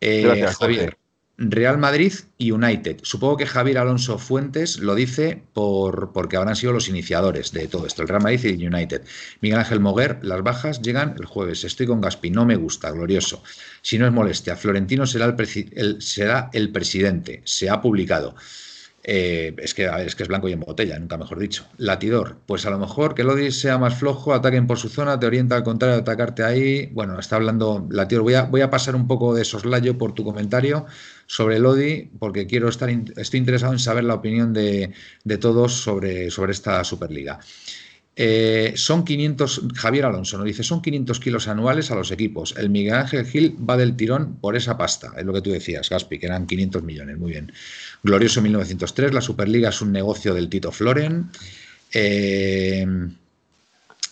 Eh, 0.00 0.46
Javier, 0.58 0.96
Real 1.36 1.78
Madrid 1.78 2.12
y 2.38 2.52
United. 2.52 3.00
Supongo 3.02 3.36
que 3.36 3.46
Javier 3.46 3.78
Alonso 3.78 4.18
Fuentes 4.18 4.78
lo 4.78 4.94
dice 4.94 5.42
por, 5.52 6.12
porque 6.12 6.36
habrán 6.36 6.54
sido 6.54 6.72
los 6.72 6.88
iniciadores 6.88 7.50
de 7.50 7.66
todo 7.66 7.86
esto, 7.86 8.02
el 8.02 8.08
Real 8.08 8.22
Madrid 8.22 8.44
y 8.44 8.64
el 8.64 8.72
United. 8.72 9.02
Miguel 9.40 9.58
Ángel 9.58 9.80
Moguer, 9.80 10.20
las 10.22 10.42
bajas 10.42 10.80
llegan 10.80 11.16
el 11.18 11.26
jueves. 11.26 11.64
Estoy 11.64 11.86
con 11.86 12.00
Gaspi, 12.00 12.30
no 12.30 12.46
me 12.46 12.56
gusta, 12.56 12.92
glorioso. 12.92 13.42
Si 13.82 13.98
no 13.98 14.06
es 14.06 14.12
molestia, 14.12 14.56
Florentino 14.56 15.06
será 15.06 15.34
el, 15.36 16.00
será 16.00 16.50
el 16.52 16.70
presidente, 16.70 17.42
se 17.44 17.68
ha 17.68 17.80
publicado. 17.80 18.36
Eh, 19.06 19.54
es, 19.58 19.74
que, 19.74 19.84
es 19.84 20.16
que 20.16 20.22
es 20.22 20.28
blanco 20.30 20.48
y 20.48 20.52
en 20.52 20.60
botella, 20.60 20.98
nunca 20.98 21.18
mejor 21.18 21.38
dicho. 21.38 21.66
Latidor, 21.76 22.38
pues 22.46 22.64
a 22.64 22.70
lo 22.70 22.78
mejor 22.78 23.14
que 23.14 23.22
Lodi 23.22 23.52
sea 23.52 23.76
más 23.76 23.98
flojo, 23.98 24.32
ataquen 24.32 24.66
por 24.66 24.78
su 24.78 24.88
zona, 24.88 25.20
te 25.20 25.26
orienta 25.26 25.56
al 25.56 25.62
contrario 25.62 25.96
atacarte 25.96 26.42
ahí. 26.42 26.86
Bueno, 26.86 27.18
está 27.18 27.36
hablando 27.36 27.86
Latidor. 27.90 28.22
Voy 28.22 28.34
a, 28.34 28.44
voy 28.44 28.62
a 28.62 28.70
pasar 28.70 28.96
un 28.96 29.06
poco 29.06 29.34
de 29.34 29.44
soslayo 29.44 29.98
por 29.98 30.12
tu 30.12 30.24
comentario 30.24 30.86
sobre 31.26 31.58
Lodi, 31.58 32.10
porque 32.18 32.46
quiero 32.46 32.68
estar, 32.68 32.88
estoy 32.88 33.40
interesado 33.40 33.74
en 33.74 33.78
saber 33.78 34.04
la 34.04 34.14
opinión 34.14 34.54
de, 34.54 34.94
todos 35.38 35.74
sobre 35.82 36.28
esta 36.50 36.82
Superliga. 36.82 37.40
Eh, 38.16 38.74
son 38.76 39.04
500, 39.04 39.62
Javier 39.74 40.04
Alonso 40.04 40.38
nos 40.38 40.46
dice, 40.46 40.62
son 40.62 40.80
500 40.80 41.18
kilos 41.18 41.48
anuales 41.48 41.90
a 41.90 41.96
los 41.96 42.12
equipos. 42.12 42.54
El 42.56 42.70
Miguel 42.70 42.94
Ángel 42.94 43.26
Gil 43.26 43.56
va 43.68 43.76
del 43.76 43.96
tirón 43.96 44.36
por 44.36 44.56
esa 44.56 44.76
pasta, 44.78 45.12
es 45.16 45.24
lo 45.24 45.32
que 45.32 45.40
tú 45.40 45.50
decías, 45.50 45.90
Gaspi, 45.90 46.18
que 46.18 46.26
eran 46.26 46.46
500 46.46 46.82
millones, 46.84 47.18
muy 47.18 47.32
bien. 47.32 47.52
Glorioso 48.02 48.40
1903, 48.40 49.12
la 49.12 49.20
Superliga 49.20 49.70
es 49.70 49.80
un 49.80 49.90
negocio 49.90 50.32
del 50.32 50.48
Tito 50.48 50.70
Floren. 50.70 51.30
Eh, 51.92 52.86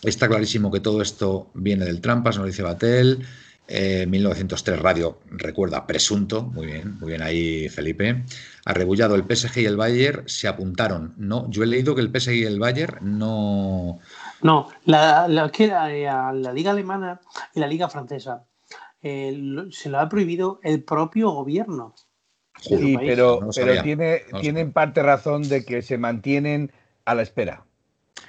está 0.03 0.29
clarísimo 0.29 0.73
que 0.73 0.81
todo 0.81 1.01
esto 1.01 1.51
viene 1.55 1.85
del 1.85 2.01
Trampas, 2.01 2.39
nos 2.39 2.47
dice 2.47 2.63
Batel. 2.63 3.25
1903 3.69 4.79
eh, 4.79 4.81
Radio, 4.83 5.19
recuerda, 5.31 5.87
presunto, 5.87 6.43
muy 6.43 6.67
bien, 6.67 6.99
muy 6.99 7.11
bien 7.11 7.23
ahí 7.23 7.69
Felipe. 7.69 8.25
Arrebullado, 8.65 9.15
el 9.15 9.25
PSG 9.25 9.59
y 9.59 9.65
el 9.65 9.77
Bayern 9.77 10.29
se 10.29 10.49
apuntaron. 10.49 11.15
No, 11.17 11.49
yo 11.51 11.63
he 11.63 11.67
leído 11.67 11.95
que 11.95 12.01
el 12.01 12.11
PSG 12.11 12.33
y 12.33 12.45
el 12.45 12.59
Bayern 12.59 13.19
no. 13.19 14.01
No, 14.43 14.69
la, 14.85 15.29
la, 15.29 15.51
la, 16.33 16.53
Liga 16.53 16.71
Alemana 16.73 17.21
y 17.55 17.61
la 17.61 17.67
Liga 17.67 17.89
Francesa 17.89 18.45
eh, 19.01 19.37
se 19.71 19.89
lo 19.89 20.01
ha 20.01 20.09
prohibido 20.09 20.61
el 20.63 20.83
propio 20.83 21.31
gobierno. 21.31 21.95
Sí, 22.61 22.97
pero, 22.99 23.41
pero 23.55 23.83
tiene, 23.83 24.23
tiene 24.41 24.61
en 24.61 24.73
parte 24.73 25.03
razón 25.03 25.49
de 25.49 25.65
que 25.65 25.83
se 25.83 25.99
mantienen 25.99 26.71
a 27.05 27.15
la 27.15 27.23
espera. 27.23 27.65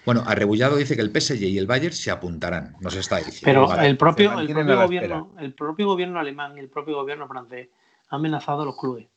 Bueno, 0.06 0.24
Arrebullado 0.26 0.76
dice 0.76 0.96
que 0.96 1.02
el 1.02 1.10
PSG 1.10 1.44
y 1.44 1.58
el 1.58 1.68
Bayern 1.68 1.94
se 1.94 2.12
apuntarán, 2.12 2.76
nos 2.82 2.96
está 2.96 3.18
diciendo. 3.18 3.68
Pero 3.68 3.82
el, 3.82 3.98
propio, 3.98 4.38
el, 4.40 4.48
propio 4.48 4.76
gobierno, 4.82 5.36
el 5.40 5.54
propio 5.54 5.88
gobierno 5.88 6.20
alemán 6.20 6.58
y 6.58 6.60
el 6.60 6.70
propio 6.70 6.96
gobierno 6.96 7.28
francés 7.28 7.70
han 8.10 8.20
amenazado 8.20 8.64
a 8.64 8.66
los 8.66 8.78
clubes. 8.78 9.08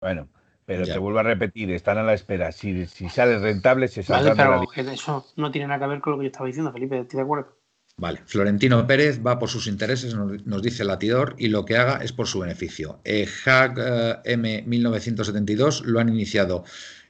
Bueno, 0.00 0.28
pero 0.64 0.84
te 0.84 0.98
vuelvo 0.98 1.18
a 1.18 1.22
repetir, 1.22 1.70
están 1.72 1.98
a 1.98 2.02
la 2.02 2.14
espera. 2.14 2.52
Si, 2.52 2.86
si 2.86 3.08
sale 3.08 3.38
rentable, 3.38 3.88
se 3.88 4.02
saldrán 4.02 4.36
vale, 4.36 4.66
pero 4.74 4.90
Eso 4.90 5.26
no 5.36 5.50
tiene 5.50 5.66
nada 5.66 5.80
que 5.80 5.86
ver 5.86 6.00
con 6.00 6.12
lo 6.12 6.18
que 6.18 6.24
yo 6.24 6.28
estaba 6.28 6.46
diciendo, 6.46 6.72
Felipe, 6.72 7.00
¿estoy 7.00 7.16
de 7.16 7.22
acuerdo? 7.24 7.58
Vale, 7.98 8.20
Florentino 8.26 8.86
Pérez 8.86 9.20
va 9.26 9.40
por 9.40 9.48
sus 9.48 9.66
intereses, 9.66 10.14
nos, 10.14 10.62
dice 10.62 10.82
el 10.82 10.88
latidor, 10.88 11.34
y 11.36 11.48
lo 11.48 11.64
que 11.64 11.76
haga 11.76 11.96
es 11.96 12.12
por 12.12 12.28
su 12.28 12.38
beneficio. 12.38 13.00
Eh, 13.02 13.26
Hack 13.26 13.76
eh, 13.76 14.16
M 14.24 14.62
1972 14.66 15.84
lo 15.84 15.98
han 15.98 16.08
iniciado 16.08 16.64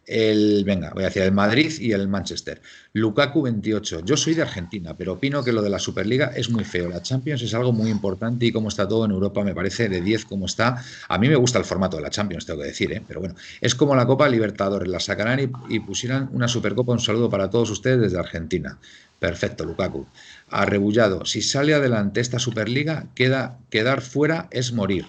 el, 0.08 0.64
venga, 0.64 0.90
voy 0.94 1.04
a 1.04 1.06
decir 1.06 1.22
el 1.22 1.32
Madrid 1.32 1.70
y 1.78 1.92
el 1.92 2.08
Manchester. 2.08 2.60
Lukaku 2.94 3.42
28. 3.42 4.04
Yo 4.04 4.16
soy 4.16 4.34
de 4.34 4.42
Argentina, 4.42 4.96
pero 4.96 5.12
opino 5.12 5.44
que 5.44 5.52
lo 5.52 5.60
de 5.60 5.68
la 5.68 5.78
Superliga 5.78 6.32
es 6.34 6.50
muy 6.50 6.64
feo. 6.64 6.88
La 6.88 7.02
Champions 7.02 7.42
es 7.42 7.52
algo 7.52 7.72
muy 7.72 7.90
importante 7.90 8.46
y 8.46 8.52
como 8.52 8.68
está 8.68 8.88
todo 8.88 9.04
en 9.04 9.10
Europa 9.10 9.44
me 9.44 9.54
parece 9.54 9.88
de 9.88 10.00
10 10.00 10.24
como 10.24 10.46
está. 10.46 10.82
A 11.08 11.18
mí 11.18 11.28
me 11.28 11.36
gusta 11.36 11.58
el 11.58 11.64
formato 11.66 11.98
de 11.98 12.02
la 12.02 12.10
Champions, 12.10 12.46
tengo 12.46 12.60
que 12.60 12.68
decir, 12.68 12.90
¿eh? 12.92 13.02
pero 13.06 13.20
bueno, 13.20 13.34
es 13.60 13.74
como 13.74 13.94
la 13.94 14.06
Copa 14.06 14.28
Libertadores. 14.28 14.88
La 14.88 15.00
sacarán 15.00 15.52
y, 15.68 15.80
pusieran 15.80 16.30
una 16.32 16.48
Supercopa. 16.48 16.92
Un 16.92 17.00
saludo 17.00 17.28
para 17.28 17.50
todos 17.50 17.70
ustedes 17.70 18.00
desde 18.00 18.18
Argentina. 18.18 18.78
Perfecto, 19.18 19.64
Lukaku. 19.64 20.06
Arrebullado. 20.48 21.26
Si 21.26 21.42
sale 21.42 21.74
adelante 21.74 22.20
esta 22.20 22.38
Superliga, 22.38 23.06
queda, 23.14 23.58
quedar 23.68 24.00
fuera 24.00 24.48
es 24.50 24.72
morir. 24.72 25.06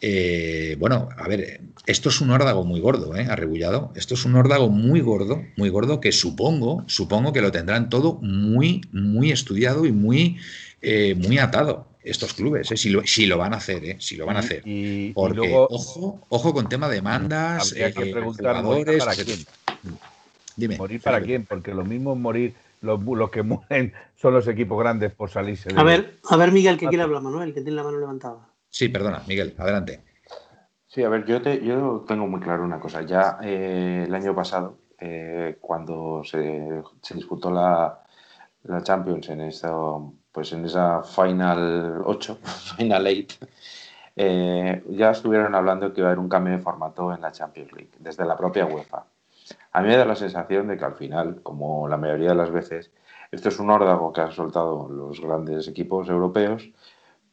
Eh, 0.00 0.76
bueno, 0.78 1.08
a 1.16 1.26
ver, 1.26 1.60
esto 1.86 2.08
es 2.08 2.20
un 2.20 2.30
órdago 2.30 2.64
muy 2.64 2.80
gordo, 2.80 3.16
¿eh? 3.16 3.26
Arrebullado. 3.28 3.92
Esto 3.96 4.14
es 4.14 4.24
un 4.24 4.36
órdago 4.36 4.68
muy 4.68 5.00
gordo, 5.00 5.42
muy 5.56 5.70
gordo, 5.70 6.00
que 6.00 6.12
supongo, 6.12 6.84
supongo 6.86 7.32
que 7.32 7.40
lo 7.40 7.50
tendrán 7.50 7.88
todo 7.88 8.14
muy, 8.22 8.82
muy 8.92 9.32
estudiado 9.32 9.86
y 9.86 9.92
muy, 9.92 10.38
eh, 10.82 11.14
muy 11.16 11.38
atado 11.38 11.88
estos 12.02 12.32
clubes, 12.32 12.70
¿eh? 12.70 12.76
si, 12.76 12.90
lo, 12.90 13.02
si, 13.04 13.26
lo, 13.26 13.36
van 13.36 13.52
a 13.52 13.56
hacer, 13.56 13.84
¿eh? 13.84 13.96
si 13.98 14.16
lo 14.16 14.24
van 14.24 14.36
a 14.36 14.40
hacer. 14.40 14.62
Y, 14.64 15.12
Porque, 15.12 15.52
ojo, 15.54 16.20
ojo 16.28 16.54
con 16.54 16.68
tema 16.68 16.88
de 16.88 16.96
demandas, 16.96 17.72
habría 17.72 17.92
que 17.92 18.06
preguntar 18.06 18.62
para 18.62 19.14
quién. 19.14 19.44
Dime. 20.56 20.76
¿Morir 20.76 21.00
para 21.00 21.20
quién? 21.20 21.44
Porque 21.44 21.74
lo 21.74 21.84
mismo 21.84 22.16
morir, 22.16 22.54
los, 22.80 23.30
que 23.30 23.42
mueren 23.44 23.92
son 24.20 24.34
los 24.34 24.48
equipos 24.48 24.78
grandes 24.78 25.12
por 25.12 25.30
salirse 25.30 25.68
de... 25.68 25.78
A 25.78 25.82
ver, 25.82 26.18
a 26.28 26.36
ver 26.36 26.50
Miguel, 26.50 26.78
que 26.78 26.86
quiere 26.86 27.02
hablar, 27.02 27.22
Manuel, 27.22 27.52
que 27.52 27.60
tiene 27.60 27.76
la 27.76 27.84
mano 27.84 27.98
levantada. 27.98 28.47
Sí, 28.78 28.88
perdona, 28.88 29.24
Miguel, 29.26 29.56
adelante. 29.58 30.04
Sí, 30.86 31.02
a 31.02 31.08
ver, 31.08 31.24
yo, 31.26 31.42
te, 31.42 31.64
yo 31.64 32.04
tengo 32.06 32.28
muy 32.28 32.38
claro 32.38 32.62
una 32.62 32.78
cosa. 32.78 33.02
Ya 33.02 33.36
eh, 33.42 34.04
el 34.06 34.14
año 34.14 34.36
pasado, 34.36 34.78
eh, 35.00 35.58
cuando 35.60 36.22
se, 36.22 36.84
disputó 37.12 37.50
la, 37.50 38.04
Champions 38.84 39.30
en 39.30 39.40
esa, 39.40 39.72
pues 40.30 40.52
en 40.52 40.64
esa 40.64 41.02
Final 41.02 42.02
8, 42.04 42.38
Final 42.76 43.04
8, 43.08 43.38
eh, 44.14 44.84
ya 44.90 45.10
estuvieron 45.10 45.56
hablando 45.56 45.92
que 45.92 46.00
iba 46.00 46.10
a 46.10 46.12
haber 46.12 46.20
un 46.20 46.28
cambio 46.28 46.52
de 46.52 46.62
formato 46.62 47.12
en 47.12 47.20
la 47.20 47.32
Champions 47.32 47.72
League, 47.72 47.90
desde 47.98 48.24
la 48.24 48.36
propia 48.36 48.64
UEFA. 48.64 49.06
A 49.72 49.82
mí 49.82 49.88
me 49.88 49.96
da 49.96 50.04
la 50.04 50.14
sensación 50.14 50.68
de 50.68 50.78
que 50.78 50.84
al 50.84 50.94
final, 50.94 51.42
como 51.42 51.88
la 51.88 51.96
mayoría 51.96 52.28
de 52.28 52.36
las 52.36 52.52
veces, 52.52 52.92
esto 53.32 53.48
es 53.48 53.58
un 53.58 53.70
órdago 53.70 54.12
que 54.12 54.20
han 54.20 54.30
soltado 54.30 54.88
los 54.88 55.20
grandes 55.20 55.66
equipos 55.66 56.08
europeos 56.08 56.70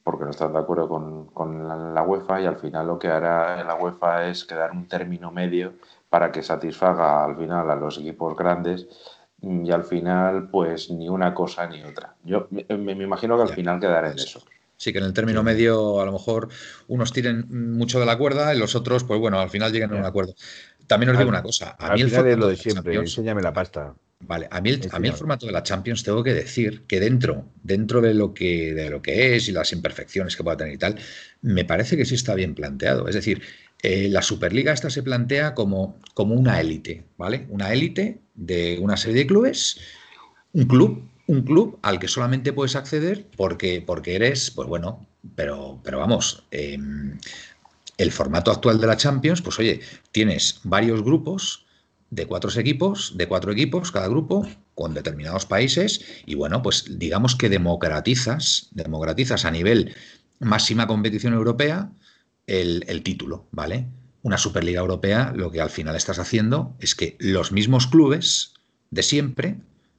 porque 0.05 0.23
no 0.23 0.29
están 0.29 0.53
de 0.53 0.59
acuerdo 0.59 0.87
con, 0.87 1.67
la, 1.67 2.03
UEFA 2.03 2.39
y 2.39 2.45
al 2.45 2.57
final 2.57 2.85
lo 2.85 2.99
que 2.99 3.07
hará 3.07 3.63
la 3.63 3.73
UEFA 3.73 4.27
es 4.27 4.45
quedar 4.45 4.71
un 4.71 4.87
término 4.87 5.31
medio 5.31 5.73
para 6.11 6.31
que 6.31 6.43
satisfaga 6.43 7.25
al 7.25 7.35
final 7.35 7.71
a 7.71 7.75
los 7.75 7.97
equipos 7.97 8.37
grandes 8.37 8.85
y 9.41 9.71
al 9.71 9.83
final 9.83 10.47
pues 10.51 10.91
ni 10.91 11.09
una 11.09 11.33
cosa 11.33 11.65
ni 11.65 11.83
otra. 11.83 12.13
Yo 12.23 12.47
me, 12.51 12.91
imagino 12.91 13.35
que 13.35 13.43
al 13.49 13.55
final 13.55 13.79
quedará 13.79 14.11
en 14.11 14.19
eso. 14.19 14.43
Sí, 14.77 14.93
que 14.93 14.99
en 14.99 15.05
el 15.05 15.13
término 15.13 15.41
medio 15.41 15.99
a 15.99 16.05
lo 16.05 16.11
mejor 16.11 16.49
unos 16.87 17.11
tiren 17.11 17.47
mucho 17.75 17.99
de 17.99 18.05
la 18.05 18.19
cuerda 18.19 18.53
y 18.53 18.59
los 18.59 18.75
otros, 18.75 19.05
pues 19.05 19.19
bueno, 19.19 19.39
al 19.39 19.49
final 19.49 19.71
llegan 19.71 19.91
a 19.91 19.95
un 19.95 20.05
acuerdo. 20.05 20.35
También 20.85 21.09
os 21.09 21.17
digo 21.17 21.29
una 21.31 21.41
cosa. 21.41 21.75
A 21.79 21.95
mí 21.95 22.01
el 22.01 22.13
es 22.13 22.37
lo 22.37 22.47
de 22.47 22.57
siempre, 22.57 22.93
enséñame 22.93 23.41
la 23.41 23.53
pasta. 23.53 23.95
Vale, 24.27 24.47
a 24.49 24.59
mí, 24.61 24.71
el, 24.71 24.89
a 24.91 24.99
mí 24.99 25.07
el 25.07 25.13
formato 25.13 25.45
de 25.45 25.51
la 25.51 25.61
Champions 25.61 26.03
tengo 26.03 26.23
que 26.23 26.33
decir 26.33 26.83
que 26.87 26.99
dentro, 26.99 27.45
dentro 27.61 28.01
de 28.01 28.13
lo 28.13 28.33
que, 28.33 28.73
de 28.73 28.89
lo 28.89 29.01
que 29.01 29.35
es 29.35 29.47
y 29.47 29.51
las 29.51 29.71
imperfecciones 29.71 30.35
que 30.35 30.43
pueda 30.43 30.57
tener 30.57 30.73
y 30.73 30.77
tal, 30.77 30.97
me 31.41 31.63
parece 31.63 31.95
que 31.95 32.05
sí 32.05 32.15
está 32.15 32.33
bien 32.33 32.55
planteado. 32.55 33.07
Es 33.07 33.15
decir, 33.15 33.41
eh, 33.83 34.09
la 34.09 34.23
Superliga 34.23 34.73
esta 34.73 34.89
se 34.89 35.03
plantea 35.03 35.53
como, 35.53 35.99
como 36.13 36.33
una 36.33 36.59
élite, 36.59 37.05
¿vale? 37.17 37.45
Una 37.49 37.71
élite 37.71 38.21
de 38.33 38.79
una 38.81 38.97
serie 38.97 39.19
de 39.19 39.27
clubes, 39.27 39.79
un 40.53 40.65
club, 40.65 41.07
un 41.27 41.43
club 41.43 41.77
al 41.83 41.99
que 41.99 42.07
solamente 42.07 42.53
puedes 42.53 42.75
acceder 42.75 43.27
porque, 43.37 43.83
porque 43.85 44.15
eres, 44.15 44.49
pues 44.49 44.67
bueno, 44.67 45.05
pero, 45.35 45.81
pero 45.83 45.99
vamos, 45.99 46.45
em, 46.49 47.19
el 47.97 48.11
formato 48.11 48.51
actual 48.51 48.79
de 48.79 48.87
la 48.87 48.97
Champions, 48.97 49.41
pues 49.41 49.59
oye, 49.59 49.81
tienes 50.11 50.61
varios 50.63 51.03
grupos 51.03 51.64
de 52.15 52.25
cuatro 52.25 52.49
equipos, 52.59 53.17
de 53.17 53.27
cuatro 53.27 53.51
equipos 53.51 53.91
cada 53.91 54.07
grupo, 54.07 54.47
con 54.73 54.93
determinados 54.93 55.45
países, 55.45 56.03
y 56.25 56.35
bueno, 56.35 56.61
pues 56.61 56.97
digamos 56.97 57.35
que 57.35 57.49
democratizas, 57.49 58.69
democratizas 58.71 59.45
a 59.45 59.51
nivel 59.51 59.93
máxima 60.39 60.87
competición 60.87 61.33
europea 61.33 61.91
el, 62.47 62.85
el 62.87 63.03
título, 63.03 63.47
¿vale? 63.51 63.87
Una 64.21 64.37
Superliga 64.37 64.79
Europea 64.79 65.33
lo 65.35 65.51
que 65.51 65.61
al 65.61 65.69
final 65.69 65.95
estás 65.95 66.19
haciendo 66.19 66.75
es 66.79 66.95
que 66.95 67.17
los 67.19 67.51
mismos 67.51 67.87
clubes 67.87 68.53
de 68.91 69.03
siempre 69.03 69.57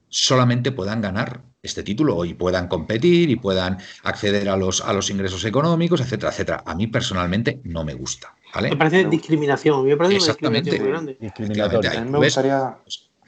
solamente 0.09 0.73
puedan 0.73 1.01
ganar 1.01 1.43
este 1.62 1.83
título 1.83 2.25
y 2.25 2.35
puedan 2.35 2.69
competir 2.69 3.29
y 3.29 3.37
puedan 3.37 3.79
acceder 4.05 4.49
a 4.49 4.57
los, 4.57 4.81
a 4.81 4.93
los 4.93 5.11
ingresos 5.11 5.45
económicos, 5.45 6.01
etcétera, 6.01 6.31
etcétera. 6.33 6.62
A 6.64 6.75
mí 6.75 6.87
personalmente 6.87 7.61
no 7.64 7.85
me 7.85 7.95
gusta. 7.95 8.35
Me 8.63 8.77
parece 8.77 9.05
discriminación. 9.05 9.85
Me 9.85 9.97
parece 9.97 10.17
Exactamente. 10.17 10.71
Discriminatoria. 11.21 12.01
A 12.01 12.05
mí 12.05 12.11
me 12.11 12.19
gustaría. 12.19 12.77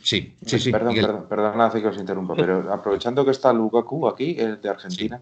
Sí, 0.01 0.35
sí, 0.47 0.59
sí. 0.59 0.71
Perdón, 0.73 0.95
perdón, 0.95 1.27
perdón, 1.29 1.71
que 1.73 1.89
os 1.89 1.99
interrumpa, 1.99 2.35
pero 2.35 2.73
aprovechando 2.73 3.25
que 3.25 3.33
está 3.33 3.53
Lukaku 3.53 4.07
aquí, 4.07 4.37
el 4.39 4.61
de 4.61 4.69
Argentina, 4.69 5.21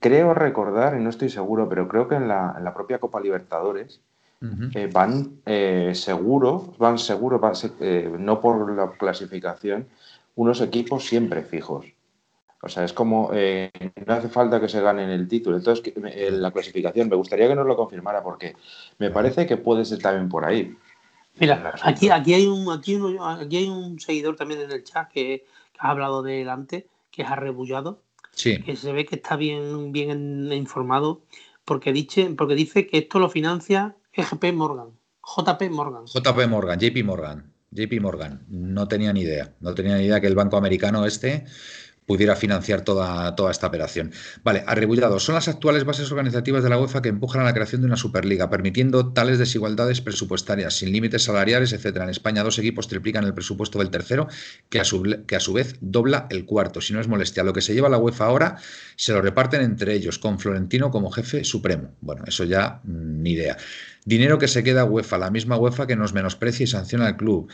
creo 0.00 0.34
recordar, 0.34 0.96
y 0.98 1.02
no 1.02 1.10
estoy 1.10 1.30
seguro, 1.30 1.68
pero 1.68 1.88
creo 1.88 2.08
que 2.08 2.16
en 2.16 2.28
la, 2.28 2.72
propia 2.74 2.98
Copa 2.98 3.20
Libertadores 3.20 4.00
eh, 4.74 4.90
van 4.92 5.40
eh, 5.46 5.92
seguro, 5.94 6.74
van 6.78 6.98
seguro, 6.98 7.40
eh, 7.80 8.12
no 8.18 8.40
por 8.40 8.76
la 8.76 8.90
clasificación, 8.92 9.86
unos 10.34 10.60
equipos 10.60 11.06
siempre 11.06 11.42
fijos. 11.42 11.86
O 12.60 12.68
sea, 12.68 12.84
es 12.84 12.92
como, 12.92 13.30
eh, 13.32 13.70
no 14.04 14.14
hace 14.14 14.28
falta 14.28 14.60
que 14.60 14.68
se 14.68 14.80
ganen 14.80 15.10
el 15.10 15.28
título. 15.28 15.56
Entonces, 15.56 15.92
en 15.96 16.42
la 16.42 16.50
clasificación, 16.50 17.08
me 17.08 17.16
gustaría 17.16 17.46
que 17.46 17.54
nos 17.54 17.66
lo 17.66 17.76
confirmara 17.76 18.22
porque 18.22 18.56
me 18.98 19.10
parece 19.10 19.46
que 19.46 19.56
puede 19.56 19.84
ser 19.84 20.00
también 20.00 20.28
por 20.28 20.44
ahí. 20.44 20.76
Mira, 21.38 21.72
aquí, 21.82 22.10
aquí, 22.10 22.34
hay 22.34 22.46
un, 22.46 22.72
aquí, 22.72 22.98
aquí 23.20 23.56
hay 23.58 23.68
un 23.68 24.00
seguidor 24.00 24.34
también 24.34 24.62
en 24.62 24.72
el 24.72 24.82
chat 24.82 25.08
que, 25.08 25.46
ha 25.78 25.90
hablado 25.90 26.22
delante, 26.22 26.88
que 27.12 27.22
es 27.22 27.28
arrebullado, 27.28 28.02
sí. 28.32 28.60
que 28.62 28.74
se 28.74 28.92
ve 28.92 29.06
que 29.06 29.14
está 29.14 29.36
bien, 29.36 29.92
bien 29.92 30.52
informado, 30.52 31.22
porque 31.64 31.92
dice, 31.92 32.30
porque 32.36 32.56
dice 32.56 32.88
que 32.88 32.98
esto 32.98 33.20
lo 33.20 33.30
financia 33.30 33.94
GP 34.16 34.52
Morgan, 34.52 34.88
JP 35.22 35.70
Morgan. 35.70 36.06
JP 36.06 36.48
Morgan, 36.48 36.80
JP 36.80 37.04
Morgan. 37.04 37.52
JP 37.70 38.00
Morgan, 38.00 38.44
no 38.48 38.88
tenía 38.88 39.12
ni 39.12 39.20
idea, 39.20 39.54
no 39.60 39.74
tenía 39.74 39.96
ni 39.96 40.04
idea 40.04 40.20
que 40.20 40.26
el 40.26 40.34
banco 40.34 40.56
americano 40.56 41.04
este 41.04 41.44
pudiera 42.08 42.34
financiar 42.36 42.80
toda, 42.80 43.36
toda 43.36 43.50
esta 43.50 43.66
operación. 43.66 44.12
Vale, 44.42 44.64
arrebullado. 44.66 45.20
Son 45.20 45.34
las 45.34 45.46
actuales 45.46 45.84
bases 45.84 46.10
organizativas 46.10 46.64
de 46.64 46.70
la 46.70 46.78
UEFA 46.78 47.02
que 47.02 47.10
empujan 47.10 47.42
a 47.42 47.44
la 47.44 47.52
creación 47.52 47.82
de 47.82 47.86
una 47.86 47.96
Superliga, 47.96 48.48
permitiendo 48.48 49.12
tales 49.12 49.38
desigualdades 49.38 50.00
presupuestarias, 50.00 50.78
sin 50.78 50.90
límites 50.90 51.24
salariales, 51.24 51.74
etcétera. 51.74 52.06
En 52.06 52.10
España, 52.10 52.42
dos 52.42 52.58
equipos 52.58 52.88
triplican 52.88 53.24
el 53.24 53.34
presupuesto 53.34 53.78
del 53.78 53.90
tercero, 53.90 54.26
que 54.70 54.80
a, 54.80 54.84
su, 54.84 55.02
que 55.26 55.36
a 55.36 55.40
su 55.40 55.52
vez 55.52 55.76
dobla 55.82 56.26
el 56.30 56.46
cuarto. 56.46 56.80
Si 56.80 56.94
no 56.94 57.00
es 57.00 57.08
molestia, 57.08 57.44
lo 57.44 57.52
que 57.52 57.60
se 57.60 57.74
lleva 57.74 57.90
la 57.90 57.98
UEFA 57.98 58.24
ahora 58.24 58.56
se 58.96 59.12
lo 59.12 59.20
reparten 59.20 59.60
entre 59.60 59.92
ellos, 59.92 60.18
con 60.18 60.38
Florentino 60.38 60.90
como 60.90 61.10
jefe 61.10 61.44
supremo. 61.44 61.94
Bueno, 62.00 62.24
eso 62.26 62.44
ya 62.44 62.80
mm, 62.84 63.22
ni 63.22 63.32
idea. 63.32 63.58
Dinero 64.06 64.38
que 64.38 64.48
se 64.48 64.64
queda 64.64 64.86
UEFA, 64.86 65.18
la 65.18 65.30
misma 65.30 65.58
UEFA 65.58 65.86
que 65.86 65.94
nos 65.94 66.14
menosprecia 66.14 66.64
y 66.64 66.68
sanciona 66.68 67.06
al 67.06 67.18
club 67.18 67.50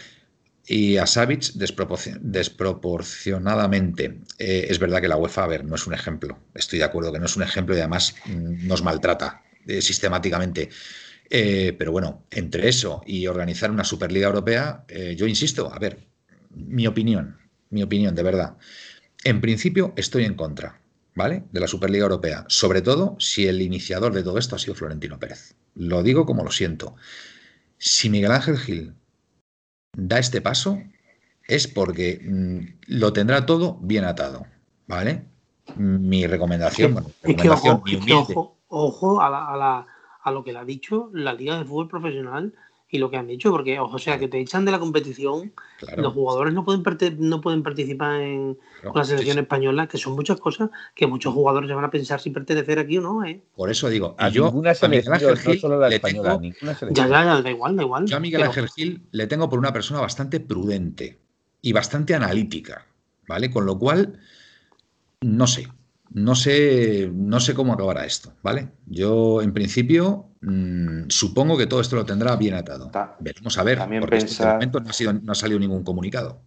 y 0.66 0.96
a 0.96 1.06
Savic 1.06 1.52
desproporcionadamente. 1.54 4.20
Eh, 4.38 4.66
es 4.68 4.78
verdad 4.78 5.00
que 5.00 5.08
la 5.08 5.16
UEFA, 5.16 5.42
a 5.44 5.48
ver, 5.48 5.64
no 5.64 5.74
es 5.74 5.86
un 5.86 5.94
ejemplo. 5.94 6.38
Estoy 6.54 6.78
de 6.78 6.84
acuerdo 6.86 7.12
que 7.12 7.18
no 7.18 7.26
es 7.26 7.36
un 7.36 7.42
ejemplo 7.42 7.74
y 7.74 7.78
además 7.78 8.14
mm, 8.26 8.66
nos 8.66 8.82
maltrata 8.82 9.42
eh, 9.66 9.82
sistemáticamente. 9.82 10.70
Eh, 11.28 11.74
pero 11.78 11.92
bueno, 11.92 12.24
entre 12.30 12.68
eso 12.68 13.02
y 13.06 13.26
organizar 13.26 13.70
una 13.70 13.84
Superliga 13.84 14.26
Europea, 14.26 14.84
yo 15.16 15.26
insisto, 15.26 15.72
a 15.72 15.78
ver, 15.78 16.06
mi 16.50 16.86
opinión, 16.86 17.38
mi 17.70 17.82
opinión, 17.82 18.14
de 18.14 18.22
verdad. 18.22 18.58
En 19.24 19.40
principio 19.40 19.94
estoy 19.96 20.24
en 20.24 20.34
contra, 20.34 20.82
¿vale? 21.14 21.44
De 21.50 21.60
la 21.60 21.66
Superliga 21.66 22.02
Europea, 22.02 22.44
sobre 22.48 22.82
todo 22.82 23.16
si 23.18 23.46
el 23.46 23.62
iniciador 23.62 24.12
de 24.12 24.22
todo 24.22 24.36
esto 24.38 24.54
ha 24.54 24.58
sido 24.58 24.74
Florentino 24.74 25.18
Pérez. 25.18 25.54
Lo 25.74 26.02
digo 26.02 26.26
como 26.26 26.44
lo 26.44 26.50
siento. 26.50 26.94
Si 27.78 28.10
Miguel 28.10 28.32
Ángel 28.32 28.58
Gil 28.58 28.94
da 29.96 30.18
este 30.18 30.40
paso 30.40 30.78
es 31.46 31.68
porque 31.68 32.20
mm, 32.22 32.58
lo 32.88 33.12
tendrá 33.12 33.46
todo 33.46 33.78
bien 33.80 34.04
atado, 34.04 34.46
¿vale? 34.86 35.24
Mi 35.76 36.26
recomendación, 36.26 37.06
es 37.22 37.36
que, 37.36 37.50
ojo, 37.50 38.58
ojo, 38.68 39.20
a, 39.20 39.86
a, 40.22 40.30
lo 40.30 40.44
que 40.44 40.52
le 40.52 40.58
ha 40.58 40.64
dicho 40.64 41.10
la 41.12 41.32
Liga 41.32 41.58
de 41.58 41.64
Fútbol 41.64 41.88
Profesional 41.88 42.54
y 42.94 42.98
lo 42.98 43.10
que 43.10 43.16
han 43.16 43.26
dicho, 43.26 43.50
porque, 43.50 43.80
o 43.80 43.98
sea, 43.98 44.20
que 44.20 44.28
te 44.28 44.38
echan 44.38 44.64
de 44.64 44.70
la 44.70 44.78
competición, 44.78 45.52
los 45.96 46.12
jugadores 46.12 46.54
no 46.54 46.64
pueden, 46.64 46.84
no 47.18 47.40
pueden 47.40 47.64
participar 47.64 48.20
en, 48.20 48.56
con 48.84 48.94
la 48.94 49.02
selección 49.02 49.36
española, 49.36 49.88
que 49.88 49.98
son 49.98 50.14
muchas 50.14 50.38
cosas 50.38 50.70
que 50.94 51.08
muchos 51.08 51.34
jugadores 51.34 51.68
se 51.68 51.74
van 51.74 51.84
a 51.84 51.90
pensar 51.90 52.20
si 52.20 52.30
pertenecer 52.30 52.78
aquí 52.78 52.98
o 52.98 53.00
no. 53.00 53.24
¿eh? 53.24 53.42
Por 53.56 53.68
eso 53.68 53.88
digo, 53.88 54.14
a 54.16 54.28
yo 54.28 54.44
ninguna 54.44 54.74
selección, 54.74 55.18
no 55.44 55.54
solo 55.54 55.80
la 55.80 55.88
española, 55.88 56.38
ninguna 56.40 56.78
Ya, 56.92 57.08
ya, 57.08 57.42
da 57.42 57.50
igual, 57.50 57.74
da 57.74 57.82
igual. 57.82 58.06
Yo 58.06 58.16
a 58.16 58.20
Miguel 58.20 58.44
Ángel 58.44 58.68
Gil 58.68 59.02
le 59.10 59.26
tengo 59.26 59.50
por 59.50 59.58
una 59.58 59.72
persona 59.72 60.00
bastante 60.00 60.38
prudente 60.38 61.18
y 61.62 61.72
bastante 61.72 62.14
analítica, 62.14 62.86
¿vale? 63.26 63.50
Con 63.50 63.66
lo 63.66 63.76
cual, 63.76 64.20
no 65.20 65.48
sé, 65.48 65.66
no 66.14 66.36
sé, 66.36 67.10
no 67.12 67.40
sé 67.40 67.54
cómo 67.54 67.72
acabará 67.72 68.04
esto, 68.06 68.32
¿vale? 68.40 68.68
Yo, 68.86 69.42
en 69.42 69.52
principio, 69.52 70.26
mm, 70.42 71.08
supongo 71.08 71.58
que 71.58 71.66
todo 71.66 71.80
esto 71.80 71.96
lo 71.96 72.06
tendrá 72.06 72.36
bien 72.36 72.54
atado. 72.54 72.90
Veremos 73.18 73.58
a 73.58 73.64
ver, 73.64 73.78
también 73.78 74.00
porque 74.00 74.18
este 74.18 74.46
momento 74.46 74.78
no 74.78 74.90
ha, 74.90 74.92
sido, 74.92 75.12
no 75.12 75.32
ha 75.32 75.34
salido 75.34 75.58
ningún 75.58 75.82
comunicado. 75.82 76.38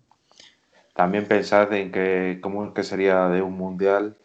También 0.96 1.28
pensad 1.28 1.72
en 1.74 1.92
que 1.92 2.40
cómo 2.42 2.74
que 2.74 2.84
sería 2.84 3.28
de 3.28 3.42
un 3.42 3.58
mundial 3.58 4.16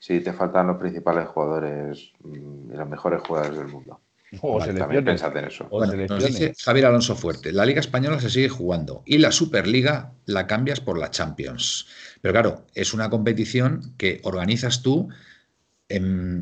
si 0.00 0.20
te 0.20 0.32
faltan 0.32 0.66
los 0.66 0.78
principales 0.78 1.28
jugadores 1.28 2.12
mm, 2.24 2.72
y 2.72 2.76
los 2.76 2.88
mejores 2.88 3.22
jugadores 3.22 3.56
del 3.56 3.68
mundo. 3.68 4.00
O 4.42 4.58
también 4.58 5.04
pensad 5.04 5.36
en 5.36 5.46
eso. 5.46 5.68
nos 5.70 6.24
dice 6.24 6.54
Javier 6.62 6.86
Alonso 6.86 7.16
Fuerte, 7.16 7.52
la 7.52 7.64
Liga 7.64 7.80
Española 7.80 8.20
se 8.20 8.30
sigue 8.30 8.48
jugando 8.48 9.02
y 9.06 9.18
la 9.18 9.32
Superliga 9.32 10.12
la 10.26 10.46
cambias 10.46 10.80
por 10.80 10.98
la 10.98 11.10
Champions. 11.10 11.86
Pero 12.20 12.32
claro, 12.32 12.66
es 12.74 12.92
una 12.92 13.08
competición 13.10 13.94
que 13.96 14.20
organizas 14.24 14.82
tú 14.82 15.08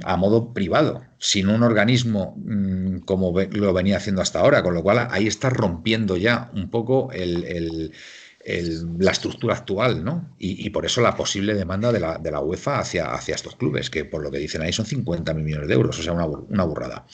a 0.05 0.16
modo 0.16 0.53
privado, 0.53 1.05
sin 1.18 1.49
un 1.49 1.62
organismo 1.62 2.34
mm, 2.37 2.99
como 3.01 3.32
lo 3.39 3.72
venía 3.72 3.99
haciendo 3.99 4.20
hasta 4.20 4.41
ahora, 4.41 4.62
con 4.62 4.74
lo 4.74 4.82
cual 4.82 5.07
ahí 5.11 5.28
estás 5.28 5.53
rompiendo 5.53 6.16
ya 6.16 6.51
un 6.55 6.68
poco 6.68 7.11
la 7.14 9.11
estructura 9.12 9.55
actual, 9.55 10.05
¿no? 10.05 10.34
Y, 10.39 10.68
por 10.70 10.84
eso 10.84 11.01
la 11.01 11.16
posible 11.16 11.55
demanda 11.55 11.93
de 11.93 12.01
la, 12.01 12.41
UEFA 12.41 12.80
hacia, 12.80 13.12
hacia, 13.14 13.37
estos 13.37 13.55
clubes, 13.55 13.89
que 13.89 14.05
por 14.05 14.20
lo 14.22 14.32
que 14.32 14.39
dicen 14.39 14.62
ahí 14.62 14.72
son 14.72 14.87
50 14.87 15.32
millones 15.34 15.68
de 15.68 15.74
euros, 15.74 15.97
o 15.99 16.03
sea, 16.03 16.12
una, 16.12 16.26
una 16.26 16.64
burrada. 16.64 17.07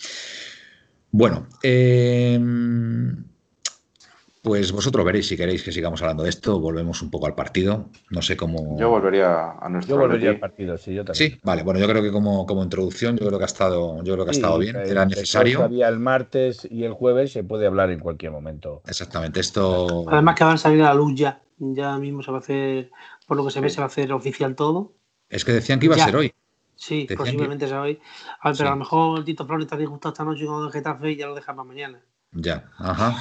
Bueno, 1.13 1.47
eh, 1.63 2.41
pues 4.43 4.73
vosotros 4.73 5.05
veréis 5.05 5.29
si 5.29 5.37
queréis 5.37 5.63
que 5.63 5.71
sigamos 5.71 6.03
hablando 6.03 6.25
de 6.25 6.31
esto. 6.31 6.59
Volvemos 6.59 7.01
un 7.01 7.11
poco 7.11 7.27
al 7.27 7.35
partido. 7.35 7.91
No 8.11 8.23
sé 8.23 8.37
cómo. 8.37 8.77
Yo 8.77 8.89
volvería 8.89 9.53
a 9.53 9.69
nuestro. 9.69 9.95
Yo 9.95 10.01
volvería 10.01 10.31
al 10.31 10.41
partido, 10.41 10.77
sí, 10.77 10.95
yo 10.95 11.05
también. 11.05 11.33
Sí, 11.33 11.39
vale. 11.45 11.63
Bueno, 11.63 11.79
yo 11.79 11.87
creo 11.87 12.03
que 12.03 12.11
como, 12.11 12.45
como 12.45 12.65
introducción, 12.65 13.17
yo 13.19 13.27
creo 13.27 13.39
que 13.39 13.45
ha 13.45 13.47
estado, 13.47 14.03
yo 14.03 14.15
creo 14.15 14.25
que 14.25 14.31
ha 14.31 14.33
estado 14.33 14.59
bien. 14.59 14.75
Era 14.75 15.05
necesario. 15.05 15.67
el 15.67 15.99
martes 16.01 16.67
y 16.69 16.83
el 16.83 16.93
jueves 16.93 17.33
se 17.33 17.45
puede 17.45 17.67
hablar 17.67 17.91
en 17.91 18.01
cualquier 18.01 18.33
momento. 18.33 18.83
Exactamente. 18.87 19.39
Esto. 19.39 20.07
Además 20.09 20.35
que 20.35 20.45
van 20.45 20.55
a 20.55 20.59
salir 20.59 20.83
a 20.83 20.87
la 20.87 20.95
luz 20.95 21.15
ya. 21.15 21.41
Ya 21.59 21.97
mismo 21.99 22.25
se 22.25 22.33
va 22.33 22.39
a 22.39 22.41
hacer, 22.41 22.91
por 23.29 23.37
lo 23.37 23.45
que 23.45 23.53
se 23.53 23.61
ve, 23.61 23.71
se 23.71 23.79
va 23.79 23.85
a 23.85 23.87
hacer 23.87 24.13
oficial 24.13 24.57
todo. 24.57 24.95
Es 25.29 25.45
que 25.45 25.53
decían 25.53 25.79
que 25.79 25.87
iba 25.87 25.95
a 25.95 25.99
ser 25.99 26.17
hoy. 26.17 26.35
Sí, 26.83 27.07
posiblemente 27.17 27.69
sea 27.69 27.83
hoy. 27.83 28.01
A 28.41 28.49
ver, 28.49 28.59
pero 28.59 28.71
a 28.71 28.73
lo 28.73 28.79
mejor 28.79 29.19
el 29.21 29.25
Tito 29.25 29.47
Flores 29.47 29.67
está 29.67 29.77
disgustado 29.77 30.13
esta 30.13 30.25
noche 30.25 30.47
con 30.47 30.67
el 30.67 30.73
Getafe 30.73 31.13
y 31.13 31.17
ya 31.17 31.29
lo 31.29 31.35
deja 31.37 31.55
para 31.55 31.63
mañana. 31.63 32.03
Ya, 32.33 32.69
ajá. 32.77 33.15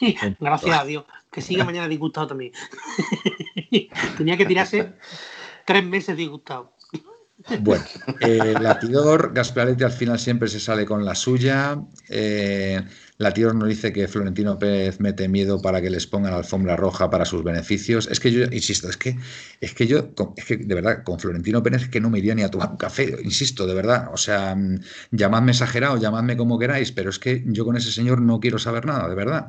Gracias 0.40 0.80
a 0.80 0.84
Dios. 0.86 1.04
Que 1.30 1.42
siga 1.42 1.66
mañana 1.66 1.88
disgustado 1.88 2.28
también. 2.28 2.52
Tenía 4.16 4.38
que 4.38 4.46
tirarse 4.46 4.94
tres 5.66 5.84
meses 5.84 6.16
disgustado. 6.16 6.72
Bueno, 7.60 7.84
eh, 8.20 8.54
Latidor, 8.58 9.34
Gasparetti 9.34 9.84
al 9.84 9.92
final 9.92 10.18
siempre 10.18 10.48
se 10.48 10.58
sale 10.58 10.86
con 10.86 11.04
la 11.04 11.14
suya. 11.14 11.76
Eh, 12.08 12.82
Latidor 13.22 13.54
nos 13.54 13.68
dice 13.68 13.92
que 13.92 14.08
Florentino 14.08 14.58
Pérez 14.58 15.00
mete 15.00 15.28
miedo 15.28 15.60
para 15.62 15.80
que 15.80 15.90
les 15.90 16.06
pongan 16.06 16.34
alfombra 16.34 16.76
roja 16.76 17.10
para 17.10 17.24
sus 17.24 17.42
beneficios. 17.44 18.08
Es 18.10 18.20
que 18.20 18.32
yo, 18.32 18.44
insisto, 18.44 18.88
es 18.88 18.96
que, 18.96 19.16
es 19.60 19.74
que 19.74 19.86
yo, 19.86 20.10
es 20.36 20.44
que 20.44 20.56
de 20.56 20.74
verdad, 20.74 21.02
con 21.04 21.18
Florentino 21.18 21.62
Pérez 21.62 21.88
que 21.88 22.00
no 22.00 22.10
me 22.10 22.18
iría 22.18 22.34
ni 22.34 22.42
a 22.42 22.50
tomar 22.50 22.70
un 22.70 22.76
café, 22.76 23.16
insisto, 23.22 23.66
de 23.66 23.74
verdad. 23.74 24.08
O 24.12 24.16
sea, 24.16 24.54
mm, 24.54 24.80
llamadme 25.12 25.52
exagerado, 25.52 25.96
llamadme 25.96 26.36
como 26.36 26.58
queráis, 26.58 26.92
pero 26.92 27.10
es 27.10 27.18
que 27.18 27.42
yo 27.46 27.64
con 27.64 27.76
ese 27.76 27.92
señor 27.92 28.20
no 28.20 28.40
quiero 28.40 28.58
saber 28.58 28.86
nada, 28.86 29.08
de 29.08 29.14
verdad. 29.14 29.48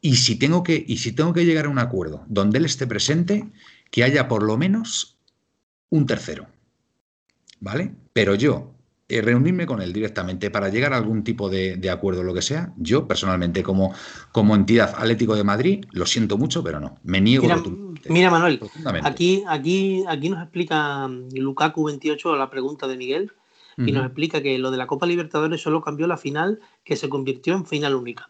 Y 0.00 0.16
si 0.16 0.36
tengo 0.36 0.62
que, 0.62 0.84
y 0.86 0.98
si 0.98 1.12
tengo 1.12 1.32
que 1.32 1.44
llegar 1.44 1.66
a 1.66 1.68
un 1.70 1.78
acuerdo 1.78 2.24
donde 2.28 2.58
él 2.58 2.64
esté 2.64 2.86
presente, 2.86 3.50
que 3.90 4.04
haya 4.04 4.28
por 4.28 4.42
lo 4.42 4.56
menos 4.56 5.18
un 5.90 6.06
tercero. 6.06 6.46
¿vale? 7.60 7.94
Pero 8.12 8.34
yo, 8.34 8.74
eh, 9.10 9.22
reunirme 9.22 9.64
con 9.64 9.80
él 9.80 9.92
directamente 9.92 10.50
para 10.50 10.68
llegar 10.68 10.92
a 10.92 10.98
algún 10.98 11.24
tipo 11.24 11.48
de, 11.48 11.90
acuerdo, 11.90 12.22
lo 12.22 12.34
que 12.34 12.42
sea, 12.42 12.74
yo 12.76 13.08
personalmente 13.08 13.62
como, 13.62 13.94
como 14.32 14.54
entidad 14.54 14.94
Atlético 14.98 15.34
de 15.34 15.44
Madrid, 15.44 15.84
lo 15.92 16.04
siento 16.04 16.36
mucho, 16.36 16.62
pero 16.62 16.78
no, 16.78 16.98
me 17.04 17.20
niego. 17.20 17.44
Mira, 17.44 17.62
mira 18.08 18.30
Manuel, 18.30 18.60
aquí, 19.04 19.44
aquí, 19.48 20.04
aquí 20.06 20.28
nos 20.28 20.42
explica 20.42 21.08
mm, 21.08 21.30
Lukaku 21.36 21.84
28 21.84 22.36
la 22.36 22.50
pregunta 22.50 22.86
de 22.86 22.96
Miguel 22.98 23.32
y 23.78 23.92
nos 23.92 24.04
explica 24.04 24.42
que 24.42 24.58
lo 24.58 24.72
de 24.72 24.76
la 24.76 24.88
Copa 24.88 25.06
Libertadores 25.06 25.62
solo 25.62 25.80
cambió 25.80 26.08
la 26.08 26.16
final 26.16 26.60
que 26.82 26.96
se 26.96 27.08
convirtió 27.08 27.54
en 27.54 27.64
final 27.64 27.94
única. 27.94 28.28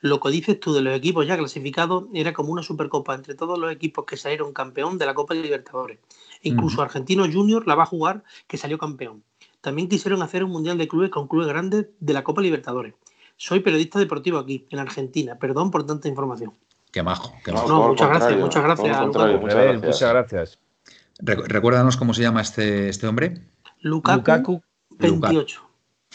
Lo 0.00 0.20
que 0.20 0.30
dices 0.30 0.58
tú 0.60 0.72
de 0.74 0.82
los 0.82 0.96
equipos 0.96 1.26
ya 1.26 1.38
clasificados 1.38 2.04
era 2.12 2.32
como 2.32 2.52
una 2.52 2.62
supercopa 2.62 3.14
entre 3.14 3.34
todos 3.34 3.58
los 3.58 3.72
equipos 3.72 4.04
que 4.04 4.16
salieron 4.16 4.52
campeón 4.52 4.98
de 4.98 5.06
la 5.06 5.14
Copa 5.14 5.34
Libertadores. 5.34 6.00
Incluso 6.42 6.82
Argentino 6.82 7.30
Junior 7.30 7.66
la 7.66 7.76
va 7.76 7.84
a 7.84 7.86
jugar, 7.86 8.24
que 8.46 8.56
salió 8.56 8.76
campeón. 8.76 9.22
También 9.60 9.88
quisieron 9.88 10.22
hacer 10.22 10.44
un 10.44 10.50
mundial 10.50 10.78
de 10.78 10.88
clubes 10.88 11.10
con 11.10 11.26
clubes 11.28 11.48
grandes 11.48 11.86
de 11.98 12.12
la 12.12 12.22
Copa 12.24 12.40
Libertadores. 12.40 12.94
Soy 13.36 13.60
periodista 13.60 13.98
deportivo 13.98 14.38
aquí, 14.38 14.66
en 14.70 14.78
Argentina. 14.78 15.36
Perdón 15.38 15.70
por 15.70 15.86
tanta 15.86 16.08
información. 16.08 16.52
Qué 16.90 17.02
majo. 17.02 17.32
Qué 17.44 17.52
majo. 17.52 17.88
muchas, 17.88 18.08
gracias, 18.08 18.40
muchas 18.40 18.62
gracias, 18.62 19.06
muchas 19.82 20.10
gracias. 20.10 20.58
Recuérdanos 21.20 21.96
cómo 21.96 22.14
se 22.14 22.22
llama 22.22 22.40
este, 22.40 22.88
este 22.88 23.06
hombre. 23.06 23.42
Lukaku, 23.80 24.62
28. 24.90 25.67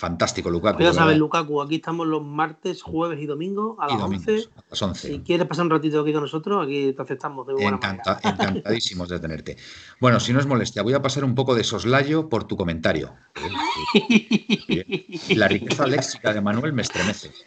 Fantástico, 0.04 0.50
Lukaku. 0.50 0.84
Ya 0.84 0.92
sabes, 0.92 1.18
Lukaku, 1.18 1.62
aquí 1.62 1.76
estamos 1.76 2.06
los 2.06 2.22
martes, 2.22 2.82
jueves 2.82 3.22
y 3.22 3.26
domingos 3.26 3.78
a 3.80 3.88
las, 3.88 4.02
11. 4.02 4.50
Si 4.96 5.20
quieres 5.20 5.48
pasar 5.48 5.64
un 5.64 5.72
ratito 5.72 6.02
aquí 6.02 6.12
con 6.12 6.24
nosotros, 6.24 6.66
aquí 6.66 6.92
te 6.92 7.02
aceptamos 7.02 7.48
de 7.48 7.54
buena 7.54 7.80
Encantadísimos 8.22 9.08
de 9.08 9.22
tenerte. 9.22 9.56
Bueno, 10.02 10.20
si 10.20 10.34
no 10.34 10.42
es 10.42 10.46
molestia, 10.46 10.84
voy 10.84 10.94
a 10.94 11.02
pasar 11.02 11.24
un 11.24 11.36
poco 11.36 11.56
de 11.56 11.64
soslayo 11.64 12.28
por 12.28 12.44
tu 12.44 12.58
comentario. 12.58 13.14
La 15.30 15.48
riqueza 15.48 15.88
léxica 15.88 16.34
de 16.34 16.42
Manuel 16.42 16.74
me 16.74 16.82
estremece. 16.82 17.32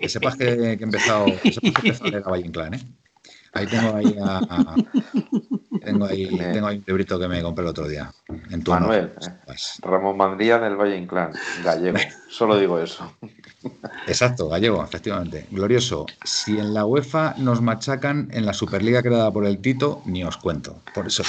Que 0.00 0.08
sepas 0.08 0.34
que, 0.34 0.44
he 0.44 0.72
empezado, 0.72 1.26
que 1.42 1.52
sepas 1.52 1.72
que 1.74 1.88
he 1.88 1.90
empezado 1.90 2.08
a 2.08 2.10
leer 2.10 2.22
a 2.26 2.30
Valle 2.30 2.46
Inclán, 2.46 2.74
¿eh? 2.74 2.80
Ahí 3.52 3.66
tengo 3.66 3.96
ahí, 3.96 4.04
tengo 5.84 6.04
ahí, 6.06 6.38
tengo 6.38 6.66
ahí 6.68 6.76
un 6.78 6.84
librito 6.86 7.18
que 7.18 7.26
me 7.26 7.42
compré 7.42 7.64
el 7.64 7.70
otro 7.70 7.88
día. 7.88 8.12
En 8.50 8.62
tu 8.62 8.70
Manuel, 8.70 9.12
eh, 9.20 9.30
pues. 9.44 9.78
Ramón 9.82 10.16
Mandría 10.16 10.58
del 10.58 10.76
Valle 10.76 10.96
Inclán, 10.96 11.32
gallego. 11.64 11.98
Solo 12.30 12.58
digo 12.58 12.78
eso. 12.78 13.12
Exacto, 14.06 14.48
gallego, 14.48 14.84
efectivamente. 14.84 15.46
Glorioso. 15.50 16.06
Si 16.24 16.58
en 16.58 16.74
la 16.74 16.86
UEFA 16.86 17.34
nos 17.38 17.60
machacan 17.60 18.28
en 18.32 18.46
la 18.46 18.52
Superliga 18.52 19.02
creada 19.02 19.32
por 19.32 19.44
el 19.44 19.58
Tito, 19.58 20.02
ni 20.04 20.22
os 20.22 20.36
cuento. 20.36 20.80
Por 20.94 21.08
eso. 21.08 21.24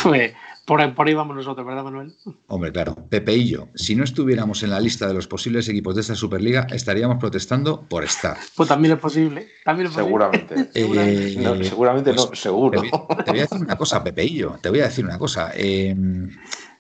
Por, 0.66 0.94
por 0.94 1.08
ahí 1.08 1.14
vamos 1.14 1.36
nosotros, 1.36 1.66
¿verdad, 1.66 1.84
Manuel? 1.84 2.14
Hombre, 2.48 2.72
claro. 2.72 2.96
Pepe 3.10 3.36
y 3.36 3.50
yo, 3.50 3.70
si 3.76 3.96
no 3.96 4.04
estuviéramos 4.04 4.62
en 4.64 4.70
la 4.70 4.80
lista 4.80 5.08
de 5.08 5.14
los 5.14 5.28
posibles 5.28 5.68
equipos 5.68 5.96
de 5.96 6.02
esta 6.02 6.16
Superliga, 6.16 6.68
estaríamos 6.72 7.18
protestando 7.18 7.82
por 7.82 8.04
estar. 8.04 8.38
Pues 8.56 8.70
también 8.70 8.94
es 8.94 9.00
posible. 9.00 9.48
También 9.66 9.88
es 9.88 9.94
seguramente. 9.96 10.70
Eh, 10.74 11.38
no, 11.40 11.64
seguramente 11.64 12.14
no, 12.14 12.28
pues, 12.28 12.40
seguro. 12.40 12.82
Te 12.82 13.32
voy, 13.32 13.40
a 13.40 13.44
decir 13.44 13.60
una 13.60 13.76
cosa, 13.76 14.04
Pepe 14.04 14.24
y 14.26 14.36
yo. 14.36 14.58
Te 14.62 14.70
voy 14.70 14.82
a 14.82 14.86
decir 14.86 15.04
una 15.04 15.18
cosa. 15.18 15.52
Eh, 15.56 15.96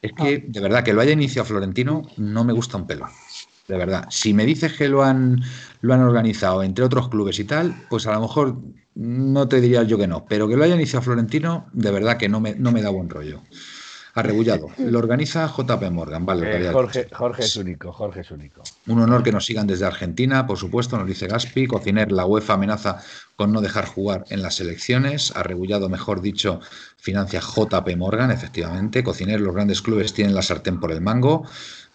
es 0.01 0.11
que, 0.13 0.45
de 0.47 0.59
verdad, 0.59 0.83
que 0.83 0.93
lo 0.93 1.01
haya 1.01 1.11
iniciado 1.11 1.45
Florentino 1.45 2.03
no 2.17 2.43
me 2.43 2.53
gusta 2.53 2.77
un 2.77 2.87
pelo. 2.87 3.07
de 3.67 3.77
verdad. 3.77 4.05
Si 4.09 4.33
me 4.33 4.45
dices 4.45 4.73
que 4.73 4.89
lo 4.89 5.03
han, 5.03 5.41
lo 5.81 5.93
han 5.93 6.01
organizado 6.01 6.63
entre 6.63 6.85
otros 6.85 7.09
clubes 7.09 7.39
y 7.39 7.45
tal, 7.45 7.75
pues 7.89 8.05
a 8.07 8.13
lo 8.13 8.21
mejor 8.21 8.57
no 8.95 9.47
te 9.47 9.61
diría 9.61 9.83
yo 9.83 9.97
que 9.97 10.07
no, 10.07 10.25
pero 10.25 10.47
que 10.47 10.57
lo 10.57 10.63
haya 10.63 10.75
iniciado 10.75 11.03
Florentino, 11.03 11.67
de 11.71 11.91
verdad 11.91 12.17
que 12.17 12.29
no 12.29 12.39
me, 12.39 12.55
no 12.55 12.71
me 12.71 12.81
da 12.81 12.89
buen 12.89 13.09
rollo. 13.09 13.41
Arrebullado. 14.13 14.67
Lo 14.77 14.99
organiza 14.99 15.47
JP 15.47 15.89
Morgan, 15.91 16.25
vale. 16.25 16.67
Eh, 16.67 16.71
Jorge, 16.71 17.07
Jorge 17.11 17.43
es 17.43 17.55
único, 17.55 17.93
Jorge 17.93 18.21
es 18.21 18.31
único. 18.31 18.61
Un 18.87 18.99
honor 18.99 19.23
que 19.23 19.31
nos 19.31 19.45
sigan 19.45 19.67
desde 19.67 19.85
Argentina, 19.85 20.45
por 20.45 20.57
supuesto, 20.57 20.97
nos 20.97 21.07
dice 21.07 21.27
Gaspi. 21.27 21.67
Cociner, 21.67 22.11
la 22.11 22.25
UEFA 22.25 22.53
amenaza 22.55 23.01
con 23.35 23.53
no 23.53 23.61
dejar 23.61 23.85
jugar 23.85 24.25
en 24.29 24.41
las 24.41 24.59
elecciones. 24.59 25.33
Arrebullado, 25.35 25.87
mejor 25.87 26.21
dicho, 26.21 26.59
financia 26.97 27.39
JP 27.39 27.95
Morgan, 27.97 28.31
efectivamente. 28.31 29.03
Cociner, 29.03 29.39
los 29.39 29.55
grandes 29.55 29.81
clubes 29.81 30.13
tienen 30.13 30.35
la 30.35 30.41
sartén 30.41 30.79
por 30.79 30.91
el 30.91 31.01
mango. 31.01 31.45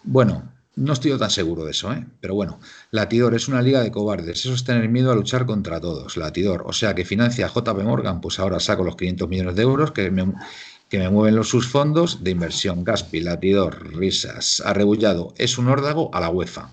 Bueno, 0.02 0.52
no 0.76 0.92
estoy 0.92 1.18
tan 1.18 1.30
seguro 1.30 1.64
de 1.64 1.70
eso, 1.70 1.92
¿eh? 1.92 2.06
pero 2.20 2.34
bueno, 2.34 2.60
Latidor 2.90 3.34
es 3.34 3.48
una 3.48 3.62
liga 3.62 3.82
de 3.82 3.90
cobardes, 3.90 4.40
eso 4.40 4.52
es 4.52 4.62
tener 4.62 4.86
miedo 4.90 5.10
a 5.10 5.14
luchar 5.14 5.46
contra 5.46 5.80
todos, 5.80 6.18
Latidor, 6.18 6.64
o 6.66 6.72
sea 6.74 6.94
que 6.94 7.06
financia 7.06 7.48
JP 7.48 7.82
Morgan, 7.82 8.20
pues 8.20 8.38
ahora 8.38 8.60
saco 8.60 8.84
los 8.84 8.94
500 8.94 9.26
millones 9.26 9.56
de 9.56 9.62
euros 9.62 9.92
que 9.92 10.10
me, 10.10 10.34
que 10.88 10.98
me 10.98 11.10
mueven 11.10 11.36
los, 11.36 11.48
sus 11.48 11.68
fondos 11.68 12.22
de 12.22 12.30
inversión, 12.30 12.84
Gaspi, 12.84 13.20
Latidor, 13.20 13.94
risas, 13.96 14.62
arrebullado, 14.64 15.34
es 15.36 15.58
un 15.58 15.68
órdago 15.68 16.10
a 16.14 16.20
la 16.20 16.30
UEFA. 16.30 16.70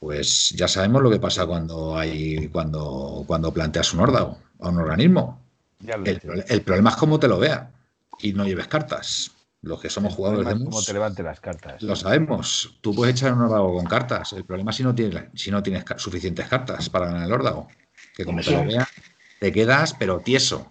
Pues 0.00 0.50
ya 0.50 0.68
sabemos 0.68 1.02
lo 1.02 1.10
que 1.10 1.18
pasa 1.18 1.44
cuando 1.44 1.98
hay 1.98 2.48
cuando, 2.48 3.24
cuando 3.26 3.52
planteas 3.52 3.92
un 3.94 4.00
órdago 4.00 4.38
a 4.60 4.68
un 4.68 4.78
organismo. 4.78 5.42
El, 5.84 6.44
el, 6.46 6.62
problema 6.62 6.90
es 6.90 6.96
cómo 6.96 7.18
te 7.18 7.26
lo 7.26 7.38
vea 7.38 7.72
y 8.20 8.32
no 8.32 8.46
lleves 8.46 8.68
cartas. 8.68 9.32
Los 9.60 9.80
que 9.80 9.90
somos 9.90 10.14
jugadores 10.14 10.46
de 10.46 10.54
mus, 10.54 10.86
te 10.86 10.92
levante 10.92 11.22
las 11.24 11.40
cartas. 11.40 11.82
Lo 11.82 11.96
sabemos. 11.96 12.78
Tú 12.80 12.94
puedes 12.94 13.16
echar 13.16 13.32
un 13.32 13.42
órdago 13.42 13.74
con 13.74 13.86
cartas. 13.86 14.32
El 14.32 14.44
problema 14.44 14.70
es 14.70 14.76
si 14.76 14.84
no 14.84 14.94
tienes, 14.94 15.24
si 15.34 15.50
no 15.50 15.62
tienes 15.64 15.84
suficientes 15.96 16.46
cartas 16.46 16.88
para 16.88 17.06
ganar 17.06 17.26
el 17.26 17.32
órdago. 17.32 17.66
Que 18.14 18.24
como 18.24 18.40
te 18.40 18.52
lo 18.52 18.64
vea, 18.64 18.88
te 19.40 19.50
quedas, 19.50 19.94
pero 19.94 20.20
tieso. 20.20 20.68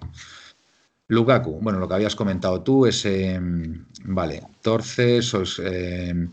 Lukaku, 1.10 1.60
bueno, 1.62 1.80
lo 1.80 1.88
que 1.88 1.94
habías 1.94 2.16
comentado 2.16 2.62
tú 2.62 2.86
es, 2.86 3.08
vale, 4.04 4.44
Torces, 4.62 5.34
eh, 5.64 6.28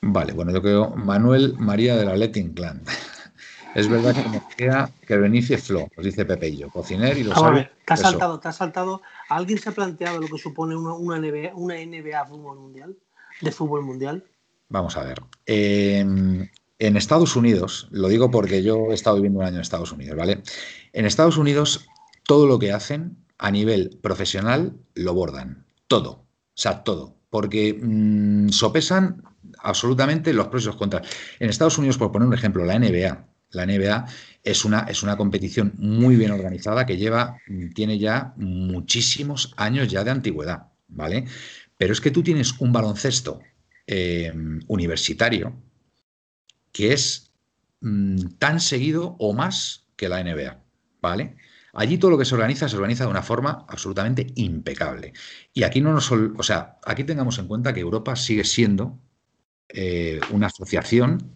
vale, 0.00 0.32
bueno, 0.32 0.52
yo 0.52 0.60
creo 0.60 0.90
Manuel 0.96 1.54
María 1.58 1.96
de 1.96 2.04
la 2.04 2.16
Letting 2.16 2.54
Clan. 2.54 2.82
Es 3.74 3.88
verdad 3.88 4.14
que 4.14 4.28
me 4.28 4.42
queda 4.54 4.90
que 5.06 5.16
Benicio 5.16 5.56
Flo, 5.56 5.88
nos 5.96 6.04
dice 6.04 6.26
Pepe 6.26 6.48
y 6.48 6.58
yo, 6.58 6.68
cociner 6.68 7.16
y 7.16 7.24
lo 7.24 7.34
sabe. 7.34 7.70
Te 7.86 7.94
has 7.94 8.00
saltado, 8.00 8.38
te 8.38 8.48
has 8.48 8.56
saltado. 8.56 9.00
¿Alguien 9.30 9.58
se 9.58 9.70
ha 9.70 9.72
planteado 9.72 10.20
lo 10.20 10.28
que 10.28 10.36
supone 10.36 10.76
una, 10.76 10.92
una, 10.92 11.18
NBA, 11.18 11.54
una 11.54 11.76
NBA 11.76 12.26
fútbol 12.26 12.58
mundial? 12.58 12.94
¿De 13.40 13.50
fútbol 13.50 13.82
mundial? 13.82 14.26
Vamos 14.68 14.98
a 14.98 15.04
ver. 15.04 15.22
en 15.46 16.50
Estados 16.78 17.34
Unidos, 17.34 17.88
lo 17.92 18.08
digo 18.08 18.30
porque 18.30 18.62
yo 18.62 18.90
he 18.90 18.94
estado 18.94 19.16
viviendo 19.16 19.40
un 19.40 19.46
año 19.46 19.54
en 19.54 19.62
Estados 19.62 19.90
Unidos, 19.90 20.18
¿vale? 20.18 20.42
En 20.92 21.06
Estados 21.06 21.38
Unidos, 21.38 21.88
todo 22.24 22.46
lo 22.46 22.58
que 22.58 22.72
hacen 22.72 23.16
a 23.42 23.50
nivel 23.50 23.98
profesional 24.00 24.72
lo 24.94 25.14
bordan. 25.14 25.66
Todo. 25.88 26.10
O 26.10 26.26
sea, 26.54 26.84
todo. 26.84 27.18
Porque 27.28 27.74
mm, 27.74 28.50
sopesan 28.50 29.24
absolutamente 29.58 30.32
los 30.32 30.46
pros 30.46 30.62
y 30.62 30.66
los 30.66 30.76
contras. 30.76 31.08
En 31.40 31.50
Estados 31.50 31.76
Unidos, 31.76 31.98
por 31.98 32.12
poner 32.12 32.28
un 32.28 32.34
ejemplo, 32.34 32.64
la 32.64 32.78
NBA. 32.78 33.26
La 33.50 33.66
NBA 33.66 34.06
es 34.44 34.64
una, 34.64 34.86
es 34.88 35.02
una 35.02 35.16
competición 35.16 35.74
muy 35.76 36.14
bien 36.14 36.30
organizada 36.30 36.86
que 36.86 36.96
lleva, 36.96 37.36
mm, 37.48 37.70
tiene 37.70 37.98
ya 37.98 38.32
muchísimos 38.36 39.52
años 39.56 39.88
ya 39.88 40.04
de 40.04 40.12
antigüedad, 40.12 40.68
¿vale? 40.86 41.26
Pero 41.76 41.92
es 41.92 42.00
que 42.00 42.12
tú 42.12 42.22
tienes 42.22 42.54
un 42.60 42.72
baloncesto 42.72 43.40
em, 43.88 44.60
universitario 44.68 45.52
que 46.70 46.92
es 46.92 47.32
mm, 47.80 48.38
tan 48.38 48.60
seguido 48.60 49.16
o 49.18 49.32
más 49.32 49.88
que 49.96 50.08
la 50.08 50.22
NBA, 50.22 50.62
¿vale? 51.00 51.36
Allí 51.72 51.98
todo 51.98 52.10
lo 52.10 52.18
que 52.18 52.24
se 52.24 52.34
organiza 52.34 52.68
se 52.68 52.76
organiza 52.76 53.04
de 53.04 53.10
una 53.10 53.22
forma 53.22 53.64
absolutamente 53.68 54.26
impecable. 54.36 55.12
Y 55.54 55.62
aquí 55.62 55.80
no 55.80 55.92
nos, 55.92 56.10
o 56.12 56.42
sea, 56.42 56.78
aquí 56.84 57.04
tengamos 57.04 57.38
en 57.38 57.46
cuenta 57.48 57.72
que 57.72 57.80
Europa 57.80 58.14
sigue 58.16 58.44
siendo 58.44 58.98
eh, 59.68 60.20
una 60.30 60.48
asociación 60.48 61.34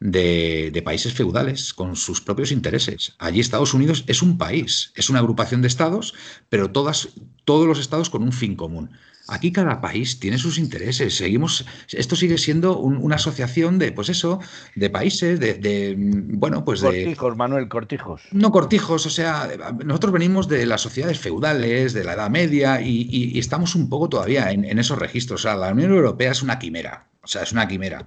de, 0.00 0.82
países 0.84 1.14
feudales 1.14 1.72
con 1.72 1.96
sus 1.96 2.20
propios 2.20 2.52
intereses. 2.52 3.14
Allí 3.18 3.40
Estados 3.40 3.74
Unidos 3.74 4.04
es 4.06 4.22
un 4.22 4.38
país, 4.38 4.92
es 4.96 5.08
una 5.10 5.20
agrupación 5.20 5.62
de 5.62 5.68
estados, 5.68 6.14
pero 6.48 6.70
todas, 6.70 7.08
todos 7.44 7.66
los 7.66 7.78
estados 7.78 8.10
con 8.10 8.22
un 8.22 8.32
fin 8.32 8.54
común. 8.54 8.90
Aquí 9.28 9.52
cada 9.52 9.80
país 9.80 10.20
tiene 10.20 10.36
sus 10.36 10.58
intereses. 10.58 11.16
Seguimos, 11.16 11.64
esto 11.90 12.14
sigue 12.14 12.36
siendo 12.36 12.78
una 12.78 13.16
asociación 13.16 13.78
de, 13.78 13.90
pues 13.92 14.10
eso, 14.10 14.40
de 14.74 14.90
países, 14.90 15.40
de, 15.40 15.94
bueno, 15.96 16.64
pues 16.64 16.80
de. 16.82 16.88
Cortijos, 16.88 17.36
Manuel, 17.36 17.68
cortijos. 17.68 18.22
No 18.32 18.52
cortijos, 18.52 19.06
o 19.06 19.10
sea, 19.10 19.48
nosotros 19.84 20.12
venimos 20.12 20.48
de 20.48 20.66
las 20.66 20.82
sociedades 20.82 21.18
feudales, 21.18 21.94
de 21.94 22.04
la 22.04 22.14
Edad 22.14 22.30
Media, 22.30 22.80
y, 22.82 23.38
estamos 23.38 23.74
un 23.74 23.88
poco 23.88 24.08
todavía 24.08 24.50
en, 24.50 24.64
en, 24.64 24.78
esos 24.78 24.98
registros. 24.98 25.40
O 25.40 25.42
sea, 25.42 25.56
la 25.56 25.72
Unión 25.72 25.92
Europea 25.92 26.32
es 26.32 26.42
una 26.42 26.58
quimera. 26.58 27.08
O 27.22 27.26
sea, 27.26 27.42
es 27.42 27.52
una 27.52 27.66
quimera 27.66 28.06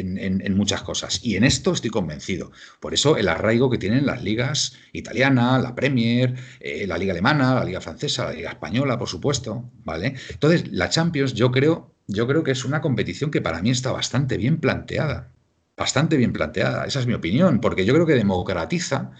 en, 0.00 0.56
muchas 0.56 0.82
cosas. 0.82 1.20
Y 1.22 1.36
en 1.36 1.44
esto 1.44 1.72
estoy 1.72 1.90
convencido. 1.90 2.52
Por 2.80 2.94
eso 2.94 3.16
el 3.16 3.28
arraigo 3.28 3.70
que 3.70 3.78
tienen 3.78 4.06
las 4.06 4.22
ligas 4.22 4.74
italiana, 4.92 5.58
la 5.58 5.74
Premier, 5.74 6.34
eh, 6.60 6.86
la 6.86 6.98
liga 6.98 7.12
alemana, 7.12 7.54
la 7.54 7.64
liga 7.64 7.80
francesa, 7.80 8.24
la 8.26 8.32
liga 8.32 8.50
española, 8.50 8.98
por 8.98 9.08
supuesto, 9.08 9.70
¿vale? 9.84 10.14
Entonces, 10.30 10.70
la 10.72 10.88
Champions 10.88 11.34
yo 11.34 11.50
creo, 11.50 11.94
yo 12.06 12.26
creo 12.26 12.42
que 12.42 12.52
es 12.52 12.64
una 12.64 12.80
competición 12.80 13.30
que 13.30 13.40
para 13.40 13.62
mí 13.62 13.70
está 13.70 13.92
bastante 13.92 14.36
bien 14.36 14.58
planteada. 14.58 15.32
Bastante 15.76 16.16
bien 16.16 16.32
planteada, 16.32 16.84
esa 16.84 17.00
es 17.00 17.06
mi 17.06 17.14
opinión, 17.14 17.60
porque 17.60 17.84
yo 17.84 17.94
creo 17.94 18.06
que 18.06 18.14
democratiza 18.14 19.12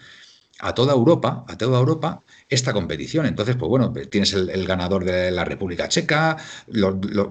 a 0.63 0.73
toda 0.73 0.93
Europa, 0.93 1.43
a 1.49 1.57
toda 1.57 1.77
Europa, 1.77 2.23
esta 2.47 2.71
competición. 2.71 3.25
Entonces, 3.25 3.57
pues 3.57 3.67
bueno, 3.67 3.91
tienes 4.09 4.31
el, 4.31 4.65
ganador 4.65 5.03
de 5.03 5.29
la 5.29 5.43
República 5.43 5.89
Checa 5.89 6.37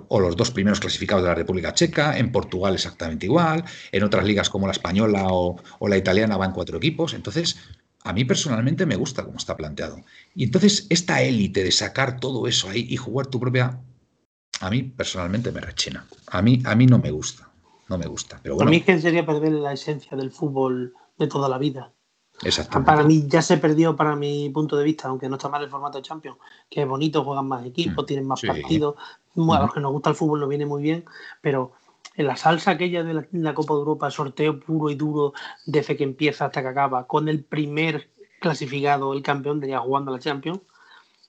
o 0.08 0.20
los 0.20 0.36
dos 0.36 0.50
primeros 0.50 0.80
clasificados 0.80 1.24
de 1.24 1.30
la 1.30 1.34
República 1.34 1.72
Checa, 1.72 2.18
en 2.18 2.30
Portugal 2.30 2.74
exactamente 2.74 3.24
igual, 3.24 3.64
en 3.90 4.02
otras 4.02 4.26
ligas 4.26 4.50
como 4.50 4.66
la 4.66 4.72
española 4.72 5.28
o, 5.28 5.56
la 5.88 5.96
italiana 5.96 6.36
van 6.36 6.52
cuatro 6.52 6.76
equipos. 6.76 7.14
Entonces, 7.14 7.56
a 8.04 8.12
mí 8.12 8.26
personalmente 8.26 8.84
me 8.84 8.96
gusta 8.96 9.24
cómo 9.24 9.38
está 9.38 9.56
planteado. 9.56 10.02
Y 10.34 10.44
entonces, 10.44 10.86
esta 10.90 11.22
élite 11.22 11.64
de 11.64 11.72
sacar 11.72 12.20
todo 12.20 12.46
eso 12.46 12.68
ahí 12.68 12.86
y 12.90 12.98
jugar 12.98 13.28
tu 13.28 13.40
propia, 13.40 13.80
a 14.60 14.68
mí 14.68 14.82
personalmente 14.82 15.50
me 15.52 15.62
rechina. 15.62 16.04
A 16.26 16.42
mí, 16.42 16.62
a 16.66 16.74
mí 16.74 16.84
no 16.84 16.98
me 16.98 17.10
gusta. 17.10 17.48
No 17.88 17.96
me 17.96 18.06
gusta. 18.06 18.38
Pero 18.42 18.56
bueno, 18.56 18.68
a 18.68 18.72
mí 18.72 18.82
que 18.82 19.00
sería 19.00 19.24
perder 19.24 19.52
la 19.52 19.72
esencia 19.72 20.18
del 20.18 20.30
fútbol 20.30 20.92
de 21.18 21.28
toda 21.28 21.48
la 21.48 21.56
vida. 21.56 21.92
Para 22.84 23.04
mí 23.04 23.24
ya 23.28 23.40
se 23.40 23.56
perdió, 23.56 23.94
para 23.94 24.16
mi 24.16 24.50
punto 24.50 24.76
de 24.76 24.84
vista, 24.84 25.08
aunque 25.08 25.28
no 25.28 25.36
está 25.36 25.48
mal 25.48 25.62
el 25.62 25.70
formato 25.70 25.98
de 25.98 26.02
Champions, 26.02 26.38
que 26.68 26.82
es 26.82 26.88
bonito, 26.88 27.22
juegan 27.22 27.46
más 27.46 27.64
equipos, 27.64 28.02
mm, 28.02 28.06
tienen 28.06 28.26
más 28.26 28.40
partidos. 28.40 28.96
a 29.36 29.60
los 29.60 29.72
que 29.72 29.80
nos 29.80 29.92
gusta 29.92 30.10
el 30.10 30.16
fútbol 30.16 30.40
nos 30.40 30.48
viene 30.48 30.66
muy 30.66 30.82
bien, 30.82 31.04
pero 31.40 31.72
en 32.16 32.26
la 32.26 32.36
salsa 32.36 32.72
aquella 32.72 33.04
de 33.04 33.26
la, 33.30 33.54
Copa 33.54 33.74
de 33.74 33.80
Europa, 33.80 34.10
sorteo 34.10 34.58
puro 34.58 34.90
y 34.90 34.96
duro 34.96 35.32
desde 35.66 35.96
que 35.96 36.04
empieza 36.04 36.46
hasta 36.46 36.62
que 36.62 36.68
acaba, 36.68 37.06
con 37.06 37.28
el 37.28 37.44
primer 37.44 38.10
clasificado, 38.40 39.12
el 39.12 39.22
campeón, 39.22 39.60
de 39.60 39.68
ya 39.68 39.78
jugando 39.78 40.10
a 40.10 40.14
la 40.14 40.20
Champions, 40.20 40.60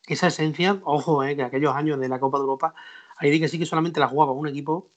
esa 0.08 0.28
esencia, 0.28 0.82
ojo, 0.84 1.24
eh, 1.24 1.36
que 1.36 1.44
aquellos 1.44 1.76
años 1.76 2.00
de 2.00 2.10
la 2.10 2.20
Copa 2.20 2.38
de 2.38 2.42
Europa, 2.42 2.74
ahí 3.18 3.30
di 3.30 3.40
que 3.40 3.48
sí 3.48 3.60
que 3.60 3.66
solamente 3.66 4.00
la 4.00 4.08
jugaba 4.08 4.32
un 4.32 4.48
equipo. 4.48 4.90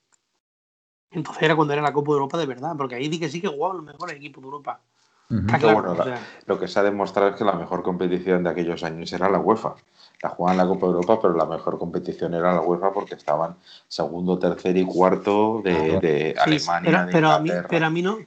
Entonces 1.11 1.43
era 1.43 1.55
cuando 1.55 1.75
era 1.75 1.83
la 1.83 1.93
Copa 1.93 2.13
de 2.13 2.15
Europa 2.15 2.39
de 2.39 2.47
verdad, 2.47 2.75
porque 2.77 2.97
ahí 2.97 3.09
di 3.09 3.21
que 3.21 3.29
sí 3.29 3.41
que 3.41 3.49
jugaban 3.49 3.77
los 3.77 3.87
mejores 3.87 4.17
equipos 4.17 4.43
de 4.43 4.47
Europa 4.47 4.83
lo 5.29 6.59
que 6.61 6.69
se 6.69 6.79
ha 6.79 6.83
demostrado 6.83 7.31
es 7.31 7.37
que 7.37 7.45
la 7.45 7.55
mejor 7.55 7.83
competición 7.83 8.45
de 8.45 8.51
aquellos 8.51 8.85
años 8.85 9.13
era 9.13 9.29
la 9.29 9.39
UEFA. 9.39 9.75
La 10.23 10.31
jugaban 10.31 10.57
la 10.57 10.67
Copa 10.67 10.87
de 10.87 10.93
Europa, 10.93 11.19
pero 11.21 11.37
la 11.37 11.47
mejor 11.47 11.79
competición 11.79 12.35
era 12.35 12.55
la 12.55 12.61
UEFA 12.61 12.93
porque 12.93 13.15
estaban 13.15 13.57
segundo, 13.89 14.39
tercer 14.39 14.77
y 14.77 14.85
cuarto 14.85 15.61
de, 15.63 16.35
Alemania. 16.39 17.09
Pero, 17.11 17.31
a 17.31 17.41
mí, 17.41 17.51
pero, 17.69 17.87
a 17.87 17.91
mí, 17.91 18.03
no. 18.03 18.19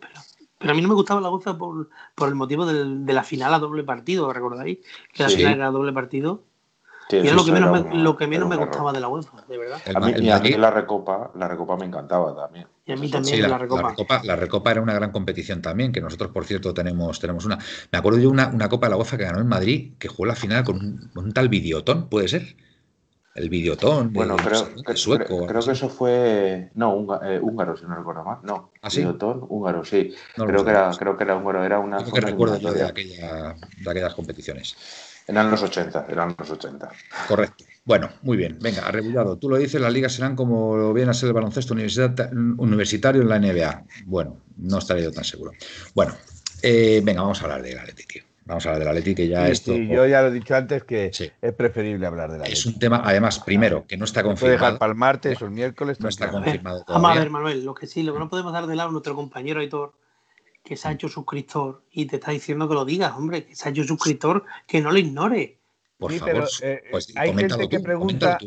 Pero, 0.58 0.72
a 0.72 0.76
mí 0.76 0.82
no 0.82 0.90
me 0.90 0.94
gustaba 0.94 1.22
la 1.22 1.32
UEFA 1.32 1.58
por, 1.58 1.90
por 2.16 2.28
el 2.28 2.36
motivo 2.36 2.66
de 2.66 3.14
la 3.14 3.24
final 3.24 3.54
a 3.54 3.60
doble 3.60 3.84
partido, 3.84 4.32
¿recordáis? 4.32 4.80
Que 5.14 5.24
la 5.24 5.30
final 5.30 5.54
era 5.54 5.68
a 5.68 5.72
doble 5.72 5.94
partido 5.94 6.44
y 7.12 7.28
es 7.28 7.34
lo 7.34 7.44
que 7.44 7.52
menos, 7.52 7.72
me, 7.72 7.96
lo 7.96 8.16
que 8.16 8.28
menos 8.28 8.48
me 8.48 8.56
gustaba 8.56 8.94
de 8.94 9.00
la 9.00 9.08
UEFA, 9.08 9.44
de 9.48 9.58
verdad. 9.58 9.82
A 9.96 10.00
mí, 10.00 10.14
y 10.20 10.30
a 10.30 10.40
mí 10.40 10.50
la 10.52 10.70
Recopa, 10.70 11.32
la 11.34 11.48
Recopa 11.48 11.76
me 11.76 11.86
encantaba 11.86 12.36
también. 12.36 12.68
Y 12.86 12.92
a 12.92 12.96
mí 12.98 13.10
también 13.10 13.50
la, 13.50 13.58
Recopa. 13.58 14.22
la, 14.24 14.36
Recopa. 14.36 14.72
era 14.72 14.82
una 14.82 14.94
gran 14.94 15.12
competición 15.12 15.62
también, 15.62 15.92
que 15.92 16.02
nosotros, 16.02 16.32
por 16.32 16.46
cierto, 16.46 16.72
tenemos, 16.74 17.20
tenemos 17.20 17.46
una. 17.46 17.58
Me 17.92 17.98
acuerdo 17.98 18.20
yo 18.20 18.30
una, 18.30 18.48
una 18.50 18.70
Copa 18.70 18.86
de 18.86 18.92
la 18.92 18.98
UEFA 18.98 19.18
que 19.18 19.24
ganó 19.24 19.40
en 19.40 19.48
Madrid, 19.48 19.94
que 19.98 20.08
jugó 20.08 20.28
la 20.28 20.36
final 20.36 20.64
con 20.64 21.10
un, 21.16 21.34
tal 21.34 21.50
Videotón, 21.50 22.10
¿puede 22.10 22.28
ser? 22.28 22.56
El 23.34 23.50
Videotón. 23.50 24.14
Bueno, 24.14 24.36
creo, 24.36 24.68
que, 24.86 24.96
sueco, 24.96 25.48
creo, 25.48 25.64
que 25.64 25.72
eso 25.72 25.90
fue. 25.90 26.70
No, 26.76 27.20
eh, 27.24 27.40
húngaro, 27.42 27.76
si 27.76 27.86
no 27.86 27.96
recuerdo 27.96 28.24
mal. 28.24 28.38
No, 28.44 28.72
¿Ah, 28.84 28.90
Videotón, 28.90 29.46
húngaro, 29.50 29.84
sí. 29.84 30.14
creo, 30.36 30.64
que 30.64 30.72
era, 30.72 30.92
creo 30.96 31.18
que 31.18 31.24
era 31.24 31.36
húngaro, 31.38 31.64
era 31.64 31.80
una. 31.80 32.04
que 32.04 32.22
recuerdo 32.22 32.60
yo 32.60 32.72
de, 32.72 32.84
aquella, 32.84 33.56
de 33.84 33.90
aquellas 33.90 34.14
competiciones. 34.14 34.76
Eran 35.30 35.52
los 35.52 35.62
80, 35.62 36.08
eran 36.10 36.36
los 36.38 36.50
80. 36.50 36.90
Correcto. 37.28 37.64
Bueno, 37.86 38.10
muy 38.24 38.36
bien. 38.36 38.58
Venga, 38.60 38.88
arrebullado. 38.88 39.38
Tú 39.38 39.48
lo 39.50 39.58
dices, 39.58 39.80
las 39.80 39.94
ligas 39.94 40.14
serán 40.14 40.36
como 40.36 40.92
viene 40.94 41.12
a 41.12 41.14
ser 41.14 41.28
el 41.28 41.34
baloncesto 41.34 41.76
universitario 42.58 43.22
en 43.22 43.30
la 43.30 43.40
NBA. 43.40 43.84
Bueno, 44.06 44.38
no 44.58 44.80
estaré 44.80 45.04
yo 45.04 45.12
tan 45.12 45.24
seguro. 45.24 45.52
Bueno, 45.94 46.16
eh, 46.64 47.02
venga, 47.04 47.22
vamos 47.22 47.40
a 47.42 47.44
hablar 47.46 47.62
de 47.62 47.76
la 47.76 47.86
tío. 47.86 48.24
Vamos 48.46 48.66
a 48.66 48.70
hablar 48.70 48.80
de 48.80 48.86
la 48.86 48.94
Leti, 48.94 49.14
que 49.14 49.28
ya 49.28 49.46
Sí, 49.46 49.52
esto. 49.52 49.74
sí, 49.74 49.88
yo 49.88 50.08
ya 50.08 50.24
lo 50.24 50.30
he 50.30 50.32
dicho 50.32 50.56
antes 50.56 50.84
que 50.84 51.12
Sí. 51.14 51.32
es 51.40 51.54
preferible 51.54 52.08
hablar 52.08 52.32
de 52.32 52.40
la 52.40 52.46
Es 52.46 52.66
un 52.66 52.80
tema, 52.80 53.04
además, 53.06 53.40
primero, 53.40 53.86
que 53.88 53.96
no 53.96 54.06
está 54.06 54.22
Se 54.22 54.24
puede 54.24 54.34
dejar 54.54 54.72
confirmado. 54.72 54.80
para 54.80 54.92
el 54.92 54.98
martes 54.98 55.40
o 55.44 55.46
el 55.46 55.52
miércoles. 55.52 56.00
No 56.00 56.10
está 56.10 56.32
confirmado 56.32 56.84
Vamos 56.88 57.12
a 57.16 57.20
ver, 57.20 57.30
Manuel, 57.30 57.64
lo 57.64 57.76
que 57.76 57.86
sí, 57.86 58.02
lo 58.02 58.14
que 58.14 58.20
no 58.20 58.28
podemos 58.28 58.52
dar 58.52 58.66
de 58.66 58.76
lado 58.76 58.90
a 58.90 58.92
nuestro 58.92 59.14
compañero 59.14 59.60
Aitor, 59.60 59.94
que 60.70 60.78
se 60.78 60.88
ha 60.88 60.92
hecho 60.92 61.10
suscriptor 61.10 61.82
y 61.92 62.06
te 62.06 62.18
está 62.18 62.30
diciendo 62.30 62.70
que 62.70 62.76
lo 62.76 62.86
digas, 62.86 63.14
hombre, 63.18 63.44
que 63.44 63.56
se 63.56 63.68
ha 63.68 63.72
hecho 63.72 63.84
suscriptor, 63.84 64.46
que 64.68 64.82
no 64.82 64.92
lo 64.92 65.00
ignore. 65.00 65.58
Por 65.98 66.12
Sí, 66.12 66.20
favor, 66.20 66.34
pero, 66.62 66.74
eh, 66.74 66.84
pues 66.92 67.12
hay 67.18 67.34
gente 67.36 67.68
que 67.68 67.78
tú, 67.80 67.84
pregunta- 67.84 68.38
tú. 68.38 68.46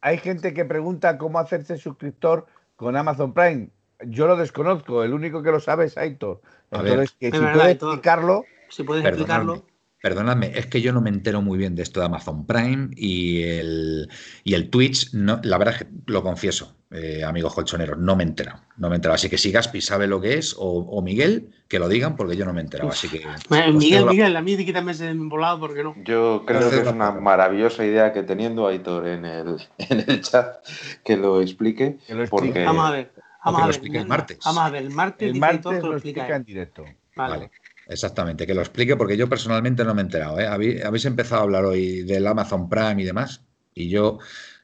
Hay 0.00 0.16
gente 0.16 0.54
que 0.54 0.64
pregunta 0.64 1.18
cómo 1.18 1.38
hacerse 1.38 1.76
suscriptor 1.76 2.46
con 2.74 2.96
Amazon 2.96 3.34
Prime. 3.34 3.68
Yo 4.06 4.26
lo 4.26 4.36
desconozco, 4.36 5.04
el 5.04 5.12
único 5.12 5.42
que 5.42 5.50
lo 5.50 5.60
sabe 5.60 5.84
es 5.84 5.98
Aitor. 5.98 6.40
Entonces, 6.70 7.12
que 7.20 7.30
si 7.30 7.38
verdad, 7.38 7.52
puede 7.52 7.66
Aitor. 7.68 7.88
explicarlo, 7.92 8.44
Si 8.70 8.82
puedes 8.82 9.04
explicarlo. 9.04 9.62
Perdonadme, 10.06 10.52
es 10.54 10.66
que 10.66 10.80
yo 10.80 10.92
no 10.92 11.00
me 11.00 11.10
entero 11.10 11.42
muy 11.42 11.58
bien 11.58 11.74
de 11.74 11.82
esto 11.82 11.98
de 11.98 12.06
Amazon 12.06 12.46
Prime 12.46 12.90
y 12.94 13.42
el, 13.42 14.08
y 14.44 14.54
el 14.54 14.70
Twitch, 14.70 15.12
no, 15.14 15.40
la 15.42 15.58
verdad 15.58 15.74
es 15.74 15.80
que 15.84 15.88
lo 16.06 16.22
confieso, 16.22 16.76
eh, 16.92 17.24
amigos 17.24 17.52
colchoneros, 17.54 17.98
no 17.98 18.14
me 18.14 18.22
he 18.22 18.26
enterado, 18.28 18.60
no 18.76 18.88
me 18.88 18.94
he 18.94 18.98
enterado. 18.98 19.16
Así 19.16 19.28
que 19.28 19.36
si 19.36 19.50
Gaspi 19.50 19.80
sabe 19.80 20.06
lo 20.06 20.20
que 20.20 20.34
es, 20.34 20.54
o, 20.56 20.60
o 20.60 21.02
Miguel, 21.02 21.50
que 21.66 21.80
lo 21.80 21.88
digan, 21.88 22.14
porque 22.14 22.36
yo 22.36 22.44
no 22.44 22.52
me 22.52 22.60
he 22.60 22.64
enterado. 22.64 22.90
Así 22.90 23.08
que. 23.08 23.26
Os 23.26 23.74
Miguel, 23.74 24.04
la- 24.04 24.10
Miguel, 24.12 24.36
a 24.36 24.42
mí 24.42 24.56
quítame 24.58 24.92
ese 24.92 25.12
volado 25.14 25.58
porque 25.58 25.82
no. 25.82 25.96
Yo 26.04 26.44
creo 26.46 26.70
que 26.70 26.82
es 26.82 26.86
una 26.86 27.10
maravillosa 27.10 27.84
idea 27.84 28.12
que 28.12 28.22
teniendo 28.22 28.68
a 28.68 28.70
Aitor 28.70 29.08
en 29.08 29.24
el, 29.24 29.56
en 29.78 30.04
el 30.08 30.20
chat 30.22 30.64
que 31.04 31.16
lo 31.16 31.40
explique. 31.40 31.98
que 32.06 32.14
lo 32.14 32.22
explique. 32.22 32.46
Porque 32.52 32.64
Vamos 32.64 32.86
a 32.86 32.90
ver. 32.92 33.12
Vamos 33.44 33.58
a 33.58 33.62
lo 33.62 33.66
ver. 33.66 33.74
explique 33.74 33.98
el 33.98 34.06
martes. 34.06 34.38
Vamos 34.44 34.62
a 34.62 34.70
ver, 34.70 34.82
el 34.84 34.90
martes 34.90 35.28
el 35.28 35.40
lo 35.40 35.40
lo 35.40 35.96
explica 35.96 35.96
explica 35.96 36.36
en 36.36 36.44
directo. 36.44 36.84
Vale. 37.16 37.34
Vale, 37.34 37.50
exactamente, 37.86 38.46
que 38.46 38.54
lo 38.54 38.60
explique 38.62 38.96
porque 38.96 39.16
yo 39.16 39.28
personalmente 39.28 39.84
no 39.84 39.94
me 39.94 40.02
he 40.02 40.04
enterado. 40.04 40.38
¿eh? 40.40 40.46
Habéis 40.46 41.04
empezado 41.04 41.40
a 41.40 41.44
hablar 41.44 41.64
hoy 41.64 42.02
del 42.02 42.26
Amazon 42.26 42.68
Prime 42.68 43.00
y 43.02 43.04
demás 43.04 43.42
y 43.74 43.88
yo 43.88 44.18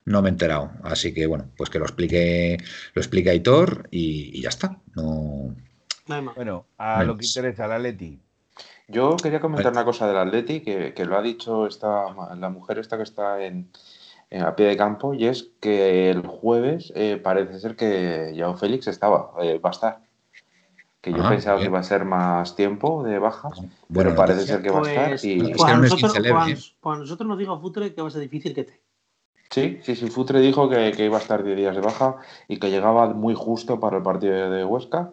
no 0.05 0.23
me 0.23 0.29
he 0.29 0.33
enterado. 0.33 0.71
Así 0.83 1.13
que 1.15 1.27
bueno, 1.27 1.51
pues 1.57 1.71
que 1.71 1.79
lo 1.79 1.85
explique, 1.85 2.59
lo 2.95 3.01
explique 3.01 3.31
Aitor 3.31 3.89
y, 3.91 4.37
y 4.39 4.43
ya 4.43 4.49
está. 4.49 4.79
No. 4.95 5.55
Bueno, 6.35 6.67
a 6.79 7.05
lo 7.05 7.17
que 7.17 7.25
interesa, 7.27 7.67
la 7.69 7.79
Leti. 7.79 8.19
Yo 8.89 9.17
quería 9.17 9.41
comentar 9.41 9.73
una 9.73 9.85
cosa 9.85 10.07
del 10.09 10.17
Atleti 10.19 10.61
que, 10.61 10.93
que 10.93 11.05
lo 11.05 11.17
ha 11.17 11.23
dicho 11.23 11.67
esta, 11.67 12.07
la 12.35 12.51
mujer 12.51 12.79
esta 12.79 12.97
que 12.97 13.05
está 13.05 13.43
en, 13.43 13.71
en- 14.29 14.43
a 14.43 14.55
pie 14.57 14.67
de 14.67 14.77
campo 14.77 15.15
y 15.15 15.27
es 15.27 15.51
que 15.61 16.11
el 16.11 16.27
jueves 16.27 16.93
eh, 16.97 17.17
parece 17.23 17.59
ser 17.61 17.77
que 17.77 18.35
Joao 18.37 18.57
Félix 18.57 18.89
estaba, 18.89 19.33
eh, 19.41 19.59
va 19.59 19.71
a 19.71 19.73
estar. 19.73 20.01
Que 21.03 21.13
yo 21.13 21.25
Ah, 21.25 21.31
pensaba 21.31 21.57
bien. 21.57 21.67
que 21.67 21.71
iba 21.71 21.81
a 21.81 21.83
ser 21.83 22.05
más 22.05 22.55
tiempo 22.55 23.03
de 23.03 23.19
bajas, 23.19 23.59
bueno, 23.59 24.11
pero 24.11 24.15
parece 24.15 24.47
ser 24.47 24.63
que 24.63 24.71
va 24.71 24.79
a 24.79 24.89
estar. 24.89 25.09
Pues, 25.11 25.25
Y, 25.25 25.41
Es 25.51 25.57
pues 25.57 25.71
a 25.71 25.77
nosotros, 25.77 26.77
pues 26.81 26.99
nosotros 26.99 27.29
nos 27.29 27.39
dijo 27.39 27.61
Futre 27.61 27.93
que 27.93 28.01
va 28.01 28.09
a 28.09 28.11
ser 28.11 28.21
difícil 28.23 28.55
que 28.55 28.61
esté. 28.61 28.81
Sí, 29.51 29.81
sí, 29.83 29.97
sí, 29.97 30.09
Futre 30.09 30.41
dijo 30.41 30.71
que, 30.71 30.93
que 30.93 31.05
iba 31.05 31.19
a 31.19 31.21
estar 31.21 31.43
10 31.43 31.57
días 31.57 31.75
de 31.75 31.83
baja 31.83 32.17
y 32.49 32.59
que 32.59 32.71
llegaba 32.71 33.09
muy 33.13 33.35
justo 33.35 33.81
para 33.81 33.97
el 33.97 34.03
partido 34.05 34.49
de 34.49 34.65
Huesca, 34.65 35.11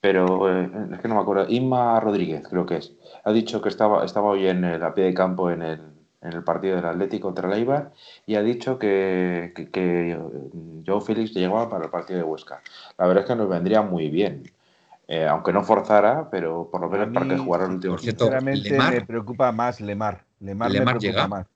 pero 0.00 0.50
eh, 0.50 0.70
es 0.92 1.00
que 1.00 1.08
no 1.08 1.14
me 1.14 1.20
acuerdo. 1.20 1.46
Inma 1.48 1.98
Rodríguez, 2.00 2.46
creo 2.48 2.66
que 2.66 2.78
es. 2.78 2.92
Ha 3.24 3.32
dicho 3.32 3.62
que 3.62 3.68
estaba, 3.68 4.04
estaba 4.04 4.30
hoy 4.30 4.48
en 4.48 4.64
el, 4.64 4.82
a 4.82 4.92
pie 4.92 5.04
de 5.04 5.14
campo 5.14 5.50
en 5.50 5.62
el, 5.62 5.80
en 6.20 6.32
el 6.32 6.42
partido 6.42 6.76
del 6.76 6.84
Atlético 6.84 7.28
contra 7.28 7.48
el 7.48 7.60
Eibar 7.60 7.92
y 8.26 8.34
ha 8.34 8.42
dicho 8.42 8.78
que, 8.78 9.52
que, 9.54 9.70
que 9.70 10.10
eh, 10.10 10.18
Joao 10.84 11.00
Félix 11.00 11.32
llegaba 11.32 11.70
para 11.70 11.84
el 11.84 11.90
partido 11.90 12.18
de 12.18 12.24
Huesca. 12.24 12.60
La 12.98 13.06
verdad 13.06 13.22
es 13.22 13.30
que 13.30 13.36
nos 13.36 13.48
vendría 13.48 13.82
muy 13.82 14.10
bien. 14.10 14.42
Eh, 15.10 15.26
aunque 15.26 15.54
no 15.54 15.64
forzara, 15.64 16.28
pero 16.30 16.68
por 16.70 16.82
lo 16.82 16.90
menos 16.90 17.08
para 17.14 17.26
que 17.26 17.34
mí, 17.34 17.42
jugara 17.42 17.64
el 17.64 17.72
último 17.72 17.94
por 17.94 18.02
cierto, 18.02 18.24
Sinceramente 18.26 18.70
Lemar- 18.70 18.90
me 18.92 19.00
preocupa 19.00 19.50
más 19.52 19.80
Lemar. 19.80 20.24
Lemar, 20.40 20.70
Lemar 20.70 20.94
me 20.96 21.00
preocupa 21.00 21.22
llega. 21.22 21.28
más. 21.28 21.46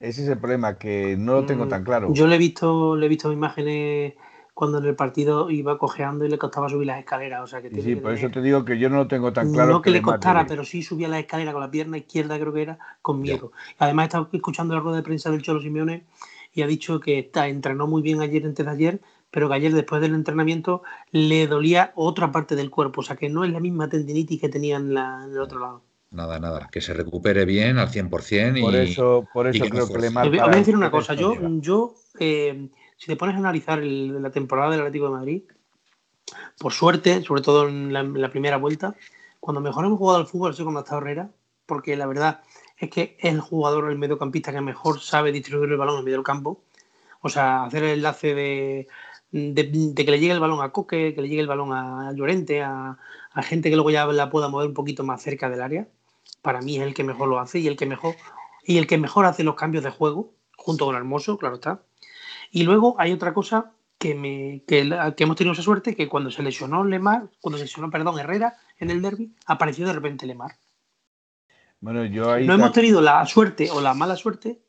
Ese 0.00 0.22
es 0.22 0.28
el 0.28 0.38
problema, 0.38 0.78
que 0.78 1.16
no 1.18 1.34
lo 1.34 1.44
tengo 1.46 1.66
Mm, 1.66 1.68
tan 1.68 1.84
claro. 1.84 2.14
Yo 2.14 2.26
le 2.26 2.36
he 2.36 2.38
visto, 2.38 2.96
le 2.96 3.06
he 3.06 3.08
visto 3.08 3.30
imágenes 3.30 4.14
cuando 4.54 4.78
en 4.78 4.86
el 4.86 4.96
partido 4.96 5.50
iba 5.50 5.76
cojeando 5.76 6.24
y 6.24 6.30
le 6.30 6.38
costaba 6.38 6.68
subir 6.68 6.86
las 6.86 6.98
escaleras. 6.98 7.42
O 7.42 7.46
sea 7.46 7.60
que 7.60 7.68
Sí, 7.68 7.74
tiene 7.74 7.90
sí, 7.90 7.94
que 7.96 8.00
por 8.00 8.12
eso 8.12 8.30
te 8.30 8.40
digo 8.40 8.64
que 8.64 8.78
yo 8.78 8.88
no 8.88 8.96
lo 8.96 9.06
tengo 9.08 9.32
tan 9.34 9.52
claro. 9.52 9.72
no 9.72 9.82
que 9.82 9.90
le 9.90 10.00
costara, 10.00 10.40
llegue. 10.40 10.48
pero 10.48 10.64
sí 10.64 10.82
subía 10.82 11.08
las 11.08 11.20
escaleras 11.20 11.52
con 11.52 11.62
la 11.62 11.70
pierna 11.70 11.98
izquierda, 11.98 12.38
creo 12.40 12.52
que 12.54 12.62
era, 12.62 12.78
con 13.02 13.20
miedo. 13.20 13.52
Además, 13.78 14.04
he 14.04 14.06
estado 14.06 14.28
escuchando 14.32 14.74
la 14.74 14.80
rueda 14.80 14.96
de 14.96 15.02
prensa 15.02 15.30
del 15.30 15.42
Cholo 15.42 15.60
Simeone 15.60 16.06
y 16.54 16.62
ha 16.62 16.66
dicho 16.66 16.98
que 17.00 17.18
está, 17.18 17.48
entrenó 17.48 17.86
muy 17.86 18.00
bien 18.02 18.20
ayer 18.22 18.46
antes 18.46 18.64
de 18.64 18.72
ayer, 18.72 19.00
pero 19.30 19.48
que 19.48 19.54
ayer 19.54 19.72
después 19.72 20.00
del 20.00 20.14
entrenamiento 20.14 20.82
le 21.10 21.46
dolía 21.46 21.92
otra 21.96 22.32
parte 22.32 22.56
del 22.56 22.70
cuerpo. 22.70 23.00
O 23.00 23.04
sea 23.04 23.16
que 23.16 23.28
no 23.28 23.44
es 23.44 23.52
la 23.52 23.60
misma 23.60 23.88
tendinitis 23.88 24.40
que 24.40 24.48
tenía 24.48 24.76
en, 24.76 24.94
la- 24.94 25.22
en 25.24 25.32
el 25.32 25.40
otro 25.40 25.58
lado. 25.60 25.82
Nada, 26.10 26.38
nada, 26.38 26.68
que 26.72 26.80
se 26.80 26.94
recupere 26.94 27.44
bien 27.44 27.76
al 27.78 27.88
100% 27.90 28.58
y 28.58 28.62
Por 28.62 28.74
eso, 28.74 29.28
por 29.32 29.46
eso 29.46 29.62
que 29.62 29.68
no 29.68 29.74
creo 29.74 29.88
que. 29.88 29.98
Lemar. 29.98 30.24
Te 30.24 30.30
voy- 30.30 30.38
a 30.38 30.48
decir 30.48 30.74
una 30.74 30.90
cosa. 30.90 31.12
Yo, 31.14 31.34
yo 31.60 31.94
eh, 32.18 32.68
si 32.96 33.06
te 33.06 33.16
pones 33.16 33.34
a 33.34 33.38
analizar 33.38 33.78
el- 33.80 34.22
la 34.22 34.30
temporada 34.30 34.70
del 34.70 34.80
Atlético 34.80 35.04
de 35.06 35.10
Madrid, 35.12 35.42
por 36.58 36.72
suerte, 36.72 37.22
sobre 37.22 37.42
todo 37.42 37.68
en 37.68 37.92
la, 37.92 38.00
en 38.00 38.20
la 38.20 38.30
primera 38.30 38.56
vuelta, 38.56 38.94
cuando 39.40 39.60
mejor 39.60 39.84
hemos 39.84 39.98
jugado 39.98 40.18
al 40.18 40.26
fútbol 40.26 40.50
ha 40.50 40.54
sido 40.54 40.64
cuando 40.66 40.80
ha 40.80 40.82
estado 40.82 41.00
Herrera, 41.02 41.30
porque 41.66 41.96
la 41.96 42.06
verdad 42.06 42.40
es 42.78 42.90
que 42.90 43.16
es 43.20 43.32
el 43.32 43.40
jugador, 43.40 43.90
el 43.90 43.98
mediocampista 43.98 44.52
que 44.52 44.60
mejor 44.60 45.00
sabe 45.00 45.32
distribuir 45.32 45.70
el 45.70 45.76
balón 45.78 45.98
en 45.98 46.04
medio 46.04 46.16
del 46.18 46.24
campo. 46.24 46.62
O 47.20 47.28
sea, 47.28 47.64
hacer 47.64 47.82
el 47.84 47.90
enlace 47.98 48.34
de, 48.34 48.88
de- 49.30 49.70
de 49.94 50.04
que 50.04 50.10
le 50.10 50.18
llegue 50.20 50.32
el 50.32 50.40
balón 50.40 50.62
a 50.62 50.70
Coque, 50.70 51.14
que 51.14 51.22
le 51.22 51.28
llegue 51.28 51.40
el 51.42 51.46
balón 51.46 51.72
a 51.72 52.12
Llorente, 52.12 52.62
a, 52.62 52.96
a 53.32 53.42
gente 53.42 53.70
que 53.70 53.76
luego 53.76 53.90
ya 53.90 54.06
la 54.06 54.30
pueda 54.30 54.48
mover 54.48 54.68
un 54.68 54.74
poquito 54.74 55.04
más 55.04 55.22
cerca 55.22 55.48
del 55.50 55.62
área. 55.62 55.88
Para 56.42 56.60
mí 56.60 56.76
es 56.76 56.82
el 56.82 56.94
que 56.94 57.04
mejor 57.04 57.28
lo 57.28 57.38
hace 57.40 57.58
y 57.58 57.66
el 57.66 57.76
que 57.76 57.86
mejor, 57.86 58.14
y 58.64 58.78
el 58.78 58.86
que 58.86 58.98
mejor 58.98 59.24
hace 59.26 59.44
los 59.44 59.54
cambios 59.54 59.84
de 59.84 59.90
juego, 59.90 60.32
junto 60.56 60.86
con 60.86 60.94
Hermoso, 60.96 61.36
claro 61.38 61.56
está. 61.56 61.82
Y 62.50 62.62
luego 62.62 62.94
hay 62.98 63.12
otra 63.12 63.34
cosa 63.34 63.72
que, 63.98 64.14
me, 64.14 64.62
que 64.66 64.80
hemos 65.18 65.36
tenido 65.36 65.52
esa 65.52 65.62
suerte, 65.62 65.96
que 65.96 66.08
cuando 66.08 66.30
se 66.30 66.42
lesionó 66.42 66.84
Lemar, 66.84 67.28
cuando 67.40 67.58
se 67.58 67.64
lesionó, 67.64 67.90
perdón, 67.90 68.18
Herrera 68.18 68.56
en 68.78 68.90
el 68.90 69.02
derby, 69.02 69.32
apareció 69.46 69.86
de 69.86 69.92
repente 69.92 70.26
Lemar. 70.26 70.52
Bueno, 71.80 72.04
yo 72.04 72.32
ahí. 72.32 72.46
No 72.46 72.54
hemos 72.54 72.72
tenido 72.72 73.00
la 73.00 73.24
suerte 73.26 73.70
o 73.70 73.80
la 73.80 73.94
mala 73.94 74.16
suerte 74.16 74.60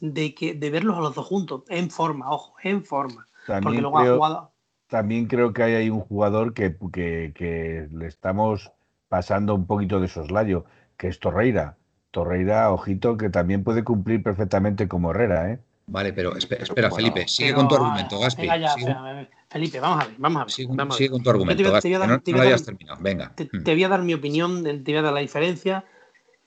de 0.00 0.34
que 0.34 0.54
de 0.54 0.70
verlos 0.70 0.96
a 0.96 1.00
los 1.00 1.14
dos 1.14 1.26
juntos, 1.26 1.62
en 1.68 1.90
forma, 1.90 2.30
ojo, 2.30 2.54
en 2.62 2.84
forma. 2.84 3.26
Porque 3.54 3.64
también 3.64 3.82
luego 3.82 3.98
ha 3.98 4.02
creo, 4.02 4.16
jugado. 4.16 4.52
también 4.88 5.26
creo 5.26 5.52
que 5.52 5.62
hay 5.62 5.74
ahí 5.74 5.90
un 5.90 6.00
jugador 6.00 6.54
que, 6.54 6.76
que, 6.92 7.32
que 7.34 7.88
le 7.92 8.06
estamos 8.06 8.70
pasando 9.08 9.54
un 9.54 9.66
poquito 9.66 10.00
de 10.00 10.08
soslayo, 10.08 10.64
que 10.96 11.08
es 11.08 11.18
Torreira. 11.20 11.76
Torreira, 12.10 12.70
ojito, 12.72 13.16
que 13.16 13.30
también 13.30 13.62
puede 13.64 13.84
cumplir 13.84 14.22
perfectamente 14.22 14.88
como 14.88 15.10
Herrera, 15.12 15.50
¿eh? 15.52 15.60
Vale, 15.86 16.12
pero 16.12 16.32
espe- 16.34 16.60
espera, 16.62 16.88
Bueno, 16.88 16.94
Felipe, 17.10 17.26
sigue 17.28 17.48
Pero, 17.50 17.58
con 17.58 17.68
tu 17.68 17.74
ah, 17.74 17.78
argumento, 17.78 18.20
Gaspi. 18.20 18.42
venga 18.42 18.56
ya, 18.58 18.68
Sigue, 18.74 18.90
espera, 18.90 19.28
Felipe, 19.48 19.80
vamos 19.80 20.04
a 20.04 20.06
ver, 20.06 20.14
vamos 20.18 20.40
a 20.40 20.44
ver. 20.44 20.52
sigue- 20.52 20.68
vamos 20.76 20.94
a 20.94 20.98
sigue 20.98 21.08
ver. 21.08 21.12
con 21.12 21.22
tu 21.24 21.30
argumento, 21.30 21.56
te 21.56 21.62
voy 21.64 21.70
a- 21.70 21.74
Gaspi, 21.74 21.82
te 21.82 21.88
voy 21.88 21.94
a 21.94 21.98
que 21.98 22.08
dar- 22.08 22.16
no, 22.18 22.22
te 22.22 22.30
no 22.30 22.36
voy 22.36 22.40
a 22.40 22.44
lo 22.44 22.48
hayas 22.54 22.64
terminado. 22.64 22.98
Venga. 23.02 23.32
Te, 23.34 23.44
Mm. 23.44 23.64
te 23.64 23.72
voy 23.74 23.84
a 23.84 23.88
dar 23.88 24.02
mi 24.02 24.14
opinión, 24.14 24.62
te 24.64 24.82
voy 24.92 24.96
a 24.96 25.02
dar 25.02 25.12
la 25.12 25.20
diferencia. 25.20 25.84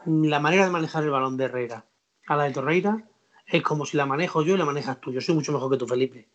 La 0.05 0.39
manera 0.39 0.65
de 0.65 0.71
manejar 0.71 1.03
el 1.03 1.09
balón 1.09 1.35
de 1.37 1.45
Herrera 1.45 1.85
a 2.27 2.35
la 2.37 2.43
de 2.45 2.51
Torreira 2.51 3.03
es 3.47 3.61
como 3.63 3.85
si 3.85 3.97
la 3.97 4.05
manejo 4.05 4.43
yo 4.43 4.55
y 4.55 4.57
la 4.57 4.65
manejas 4.65 4.99
tú. 5.01 5.11
Yo 5.11 5.19
soy 5.21 5.35
mucho 5.35 5.51
mejor 5.51 5.71
que 5.71 5.77
tú, 5.77 5.87
Felipe. 5.87 6.27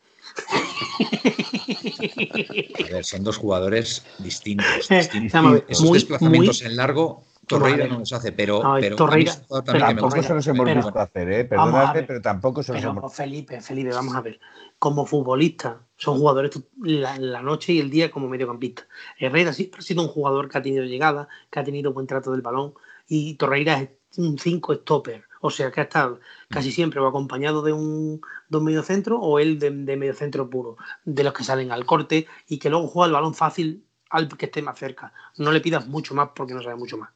A 2.88 2.92
ver, 2.92 3.04
son 3.04 3.24
dos 3.24 3.36
jugadores 3.36 4.04
distintos. 4.18 4.90
Eh, 4.90 4.96
distintos. 4.98 5.62
Esos 5.68 5.84
muy- 5.86 5.98
desplazamientos 5.98 6.62
muy- 6.62 6.70
en 6.70 6.76
largo, 6.76 7.24
Torreira 7.46 7.86
no 7.86 8.00
los 8.00 8.12
hace, 8.12 8.32
pero, 8.32 8.62
A 8.64 8.74
ver, 8.74 8.82
pero 8.82 8.96
Torreira- 8.96 9.34
pero 9.64 9.78
Tampoco 9.78 10.22
se 10.22 10.34
los 10.34 10.46
hemos 10.46 10.66
pero- 10.66 10.82
visto 10.82 10.98
hacer, 10.98 11.32
¿eh? 11.32 11.44
Vamos 11.44 11.66
a 11.66 11.72
Perdonadme, 11.72 11.94
ver. 12.00 12.06
pero 12.06 12.20
tampoco 12.22 12.62
se 12.62 12.72
los 12.72 12.80
Pero 12.82 12.90
hemos 12.92 13.14
Felipe, 13.14 13.60
Felipe, 13.62 13.90
vamos 13.90 14.14
a 14.14 14.20
ver. 14.20 14.38
Como 14.78 15.06
futbolista, 15.06 15.80
son 15.96 16.18
jugadores 16.18 16.52
la, 16.82 17.18
la 17.18 17.40
noche 17.42 17.72
y 17.72 17.80
el 17.80 17.90
día 17.90 18.10
como 18.10 18.28
mediocampista. 18.28 18.86
Herrera 19.18 19.52
siempre 19.54 19.78
ha 19.80 19.82
sido 19.82 20.02
un 20.02 20.08
jugador 20.08 20.48
que 20.50 20.58
ha 20.58 20.62
tenido 20.62 20.84
llegada, 20.84 21.28
que 21.50 21.58
ha 21.60 21.64
tenido 21.64 21.92
buen 21.92 22.06
trato 22.06 22.30
del 22.32 22.42
balón 22.42 22.74
y 23.08 23.34
Torreira 23.34 23.80
es 23.80 23.88
un 24.18 24.38
5 24.38 24.74
stopper. 24.74 25.24
O 25.40 25.50
sea, 25.50 25.70
que 25.70 25.80
ha 25.80 25.84
estado 25.84 26.20
casi 26.48 26.72
siempre 26.72 27.00
o 27.00 27.06
acompañado 27.06 27.62
de 27.62 27.72
un, 27.72 28.20
de 28.48 28.58
un 28.58 28.64
mediocentro 28.64 29.18
o 29.20 29.38
él 29.38 29.58
de, 29.58 29.70
de 29.70 29.96
mediocentro 29.96 30.48
puro, 30.50 30.76
de 31.04 31.22
los 31.24 31.32
que 31.32 31.44
salen 31.44 31.70
al 31.72 31.86
corte 31.86 32.26
y 32.48 32.58
que 32.58 32.70
luego 32.70 32.88
juega 32.88 33.06
el 33.06 33.12
balón 33.12 33.34
fácil 33.34 33.84
al 34.10 34.28
que 34.28 34.46
esté 34.46 34.62
más 34.62 34.78
cerca. 34.78 35.12
No 35.36 35.52
le 35.52 35.60
pidas 35.60 35.86
mucho 35.86 36.14
más 36.14 36.30
porque 36.34 36.54
no 36.54 36.62
sabe 36.62 36.76
mucho 36.76 36.96
más 36.98 37.10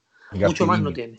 mucho 0.49 0.67
más 0.67 0.81
no 0.81 0.93
tiene. 0.95 1.19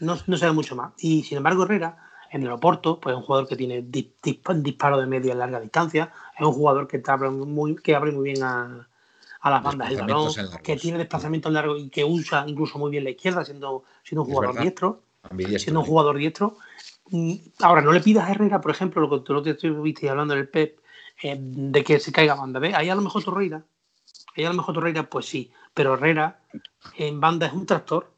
No, 0.00 0.16
no 0.26 0.36
sabe 0.36 0.52
mucho 0.52 0.76
más. 0.76 0.92
Y 0.98 1.22
sin 1.24 1.38
embargo, 1.38 1.64
Herrera, 1.64 1.96
en 2.30 2.42
el 2.42 2.50
Oporto, 2.52 3.00
pues 3.00 3.14
es 3.14 3.18
un 3.18 3.24
jugador 3.24 3.48
que 3.48 3.56
tiene 3.56 3.82
dis- 3.82 4.12
dis- 4.22 4.62
disparo 4.62 5.00
de 5.00 5.06
media 5.06 5.34
y 5.34 5.36
larga 5.36 5.60
distancia, 5.60 6.12
es 6.38 6.46
un 6.46 6.52
jugador 6.52 6.86
que, 6.86 7.02
abre, 7.06 7.30
muy, 7.30 7.76
que 7.76 7.94
abre 7.96 8.12
muy 8.12 8.30
bien 8.32 8.42
a, 8.42 8.86
a 9.40 9.50
las 9.50 9.62
bandas 9.62 9.88
del 9.88 9.98
balón, 10.14 10.28
en 10.56 10.62
que 10.62 10.76
tiene 10.82 10.98
desplazamiento 10.98 11.48
en 11.48 11.54
largo 11.54 11.76
y 11.76 11.88
que 11.88 12.04
usa 12.04 12.44
incluso 12.46 12.78
muy 12.78 12.90
bien 12.90 13.04
la 13.04 13.10
izquierda, 13.10 13.44
siendo, 13.44 13.84
siendo 14.04 14.22
un 14.22 14.28
jugador 14.28 14.54
diestro. 14.62 15.02
Siendo 15.58 15.80
un 15.80 15.86
jugador 15.86 16.16
diestro. 16.16 16.56
mm, 17.10 17.34
ahora 17.60 17.82
no 17.82 17.92
le 17.92 18.00
pidas 18.00 18.28
a 18.28 18.32
Herrera, 18.32 18.60
por 18.60 18.70
ejemplo, 18.70 19.00
lo 19.02 19.10
que 19.10 19.24
tú 19.24 19.34
lo 19.34 19.42
que 19.42 19.50
estuviste 19.50 20.08
hablando 20.08 20.34
del 20.34 20.48
Pep, 20.48 20.78
eh, 21.22 21.36
de 21.38 21.84
que 21.84 21.98
se 21.98 22.12
caiga 22.12 22.34
banda. 22.34 22.60
¿Ves? 22.60 22.74
Ahí 22.74 22.88
a 22.88 22.94
lo 22.94 23.02
mejor 23.02 23.24
Torreira, 23.24 23.64
ahí 24.36 24.44
a 24.44 24.50
lo 24.50 24.54
mejor 24.54 24.74
Torreira, 24.74 25.08
pues 25.08 25.26
sí, 25.26 25.50
pero 25.74 25.94
Herrera 25.94 26.40
en 26.96 27.20
banda 27.20 27.46
es 27.46 27.52
un 27.52 27.66
tractor. 27.66 28.12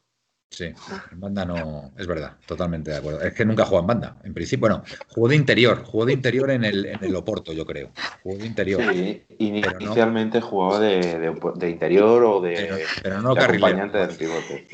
Sí, 0.53 0.65
en 0.65 1.21
banda 1.21 1.45
no, 1.45 1.93
es 1.97 2.09
verdad, 2.09 2.37
totalmente 2.45 2.91
de 2.91 2.97
acuerdo. 2.97 3.23
Es 3.23 3.33
que 3.35 3.45
nunca 3.45 3.65
jugó 3.65 3.81
en 3.81 3.87
banda, 3.87 4.17
en 4.25 4.35
principio, 4.35 4.69
bueno, 4.69 4.83
jugó 5.07 5.29
de 5.29 5.37
interior, 5.37 5.85
jugó 5.85 6.05
de 6.05 6.13
interior 6.13 6.51
en 6.51 6.65
el, 6.65 6.87
en 6.87 7.05
el 7.05 7.15
Oporto, 7.15 7.53
yo 7.53 7.65
creo. 7.65 7.93
Jugó 8.25 8.37
de 8.37 8.47
interior. 8.47 8.83
Sí, 8.93 9.23
inicialmente 9.39 10.41
jugaba 10.41 10.81
de, 10.81 11.21
de, 11.21 11.53
de, 11.55 11.71
interior 11.71 12.25
o 12.25 12.41
de, 12.41 12.55
pero, 12.57 12.77
pero 13.01 13.23
no 13.23 13.33
de 13.33 13.45
acompañante 13.45 13.99
del 13.99 14.17
pivote. 14.17 14.67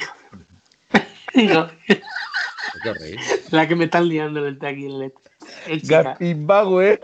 La 3.51 3.69
que 3.69 3.77
me 3.77 3.85
están 3.85 4.09
liando 4.09 4.47
el 4.47 4.59
aquí 4.65 4.87
en 4.87 5.13
el, 5.67 5.81
Gaspimbago, 5.83 6.83
¿eh? 6.83 7.01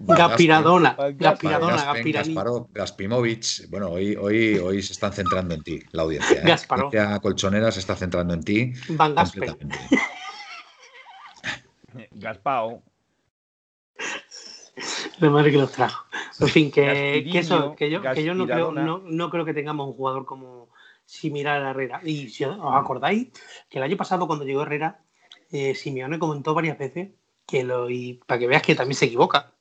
Gaspiradona, 0.00 0.96
Gaspiradona, 1.14 1.76
Gaspen, 1.76 1.94
Gaspirani. 1.94 2.34
Gasparov, 2.34 2.68
Gaspimovic. 2.72 3.70
Bueno, 3.70 3.88
hoy, 3.88 4.14
hoy, 4.16 4.58
hoy 4.58 4.82
se 4.82 4.92
están 4.92 5.12
centrando 5.12 5.54
en 5.54 5.62
ti, 5.62 5.82
la 5.92 6.02
audiencia. 6.02 6.40
¿eh? 6.40 6.42
Gasparov. 6.44 6.92
La 6.92 7.00
audiencia 7.00 7.20
colchonera 7.20 7.72
se 7.72 7.80
está 7.80 7.96
centrando 7.96 8.34
en 8.34 8.42
ti. 8.42 8.72
Van 8.90 9.14
completamente. 9.14 9.78
Gaspao. 12.12 12.82
La 15.20 15.30
madre 15.30 15.52
que 15.52 15.58
los 15.58 15.72
trajo. 15.72 16.04
En 16.40 16.48
fin, 16.48 16.70
que, 16.70 17.26
que 17.30 17.38
eso, 17.38 17.74
que 17.76 17.88
yo, 17.88 18.02
que 18.02 18.24
yo 18.24 18.34
no, 18.34 18.46
creo, 18.46 18.72
no, 18.72 18.98
no 18.98 19.30
creo 19.30 19.44
que 19.44 19.54
tengamos 19.54 19.86
un 19.86 19.94
jugador 19.94 20.24
como 20.24 20.68
similar 21.04 21.62
a 21.62 21.70
Herrera. 21.70 22.00
Y 22.04 22.28
si 22.28 22.44
os 22.44 22.58
acordáis 22.60 23.28
que 23.68 23.78
el 23.78 23.84
año 23.84 23.96
pasado, 23.96 24.26
cuando 24.26 24.44
llegó 24.44 24.62
Herrera, 24.62 25.00
eh, 25.50 25.74
Simeone 25.74 26.18
comentó 26.18 26.54
varias 26.54 26.78
veces 26.78 27.10
que 27.46 27.64
lo, 27.64 27.90
y 27.90 28.20
para 28.26 28.38
que 28.38 28.46
veas 28.46 28.62
que 28.62 28.74
también 28.74 28.96
se 28.96 29.06
equivoca, 29.06 29.54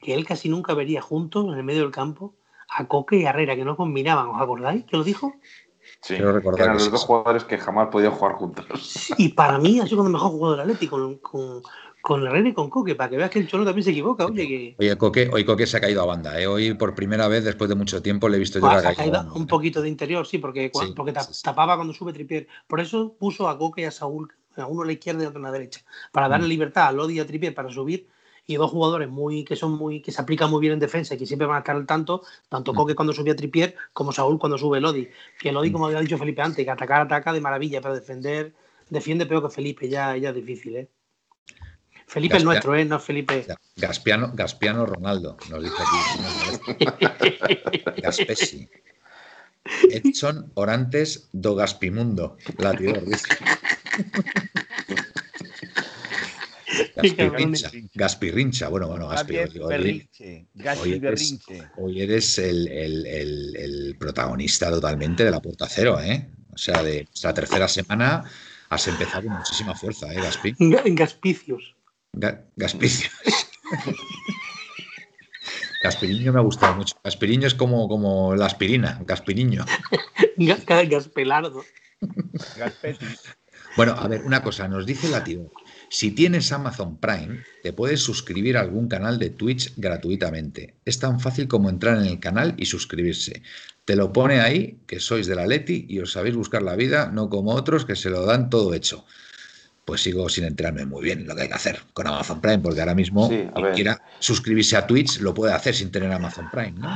que 0.00 0.14
él 0.14 0.26
casi 0.26 0.48
nunca 0.48 0.74
vería 0.74 1.00
juntos 1.00 1.46
en 1.46 1.58
el 1.58 1.64
medio 1.64 1.82
del 1.82 1.90
campo 1.90 2.36
a 2.68 2.86
Coque 2.86 3.16
y 3.16 3.24
Herrera, 3.24 3.56
que 3.56 3.64
no 3.64 3.76
combinaban. 3.76 4.28
¿Os 4.28 4.40
acordáis 4.40 4.84
que 4.84 4.96
lo 4.96 5.04
dijo? 5.04 5.34
Sí, 6.02 6.14
Quiero 6.14 6.32
recordar 6.32 6.66
eran 6.66 6.74
los 6.74 6.90
dos 6.90 7.04
jugadores 7.04 7.44
que 7.44 7.56
jamás 7.56 7.88
podían 7.88 8.12
jugar 8.12 8.34
juntos. 8.34 9.12
Y 9.16 9.30
para 9.30 9.58
mí 9.58 9.80
ha 9.80 9.84
sido 9.84 9.98
cuando 9.98 10.12
mejor 10.12 10.30
jugado 10.30 10.52
del 10.52 10.60
Atlético 10.60 10.96
con, 10.96 11.16
con, 11.18 11.62
con 12.00 12.26
Herrera 12.26 12.48
y 12.48 12.52
con 12.54 12.70
Coque, 12.70 12.94
para 12.94 13.10
que 13.10 13.16
veas 13.16 13.30
que 13.30 13.38
el 13.40 13.48
Cholo 13.48 13.64
también 13.64 13.84
se 13.84 13.90
equivoca. 13.90 14.26
Oye, 14.26 14.46
que 14.48 14.76
Oye, 14.78 14.96
Coque, 14.96 15.28
hoy 15.32 15.44
Coque 15.44 15.66
se 15.66 15.76
ha 15.76 15.80
caído 15.80 16.02
a 16.02 16.06
banda. 16.06 16.40
¿eh? 16.40 16.46
Hoy 16.46 16.74
por 16.74 16.94
primera 16.94 17.28
vez, 17.28 17.44
después 17.44 17.68
de 17.68 17.74
mucho 17.76 18.00
tiempo, 18.02 18.28
le 18.28 18.36
he 18.36 18.40
visto 18.40 18.58
yo 18.58 18.66
Pues 18.66 18.80
que 18.82 18.88
ha 18.88 18.94
caído 18.94 18.94
a 18.94 18.96
caído 19.04 19.18
banda. 19.24 19.32
un 19.34 19.46
poquito 19.46 19.82
de 19.82 19.88
interior, 19.88 20.26
sí, 20.26 20.38
porque, 20.38 20.70
cua- 20.72 20.86
Sí, 20.86 20.92
porque 20.96 21.12
sí, 21.20 21.34
sí. 21.34 21.42
tapaba 21.42 21.76
cuando 21.76 21.92
sube 21.92 22.12
Tripier. 22.12 22.46
Por 22.66 22.80
eso 22.80 23.14
puso 23.18 23.48
a 23.48 23.58
Coque 23.58 23.82
y 23.82 23.84
a 23.84 23.90
Saúl, 23.90 24.32
a 24.56 24.66
uno 24.66 24.82
a 24.82 24.86
la 24.86 24.92
izquierda 24.92 25.24
y 25.24 25.26
otro 25.26 25.40
a 25.40 25.42
la 25.42 25.52
derecha, 25.52 25.80
para 26.12 26.28
darle 26.28 26.46
Mm. 26.46 26.50
libertad 26.50 26.86
a 26.88 26.92
Lodi 26.92 27.14
y 27.16 27.20
a 27.20 27.26
Tripier 27.26 27.54
para 27.54 27.68
subir. 27.70 28.08
Y 28.46 28.56
dos 28.56 28.70
jugadores 28.70 29.10
muy 29.10 29.44
que 29.44 29.56
son 29.56 29.72
muy 29.72 30.00
que 30.00 30.10
se 30.10 30.22
aplican 30.22 30.48
muy 30.50 30.60
bien 30.62 30.72
en 30.72 30.78
defensa 30.78 31.14
y 31.14 31.18
que 31.18 31.26
siempre 31.26 31.46
van 31.46 31.56
a 31.56 31.58
estar 31.58 31.76
al 31.76 31.84
tanto, 31.84 32.22
tanto 32.48 32.72
Mm. 32.72 32.76
Coque 32.76 32.94
cuando 32.94 33.12
subía 33.12 33.36
Tripier 33.36 33.74
como 33.92 34.10
Saúl 34.12 34.38
cuando 34.38 34.56
sube 34.56 34.80
Lodi. 34.80 35.08
Que 35.38 35.52
Lodi, 35.52 35.68
Mm. 35.68 35.72
como 35.72 35.86
había 35.86 36.00
dicho 36.00 36.16
Felipe 36.16 36.40
antes, 36.40 36.64
que 36.64 36.70
atacar 36.70 37.02
ataca 37.02 37.32
de 37.34 37.40
maravilla, 37.42 37.82
pero 37.82 37.94
defender 37.94 38.54
defiende 38.88 39.26
peor 39.26 39.42
que 39.42 39.50
Felipe, 39.50 39.88
ya, 39.90 40.16
ya 40.16 40.30
es 40.30 40.34
difícil, 40.34 40.76
¿eh? 40.76 40.88
Felipe 42.08 42.38
es 42.38 42.42
Gaspia- 42.42 42.44
nuestro, 42.44 42.74
¿eh? 42.76 42.84
No 42.86 42.96
es 42.96 43.02
Felipe. 43.04 43.46
Gaspiano, 43.76 44.32
Gaspiano 44.34 44.86
Ronaldo, 44.86 45.36
nos 45.50 45.62
dice 45.62 45.74
aquí. 46.66 46.86
Gaspesi. 48.02 48.68
Edson 49.90 50.50
Orantes 50.54 51.28
do 51.32 51.54
Gaspimundo. 51.54 52.38
Latidor, 52.56 53.04
dice. 53.04 53.28
Gaspirrincha. 56.96 57.70
Gaspirrincha. 57.94 58.68
Bueno, 58.68 58.88
bueno, 58.88 59.08
Gaspi. 59.08 59.34
Javier 59.34 59.48
hoy- 59.50 59.58
hoy- 59.60 59.68
Berrinche. 59.68 60.46
Gaspi 60.54 60.92
hoy 60.92 61.06
eres-. 61.06 61.38
Hoy 61.76 62.02
eres 62.02 62.38
el, 62.38 62.68
el- 62.68 63.06
el- 63.06 63.56
el 63.56 63.96
protagonista 63.98 64.70
totalmente 64.70 65.24
de 65.24 65.30
la 65.30 65.40
puerta 65.40 65.66
cero, 65.68 66.00
¿eh? 66.00 66.28
O 66.52 66.58
sea, 66.58 66.82
de 66.82 67.04
nuestra 67.04 67.32
tercera 67.34 67.68
semana 67.68 68.24
has 68.70 68.86
empezado 68.88 69.24
con 69.24 69.34
muchísima 69.38 69.74
fuerza, 69.74 70.12
¿eh, 70.12 70.16
Gaspi? 70.16 70.52
Ga- 70.52 70.82
Gaspicios. 70.94 71.74
Ga- 72.12 72.44
Gaspiriño. 72.56 73.08
Me 76.32 76.38
ha 76.38 76.42
gustado 76.42 76.74
mucho. 76.76 76.96
Gaspiriño 77.04 77.46
es 77.46 77.54
como, 77.54 77.88
como 77.88 78.34
la 78.34 78.46
aspirina, 78.46 79.00
Gaspiriño. 79.06 79.64
Ga- 80.36 80.64
Ga- 80.64 80.88
Gaspelardo. 80.88 81.64
Gaspetti. 82.56 83.06
Bueno, 83.76 83.92
a 83.96 84.08
ver, 84.08 84.22
una 84.22 84.42
cosa, 84.42 84.66
nos 84.66 84.86
dice 84.86 85.08
Latido. 85.08 85.52
Si 85.90 86.10
tienes 86.10 86.50
Amazon 86.52 86.98
Prime, 86.98 87.44
te 87.62 87.72
puedes 87.72 88.00
suscribir 88.00 88.56
a 88.56 88.60
algún 88.60 88.88
canal 88.88 89.18
de 89.18 89.30
Twitch 89.30 89.72
gratuitamente. 89.76 90.74
Es 90.84 90.98
tan 90.98 91.20
fácil 91.20 91.46
como 91.48 91.70
entrar 91.70 91.96
en 91.98 92.06
el 92.06 92.18
canal 92.20 92.54
y 92.58 92.66
suscribirse. 92.66 93.42
Te 93.84 93.94
lo 93.96 94.12
pone 94.12 94.40
ahí, 94.40 94.80
que 94.86 94.98
sois 95.00 95.26
de 95.26 95.36
la 95.36 95.46
Leti 95.46 95.86
y 95.88 96.00
os 96.00 96.12
sabéis 96.12 96.34
buscar 96.36 96.62
la 96.62 96.76
vida, 96.76 97.10
no 97.12 97.28
como 97.30 97.52
otros 97.52 97.84
que 97.84 97.94
se 97.96 98.10
lo 98.10 98.26
dan 98.26 98.50
todo 98.50 98.74
hecho. 98.74 99.06
Pues 99.88 100.02
sigo 100.02 100.28
sin 100.28 100.44
enterarme 100.44 100.84
muy 100.84 101.02
bien 101.02 101.26
lo 101.26 101.34
que 101.34 101.40
hay 101.42 101.48
que 101.48 101.54
hacer 101.54 101.80
con 101.94 102.06
Amazon 102.06 102.42
Prime, 102.42 102.58
porque 102.58 102.80
ahora 102.80 102.94
mismo 102.94 103.26
Sí, 103.26 103.48
quien 103.54 103.72
quiera 103.72 104.02
suscribirse 104.18 104.76
a 104.76 104.86
Twitch 104.86 105.20
lo 105.20 105.32
puede 105.32 105.54
hacer 105.54 105.74
sin 105.74 105.90
tener 105.90 106.12
Amazon 106.12 106.46
Prime, 106.50 106.72
¿no? 106.72 106.90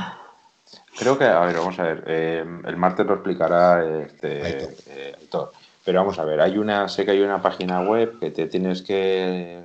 Creo 0.99 1.17
que, 1.17 1.25
a 1.25 1.39
ver, 1.39 1.55
vamos 1.57 1.79
a 1.79 1.83
ver. 1.83 2.03
eh, 2.05 2.45
el 2.67 2.77
martes 2.77 3.07
lo 3.07 3.15
explicará 3.15 3.83
este, 4.03 4.43
Aitor. 4.43 4.69
eh, 4.85 5.15
Aitor. 5.19 5.51
Pero 5.83 5.99
vamos 6.01 6.19
a 6.19 6.23
ver, 6.23 6.39
hay 6.39 6.59
una, 6.59 6.87
sé 6.87 7.03
que 7.03 7.11
hay 7.11 7.21
una 7.21 7.41
página 7.41 7.81
web 7.81 8.19
que 8.19 8.29
te 8.29 8.45
tienes 8.45 8.83
que 8.83 9.57
eh, 9.57 9.63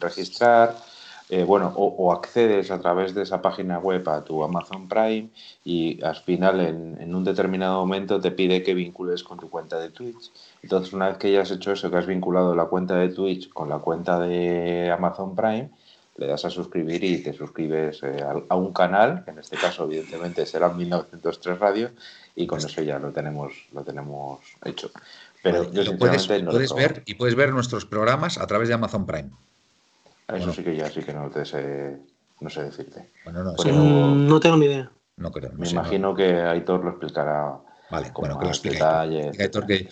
registrar, 0.00 0.76
eh, 1.30 1.42
bueno, 1.42 1.72
o, 1.74 1.86
o 1.88 2.12
accedes 2.12 2.70
a 2.70 2.78
través 2.78 3.14
de 3.16 3.22
esa 3.22 3.42
página 3.42 3.80
web 3.80 4.08
a 4.08 4.24
tu 4.24 4.44
Amazon 4.44 4.88
Prime 4.88 5.28
y 5.64 6.00
al 6.04 6.16
final 6.16 6.60
en, 6.60 6.98
en 7.00 7.14
un 7.16 7.24
determinado 7.24 7.80
momento 7.80 8.20
te 8.20 8.30
pide 8.30 8.62
que 8.62 8.74
vincules 8.74 9.24
con 9.24 9.40
tu 9.40 9.50
cuenta 9.50 9.78
de 9.80 9.90
Twitch. 9.90 10.30
Entonces, 10.64 10.94
una 10.94 11.08
vez 11.08 11.18
que 11.18 11.30
ya 11.30 11.42
has 11.42 11.50
hecho 11.50 11.72
eso, 11.72 11.90
que 11.90 11.98
has 11.98 12.06
vinculado 12.06 12.54
la 12.54 12.64
cuenta 12.64 12.96
de 12.96 13.10
Twitch 13.10 13.50
con 13.50 13.68
la 13.68 13.80
cuenta 13.80 14.18
de 14.18 14.90
Amazon 14.90 15.36
Prime, 15.36 15.68
le 16.16 16.26
das 16.26 16.46
a 16.46 16.50
suscribir 16.50 17.04
y 17.04 17.18
te 17.22 17.34
suscribes 17.34 18.02
eh, 18.02 18.24
a, 18.48 18.56
un 18.56 18.72
canal, 18.72 19.24
que 19.26 19.32
en 19.32 19.40
este 19.40 19.58
caso 19.58 19.84
evidentemente 19.84 20.46
será 20.46 20.70
1903 20.70 21.58
Radio, 21.58 21.90
y 22.34 22.46
con 22.46 22.60
eso 22.60 22.80
ya 22.80 22.98
lo 22.98 23.10
tenemos, 23.12 23.52
lo 23.74 23.82
tenemos 23.82 24.40
hecho. 24.64 24.90
Pero 25.42 25.70
yo 25.70 25.82
lo 25.84 25.98
puedes, 25.98 26.26
no 26.42 26.52
ver 26.74 27.02
y 27.04 27.14
puedes 27.16 27.34
ver 27.34 27.52
nuestros 27.52 27.84
programas 27.84 28.38
a 28.38 28.46
través 28.46 28.68
de 28.68 28.74
Amazon 28.74 29.04
Prime. 29.04 29.28
Eso 30.28 30.38
Bueno. 30.38 30.52
sí 30.54 30.64
que 30.64 30.74
ya 30.74 30.88
sí 30.88 31.02
que 31.02 31.12
no 31.12 31.28
te 31.28 31.44
sé, 31.44 31.98
no 32.40 32.48
sé 32.48 32.62
decirte. 32.62 33.10
Bueno, 33.24 33.44
no, 33.44 33.54
Pues 33.54 33.68
sí, 33.68 33.74
no. 33.76 34.14
No 34.14 34.40
tengo 34.40 34.56
ni 34.56 34.64
idea. 34.64 34.90
no 35.18 35.30
creo. 35.30 35.52
no 35.52 35.58
Me 35.58 35.66
sé, 35.66 35.74
no. 35.74 35.82
imagino 35.82 36.14
que 36.14 36.40
Aitor 36.40 36.82
lo 36.82 36.88
explicará 36.92 37.58
Vale, 37.90 38.10
con 38.14 38.22
bueno, 38.22 38.38
que 38.38 38.44
lo 38.44 38.48
más 38.48 38.56
explique 38.56 38.76
detalle. 38.76 39.18
Aitor. 39.18 39.42
Explica, 39.42 39.44
Aitor, 39.44 39.66
que, 39.66 39.88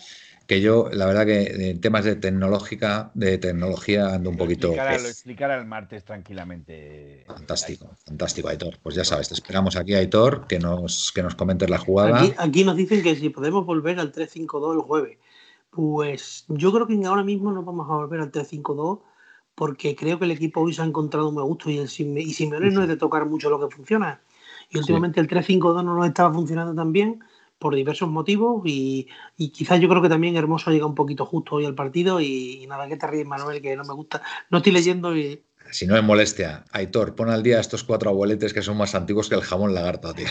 que 0.46 0.60
yo, 0.60 0.88
la 0.92 1.06
verdad 1.06 1.26
que 1.26 1.70
en 1.70 1.80
temas 1.80 2.04
de 2.04 2.16
tecnológica, 2.16 3.10
de 3.14 3.38
tecnología 3.38 4.14
ando 4.14 4.30
un 4.30 4.36
Lo 4.36 4.44
poquito 4.44 4.68
explicará, 4.68 4.98
lo 4.98 5.08
explicará 5.08 5.58
el 5.58 5.66
martes 5.66 6.04
tranquilamente. 6.04 7.24
Fantástico, 7.26 7.90
fantástico, 8.04 8.48
Aitor. 8.48 8.78
Pues 8.82 8.94
ya 8.94 9.04
sabes, 9.04 9.28
te 9.28 9.34
esperamos 9.34 9.76
aquí, 9.76 9.94
Aitor, 9.94 10.46
que 10.46 10.58
nos, 10.58 11.12
que 11.12 11.22
nos 11.22 11.34
comentes 11.34 11.70
la 11.70 11.78
jugada. 11.78 12.20
Aquí, 12.20 12.34
aquí 12.36 12.64
nos 12.64 12.76
dicen 12.76 13.02
que 13.02 13.16
si 13.16 13.30
podemos 13.30 13.64
volver 13.64 13.98
al 14.00 14.12
3-5-2 14.12 14.74
el 14.74 14.80
jueves. 14.82 15.18
Pues 15.70 16.44
yo 16.48 16.72
creo 16.72 16.86
que 16.86 17.00
ahora 17.06 17.24
mismo 17.24 17.50
no 17.50 17.62
vamos 17.62 17.88
a 17.88 17.94
volver 17.94 18.20
al 18.20 18.30
3-5-2 18.30 19.00
porque 19.54 19.96
creo 19.96 20.18
que 20.18 20.24
el 20.26 20.30
equipo 20.32 20.60
hoy 20.60 20.74
se 20.74 20.82
ha 20.82 20.84
encontrado 20.84 21.28
un 21.28 21.36
me 21.36 21.42
gusto 21.42 21.70
y, 21.70 21.78
el 21.78 21.88
Sime- 21.88 22.20
y 22.20 22.32
Simeone 22.32 22.70
no 22.70 22.82
es 22.82 22.88
de 22.88 22.96
tocar 22.96 23.26
mucho 23.26 23.48
lo 23.48 23.60
que 23.60 23.74
funciona. 23.74 24.20
Y 24.70 24.78
últimamente 24.78 25.20
el 25.20 25.28
3-5-2 25.28 25.82
no 25.84 25.94
nos 25.94 26.06
estaba 26.06 26.32
funcionando 26.32 26.74
tan 26.74 26.92
bien 26.92 27.20
por 27.62 27.76
diversos 27.76 28.08
motivos 28.10 28.60
y, 28.66 29.06
y 29.38 29.50
quizás 29.50 29.78
yo 29.80 29.88
creo 29.88 30.02
que 30.02 30.08
también 30.08 30.36
Hermoso 30.36 30.68
ha 30.68 30.72
llegado 30.72 30.88
un 30.88 30.96
poquito 30.96 31.24
justo 31.24 31.54
hoy 31.54 31.64
al 31.64 31.76
partido 31.76 32.20
y, 32.20 32.60
y 32.62 32.66
nada, 32.66 32.88
que 32.88 32.96
te 32.96 33.06
ríes 33.06 33.24
Manuel, 33.24 33.62
que 33.62 33.76
no 33.76 33.84
me 33.84 33.94
gusta. 33.94 34.20
No 34.50 34.58
estoy 34.58 34.72
leyendo 34.72 35.16
y 35.16 35.40
Si 35.70 35.86
no 35.86 35.96
es 35.96 36.02
molestia, 36.02 36.64
Aitor, 36.72 37.14
pon 37.14 37.30
al 37.30 37.44
día 37.44 37.60
estos 37.60 37.84
cuatro 37.84 38.10
abueletes 38.10 38.52
que 38.52 38.62
son 38.62 38.76
más 38.76 38.96
antiguos 38.96 39.28
que 39.28 39.36
el 39.36 39.42
jamón 39.42 39.72
lagarto, 39.74 40.12
tío. 40.12 40.26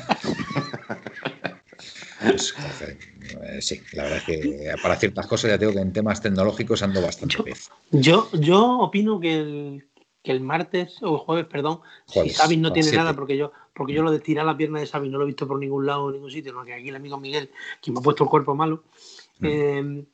Pues, 2.21 2.53
sí, 3.61 3.81
la 3.93 4.03
verdad 4.03 4.17
es 4.19 4.23
que 4.25 4.73
para 4.83 4.95
ciertas 4.97 5.25
cosas 5.27 5.51
ya 5.51 5.57
tengo 5.57 5.73
que 5.73 5.79
en 5.79 5.93
temas 5.93 6.21
tecnológicos 6.21 6.83
ando 6.83 7.01
bastante 7.01 7.37
Yo- 7.37 7.43
pez. 7.45 7.69
Yo, 7.91 8.29
yo 8.33 8.79
opino 8.79 9.19
que 9.19 9.37
el, 9.39 9.87
que 10.23 10.31
el 10.31 10.41
martes 10.41 10.97
o 11.01 11.13
el 11.13 11.17
jueves, 11.19 11.45
perdón, 11.45 11.81
Jueves, 12.07 12.33
si 12.33 12.37
Xavi 12.37 12.57
no 12.57 12.71
tiene 12.73 12.89
siete. 12.89 12.97
nada, 12.97 13.15
porque 13.15 13.37
yo, 13.37 13.51
porque 13.73 13.93
yo 13.93 14.03
lo 14.03 14.11
de 14.11 14.19
tirar 14.19 14.45
la 14.45 14.57
pierna 14.57 14.79
de 14.79 14.87
Xavi 14.87 15.09
no 15.09 15.17
lo 15.17 15.23
he 15.23 15.27
visto 15.27 15.47
por 15.47 15.59
ningún 15.59 15.85
lado, 15.85 16.07
en 16.09 16.15
ningún 16.15 16.31
sitio, 16.31 16.53
no, 16.53 16.63
que 16.63 16.73
aquí 16.73 16.89
el 16.89 16.95
amigo 16.95 17.17
Miguel, 17.17 17.49
quien 17.81 17.93
me 17.93 17.99
ha 17.99 18.03
puesto 18.03 18.23
el 18.25 18.29
cuerpo 18.29 18.55
malo, 18.55 18.83
Mm. 19.39 19.45
eh, 19.47 20.05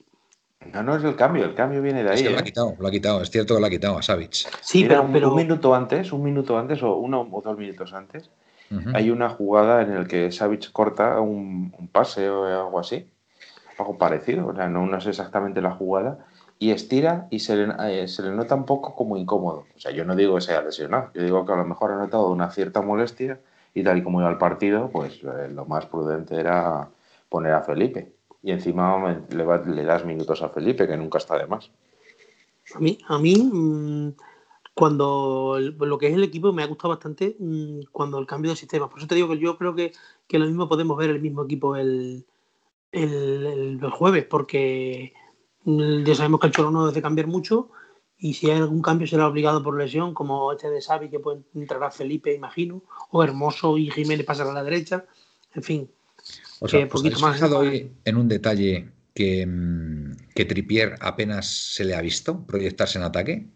No, 0.73 0.83
no 0.83 0.95
es 0.95 1.03
el 1.03 1.15
cambio, 1.15 1.45
el 1.45 1.53
cambio 1.53 1.81
viene 1.81 2.03
de 2.03 2.13
Es 2.13 2.19
ahí. 2.19 2.27
que 2.27 2.29
lo 2.31 2.37
ha 2.37 2.41
¿eh? 2.41 2.43
quitado, 2.45 2.75
lo 2.79 2.87
ha 2.87 2.91
quitado, 2.91 3.21
es 3.21 3.29
cierto 3.29 3.53
que 3.55 3.61
lo 3.61 3.67
ha 3.67 3.69
quitado 3.69 3.97
a 3.97 4.01
Savic. 4.01 4.31
sí, 4.61 4.83
Mira, 4.83 4.95
pero, 4.95 5.01
un, 5.03 5.11
pero 5.13 5.29
un 5.29 5.35
minuto 5.35 5.75
antes, 5.75 6.11
un 6.11 6.23
minuto 6.23 6.57
antes 6.57 6.81
o 6.83 6.95
uno 6.97 7.27
o 7.31 7.41
dos 7.41 7.57
minutos 7.57 7.93
antes, 7.93 8.29
Ujú. 8.71 8.89
hay 8.93 9.09
una 9.11 9.29
jugada 9.29 9.81
en 9.81 9.91
el 9.91 10.07
que 10.07 10.31
Savic 10.31 10.71
corta 10.71 11.19
un, 11.19 11.73
un 11.77 11.87
pase 11.89 12.29
o 12.29 12.45
algo 12.45 12.79
así, 12.79 13.09
algo 13.77 13.97
parecido, 13.97 14.47
o 14.47 14.55
sea, 14.55 14.67
no, 14.67 14.85
no 14.85 14.99
sé 15.01 15.09
exactamente 15.09 15.61
la 15.61 15.71
jugada, 15.71 16.25
y 16.59 16.71
estira 16.71 17.27
y 17.29 17.39
se 17.39 17.55
le, 17.55 17.73
eh, 18.03 18.07
se 18.07 18.23
le 18.23 18.31
nota 18.31 18.55
un 18.55 18.65
poco 18.65 18.95
como 18.95 19.17
incómodo. 19.17 19.65
O 19.75 19.79
sea, 19.79 19.91
yo 19.91 20.05
no 20.05 20.15
digo 20.15 20.35
que 20.35 20.41
sea 20.41 20.61
lesionado, 20.61 21.11
yo 21.13 21.21
digo 21.23 21.45
que 21.45 21.53
a 21.53 21.57
lo 21.57 21.65
mejor 21.65 21.91
ha 21.91 21.97
notado 21.97 22.29
una 22.29 22.49
cierta 22.49 22.81
molestia 22.81 23.39
y 23.73 23.83
tal 23.83 23.97
y 23.99 24.03
como 24.03 24.19
iba 24.21 24.29
al 24.29 24.37
partido, 24.39 24.89
pues 24.91 25.21
eh, 25.23 25.49
lo 25.53 25.65
más 25.65 25.85
prudente 25.85 26.35
era 26.39 26.89
poner 27.29 27.53
a 27.53 27.61
Felipe. 27.61 28.11
Y 28.41 28.51
encima 28.51 29.21
le, 29.29 29.43
va- 29.43 29.57
le 29.65 29.83
das 29.83 30.05
minutos 30.05 30.41
a 30.41 30.49
Felipe, 30.49 30.87
que 30.87 30.97
nunca 30.97 31.17
está 31.19 31.37
de 31.37 31.45
más. 31.47 31.69
A 32.75 32.79
mí, 32.79 32.97
a 33.07 33.17
mí 33.19 33.35
mm, 33.35 34.13
cuando 34.73 35.55
el- 35.57 35.75
lo 35.77 35.97
que 35.97 36.07
es 36.07 36.13
el 36.13 36.23
equipo 36.23 36.51
me 36.53 36.63
ha 36.63 36.67
gustado 36.67 36.89
bastante 36.89 37.35
mm, 37.39 37.81
cuando 37.91 38.19
el 38.19 38.25
cambio 38.27 38.51
de 38.51 38.57
sistema. 38.57 38.89
Por 38.89 38.99
eso 38.99 39.07
te 39.07 39.15
digo 39.15 39.29
que 39.29 39.37
yo 39.39 39.57
creo 39.57 39.75
que, 39.75 39.91
que 40.27 40.39
lo 40.39 40.45
mismo 40.45 40.67
podemos 40.67 40.97
ver 40.97 41.09
el 41.11 41.21
mismo 41.21 41.43
equipo 41.43 41.75
el, 41.75 42.25
el, 42.91 43.45
el- 43.45 43.79
el 43.83 43.89
jueves, 43.91 44.25
porque 44.25 45.13
ya 45.67 46.15
sabemos 46.15 46.39
que 46.39 46.47
el 46.47 46.53
Cholo 46.53 46.71
no 46.71 46.87
debe 46.87 47.01
cambiar 47.01 47.27
mucho 47.27 47.69
y 48.17 48.33
si 48.33 48.49
hay 48.49 48.57
algún 48.57 48.81
cambio 48.81 49.05
será 49.05 49.27
obligado 49.27 49.61
por 49.61 49.77
lesión, 49.77 50.13
como 50.13 50.51
este 50.53 50.69
de 50.69 50.81
Xavi 50.81 51.09
que 51.09 51.19
puede 51.19 51.41
entrar 51.53 51.83
a 51.83 51.91
Felipe, 51.91 52.33
imagino, 52.33 52.81
o 53.11 53.23
Hermoso 53.23 53.77
y 53.77 53.91
Jiménez 53.91 54.25
pasar 54.25 54.47
a 54.47 54.53
la 54.53 54.63
derecha. 54.63 55.05
En 55.53 55.63
fin, 55.63 55.91
O 56.59 56.67
sea, 56.67 56.79
que 56.79 56.85
¿os 56.85 56.91
poquito 56.91 57.19
más. 57.19 57.35
fijado 57.35 57.59
hoy 57.59 57.91
en 58.05 58.17
un 58.17 58.27
detalle 58.27 58.89
que, 59.13 59.45
mm, 59.45 60.33
que 60.33 60.45
Tripier 60.45 60.95
apenas 61.01 61.47
se 61.47 61.83
le 61.85 61.95
ha 61.95 62.01
visto 62.01 62.43
proyectarse 62.45 62.97
en 62.97 63.03
ataque? 63.03 63.47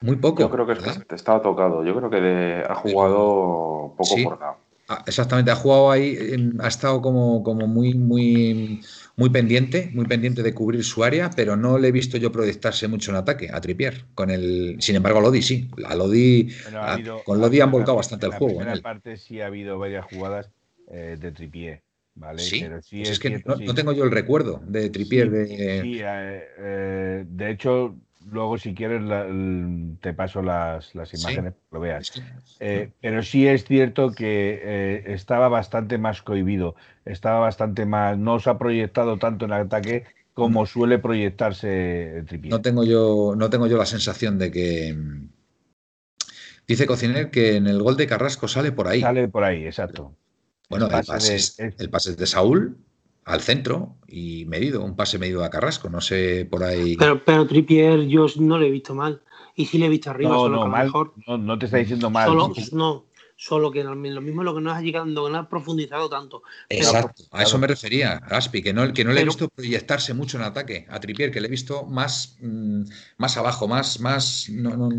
Muy 0.00 0.16
poco. 0.16 0.40
Yo 0.42 0.50
creo 0.50 0.66
que 0.66 0.74
¿verdad? 0.74 1.04
estaba 1.10 1.42
tocado. 1.42 1.84
Yo 1.84 1.94
creo 1.96 2.08
que 2.08 2.20
de- 2.20 2.62
ha 2.68 2.74
jugado 2.76 3.94
poco 3.96 4.04
Sí. 4.16 4.24
por 4.24 4.38
nada. 4.38 4.56
Ah, 4.90 5.02
Exactamente, 5.06 5.50
ha 5.50 5.56
jugado 5.56 5.90
ahí, 5.90 6.16
em, 6.18 6.58
ha 6.62 6.68
estado 6.68 7.02
como, 7.02 7.42
como 7.42 7.66
muy, 7.66 7.92
muy, 7.94 8.80
muy 9.18 9.30
pendiente, 9.30 9.90
muy 9.94 10.06
pendiente 10.06 10.42
de 10.42 10.54
cubrir 10.54 10.82
su 10.84 11.04
área, 11.04 11.30
pero 11.36 11.56
no 11.56 11.78
le 11.78 11.88
he 11.88 11.92
visto 11.92 12.16
yo 12.16 12.32
proyectarse 12.32 12.88
mucho 12.88 13.10
en 13.10 13.16
ataque 13.18 13.50
a 13.52 13.60
Tripier. 13.60 14.04
Con 14.14 14.30
el, 14.30 14.76
sin 14.80 14.96
embargo, 14.96 15.18
a 15.18 15.22
Lodi 15.22 15.42
sí. 15.42 15.68
A 15.86 15.94
Lodi, 15.94 16.48
con 17.24 17.40
Lodi 17.40 17.60
han 17.60 17.68
la- 17.68 17.72
volcado 17.72 17.96
bastante 17.96 18.26
el 18.26 18.32
la 18.32 18.38
juego. 18.38 18.54
en 18.54 18.58
primera 18.58 18.72
él. 18.76 18.82
parte 18.82 19.16
sí 19.16 19.40
ha 19.40 19.46
habido 19.46 19.78
varias 19.78 20.04
jugadas 20.06 20.50
eh, 20.88 21.16
de 21.20 21.32
tripié, 21.32 21.82
¿vale? 22.14 22.42
Sí, 22.42 22.60
Pero 22.60 22.80
sí 22.82 22.98
pues 22.98 23.08
es, 23.08 23.12
es 23.14 23.18
que 23.18 23.28
cierto, 23.30 23.50
no, 23.50 23.56
sí. 23.56 23.64
no 23.66 23.74
tengo 23.74 23.92
yo 23.92 24.04
el 24.04 24.10
recuerdo 24.10 24.60
de 24.66 24.90
Tripier. 24.90 25.30
Sí, 25.30 25.36
de, 25.56 25.78
sí, 25.80 26.00
eh, 26.02 26.44
eh, 26.58 27.24
de 27.28 27.50
hecho, 27.50 27.96
luego 28.30 28.58
si 28.58 28.74
quieres 28.74 29.02
la- 29.02 29.26
el- 29.26 29.98
te 30.00 30.12
paso 30.14 30.42
las, 30.42 30.94
las 30.94 31.12
imágenes 31.14 31.52
para 31.54 31.60
que 31.70 31.74
lo 31.74 31.80
veas. 31.80 32.06
Eh, 32.60 32.90
pero 33.00 33.22
sí 33.22 33.46
es 33.46 33.64
cierto 33.64 34.12
que 34.12 35.04
estaba 35.06 35.48
bastante 35.48 35.96
más 35.98 36.22
cohibido, 36.22 36.74
estaba 37.08 37.40
bastante 37.40 37.86
más, 37.86 38.16
no 38.18 38.38
se 38.40 38.50
ha 38.50 38.58
proyectado 38.58 39.18
tanto 39.18 39.44
en 39.44 39.52
ataque 39.52 40.04
como 40.34 40.66
suele 40.66 40.98
proyectarse 40.98 42.22
Tripié. 42.28 42.50
No 42.50 42.60
tengo 42.62 42.84
yo, 42.84 43.34
no 43.36 43.50
tengo 43.50 43.66
yo 43.66 43.76
la 43.76 43.86
sensación 43.86 44.38
de 44.38 44.50
que. 44.52 44.96
Dice 46.66 46.86
Cociner 46.86 47.30
que 47.30 47.56
en 47.56 47.66
el 47.66 47.82
gol 47.82 47.96
de 47.96 48.06
Carrasco 48.06 48.46
sale 48.46 48.72
por 48.72 48.88
ahí. 48.88 49.00
Sale 49.00 49.28
por 49.28 49.42
ahí, 49.44 49.64
exacto. 49.64 50.14
bueno, 50.68 50.86
el 50.86 50.92
pase 50.92 51.12
pase, 51.12 51.30
de- 51.30 51.36
es, 51.36 51.58
es- 51.58 51.80
el 51.80 51.90
pase 51.90 52.10
es 52.10 52.16
de 52.18 52.26
Saúl 52.26 52.76
al 53.24 53.40
centro 53.40 53.96
y 54.06 54.44
medido, 54.46 54.84
un 54.84 54.94
pase 54.96 55.18
medido 55.18 55.44
a 55.44 55.50
Carrasco. 55.50 55.88
No 55.88 56.00
sé 56.00 56.46
por 56.50 56.62
ahí. 56.64 56.96
Pero, 56.96 57.24
pero 57.24 57.46
Trippier 57.46 58.00
yo 58.06 58.26
no 58.38 58.58
le 58.58 58.68
he 58.68 58.70
visto 58.70 58.94
mal. 58.94 59.22
Y 59.54 59.66
sí 59.66 59.78
le 59.78 59.86
he 59.86 59.88
visto 59.88 60.10
arriba, 60.10 60.30
No, 60.30 60.40
solo 60.40 60.56
no, 60.56 60.62
que 60.64 60.68
mal, 60.68 60.84
mejor 60.86 61.14
no, 61.26 61.36
no 61.38 61.58
te 61.58 61.66
está 61.66 61.78
diciendo 61.78 62.10
mal. 62.10 62.28
Solo, 62.28 62.52
no, 62.72 63.06
solo 63.38 63.70
que 63.70 63.84
lo 63.84 63.94
mismo 63.94 64.42
lo 64.42 64.52
que 64.52 64.60
no 64.60 64.72
has 64.72 64.82
llegado, 64.82 65.06
no 65.06 65.38
has 65.38 65.46
profundizado 65.46 66.10
tanto. 66.10 66.42
Exacto, 66.68 67.22
a 67.30 67.42
eso 67.42 67.52
claro. 67.52 67.58
me 67.60 67.66
refería, 67.68 68.16
Aspi, 68.28 68.62
que 68.62 68.72
no, 68.72 68.92
que 68.92 69.04
no 69.04 69.12
le 69.12 69.20
he 69.20 69.24
visto 69.24 69.48
proyectarse 69.48 70.12
mucho 70.12 70.38
en 70.38 70.42
ataque 70.42 70.86
a 70.90 70.98
Tripier, 70.98 71.30
que 71.30 71.40
le 71.40 71.46
he 71.46 71.50
visto 71.50 71.86
más, 71.86 72.36
mm, 72.40 72.82
más 73.16 73.36
abajo, 73.36 73.68
más, 73.68 74.00
más, 74.00 74.48
no, 74.50 74.76
no, 74.76 74.90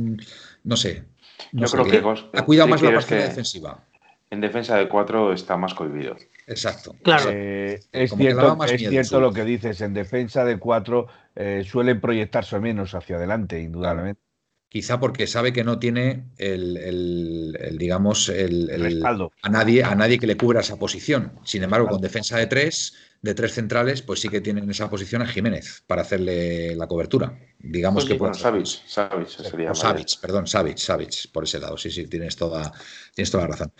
no 0.63 0.77
sé. 0.77 1.03
No 1.51 1.61
Yo 1.61 1.67
sé, 1.67 1.77
creo 1.77 1.87
que 2.31 2.37
ha 2.37 2.45
cuidado 2.45 2.69
más 2.69 2.81
la 2.81 2.89
es 2.89 2.95
parte 2.95 3.15
defensiva. 3.15 3.83
En 4.31 4.39
defensa 4.39 4.77
de 4.77 4.87
cuatro 4.87 5.33
está 5.33 5.57
más 5.57 5.73
cohibido. 5.73 6.15
Exacto. 6.47 6.95
Claro. 7.03 7.29
Eh, 7.33 7.81
es 7.91 8.09
Como 8.11 8.23
que 8.23 8.33
daba 8.33 8.55
cierto, 8.67 8.73
es 8.73 8.79
miedo, 8.79 8.91
cierto 8.91 9.19
lo 9.19 9.33
que 9.33 9.43
dices, 9.43 9.81
en 9.81 9.93
defensa 9.93 10.45
de 10.45 10.57
cuatro 10.57 11.07
eh, 11.35 11.63
suelen 11.65 11.99
proyectarse 11.99 12.57
menos 12.59 12.95
hacia 12.95 13.17
adelante, 13.17 13.59
indudablemente. 13.59 14.28
Quizá 14.69 14.99
porque 14.99 15.25
sabe 15.25 15.51
que 15.51 15.63
no 15.63 15.79
tiene 15.79 16.25
el, 16.37 16.77
el- 16.77 17.57
el, 17.59 17.77
digamos, 17.77 18.29
el, 18.29 18.69
el- 18.69 18.83
Respaldo. 18.83 19.31
a 19.41 19.49
nadie, 19.49 19.83
a 19.83 19.95
nadie 19.95 20.19
que 20.19 20.27
le 20.27 20.37
cubra 20.37 20.61
esa 20.61 20.77
posición. 20.77 21.33
Sin 21.43 21.63
embargo, 21.63 21.87
con 21.89 22.01
defensa 22.01 22.37
de 22.37 22.45
tres, 22.45 22.93
de 23.21 23.33
tres 23.33 23.53
centrales, 23.53 24.03
pues 24.03 24.19
sí 24.19 24.29
que 24.29 24.41
tienen 24.41 24.69
esa 24.69 24.89
posición 24.89 25.23
a 25.23 25.27
Jiménez 25.27 25.83
para 25.87 26.03
hacerle 26.03 26.75
la 26.75 26.87
cobertura. 26.87 27.37
Digamos 27.59 28.05
Pues 28.05 28.13
que 28.13 28.19
Bueno, 28.19 28.35
Savic, 28.35 28.65
Savic 28.85 29.27
sería. 29.27 29.71
O 29.71 29.75
Savic, 29.75 30.19
perdón, 30.21 30.45
Savic, 30.45 30.77
Savic, 30.77 31.31
por 31.31 31.45
ese 31.45 31.59
lado. 31.59 31.75
Sí, 31.77 31.89
sí, 31.89 32.05
tienes 32.07 32.35
toda, 32.35 32.71
tienes 33.15 33.31
toda 33.31 33.45
la 33.45 33.49
razón. 33.49 33.73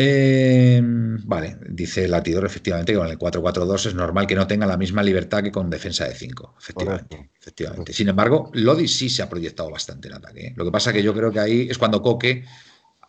Eh, 0.00 0.80
vale, 0.82 1.58
dice 1.68 2.06
Latidor 2.06 2.44
efectivamente 2.46 2.92
que 2.92 2.98
con 2.98 3.08
el 3.08 3.18
4-4-2 3.18 3.86
es 3.86 3.94
normal 3.94 4.28
que 4.28 4.36
no 4.36 4.46
tenga 4.46 4.64
la 4.64 4.76
misma 4.76 5.02
libertad 5.02 5.42
que 5.42 5.50
con 5.50 5.68
defensa 5.68 6.04
de 6.06 6.14
5. 6.14 6.54
Efectivamente, 6.58 7.16
Correcto. 7.16 7.36
efectivamente. 7.40 7.92
Sin 7.92 8.08
embargo, 8.08 8.50
Lodi 8.54 8.86
sí 8.86 9.10
se 9.10 9.22
ha 9.22 9.28
proyectado 9.28 9.70
bastante 9.70 10.06
en 10.08 10.14
ataque. 10.14 10.46
¿eh? 10.46 10.52
Lo 10.56 10.64
que 10.64 10.70
pasa 10.70 10.92
que 10.92 11.02
yo 11.02 11.12
creo 11.12 11.32
que 11.32 11.40
ahí 11.40 11.66
es 11.68 11.78
cuando 11.78 12.00
Coque 12.00 12.44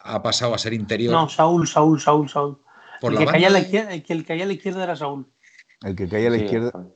ha 0.01 0.23
pasado 0.23 0.55
a 0.55 0.57
ser 0.57 0.73
interior 0.73 1.13
No, 1.13 1.29
Saúl, 1.29 1.67
Saúl, 1.67 2.01
Saúl, 2.01 2.27
Saúl. 2.27 2.59
por 2.99 3.11
el, 3.13 3.19
la 3.19 3.25
que 3.25 3.31
caía 3.33 3.47
a 3.47 3.51
la 3.51 3.59
izquierda, 3.59 3.93
el 3.93 4.01
que 4.03 4.13
el 4.13 4.25
caía 4.25 4.43
a 4.45 4.47
la 4.47 4.53
izquierda 4.53 4.83
era 4.83 4.95
Saúl. 4.95 5.27
El 5.83 5.95
que 5.95 6.09
cae 6.09 6.25
a 6.25 6.29
la 6.31 6.37
Sí, 6.37 6.43
izquierda. 6.45 6.87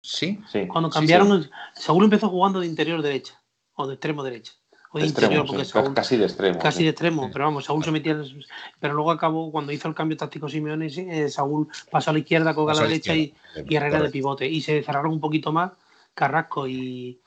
Sí, 0.00 0.40
Sí. 0.50 0.66
Cuando 0.66 0.90
cambiaron, 0.90 1.28
sí. 1.28 1.34
el- 1.34 1.50
Saúl 1.80 2.02
empezó 2.04 2.28
jugando 2.28 2.58
de 2.58 2.66
interior 2.66 3.00
derecha 3.02 3.40
o 3.74 3.86
de 3.86 3.94
extremo 3.94 4.24
derecha. 4.24 4.52
O 4.94 4.98
de, 4.98 5.04
De 5.04 5.08
interior, 5.08 5.32
extremo, 5.32 5.46
porque 5.46 5.64
sí, 5.64 5.70
Saúl 5.72 5.94
casi 5.94 6.16
de 6.18 6.24
extremo. 6.24 6.58
casi 6.58 6.78
sí. 6.78 6.84
de 6.84 6.90
extremo, 6.90 7.30
pero 7.32 7.44
vamos, 7.46 7.64
Saúl 7.64 7.82
se 7.82 7.90
metía. 7.90 8.12
en- 8.12 8.44
Pero 8.78 8.94
luego 8.94 9.10
acabó, 9.10 9.50
cuando 9.50 9.72
hizo 9.72 9.88
el 9.88 9.94
cambio 9.94 10.16
táctico 10.18 10.48
Simeone, 10.48 10.86
eh, 10.86 11.28
Saúl 11.30 11.68
pasó 11.90 12.10
a 12.10 12.12
la 12.12 12.18
izquierda, 12.18 12.54
Coca 12.54 12.72
a 12.72 12.74
la 12.74 12.80
a 12.82 12.84
derecha 12.84 13.14
y, 13.16 13.34
y 13.68 13.74
Herrera 13.76 13.98
de 14.02 14.10
pivote. 14.10 14.46
Y 14.46 14.60
se 14.60 14.82
cerraron 14.82 15.12
un 15.12 15.20
poquito 15.20 15.50
más 15.50 15.72
Carrasco 16.14 16.68
y, 16.68 17.20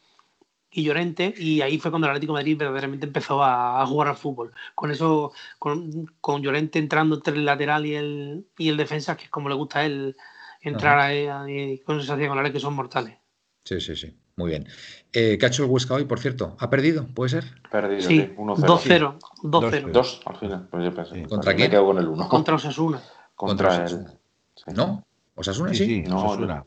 y 0.70 0.84
Llorente, 0.84 1.34
y 1.38 1.62
ahí 1.62 1.80
fue 1.80 1.90
cuando 1.90 2.06
el 2.08 2.12
Atlético 2.12 2.34
de 2.34 2.40
Madrid 2.42 2.58
verdaderamente 2.58 3.08
empezó 3.08 3.42
a, 3.44 3.82
a 3.82 3.86
jugar 3.88 4.10
al 4.10 4.16
fútbol. 4.18 4.54
Con 4.76 4.92
eso, 4.92 5.32
con, 5.58 6.06
con 6.22 6.44
Llorente 6.44 6.78
entrando 6.78 7.16
entre 7.16 7.34
el 7.34 7.46
lateral 7.46 7.86
y 7.88 7.96
el, 7.96 8.46
y 8.60 8.70
el 8.70 8.78
defensa, 8.78 9.18
que 9.18 9.24
es 9.24 9.30
como 9.32 9.50
le 9.50 9.56
gusta 9.56 9.80
a 9.80 9.86
él 9.86 10.16
entrar 10.62 11.00
ahí, 11.00 11.26
ahí 11.28 11.80
con 11.80 12.00
esas 12.00 12.18
diagonales 12.20 12.52
que 12.52 12.60
son 12.60 12.74
mortales. 12.76 13.18
Sí, 13.64 13.82
sí, 13.82 13.96
sí. 13.96 14.16
Muy 14.38 14.50
bien. 14.50 14.68
Eh, 15.14 15.38
¿Qué 15.40 15.46
ha 15.46 15.50
hecho 15.50 15.64
el 15.64 15.70
Huesca 15.70 15.94
hoy, 15.94 16.04
por 16.06 16.20
cierto? 16.20 16.58
¿Ha 16.60 16.70
perdido? 16.70 17.08
¿Puede 17.14 17.30
ser? 17.30 17.46
Perdido, 17.72 18.02
Sí, 18.02 18.18
sí. 18.20 18.34
1-0. 18.38 18.56
2-0. 18.58 19.18
2-0. 19.44 19.72
2-0. 19.72 19.92
Dos 19.92 20.22
al 20.26 20.36
final. 20.36 20.68
Pues 20.70 20.84
yo 20.84 20.94
pensé. 20.94 21.16
Sí. 21.16 21.24
¿Contra 21.24 21.52
me 21.52 21.56
quién? 21.56 21.72
quedo 21.72 21.86
con 21.86 21.98
el 22.00 22.08
1. 22.08 22.28
Contra 22.28 22.56
Osasuna. 22.56 23.02
Contra, 23.36 23.70
Contra 23.70 23.86
el. 23.86 23.94
Osasuna. 23.94 24.12
sí. 24.56 24.72
¿No? 24.76 25.06
¿Osasuna 25.36 25.70
Sí, 25.72 25.78
sí? 25.78 25.86
sí, 25.86 26.02
No, 26.04 26.26
Osasuna. 26.26 26.66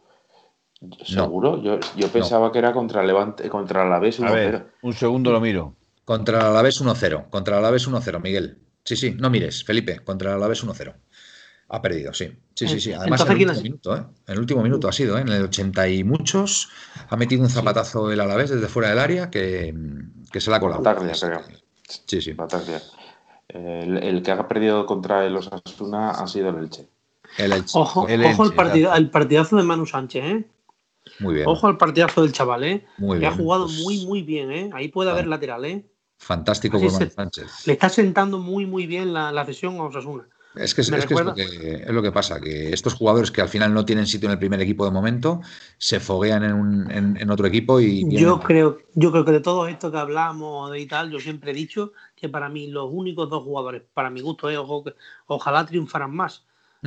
¿Seguro? 1.04 1.60
Yo, 1.62 1.78
yo 1.96 2.08
pensaba 2.08 2.52
que 2.52 2.58
era 2.60 2.72
contra 2.72 3.02
Levante, 3.02 3.48
contra 3.50 3.86
la 3.88 3.98
B 3.98 4.08
A 4.08 4.10
1-0. 4.12 4.32
ver, 4.32 4.66
un 4.82 4.92
segundo 4.92 5.32
lo 5.32 5.40
miro. 5.40 5.74
Contra 6.04 6.38
el 6.38 6.46
Alavés 6.46 6.80
1-0. 6.82 7.28
Contra 7.30 7.54
el 7.58 7.64
Alavés 7.64 7.88
1-0, 7.88 8.22
Miguel. 8.22 8.58
Sí, 8.84 8.96
sí, 8.96 9.14
no 9.18 9.28
mires, 9.28 9.64
Felipe. 9.64 9.98
Contra 10.00 10.30
el 10.30 10.36
Alavés 10.36 10.64
1-0. 10.64 10.94
Ha 11.70 11.82
perdido, 11.82 12.14
sí. 12.14 12.32
Sí, 12.54 12.66
sí, 12.66 12.80
sí. 12.80 12.92
Además, 12.92 13.20
en 13.20 13.26
Entonces, 13.26 13.30
el 13.30 13.36
¿quién 13.36 13.48
último 13.48 13.52
es? 13.58 13.62
minuto, 13.62 13.96
¿eh? 13.96 14.04
En 14.26 14.32
el 14.34 14.38
último 14.40 14.62
minuto 14.62 14.88
ha 14.88 14.92
sido, 14.92 15.18
¿eh? 15.18 15.20
En 15.20 15.28
el 15.28 15.42
80 15.44 15.88
y 15.88 16.02
muchos. 16.04 16.70
Ha 17.10 17.16
metido 17.16 17.42
un 17.42 17.50
zapatazo 17.50 18.10
el 18.10 18.20
Alavés 18.20 18.50
desde 18.50 18.68
fuera 18.68 18.88
del 18.90 18.98
área 18.98 19.30
que, 19.30 19.74
que 20.32 20.40
se 20.40 20.50
la 20.50 20.56
ha 20.56 20.60
colado. 20.60 20.82
Bataglia, 20.82 21.12
creo. 21.20 21.42
Sí, 22.06 22.20
sí. 22.22 22.32
Bataglia. 22.32 22.80
El, 23.48 23.98
el 24.02 24.22
que 24.22 24.30
ha 24.30 24.48
perdido 24.48 24.86
contra 24.86 25.24
el 25.26 25.36
Osasuna 25.36 26.10
ha 26.10 26.26
sido 26.26 26.48
el 26.50 26.56
Elche. 26.56 26.88
El 27.38 27.52
Elche. 27.52 27.78
Ojo, 27.78 28.08
El 28.08 28.24
ojo 28.24 28.44
Elche, 28.44 28.56
partida- 28.56 28.92
al 28.94 29.10
partidazo 29.10 29.56
de 29.56 29.62
Manu 29.62 29.86
Sánchez, 29.86 30.24
¿eh? 30.24 30.44
Muy 31.20 31.34
bien. 31.34 31.46
Ojo 31.46 31.66
al 31.66 31.76
partidazo 31.78 32.22
del 32.22 32.32
chaval, 32.32 32.64
¿eh? 32.64 32.86
Muy 32.98 33.18
que 33.20 33.26
ha 33.26 33.30
bien, 33.30 33.40
jugado 33.42 33.64
pues- 33.66 33.78
muy, 33.82 34.06
muy 34.06 34.22
bien, 34.22 34.50
¿eh? 34.52 34.70
Ahí 34.74 34.88
puede 34.88 35.10
haber 35.10 35.24
Ah. 35.26 35.28
lateral, 35.28 35.64
¿eh? 35.64 35.86
Fantástico 36.18 36.76
Así 36.78 36.86
por 36.86 36.92
Manu 36.94 37.04
se- 37.06 37.10
Sánchez. 37.14 37.66
Le 37.66 37.72
está 37.74 37.88
sentando 37.88 38.38
muy, 38.38 38.66
muy 38.66 38.86
bien 38.86 39.12
la, 39.12 39.30
la 39.32 39.44
cesión 39.46 39.76
a 39.76 39.84
Osasuna. 39.84 40.26
Es 40.58 40.74
que, 40.74 40.80
es, 40.82 40.88
es 40.88 41.06
que 41.06 41.14
es 41.14 41.24
lo 41.24 41.34
que 41.34 41.74
es 41.86 41.90
lo 41.90 42.02
que 42.02 42.12
pasa, 42.12 42.40
que 42.40 42.72
estos 42.72 42.94
jugadores 42.94 43.30
que 43.30 43.40
al 43.40 43.48
final 43.48 43.72
no 43.72 43.84
tienen 43.84 44.06
sitio 44.06 44.28
en 44.28 44.32
el 44.32 44.38
primer 44.38 44.60
equipo 44.60 44.84
de 44.84 44.90
momento, 44.90 45.40
se 45.78 46.00
foguean 46.00 46.44
en, 46.44 46.52
un- 46.52 46.90
en- 46.90 47.16
en 47.20 47.30
otro 47.30 47.46
equipo 47.46 47.80
y 47.80 48.04
Yo 48.16 48.40
creo, 48.40 48.78
yo 48.94 49.10
creo 49.12 49.24
que 49.24 49.32
de 49.32 49.40
todo 49.40 49.66
esto 49.68 49.90
que 49.90 49.98
hablamos 49.98 50.76
y 50.76 50.86
tal, 50.86 51.10
yo 51.10 51.20
siempre 51.20 51.52
he 51.52 51.54
dicho 51.54 51.92
que 52.16 52.28
para 52.28 52.48
mí 52.48 52.66
los 52.68 52.88
únicos 52.92 53.28
dos 53.30 53.42
jugadores, 53.44 53.82
para 53.94 54.10
mi 54.10 54.20
gusto, 54.20 54.50
eh, 54.50 54.56
ojo, 54.58 54.84
que- 54.84 54.94
ojalá 55.26 55.64
triunfaran 55.66 56.14
más, 56.14 56.44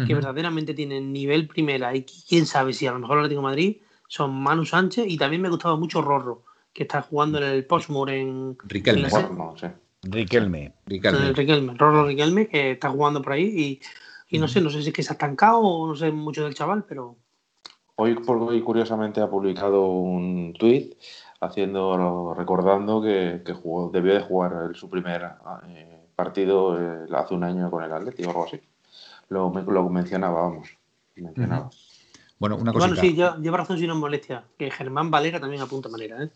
que 0.08 0.16
verdaderamente 0.16 0.74
tienen 0.74 1.12
nivel 1.12 1.48
primera 1.48 1.94
y 1.96 2.04
quién 2.06 2.46
sabe 2.46 2.74
si 2.74 2.88
a 2.88 2.92
lo 2.94 3.00
mejor 3.00 3.18
el 3.18 3.26
Atlético 3.26 3.42
de 3.42 3.48
Madrid 3.52 3.78
son 4.08 4.34
Manu 4.42 4.66
Sánchez 4.66 5.06
y 5.08 5.18
también 5.18 5.42
me 5.42 5.50
gustaba 5.50 5.76
mucho 5.76 6.02
Rorro, 6.02 6.44
que 6.74 6.84
está 6.84 7.02
jugando 7.02 7.38
en 7.40 7.44
el 7.46 7.66
Portsmouth 7.66 8.10
en, 8.10 8.58
Riquelme, 8.64 9.10
sí. 9.10 9.18
Riquelme. 10.04 10.74
Riquelme. 10.86 11.28
el 11.28 11.36
Riquelme, 11.36 11.74
Rorro 11.76 12.06
Riquelme, 12.06 12.48
que 12.48 12.72
está 12.72 12.90
jugando 12.90 13.22
por 13.22 13.34
ahí 13.34 13.80
y, 14.30 14.36
y 14.36 14.40
no 14.40 14.48
sé, 14.48 14.62
no 14.62 14.70
sé 14.70 14.82
si 14.82 14.90
es 14.90 14.94
que 14.94 15.04
se 15.04 15.12
ha 15.12 15.14
estancado 15.14 15.60
o 15.60 15.88
no 15.88 15.96
sé 15.96 16.12
mucho 16.12 16.44
del 16.44 16.56
chaval, 16.56 16.86
pero 16.88 17.18
Hoy, 18.04 18.18
hoy 18.26 18.62
curiosamente 18.64 19.22
ha 19.22 19.30
publicado 19.30 19.86
un 19.86 20.54
tuit 20.58 20.96
haciendo 21.40 22.34
recordando 22.34 23.00
que, 23.00 23.44
jugó, 23.54 23.92
debió 23.92 24.16
de 24.16 24.22
jugar 24.22 24.72
su 24.74 24.90
primer 24.90 25.34
eh, 25.68 26.08
partido 26.16 26.82
eh, 26.82 27.08
hace 27.14 27.36
un 27.36 27.44
año 27.44 27.70
con 27.70 27.84
el 27.84 27.94
Atlético 27.94 28.30
o 28.30 28.32
algo 28.32 28.46
así. 28.46 28.60
Lo, 29.30 29.52
lo 29.52 29.90
mencionaba, 29.90 30.42
vamos. 30.42 30.70
Bueno, 32.40 32.56
una 32.56 32.74
cosa. 32.74 32.88
Bueno, 32.88 33.00
sí, 33.00 33.14
lleva 33.14 33.58
razón 33.58 33.78
si 33.78 33.86
no 33.86 33.96
molestia. 33.96 34.46
Que 34.58 34.72
Germán 34.72 35.12
Valera 35.12 35.40
también 35.40 35.62
apunta 35.62 35.88
manera, 35.88 36.24
¿eh? 36.24 36.32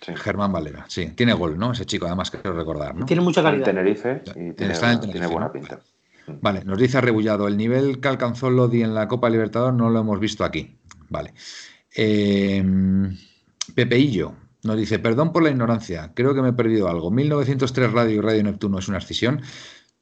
Germán 0.00 0.52
Valera, 0.52 0.84
sí. 0.88 1.12
Tiene 1.14 1.34
gol, 1.34 1.58
¿no? 1.58 1.72
Ese 1.72 1.84
chico, 1.84 2.06
además, 2.06 2.30
quiero 2.30 2.52
recordar, 2.54 2.94
¿no? 2.94 3.06
Tiene 3.06 3.22
mucha 3.22 3.42
calidad. 3.42 3.64
Tenerife 3.66 4.22
y 4.34 4.52
tiene, 4.52 5.26
buena 5.26 5.52
pinta. 5.52 5.80
Vale, 6.40 6.64
nos 6.64 6.78
dice 6.78 6.98
Arrebullado, 6.98 7.48
el 7.48 7.56
nivel 7.56 8.00
que 8.00 8.08
alcanzó 8.08 8.50
Lodi 8.50 8.82
en 8.82 8.94
la 8.94 9.08
Copa 9.08 9.28
Libertador 9.28 9.74
no 9.74 9.90
lo 9.90 10.00
hemos 10.00 10.20
visto 10.20 10.44
aquí. 10.44 10.78
Vale. 11.08 11.34
Eh, 11.94 12.64
Pepeillo 13.74 14.34
nos 14.62 14.76
dice, 14.76 14.98
perdón 14.98 15.32
por 15.32 15.42
la 15.42 15.50
ignorancia, 15.50 16.12
creo 16.14 16.34
que 16.34 16.42
me 16.42 16.50
he 16.50 16.52
perdido 16.52 16.88
algo. 16.88 17.10
1903 17.10 17.92
Radio 17.92 18.16
y 18.16 18.20
Radio 18.20 18.42
Neptuno 18.44 18.78
es 18.78 18.88
una 18.88 18.98
escisión. 18.98 19.42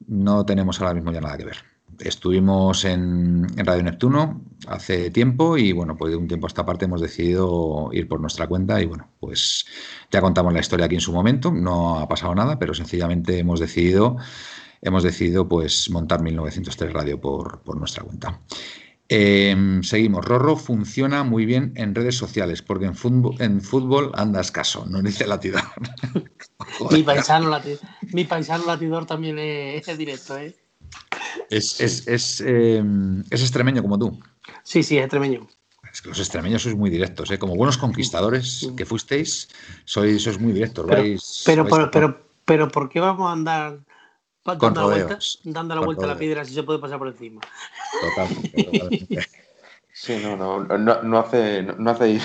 No 0.07 0.45
tenemos 0.45 0.79
ahora 0.79 0.93
mismo 0.93 1.11
ya 1.11 1.21
nada 1.21 1.37
que 1.37 1.45
ver. 1.45 1.57
Estuvimos 1.99 2.85
en, 2.85 3.47
Radio 3.57 3.83
Neptuno 3.83 4.41
hace 4.67 5.11
tiempo 5.11 5.57
y 5.57 5.71
bueno, 5.71 5.97
pues 5.97 6.11
de 6.11 6.17
un 6.17 6.27
tiempo 6.27 6.47
a 6.47 6.49
esta 6.49 6.65
parte 6.65 6.85
hemos 6.85 7.01
decidido 7.01 7.89
ir 7.91 8.07
por 8.07 8.19
nuestra 8.19 8.47
cuenta 8.47 8.81
y 8.81 8.85
bueno, 8.85 9.09
pues 9.19 9.65
ya 10.11 10.21
contamos 10.21 10.53
la 10.53 10.59
historia 10.59 10.85
aquí 10.85 10.95
en 10.95 11.01
su 11.01 11.13
momento, 11.13 11.51
no 11.51 11.99
ha 11.99 12.07
pasado 12.07 12.35
nada, 12.35 12.59
pero 12.59 12.73
sencillamente 12.73 13.39
hemos 13.39 13.59
decidido, 13.59 14.17
hemos 14.81 15.03
decidido 15.03 15.47
pues 15.47 15.89
montar 15.89 16.21
1903 16.21 16.93
Radio 16.93 17.19
por, 17.19 17.61
por 17.61 17.77
nuestra 17.77 18.03
cuenta. 18.03 18.39
Em, 19.11 19.81
seguimos. 19.81 20.23
Rorro 20.23 20.55
funciona 20.55 21.23
muy 21.23 21.47
bien 21.47 21.73
en 21.75 21.95
redes 21.95 22.15
sociales, 22.15 22.61
porque 22.61 22.85
en 22.85 22.95
fútbol, 22.95 23.35
en 23.39 23.59
fútbol 23.59 24.11
anda 24.13 24.39
escaso, 24.39 24.85
no 24.85 25.01
dice 25.01 25.25
latidor. 25.25 25.63
mi, 26.91 27.01
paisano 27.01 27.49
latidor 27.49 27.79
mi 28.13 28.25
paisano 28.25 28.67
latidor 28.67 29.07
también 29.07 29.39
es, 29.39 29.97
directo, 29.97 30.37
¿eh? 30.37 30.55
Es, 31.49 31.79
es, 31.79 32.41
em, 32.41 33.21
es, 33.29 33.41
extremeño 33.41 33.81
como 33.81 33.97
tú. 33.97 34.19
Sí, 34.63 34.83
sí, 34.83 34.97
es 34.97 35.03
extremeño. 35.03 35.47
Es 35.91 36.01
que 36.01 36.09
los 36.09 36.19
extremeños 36.19 36.61
sois 36.61 36.75
muy 36.75 36.89
directos, 36.89 37.31
¿eh? 37.31 37.39
Como 37.39 37.55
buenos 37.55 37.77
conquistadores 37.77 38.69
que 38.77 38.85
fuisteis, 38.85 39.49
sois, 39.85 40.21
sois 40.21 40.39
muy 40.39 40.53
directos. 40.53 40.85
Pero, 41.45 41.65
pero, 41.67 41.89
pero, 41.91 42.21
pero, 42.45 42.67
¿por 42.69 42.89
qué 42.89 42.99
vamos 42.99 43.27
a 43.27 43.33
andar 43.33 43.79
dando, 44.57 44.81
la 44.81 44.87
vuelta, 44.87 45.19
dando 45.43 45.75
la 45.75 45.81
vuelta 45.81 46.05
a 46.05 46.07
la 46.07 46.17
piedra 46.17 46.45
si 46.45 46.53
se 46.53 46.63
puede 46.63 46.79
pasar 46.79 46.97
por 46.97 47.07
encima. 47.07 47.41
Totalmente. 48.01 49.27
Sí, 49.91 50.15
no, 50.23 50.37
no, 50.37 50.63
no, 50.77 51.03
no 51.03 51.19
hace, 51.19 51.61
no 51.61 51.91
hacéis 51.91 52.23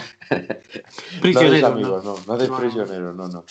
prisioneros, 1.20 1.73
amigos, 1.73 2.05
no, 2.05 2.16
no, 2.24 2.35
hacéis 2.35 2.51
prisioneros, 2.51 3.16
no, 3.16 3.27
no. 3.27 3.45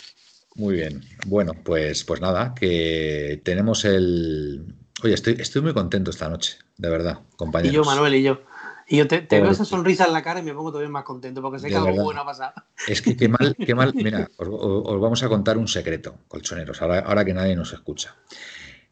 Muy 0.56 0.76
bien. 0.76 1.03
Bueno, 1.26 1.53
pues, 1.61 2.06
pues 2.06 2.22
nada, 2.22 2.53
que 2.53 3.41
tenemos 3.44 3.84
el. 3.84 4.76
Oye, 5.03 5.15
estoy, 5.15 5.35
estoy 5.38 5.61
muy 5.61 5.73
contento 5.73 6.11
esta 6.11 6.30
noche, 6.30 6.57
de 6.77 6.89
verdad, 6.89 7.19
compañeros. 7.35 7.73
Y 7.73 7.75
yo, 7.75 7.84
Manuel, 7.84 8.15
y 8.15 8.23
yo. 8.23 8.41
Y 8.88 8.97
yo 8.97 9.07
te, 9.07 9.21
veo 9.30 9.51
esa 9.51 9.65
sonrisa 9.65 10.05
en 10.05 10.13
la 10.13 10.21
cara 10.21 10.39
y 10.39 10.43
me 10.43 10.53
pongo 10.53 10.71
todavía 10.71 10.89
más 10.89 11.03
contento 11.03 11.41
porque 11.41 11.59
sé 11.59 11.69
que 11.69 11.75
algo 11.75 12.03
bueno 12.03 12.21
ha 12.21 12.25
pasado. 12.25 12.53
Es 12.88 13.01
que 13.01 13.15
qué 13.15 13.27
mal, 13.27 13.55
qué 13.55 13.75
mal. 13.75 13.93
Mira, 13.95 14.30
os, 14.38 14.47
os, 14.49 15.01
vamos 15.01 15.23
a 15.23 15.30
contar 15.30 15.57
un 15.57 15.67
secreto, 15.67 16.15
colchoneros, 16.27 16.81
ahora, 16.81 16.99
ahora 16.99 17.25
que 17.25 17.34
nadie 17.34 17.55
nos 17.55 17.73
escucha. 17.73 18.15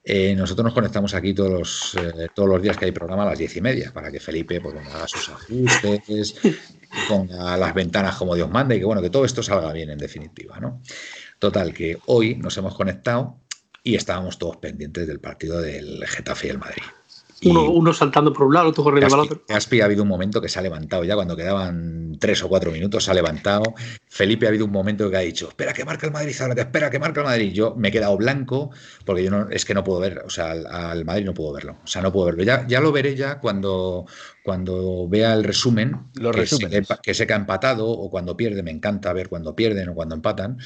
Eh, 0.04 0.34
nosotros 0.36 0.66
nos 0.66 0.74
conectamos 0.74 1.14
aquí 1.14 1.34
todos 1.34 1.52
los, 1.52 1.96
eh, 1.96 2.28
todos 2.34 2.50
los 2.50 2.62
días 2.62 2.76
que 2.76 2.86
hay 2.86 2.92
programa 2.92 3.24
a 3.24 3.28
las 3.28 3.38
diez 3.38 3.56
y 3.56 3.62
media 3.62 3.94
para 3.94 4.12
que 4.12 4.20
Felipe 4.20 4.60
pues, 4.60 4.76
haga 4.76 5.08
sus 5.08 5.30
ajustes, 5.30 6.36
ponga 7.08 7.56
las 7.56 7.74
ventanas 7.74 8.16
como 8.16 8.34
Dios 8.36 8.50
manda 8.50 8.74
y 8.74 8.80
que 8.80 8.86
bueno 8.86 9.02
que 9.02 9.12
todo 9.12 9.26
esto 9.26 9.44
salga 9.44 9.72
bien 9.72 9.92
en 9.92 10.00
definitiva. 10.00 10.60
¿no? 10.60 10.82
Total, 11.38 11.74
que 11.74 12.00
hoy 12.08 12.36
nos 12.36 12.58
hemos 12.58 12.76
conectado 12.76 13.38
y 13.84 13.96
estábamos 13.96 14.38
todos 14.38 14.58
pendientes 14.58 15.08
del 15.08 15.20
partido 15.20 15.62
del 15.62 16.06
Getafe 16.08 16.48
y 16.48 16.50
el 16.52 16.60
Madrid. 16.60 16.84
Uno, 17.44 17.92
saltando 17.92 18.32
por 18.32 18.46
un 18.46 18.54
lado, 18.54 18.70
otro 18.70 18.84
corriendo 18.84 19.10
para 19.10 19.24
el 19.24 19.26
otro. 19.26 19.44
Gaspi 19.48 19.82
ha 19.82 19.86
habido 19.86 20.04
un 20.04 20.10
momento 20.10 20.40
que 20.40 20.48
se 20.48 20.60
ha 20.60 20.62
levantado 20.62 21.04
ya 21.04 21.16
cuando 21.16 21.36
quedaban 21.36 22.18
tres 22.20 22.44
o 22.44 22.50
cuatro 22.50 22.72
minutos, 22.72 23.06
se 23.06 23.12
ha 23.12 23.14
levantado. 23.16 23.74
Felipe 24.08 24.46
ha 24.46 24.50
habido 24.50 24.66
un 24.66 24.72
momento 24.72 25.10
que 25.10 25.18
ha 25.18 25.22
dicho, 25.22 25.48
espera 25.50 25.74
que 25.74 25.84
marque 25.84 26.06
el 26.06 26.12
Madrid, 26.12 26.36
espera 26.56 26.90
que 26.92 27.00
marque 27.00 27.20
el 27.20 27.26
Madrid. 27.26 27.52
Yo 27.52 27.74
me 27.76 27.88
he 27.88 27.92
quedado 27.92 28.16
blanco 28.16 28.70
porque 29.06 29.24
yo 29.24 29.32
no, 29.32 29.50
es 29.50 29.66
que 29.66 29.74
no 29.74 29.84
puedo 29.84 30.00
ver, 30.00 30.22
o 30.24 30.30
sea, 30.30 30.52
al, 30.52 31.04
Madrid 31.04 31.26
no 31.26 31.34
puedo 31.34 31.52
verlo. 31.54 31.78
O 31.84 31.88
sea, 31.88 32.04
no 32.04 32.12
puedo 32.12 32.28
verlo. 32.28 32.44
Ya, 32.44 32.68
ya 32.68 32.80
lo 32.80 32.92
veré 32.92 33.16
ya 33.16 33.40
cuando, 33.40 34.06
cuando 34.44 35.08
vea 35.10 35.34
el 35.34 35.44
resumen, 35.44 36.12
que, 36.14 36.46
se, 36.46 36.86
que 37.02 37.14
se 37.16 37.24
ha 37.24 37.36
empatado 37.36 37.90
o 37.90 38.12
cuando 38.12 38.38
pierde. 38.38 38.62
Me 38.62 38.72
encanta 38.72 39.14
ver 39.14 39.30
cuando 39.30 39.56
pierden 39.56 39.90
o 39.90 39.96
cuando 39.96 40.14
empatan, 40.14 40.60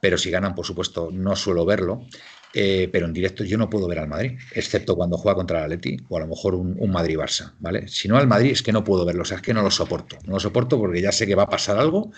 pero 0.00 0.16
si 0.16 0.30
ganan, 0.30 0.54
por 0.54 0.64
supuesto, 0.64 1.10
no 1.12 1.34
suelo 1.34 1.66
verlo. 1.66 2.06
Eh, 2.52 2.88
pero 2.92 3.06
en 3.06 3.12
directo 3.12 3.44
yo 3.44 3.56
no 3.56 3.70
puedo 3.70 3.86
ver 3.86 4.00
al 4.00 4.08
Madrid, 4.08 4.38
excepto 4.52 4.96
cuando 4.96 5.16
juega 5.16 5.36
contra 5.36 5.58
el 5.58 5.64
Atleti 5.66 5.98
o 6.08 6.16
a 6.16 6.20
lo 6.20 6.26
mejor 6.26 6.56
un, 6.56 6.90
Madrid-Barça, 6.90 7.54
¿vale? 7.60 7.86
Si 7.86 8.08
no 8.08 8.16
al 8.16 8.26
Madrid 8.26 8.50
es 8.50 8.62
que 8.62 8.72
no 8.72 8.82
puedo 8.82 9.04
verlo, 9.04 9.22
o 9.22 9.24
sea, 9.24 9.36
es 9.36 9.42
que 9.42 9.54
no 9.54 9.62
lo 9.62 9.70
soporto, 9.70 10.18
no 10.24 10.34
lo 10.34 10.40
soporto 10.40 10.76
porque 10.76 11.00
ya 11.00 11.12
sé 11.12 11.26
que 11.26 11.36
va 11.36 11.44
a 11.44 11.48
pasar 11.48 11.78
algo 11.78 12.10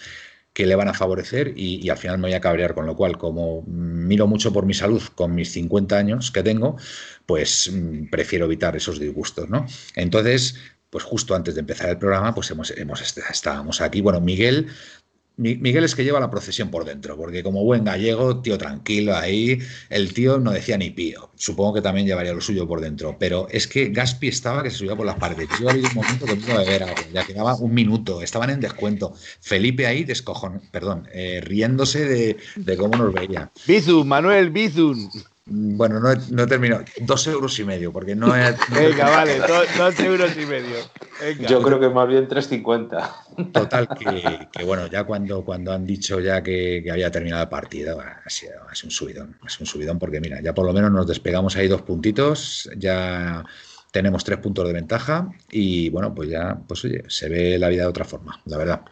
que 0.55 0.67
le 0.67 0.75
van 0.75 0.89
a 0.89 0.95
favorecer 0.95 1.53
y, 1.57 1.89
al 1.89 1.99
final 1.99 2.19
me 2.19 2.29
voy 2.29 2.35
a 2.35 2.41
cabrear, 2.41 2.75
con 2.75 2.87
lo 2.87 2.97
cual, 2.97 3.19
como 3.19 3.63
miro 3.67 4.27
mucho 4.27 4.53
por 4.53 4.67
mi 4.67 4.75
salud 4.75 5.03
con 5.15 5.35
mis 5.35 5.53
50 5.53 5.97
años 5.97 6.31
que 6.31 6.43
tengo, 6.43 6.77
pues 7.27 7.71
mm, 7.73 8.11
prefiero 8.11 8.47
evitar 8.47 8.77
esos 8.77 8.99
disgustos, 8.99 9.49
¿no? 9.51 9.67
Entonces, 9.97 10.57
pues 10.91 11.05
justo 11.05 11.35
antes 11.35 11.55
de 11.55 11.61
empezar 11.61 11.89
el 11.89 11.99
programa, 11.99 12.35
pues 12.35 12.51
hemos, 12.51 12.71
hemos 12.71 13.01
estábamos 13.01 13.81
aquí. 13.81 14.03
Bueno, 14.03 14.21
Miguel 14.21 14.69
Miguel 15.43 15.85
es 15.85 15.95
que 15.95 16.05
lleva 16.05 16.21
la 16.21 16.31
procesión 16.31 16.71
por 16.71 16.85
dentro, 16.85 17.17
porque 17.17 17.43
como 17.43 17.65
buen 17.65 17.85
gallego, 17.85 18.41
tío 18.41 18.57
tranquilo 18.59 19.15
ahí, 19.17 19.59
el 19.91 20.15
tío 20.15 20.39
no 20.39 20.53
decía 20.53 20.79
ni 20.79 20.91
pío. 20.91 21.31
Supongo 21.37 21.75
que 21.75 21.83
también 21.83 22.07
llevaría 22.07 22.33
lo 22.33 22.41
suyo 22.41 22.67
por 22.69 22.81
dentro, 22.81 23.17
pero 23.19 23.49
es 23.51 23.67
que 23.67 23.89
Gaspi 23.89 24.29
estaba 24.29 24.63
que 24.63 24.71
se 24.71 24.79
subía 24.79 24.97
por 24.97 25.07
las 25.07 25.17
paredes. 25.17 25.49
Yo 25.61 25.69
había 25.69 25.89
un 25.89 25.95
momento 25.95 26.27
que 26.27 26.53
a 26.53 26.59
beber 26.59 26.85
algo, 26.85 27.03
ya 27.13 27.27
quedaba 27.27 27.57
un 27.57 27.75
minuto, 27.75 28.23
estaban 28.23 28.51
en 28.51 28.61
descuento. 28.61 29.15
Felipe 29.41 29.87
ahí 29.87 30.05
descojón, 30.05 30.63
perdón, 30.71 31.09
eh, 31.13 31.41
riéndose 31.43 32.05
de, 32.05 32.37
de, 32.57 32.77
cómo 32.77 32.97
nos 32.97 33.13
veía. 33.13 33.51
Bizun, 33.67 34.07
Manuel 34.07 34.51
Bizun. 34.51 35.11
Bueno, 35.45 35.99
no 35.99 36.13
he, 36.13 36.17
no 36.31 36.47
terminado. 36.47 36.85
Dos 37.01 37.27
euros 37.27 37.59
y 37.59 37.65
medio, 37.65 37.93
porque 37.93 38.15
no 38.15 38.35
he. 38.35 38.55
Venga, 38.73 39.11
vale, 39.11 39.41
dos, 39.77 39.99
euros 39.99 40.37
y 40.37 40.47
medio. 40.47 40.77
Yo 41.49 41.61
creo 41.63 41.81
que 41.81 41.89
más 41.89 42.07
bien 42.07 42.29
3.50. 42.29 43.53
Total, 43.53 43.89
que, 43.89 44.65
bueno, 44.65 44.87
ya 44.87 45.05
cuando, 45.05 45.45
cuando 45.45 45.73
han 45.73 45.85
dicho 45.85 46.21
ya 46.21 46.43
que, 46.43 46.87
había 46.91 47.11
terminado 47.11 47.43
el 47.43 47.49
partido, 47.49 48.01
ha 48.01 48.31
sido, 48.31 48.53
un 48.85 48.91
subidón. 48.91 49.37
Ha 49.43 49.49
sido 49.49 49.63
un 49.63 49.67
subidón, 49.67 49.99
porque 49.99 50.21
mira, 50.21 50.41
ya 50.41 50.55
por 50.55 50.65
lo 50.65 50.73
menos 50.73 50.93
nos 50.93 51.09
despegamos 51.09 51.57
ahí 51.57 51.67
dos 51.67 51.83
puntitos, 51.83 52.71
ya 52.77 53.45
tenemos 53.91 54.23
tres 54.25 54.39
puntos 54.39 54.67
de 54.67 54.73
ventaja 54.73 55.29
y 55.51 55.91
bueno, 55.91 56.15
pues 56.15 56.31
ya, 56.31 56.57
pues 56.67 56.85
oye, 56.85 57.03
se 57.09 57.29
ve 57.29 57.59
la 57.59 57.69
vida 57.69 57.83
de 57.83 57.89
otra 57.89 58.05
forma, 58.05 58.41
la 58.45 58.59
verdad. 58.59 58.83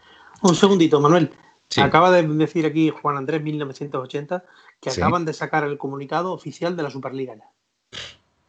Un 0.43 0.57
segundito, 0.57 1.01
Manuel. 1.01 1.31
Acaba 1.77 2.11
de 2.11 2.27
decir 2.27 2.67
aquí 2.67 2.91
Juan 2.91 3.17
Andrés 3.17 3.43
1980 3.43 4.45
que 4.81 4.91
acaban 4.91 5.25
de 5.25 5.33
sacar 5.33 5.65
el 5.65 5.79
comunicado 5.79 6.33
oficial 6.33 6.77
de 6.77 6.83
la 6.83 6.91
Superliga 6.91 7.35
ya. 7.37 7.51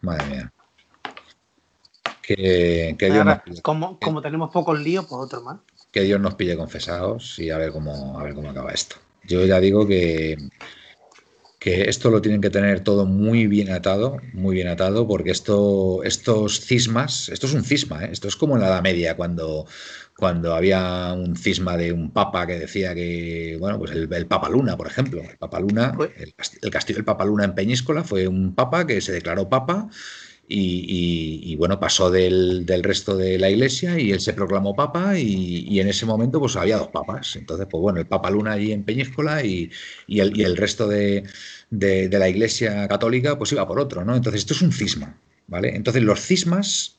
Madre 0.02 0.26
mía. 0.28 0.53
Que, 2.22 2.95
como, 3.62 3.99
como 3.99 4.22
tenemos 4.22 4.52
pocos 4.52 4.80
líos, 4.80 5.06
pues 5.08 5.22
otro 5.22 5.41
más. 5.41 5.60
Que 5.91 6.02
Dios 6.02 6.20
nos 6.22 6.36
pille 6.36 6.56
confesados 6.56 7.38
y 7.40 7.49
a 7.49 7.58
ver 7.58 7.72
cómo, 7.72 8.18
a 8.18 8.24
ver 8.24 8.34
cómo 8.34 8.49
acaba 8.49 8.72
esto. 8.72 8.95
Yo 9.24 9.45
ya 9.45 9.60
digo 9.60 9.86
que, 9.86 10.38
que 11.60 11.84
esto 11.84 12.10
lo 12.10 12.22
tienen 12.22 12.41
que 12.41 12.49
tener 12.49 12.84
todo 12.84 13.06
muy 13.06 13.45
bien 13.45 13.72
atado, 13.72 14.18
muy 14.34 14.56
bien 14.56 14.68
atado, 14.68 15.08
porque 15.08 15.30
esto, 15.32 16.02
estos 16.03 16.62
cismas, 16.62 17.30
esto 17.30 17.45
es 17.45 17.53
un 17.53 17.64
cisma, 17.64 18.06
¿eh? 18.06 18.10
esto 18.12 18.28
es 18.28 18.36
como 18.36 18.56
en 18.56 18.62
la 18.62 18.70
Edad 18.70 18.82
Media, 18.82 19.16
cuando 19.16 19.68
cuando 20.18 20.54
había 20.54 21.14
un 21.14 21.36
cisma 21.36 21.78
de 21.78 21.92
un 21.92 22.12
papa 22.12 22.46
que 22.46 22.60
decía 22.60 22.94
que, 22.94 23.58
bueno, 23.60 23.80
pues 23.80 23.92
el, 23.92 24.28
Papa 24.28 24.50
Luna, 24.50 24.78
por 24.78 24.88
ejemplo, 24.88 25.22
el 25.22 25.38
Papa 25.38 25.60
Luna, 25.60 25.98
el, 26.16 26.34
castillo 26.72 26.98
del 26.98 27.06
Papa 27.06 27.26
Luna 27.26 27.46
en 27.46 27.56
Peñíscola 27.56 28.04
fue 28.04 28.28
un 28.28 28.54
papa 28.54 28.86
que 28.86 29.02
se 29.02 29.14
declaró 29.14 29.50
papa 29.50 29.90
y, 30.54 31.56
bueno, 31.56 31.80
pasó 31.80 32.12
del, 32.12 32.66
resto 32.84 33.16
de 33.16 33.40
la 33.40 33.50
iglesia 33.50 33.98
y 34.00 34.12
él 34.12 34.20
se 34.20 34.34
proclamó 34.34 34.76
papa 34.76 35.18
y, 35.18 35.80
en 35.80 35.88
ese 35.88 36.06
momento 36.06 36.40
pues 36.40 36.56
había 36.56 36.78
dos 36.78 36.90
papas. 36.90 37.36
Entonces, 37.36 37.68
pues 37.70 37.82
bueno, 37.82 38.00
el 38.00 38.08
Papa 38.08 38.30
Luna 38.30 38.54
allí 38.54 38.72
en 38.72 38.84
Peñíscola 38.84 39.44
y, 39.44 39.72
el, 40.08 40.40
el, 40.40 40.58
resto 40.58 40.88
de, 40.88 41.24
de, 41.70 42.10
la 42.20 42.30
iglesia 42.30 42.88
católica 42.88 43.38
pues 43.38 43.52
iba 43.54 43.68
por 43.68 43.80
otro, 43.80 44.04
¿no? 44.04 44.16
Entonces, 44.16 44.42
esto 44.42 44.54
es 44.54 44.62
un 44.62 44.74
cisma, 44.74 45.18
¿vale? 45.48 45.76
Entonces, 45.76 46.04
los 46.04 46.20
cismas, 46.20 46.98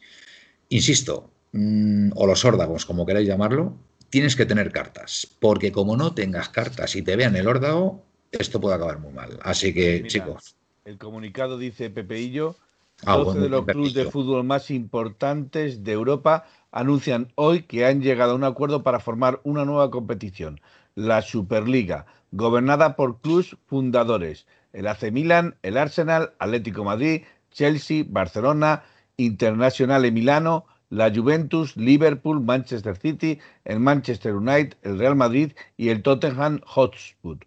insisto, 0.71 1.31
Mm, 1.53 2.13
o 2.15 2.27
los 2.27 2.45
órdagos, 2.45 2.87
como 2.87 3.05
queráis 3.05 3.29
llamarlo, 3.29 3.75
tienes 4.11 4.37
que 4.37 4.47
tener 4.47 4.73
cartas, 4.73 5.29
porque 5.41 5.71
como 5.73 5.97
no 5.97 6.15
tengas 6.15 6.49
cartas 6.49 6.97
y 6.97 7.03
te 7.03 7.17
vean 7.17 7.37
el 7.37 7.47
órdago, 7.47 8.03
esto 8.31 8.61
puede 8.61 8.75
acabar 8.77 8.99
muy 8.99 9.13
mal. 9.13 9.39
Así 9.43 9.75
que, 9.75 10.05
chicos. 10.07 10.57
El 10.85 10.99
comunicado 10.99 11.59
dice 11.59 11.91
Pepeillo, 11.91 12.57
12 13.05 13.39
ah, 13.39 13.41
de 13.43 13.49
los 13.49 13.67
clubes 13.67 13.95
de 13.95 14.11
fútbol 14.11 14.45
más 14.45 14.71
importantes 14.71 15.85
de 15.85 15.93
Europa 15.93 16.47
anuncian 16.71 17.33
hoy 17.35 17.63
que 17.63 17.85
han 17.85 18.01
llegado 18.01 18.33
a 18.33 18.37
un 18.37 18.45
acuerdo 18.45 18.83
para 18.83 19.01
formar 19.01 19.41
una 19.45 19.65
nueva 19.65 19.91
competición, 19.91 20.61
la 20.95 21.21
Superliga, 21.23 22.07
gobernada 22.31 22.97
por 22.97 23.21
clubes 23.21 23.57
fundadores, 23.67 24.47
el 24.73 24.87
AC 24.87 25.13
Milan, 25.13 25.57
el 25.63 25.77
Arsenal, 25.77 26.33
Atlético 26.39 26.85
Madrid, 26.85 27.23
Chelsea, 27.51 28.05
Barcelona, 28.09 28.85
Internacional 29.17 30.03
de 30.03 30.11
Milano, 30.11 30.65
la 30.93 31.11
Juventus, 31.11 31.75
Liverpool, 31.75 32.43
Manchester 32.43 32.95
City, 32.99 33.41
el 33.65 33.81
Manchester 33.81 34.35
United, 34.35 34.77
el 34.83 34.99
Real 34.99 35.17
Madrid 35.17 35.53
y 35.79 35.89
el 35.89 36.03
Tottenham 36.03 36.61
Hotspur. 36.67 37.39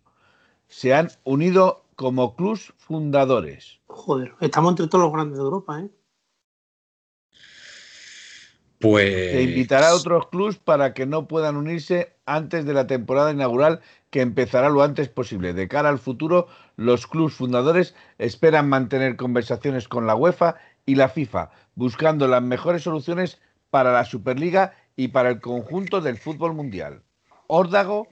Se 0.68 0.96
han 0.96 1.10
unido 1.26 1.86
como 1.96 2.36
clubs 2.36 2.74
fundadores. 2.78 3.80
Joder, 3.86 4.34
estamos 4.42 4.72
entre 4.72 4.88
todos 4.88 5.04
los 5.04 5.14
grandes 5.14 5.38
de 5.38 5.44
Europa, 5.44 5.80
¿eh? 5.80 5.90
Pues. 8.80 9.32
Se 9.32 9.44
invitará 9.44 9.90
a 9.90 9.96
otros 9.96 10.28
clubs 10.30 10.58
para 10.58 10.96
que 10.96 11.06
no 11.06 11.28
puedan 11.28 11.56
unirse 11.56 12.16
antes 12.26 12.66
de 12.66 12.74
la 12.74 12.88
temporada 12.88 13.32
inaugural 13.32 13.80
que 14.10 14.22
empezará 14.22 14.70
lo 14.70 14.82
antes 14.82 15.08
posible. 15.08 15.54
De 15.54 15.68
cara 15.68 15.90
al 15.90 16.00
futuro, 16.00 16.48
los 16.78 17.06
clubes 17.06 17.36
fundadores 17.36 17.96
esperan 18.18 18.70
mantener 18.70 19.16
conversaciones 19.16 19.88
con 19.88 20.08
la 20.08 20.16
UEFA 20.16 20.56
y 20.86 20.96
la 20.96 21.10
FIFA, 21.10 21.50
buscando 21.76 22.28
las 22.28 22.42
mejores 22.42 22.84
soluciones 22.84 23.40
para 23.70 23.92
la 23.92 24.06
Superliga 24.06 24.74
y 24.96 25.10
para 25.10 25.30
el 25.30 25.42
conjunto 25.42 26.02
del 26.02 26.18
fútbol 26.18 26.54
mundial. 26.54 27.02
Órdago 27.48 28.08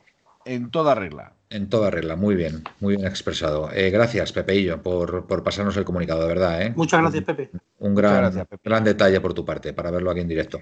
en 0.45 0.71
toda 0.71 0.95
regla. 0.95 1.33
En 1.49 1.69
toda 1.69 1.91
regla, 1.91 2.15
muy 2.15 2.35
bien, 2.35 2.63
muy 2.79 2.95
bien 2.95 3.07
expresado. 3.07 3.71
Eh, 3.71 3.91
gracias, 3.91 4.33
Pepeillo, 4.33 4.81
por, 4.81 5.27
por, 5.27 5.43
pasarnos 5.43 5.77
el 5.77 5.85
comunicado, 5.85 6.21
de 6.21 6.27
verdad. 6.27 6.61
¿eh? 6.63 6.73
Muchas 6.75 6.99
gracias, 6.99 7.23
Pepe. 7.23 7.51
Un 7.77 7.93
gran, 7.93 8.15
gracias, 8.15 8.47
Pepe. 8.47 8.69
gran 8.69 8.83
detalle 8.83 9.21
por 9.21 9.33
tu 9.33 9.45
parte, 9.45 9.71
para 9.73 9.91
verlo 9.91 10.09
aquí 10.09 10.21
en 10.21 10.27
directo. 10.27 10.59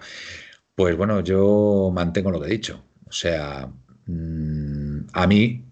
Pues 0.76 0.98
bueno, 0.98 1.22
yo 1.22 1.92
mantengo 1.94 2.30
lo 2.30 2.42
que 2.42 2.48
he 2.48 2.52
dicho. 2.52 2.84
O 3.08 3.12
sea, 3.12 3.70
mmm, 4.06 5.08
a 5.14 5.28
mí, 5.28 5.66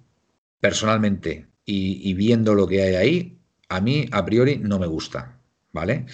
personalmente, 0.59 1.47
y, 1.65 2.09
y, 2.09 2.13
viendo 2.13 2.55
lo 2.55 2.65
que 2.65 2.81
hay 2.81 2.95
ahí, 2.95 3.39
a 3.67 3.81
mí, 3.81 4.07
a 4.11 4.25
priori, 4.25 4.57
no 4.57 4.79
me 4.79 4.87
gusta. 4.87 5.38
¿Vale? 5.71 6.05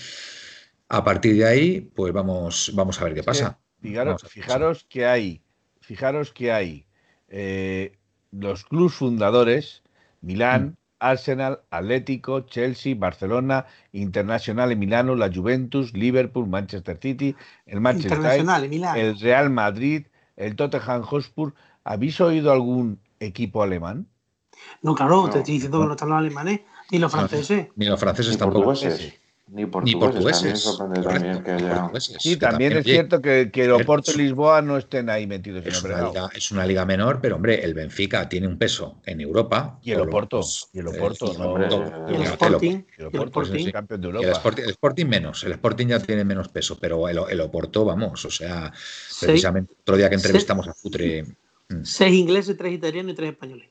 A 0.90 1.04
partir 1.04 1.36
de 1.38 1.46
ahí, 1.46 1.82
pues 1.82 2.14
vamos, 2.14 2.72
vamos 2.76 3.02
a 3.02 3.06
ver 3.06 3.16
qué 3.16 3.24
pasa. 3.24 3.60
Sí, 3.82 3.90
fijaros, 3.90 4.24
fijaros 4.28 4.86
que 4.90 5.06
hay, 5.06 5.42
fijaros 5.82 6.32
que 6.32 6.52
hay 6.52 6.86
eh, 7.28 7.98
los 8.32 8.66
clubes 8.66 8.94
fundadores, 8.94 9.84
Milán, 10.22 10.66
mm. 10.66 10.76
Arsenal, 11.00 11.62
Atlético, 11.70 12.42
Chelsea, 12.42 12.96
Barcelona, 12.96 13.66
Internacional 13.92 14.72
en 14.72 14.80
Milano, 14.80 15.16
la 15.16 15.32
Juventus, 15.34 15.94
Liverpool, 15.94 16.48
Manchester 16.48 16.98
City, 17.02 17.36
el 17.66 17.82
Manchester 17.82 18.20
United, 18.20 18.96
el 18.96 19.20
Real 19.20 19.50
Madrid, 19.50 20.08
el 20.36 20.56
Tottenham 20.56 21.04
Hotspur. 21.04 21.54
¿Habéis 21.84 22.20
oído 22.22 22.52
algún 22.52 23.00
equipo 23.20 23.62
alemán? 23.62 24.08
No, 24.82 24.96
claro, 24.96 25.24
no, 25.24 25.30
te 25.30 25.40
estoy 25.40 25.56
diciendo 25.56 25.78
no. 25.78 25.84
que 25.84 25.88
no 25.88 25.94
están 25.94 26.10
los 26.10 26.18
alemanes, 26.18 26.62
ni 26.92 27.00
los 27.00 27.12
franceses. 27.12 27.68
Ni 27.76 27.86
los 27.86 28.00
franceses 28.00 28.38
tampoco. 28.38 28.74
Ni 29.48 29.68
portugueses. 29.68 29.94
Ni 29.94 30.00
portugueses. 30.00 30.78
También 30.78 31.04
también 31.04 31.44
que 31.44 31.52
haya... 31.52 31.82
portugueses. 31.82 32.18
Sí, 32.20 32.36
también, 32.36 32.72
también 32.72 32.78
es 32.78 32.84
cierto 32.84 33.22
que, 33.22 33.52
que 33.52 33.66
el 33.66 33.72
Oporto 33.74 34.12
y 34.14 34.18
Lisboa 34.18 34.62
no 34.64 34.78
estén 34.78 35.08
ahí 35.10 35.28
metidos. 35.28 35.66
Es 35.66 35.84
una, 35.84 36.02
liga, 36.02 36.30
es 36.34 36.52
una, 36.52 36.66
liga, 36.66 36.86
menor, 36.86 37.22
pero 37.22 37.36
hombre, 37.36 37.64
el 37.64 37.76
Benfica 37.76 38.28
tiene 38.28 38.48
un 38.48 38.58
peso 38.58 39.02
en 39.06 39.22
Europa. 39.22 39.80
Y 39.84 39.92
el 39.92 40.02
Oporto. 40.02 40.42
Y 40.74 40.80
el 40.80 40.88
Oporto. 40.88 41.32
Y 42.10 42.16
el 42.16 42.22
Sporting. 42.24 42.84
Y 42.98 43.02
el 43.02 43.24
Sporting. 43.24 43.72
campeón 43.72 44.02
de 44.02 44.08
Europa. 44.08 44.26
El 44.26 44.32
Sporting, 44.32 44.64
el 44.64 44.70
Sporting, 44.72 45.06
menos. 45.06 45.44
El 45.44 45.52
Sporting 45.52 45.88
ya 45.88 46.00
tiene 46.00 46.26
menos 46.26 46.48
peso, 46.48 46.78
pero 46.80 47.08
el, 47.08 47.20
el 47.30 47.42
Oporto, 47.42 47.86
vamos, 47.86 48.26
o 48.26 48.32
sea, 48.32 48.74
precisamente 49.22 49.74
otro 49.80 49.96
día 49.96 50.10
que 50.10 50.16
entrevistamos 50.16 50.66
sí. 50.66 50.72
a 50.72 50.74
Futre. 50.74 51.26
Seis 51.84 52.14
ingleses, 52.14 52.58
tres 52.58 52.74
italianos 52.74 53.14
y 53.14 53.16
tres 53.16 53.32
españoles. 53.32 53.70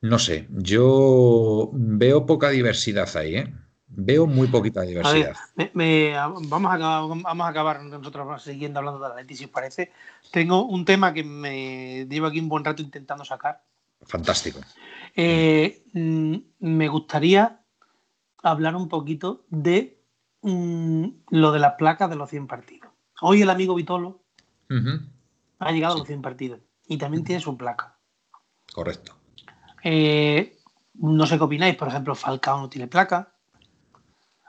No 0.00 0.18
sé, 0.18 0.48
yo 0.50 1.70
veo 1.72 2.26
poca 2.26 2.50
diversidad 2.50 3.14
ahí, 3.16 3.36
¿eh? 3.36 3.54
Veo 3.86 4.26
muy 4.26 4.48
poquita 4.48 4.82
diversidad. 4.82 5.32
A 5.32 5.34
ver, 5.56 5.70
me, 5.74 6.10
me, 6.10 6.14
vamos, 6.14 6.70
a 6.70 6.74
acabar, 6.74 7.22
vamos 7.22 7.46
a 7.46 7.48
acabar 7.48 7.82
nosotros 7.82 8.42
siguiendo 8.42 8.78
hablando 8.78 9.00
de 9.00 9.08
la 9.08 9.14
Leti, 9.16 9.36
si 9.36 9.44
os 9.44 9.50
parece. 9.50 9.92
Tengo 10.32 10.64
un 10.66 10.84
tema 10.84 11.12
que 11.12 11.22
me 11.22 12.06
llevo 12.06 12.26
aquí 12.26 12.40
un 12.40 12.48
buen 12.48 12.64
rato 12.64 12.82
intentando 12.82 13.24
sacar. 13.24 13.62
Fantástico. 14.02 14.60
Eh, 15.14 15.84
mm, 15.92 16.36
me 16.60 16.88
gustaría 16.88 17.62
hablar 18.42 18.74
un 18.74 18.88
poquito 18.88 19.44
de 19.48 20.02
mm, 20.42 21.06
lo 21.30 21.52
de 21.52 21.58
las 21.58 21.74
placas 21.74 22.10
de 22.10 22.16
los 22.16 22.30
100 22.30 22.46
partidos. 22.46 22.90
Hoy 23.20 23.42
el 23.42 23.50
amigo 23.50 23.74
Vitolo 23.74 24.24
uh 24.70 24.74
-huh. 24.74 25.08
ha 25.60 25.72
llegado 25.72 25.94
sí. 25.94 25.98
a 25.98 26.00
los 26.00 26.06
100 26.08 26.22
partidos 26.22 26.60
y 26.88 26.98
también 26.98 27.20
uh 27.20 27.24
-huh. 27.24 27.26
tiene 27.26 27.40
su 27.40 27.56
placa. 27.56 27.96
Correcto. 28.72 29.16
Eh, 29.84 30.58
no 30.94 31.26
sé 31.26 31.36
qué 31.36 31.44
opináis, 31.44 31.76
por 31.76 31.88
ejemplo, 31.88 32.14
Falcao 32.14 32.60
no 32.60 32.68
tiene 32.68 32.88
placa 32.88 33.33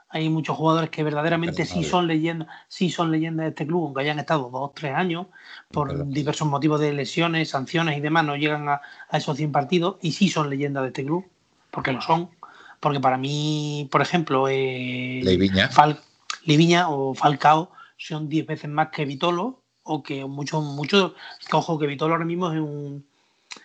hay 0.08 0.28
muchos 0.28 0.56
jugadores 0.56 0.90
que 0.90 1.02
verdaderamente 1.02 1.64
sí 1.64 1.82
son 1.82 2.06
leyendas, 2.06 2.48
sí 2.68 2.90
son 2.90 3.10
leyendas 3.10 3.44
de 3.44 3.50
este 3.50 3.66
club, 3.66 3.86
aunque 3.86 4.02
hayan 4.02 4.18
estado 4.18 4.48
dos, 4.50 4.72
tres 4.74 4.94
años, 4.94 5.26
por 5.70 6.08
diversos 6.08 6.46
motivos 6.48 6.80
de 6.80 6.92
lesiones, 6.92 7.50
sanciones 7.50 7.98
y 7.98 8.00
demás, 8.00 8.24
no 8.24 8.36
llegan 8.36 8.68
a, 8.68 8.80
a, 9.08 9.18
esos 9.18 9.36
100 9.36 9.52
partidos 9.52 9.96
y 10.00 10.12
sí 10.12 10.28
son 10.28 10.48
leyendas 10.48 10.84
de 10.84 10.88
este 10.88 11.04
club, 11.04 11.26
porque 11.70 11.92
lo 11.92 12.00
son. 12.00 12.30
Porque 12.78 13.00
para 13.00 13.18
mí, 13.18 13.88
por 13.90 14.02
ejemplo, 14.02 14.48
eh, 14.48 15.20
Leiviña. 15.24 15.68
Fal 15.68 15.98
Liviña 16.44 16.88
o 16.88 17.14
Falcao 17.14 17.72
son 17.96 18.28
10 18.28 18.46
veces 18.46 18.70
más 18.70 18.88
que 18.88 19.04
Vitolo, 19.04 19.62
o 19.82 20.02
que 20.02 20.24
muchos, 20.24 20.62
muchos, 20.62 21.12
que 21.48 21.56
ojo, 21.56 21.78
que 21.78 21.86
Vitolo 21.86 22.14
ahora 22.14 22.24
mismo 22.24 22.52
es 22.52 22.60
un, 22.60 23.06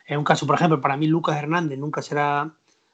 es 0.06 0.18
un 0.18 0.24
caso, 0.24 0.48
por 0.48 0.56
ejemplo, 0.56 0.82
para 0.82 0.98
mí 0.98 1.08
Lucas 1.08 1.38
Hernández 1.38 1.78
nunca 1.78 2.02
será 2.02 2.52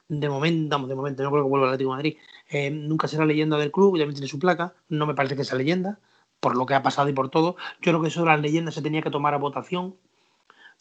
de 0.09 0.29
momento, 0.29 0.87
de 0.87 0.95
momento, 0.95 1.23
no 1.23 1.31
creo 1.31 1.43
que 1.43 1.49
vuelva 1.49 1.67
al 1.67 1.73
Atlético 1.73 1.91
de 1.91 1.95
Madrid, 1.95 2.17
eh, 2.49 2.71
nunca 2.71 3.07
será 3.07 3.25
leyenda 3.25 3.57
del 3.57 3.71
club, 3.71 3.97
ya 3.97 4.07
tiene 4.07 4.27
su 4.27 4.39
placa, 4.39 4.73
no 4.89 5.05
me 5.05 5.13
parece 5.13 5.35
que 5.35 5.43
sea 5.43 5.57
leyenda, 5.57 5.99
por 6.39 6.55
lo 6.55 6.65
que 6.65 6.75
ha 6.75 6.83
pasado 6.83 7.09
y 7.09 7.13
por 7.13 7.29
todo. 7.29 7.57
Yo 7.81 7.91
creo 7.91 8.01
que 8.01 8.07
eso 8.07 8.21
de 8.21 8.27
las 8.27 8.39
leyendas 8.39 8.75
se 8.75 8.81
tenía 8.81 9.01
que 9.01 9.09
tomar 9.09 9.33
a 9.33 9.37
votación, 9.37 9.95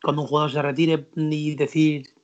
cuando 0.03 0.23
un 0.23 0.29
jugador 0.29 0.53
se 0.53 0.63
retire 0.63 1.09
y 1.17 1.55
decir 1.55 2.15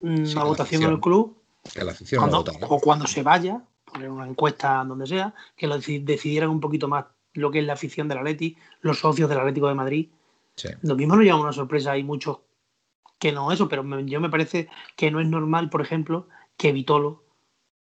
mm, 0.00 0.24
sí, 0.24 0.38
a 0.38 0.44
votación 0.44 0.82
en 0.82 0.90
el 0.90 1.00
club, 1.00 1.40
que 1.72 1.84
la 1.84 1.92
afición 1.92 2.20
cuando, 2.20 2.38
vota, 2.38 2.52
¿no? 2.58 2.66
o 2.66 2.80
cuando 2.80 3.06
se 3.06 3.22
vaya, 3.22 3.62
poner 3.84 4.10
una 4.10 4.26
encuesta 4.26 4.84
donde 4.84 5.06
sea, 5.06 5.34
que 5.56 5.66
lo 5.66 5.78
decidieran 5.78 6.50
un 6.50 6.60
poquito 6.60 6.88
más 6.88 7.06
lo 7.34 7.50
que 7.50 7.60
es 7.60 7.64
la 7.64 7.72
afición 7.74 8.08
del 8.08 8.18
Atleti, 8.18 8.56
los 8.82 8.98
socios 8.98 9.28
del 9.28 9.38
Atlético 9.38 9.68
de 9.68 9.74
Madrid. 9.74 10.10
Sí. 10.56 10.68
Lo 10.82 10.96
mismo 10.96 11.16
nos 11.16 11.24
lleva 11.24 11.40
una 11.40 11.52
sorpresa, 11.52 11.92
hay 11.92 12.02
muchos 12.02 12.40
que 13.18 13.32
no 13.32 13.52
eso, 13.52 13.68
pero 13.68 13.84
yo 14.00 14.20
me 14.20 14.28
parece 14.28 14.68
que 14.96 15.10
no 15.10 15.20
es 15.20 15.28
normal, 15.28 15.70
por 15.70 15.80
ejemplo, 15.80 16.28
que 16.58 16.72
Vitolo 16.72 17.24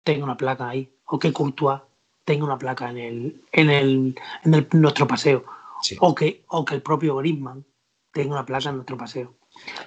tenga 0.03 0.25
una 0.25 0.37
placa 0.37 0.69
ahí 0.69 0.96
o 1.07 1.19
que 1.19 1.33
Courtois 1.33 1.81
tenga 2.25 2.45
una 2.45 2.59
placa 2.59 2.91
en 2.91 2.99
el 2.99 3.45
en 3.53 3.71
el 3.71 4.19
en 4.45 4.55
el, 4.55 4.69
nuestro 4.73 5.07
paseo. 5.07 5.45
Sí. 5.83 5.97
o 6.01 6.15
que 6.15 6.45
o 6.49 6.65
que 6.65 6.75
el 6.75 6.83
propio 6.83 7.17
Griezmann 7.17 7.65
tenga 8.13 8.33
una 8.33 8.47
placa 8.47 8.71
en 8.71 8.77
nuestro 8.77 8.97
paseo. 8.97 9.35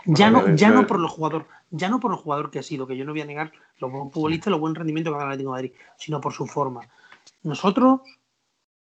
Ya 0.06 0.30
no 0.30 0.56
ya 0.56 0.70
no 0.70 0.88
por 0.88 1.00
los 1.00 1.12
jugadores 1.12 1.48
ya 1.72 1.90
no 1.90 2.00
por 2.00 2.12
el 2.12 2.18
jugador 2.18 2.52
que 2.52 2.60
ha 2.60 2.64
sido 2.64 2.88
que 2.88 2.98
yo 2.98 3.06
no 3.06 3.12
voy 3.12 3.22
a 3.22 3.26
negar 3.26 3.52
los 3.78 3.92
futbolistas 4.12 4.52
los 4.52 4.60
buen 4.60 4.76
rendimiento 4.76 5.12
que 5.12 5.18
ha 5.18 5.20
el 5.20 5.28
Atlético 5.28 5.52
de 5.52 5.62
Madrid 5.62 5.72
sino 5.98 6.22
por 6.22 6.34
su 6.34 6.48
forma. 6.48 6.82
Nosotros 7.44 8.02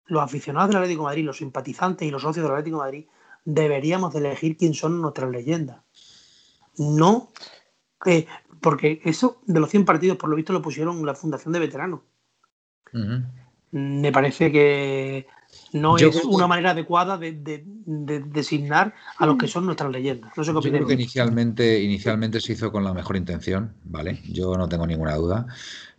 los 0.06 0.22
aficionados 0.22 0.70
del 0.70 0.78
Atlético 0.78 1.04
de 1.04 1.08
Madrid 1.08 1.26
los 1.26 1.38
simpatizantes 1.38 2.08
y 2.08 2.12
los 2.12 2.22
socios 2.22 2.44
del 2.44 2.54
Atlético 2.54 2.78
de 2.78 2.84
Madrid 2.84 3.06
deberíamos 3.46 4.14
de 4.14 4.20
elegir 4.20 4.58
quién 4.58 4.74
son 4.74 5.02
nuestras 5.02 5.30
leyendas. 5.30 5.84
No 6.78 7.32
eh, 8.06 8.26
porque 8.62 9.02
eso 9.04 9.42
de 9.46 9.60
los 9.60 9.70
100 9.70 9.86
partidos, 9.86 10.18
por 10.18 10.30
lo 10.30 10.36
visto, 10.36 10.54
lo 10.54 10.62
pusieron 10.62 11.06
la 11.06 11.14
Fundación 11.14 11.54
de 11.54 11.60
Veteranos. 11.60 12.00
Uh 12.94 12.98
-huh. 12.98 13.24
Me 13.72 14.12
parece 14.12 14.52
que 14.52 15.28
no 15.74 15.98
Yo 15.98 16.10
es 16.10 16.24
una 16.26 16.48
manera 16.48 16.72
adecuada 16.72 17.18
de, 17.18 17.32
de, 17.34 17.64
de, 17.66 18.20
designar 18.20 18.94
a 19.18 19.26
los 19.26 19.38
que 19.38 19.48
son 19.48 19.66
nuestras 19.66 19.92
leyendas. 19.92 20.32
No 20.38 20.44
sé 20.44 20.52
qué 20.52 20.62
Yo 20.62 20.72
creo 20.72 20.88
que 20.88 20.94
inicialmente, 20.94 21.82
inicialmente 21.82 22.40
se 22.40 22.54
hizo 22.54 22.72
con 22.72 22.84
la 22.84 22.94
mejor 22.94 23.18
intención, 23.18 23.74
¿vale? 23.84 24.22
Yo 24.30 24.56
no 24.58 24.70
tengo 24.70 24.86
ninguna 24.86 25.16
duda. 25.16 25.48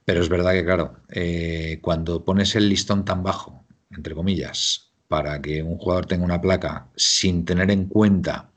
Pero 0.04 0.20
es 0.20 0.28
verdad 0.28 0.52
que, 0.52 0.64
claro, 0.64 0.96
eh, 1.08 1.78
cuando 1.80 2.24
pones 2.24 2.54
el 2.56 2.68
listón 2.68 3.04
tan 3.04 3.22
bajo, 3.22 3.64
entre 3.90 4.14
comillas, 4.14 4.92
para 5.08 5.40
que 5.40 5.62
un 5.62 5.78
jugador 5.78 6.06
tenga 6.06 6.24
una 6.24 6.40
placa 6.40 6.88
sin 6.94 7.44
tener 7.44 7.70
en 7.70 7.86
cuenta, 7.86 8.50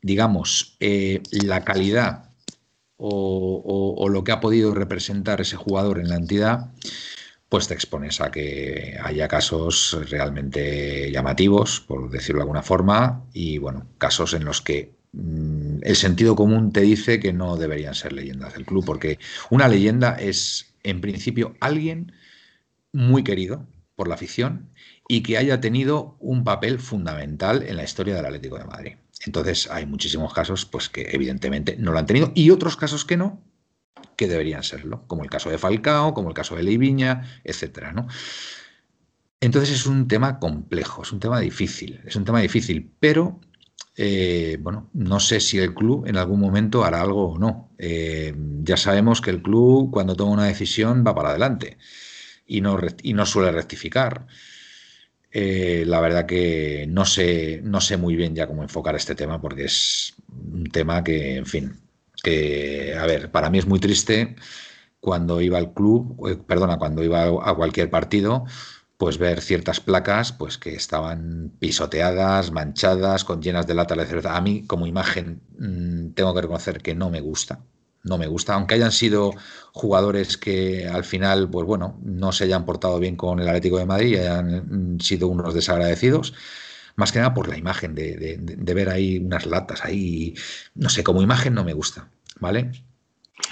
digamos, 0.00 0.76
eh, 0.80 1.22
la 1.30 1.62
calidad 1.62 2.30
o, 2.96 3.62
o, 3.64 4.02
o, 4.02 4.08
lo 4.08 4.24
que 4.24 4.32
ha 4.32 4.40
podido 4.40 4.72
representar 4.72 5.42
ese 5.42 5.56
jugador 5.56 5.98
en 5.98 6.08
la 6.08 6.16
entidad, 6.16 6.70
pues 7.48 7.68
te 7.68 7.74
expones 7.74 8.20
a 8.20 8.30
que 8.30 8.98
haya 9.02 9.28
casos 9.28 9.96
realmente 10.10 11.10
llamativos, 11.12 11.80
por 11.80 12.10
decirlo 12.10 12.40
de 12.40 12.42
alguna 12.42 12.62
forma, 12.62 13.24
y 13.32 13.58
bueno, 13.58 13.86
casos 13.98 14.34
en 14.34 14.44
los 14.44 14.60
que 14.60 14.94
mmm, 15.12 15.78
el 15.82 15.96
sentido 15.96 16.34
común 16.34 16.72
te 16.72 16.80
dice 16.80 17.20
que 17.20 17.32
no 17.32 17.56
deberían 17.56 17.94
ser 17.94 18.12
leyendas 18.12 18.54
del 18.54 18.64
club, 18.64 18.84
porque 18.84 19.18
una 19.50 19.68
leyenda 19.68 20.16
es, 20.16 20.74
en 20.82 21.00
principio, 21.00 21.54
alguien 21.60 22.12
muy 22.92 23.22
querido 23.22 23.66
por 23.94 24.08
la 24.08 24.14
afición 24.14 24.70
y 25.08 25.22
que 25.22 25.38
haya 25.38 25.60
tenido 25.60 26.16
un 26.20 26.44
papel 26.44 26.78
fundamental 26.78 27.62
en 27.62 27.76
la 27.76 27.84
historia 27.84 28.16
del 28.16 28.26
Atlético 28.26 28.58
de 28.58 28.64
Madrid. 28.64 28.92
Entonces 29.24 29.68
hay 29.70 29.86
muchísimos 29.86 30.34
casos 30.34 30.66
pues 30.66 30.88
que 30.88 31.08
evidentemente 31.12 31.76
no 31.78 31.92
lo 31.92 31.98
han 31.98 32.06
tenido 32.06 32.32
y 32.34 32.50
otros 32.50 32.76
casos 32.76 33.04
que 33.04 33.16
no, 33.16 33.42
que 34.16 34.28
deberían 34.28 34.62
serlo, 34.62 35.04
como 35.06 35.24
el 35.24 35.30
caso 35.30 35.50
de 35.50 35.58
Falcao, 35.58 36.14
como 36.14 36.28
el 36.28 36.34
caso 36.34 36.56
de 36.56 36.62
Leiviña, 36.62 37.40
etcétera, 37.44 37.92
¿no? 37.92 38.08
Entonces 39.40 39.70
es 39.70 39.86
un 39.86 40.08
tema 40.08 40.38
complejo, 40.38 41.02
es 41.02 41.12
un 41.12 41.20
tema 41.20 41.40
difícil, 41.40 42.00
es 42.04 42.16
un 42.16 42.24
tema 42.24 42.40
difícil, 42.40 42.90
pero 42.98 43.40
eh, 43.96 44.58
bueno, 44.60 44.90
no 44.92 45.20
sé 45.20 45.40
si 45.40 45.58
el 45.58 45.74
club 45.74 46.06
en 46.06 46.16
algún 46.16 46.40
momento 46.40 46.84
hará 46.84 47.00
algo 47.02 47.32
o 47.32 47.38
no. 47.38 47.70
Eh, 47.78 48.34
ya 48.62 48.76
sabemos 48.76 49.20
que 49.20 49.30
el 49.30 49.42
club 49.42 49.90
cuando 49.90 50.16
toma 50.16 50.32
una 50.32 50.46
decisión 50.46 51.04
va 51.06 51.14
para 51.14 51.30
adelante 51.30 51.78
y 52.46 52.60
no, 52.60 52.78
y 53.02 53.14
no 53.14 53.26
suele 53.26 53.52
rectificar. 53.52 54.26
Eh, 55.30 55.84
la 55.86 56.00
verdad 56.00 56.26
que 56.26 56.86
no 56.88 57.04
sé, 57.04 57.60
no 57.62 57.80
sé 57.80 57.96
muy 57.96 58.16
bien 58.16 58.34
ya 58.34 58.46
cómo 58.46 58.62
enfocar 58.62 58.96
este 58.96 59.14
tema 59.14 59.40
porque 59.40 59.64
es 59.64 60.14
un 60.28 60.64
tema 60.70 61.04
que, 61.04 61.36
en 61.36 61.46
fin, 61.46 61.80
que, 62.22 62.96
a 62.98 63.06
ver, 63.06 63.30
para 63.30 63.50
mí 63.50 63.58
es 63.58 63.66
muy 63.66 63.80
triste 63.80 64.36
cuando 65.00 65.40
iba 65.40 65.58
al 65.58 65.72
club, 65.72 66.28
eh, 66.28 66.36
perdona, 66.36 66.78
cuando 66.78 67.02
iba 67.04 67.24
a 67.24 67.54
cualquier 67.54 67.90
partido, 67.90 68.44
pues 68.96 69.18
ver 69.18 69.40
ciertas 69.40 69.80
placas 69.80 70.32
pues 70.32 70.58
que 70.58 70.74
estaban 70.74 71.52
pisoteadas, 71.58 72.50
manchadas, 72.52 73.24
con 73.24 73.42
llenas 73.42 73.66
de 73.66 73.74
lata 73.74 73.94
de 73.94 74.06
cerveza. 74.06 74.36
A 74.36 74.40
mí 74.40 74.66
como 74.66 74.86
imagen 74.86 75.42
mm, 75.58 76.14
tengo 76.14 76.34
que 76.34 76.42
reconocer 76.42 76.82
que 76.82 76.94
no 76.94 77.10
me 77.10 77.20
gusta 77.20 77.60
no 78.06 78.18
me 78.18 78.26
gusta, 78.26 78.54
aunque 78.54 78.74
hayan 78.76 78.92
sido 78.92 79.32
jugadores 79.72 80.38
que 80.38 80.86
al 80.88 81.04
final, 81.04 81.50
pues 81.50 81.66
bueno, 81.66 81.98
no 82.02 82.32
se 82.32 82.44
hayan 82.44 82.64
portado 82.64 82.98
bien 82.98 83.16
con 83.16 83.40
el 83.40 83.48
Atlético 83.48 83.78
de 83.78 83.86
Madrid 83.86 84.12
y 84.12 84.16
hayan 84.18 84.94
mm, 84.96 85.00
sido 85.00 85.28
unos 85.28 85.54
desagradecidos, 85.54 86.32
más 86.96 87.12
que 87.12 87.18
nada 87.18 87.34
por 87.34 87.48
la 87.48 87.56
imagen 87.56 87.94
de, 87.94 88.38
ver 88.74 88.88
ahí 88.88 89.18
unas 89.18 89.46
latas 89.46 89.84
ahí, 89.84 90.34
no 90.74 90.88
sé, 90.88 91.04
como 91.04 91.22
imagen 91.22 91.54
no 91.54 91.64
me 91.64 91.74
gusta, 91.74 92.08
¿vale? 92.40 92.72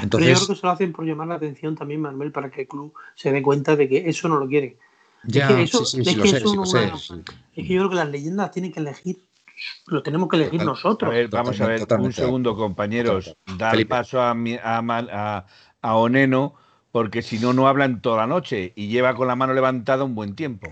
Entonces, 0.01 0.31
yo 0.31 0.35
creo 0.37 0.49
que 0.49 0.61
se 0.61 0.67
lo 0.67 0.73
hacen 0.73 0.93
por 0.93 1.05
llamar 1.05 1.29
la 1.29 1.35
atención 1.35 1.77
también, 1.77 2.01
Manuel, 2.01 2.33
para 2.33 2.51
que 2.51 2.63
el 2.63 2.69
club 2.69 2.95
se 3.15 3.31
dé 3.31 3.43
cuenta 3.43 3.77
de 3.77 3.89
que 3.89 4.09
eso 4.09 4.29
no 4.29 4.39
lo 4.39 4.49
quiere. 4.49 4.79
Ya, 5.25 5.49
es 5.61 5.71
que 5.71 5.85
sí, 5.85 6.05
sí, 6.05 6.17
lo 6.17 6.27
sé, 6.27 6.41
lo 6.41 6.67
sé. 6.67 6.93
Es 7.55 7.67
que 7.67 7.75
yo 7.75 7.81
creo 7.81 7.91
que 7.91 7.97
las 7.97 8.09
leyendas 8.09 8.51
tienen 8.51 8.73
que 8.73 8.81
elegir 8.81 9.19
lo 9.87 10.03
tenemos 10.03 10.29
que 10.29 10.37
elegir 10.37 10.65
nosotros. 10.65 11.15
vamos 11.31 11.61
a 11.61 11.67
ver, 11.67 11.87
un 11.99 12.13
segundo, 12.13 12.57
compañeros. 12.57 13.37
Dar 13.57 13.87
paso 13.87 14.21
a, 14.21 14.33
a, 14.33 15.47
a, 15.81 15.97
Oneno, 15.97 16.55
porque 16.91 17.23
si 17.23 17.39
no, 17.39 17.53
no 17.53 17.69
hablan 17.69 18.03
toda 18.03 18.19
la 18.19 18.27
noche 18.27 18.73
y 18.75 18.89
lleva 18.89 19.15
con 19.15 19.29
la 19.29 19.37
mano 19.37 19.55
levantada 19.55 20.05
un 20.05 20.15
buen 20.15 20.35
tiempo. 20.35 20.69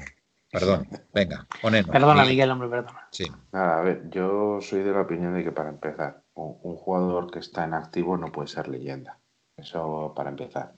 Perdón, 0.53 0.87
venga, 1.15 1.47
Oneno. 1.63 1.91
Perdona, 1.91 2.25
Miguel, 2.25 2.51
hombre, 2.51 2.69
perdona. 2.69 3.09
Sí. 3.11 3.25
a 3.53 3.81
ver, 3.81 4.11
yo 4.11 4.61
soy 4.61 4.83
de 4.83 4.93
la 4.93 5.01
opinión 5.01 5.35
de 5.35 5.43
que 5.43 5.51
para 5.51 5.71
empezar, 5.71 6.23
un 6.35 6.77
jugador 6.77 7.31
que 7.31 7.39
está 7.39 7.65
en 7.65 7.75
activo 7.75 8.17
no 8.17 8.31
puede 8.31 8.49
ser 8.49 8.69
leyenda. 8.69 9.19
Eso 9.57 10.13
para 10.15 10.31
empezar. 10.31 10.75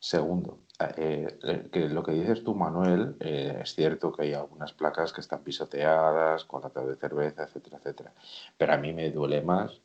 Segundo, 0.00 0.60
eh, 0.96 1.38
eh, 1.44 1.68
que 1.70 1.88
lo 1.88 2.02
que 2.02 2.12
dices 2.12 2.42
tú, 2.42 2.54
Manuel, 2.54 3.16
eh, 3.20 3.60
es 3.62 3.74
cierto 3.74 4.12
que 4.12 4.22
hay 4.22 4.34
algunas 4.34 4.72
placas 4.72 5.12
que 5.12 5.20
están 5.20 5.44
pisoteadas, 5.44 6.44
con 6.44 6.62
lata 6.62 6.84
de 6.84 6.96
cerveza, 6.96 7.44
etcétera, 7.44 7.78
etcétera. 7.78 8.12
Pero 8.56 8.72
a 8.72 8.76
mí 8.78 8.92
me 8.92 9.10
duele 9.10 9.42
más 9.42 9.80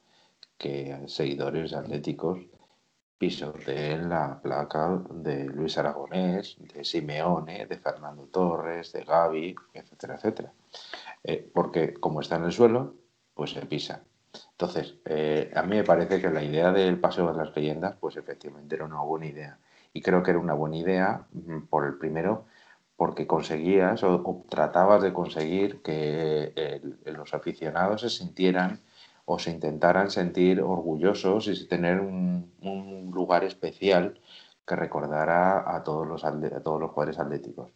que 0.57 1.03
seguidores 1.07 1.73
atléticos 1.73 2.39
pisoteen 3.17 4.09
la 4.09 4.39
placa 4.41 5.01
de 5.09 5.45
Luis 5.45 5.77
Aragonés, 5.77 6.57
de 6.59 6.83
Simeone, 6.83 7.65
de 7.65 7.77
Fernando 7.77 8.23
Torres, 8.23 8.91
de 8.93 9.03
Gaby, 9.03 9.55
etcétera, 9.73 10.15
etcétera. 10.15 10.53
porque 11.53 11.93
como 11.95 12.21
está 12.21 12.35
en 12.35 12.45
el 12.45 12.51
suelo, 12.51 12.95
pues 13.33 13.51
se 13.51 13.65
pisa. 13.65 14.03
Entonces, 14.51 14.95
a 15.55 15.63
mí 15.63 15.77
me 15.77 15.83
parece 15.83 16.21
que 16.21 16.29
la 16.29 16.43
idea 16.43 16.71
del 16.71 16.99
paseo 16.99 17.31
de 17.31 17.37
las 17.37 17.55
leyendas, 17.55 17.95
pues 17.99 18.17
efectivamente 18.17 18.75
era 18.75 18.85
una 18.85 19.01
buena 19.01 19.25
idea 19.25 19.57
y 19.97 20.01
creo 20.01 20.21
que 20.21 20.31
era 20.31 20.39
una 20.39 20.53
buena 20.53 20.77
idea 20.77 21.25
mm, 21.31 21.61
por 21.69 21.85
el 21.85 21.97
primero, 21.97 22.45
porque 22.95 23.25
conseguías 23.27 24.03
o, 24.03 24.45
tratabas 24.49 25.01
de 25.01 25.13
conseguir 25.13 25.81
que 25.81 26.81
los 27.05 27.33
aficionados 27.33 28.01
se 28.01 28.09
sintieran 28.09 28.81
o 29.29 29.37
se 29.39 29.51
intentaran 29.51 30.09
sentir 30.09 30.61
orgullosos 30.61 31.49
y 31.49 31.67
tener 31.67 31.99
un, 31.99 32.47
lugar 33.13 33.43
especial 33.43 34.19
que 34.65 34.75
recordara 34.75 35.75
a 35.75 35.83
todos 35.83 36.07
los, 36.07 36.23
a 36.23 36.31
todos 36.61 36.79
los 36.79 36.91
jugadores 36.91 37.19
atléticos. 37.19 37.71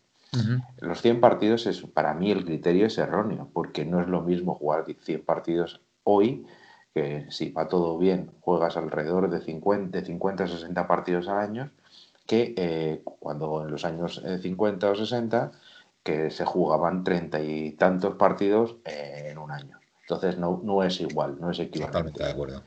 Los 0.80 1.02
100 1.02 1.20
partidos, 1.20 1.66
es, 1.66 1.82
para 1.82 2.14
mí 2.14 2.32
el 2.32 2.46
criterio 2.46 2.86
es 2.86 2.98
erróneo, 2.98 3.50
porque 3.52 3.86
no 3.86 4.00
es 4.00 4.08
lo 4.08 4.22
mismo 4.22 4.56
jugar 4.56 4.86
100 4.86 5.26
partidos 5.26 5.82
hoy, 6.04 6.46
que 6.94 7.26
si 7.32 7.50
va 7.50 7.68
todo 7.68 7.98
bien, 7.98 8.32
juegas 8.40 8.78
alrededor 8.78 9.30
de 9.30 9.42
50, 9.42 10.00
de 10.00 10.06
50 10.06 10.48
60 10.48 10.88
partidos 10.88 11.28
al 11.28 11.40
año, 11.40 11.72
que 12.28 12.54
eh, 12.56 13.02
cuando 13.04 13.64
en 13.66 13.72
los 13.72 13.84
años 13.84 14.24
50 14.42 14.88
eh, 14.88 14.90
o 14.90 14.96
60 14.96 15.52
que 16.04 16.32
se 16.32 16.46
jugaban 16.46 17.04
treinta 17.04 17.42
y 17.42 17.72
tantos 17.74 18.16
partidos 18.16 18.78
en 18.86 19.38
un 19.38 19.52
año. 19.52 19.81
Entonces 20.02 20.38
no, 20.38 20.62
no 20.64 20.84
es 20.84 21.00
igual, 21.02 21.38
no 21.40 21.52
es 21.52 21.60
equivalente. 21.60 21.98
Totalmente 21.98 22.24
de 22.24 22.32
acuerdo. 22.32 22.64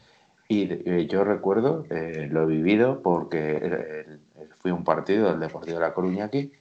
Y 0.48 0.68
eh, 0.70 1.06
yo 1.06 1.24
recuerdo, 1.24 1.86
lo 1.88 2.42
he 2.42 2.46
vivido 2.46 3.00
porque 3.02 4.20
fui 4.58 4.70
a 4.70 4.74
un 4.74 4.84
partido 4.84 5.30
del 5.30 5.40
Deportivo 5.40 5.78
de 5.78 5.84
La 5.84 5.94
Coruña 5.94 6.26
aquí 6.26 6.52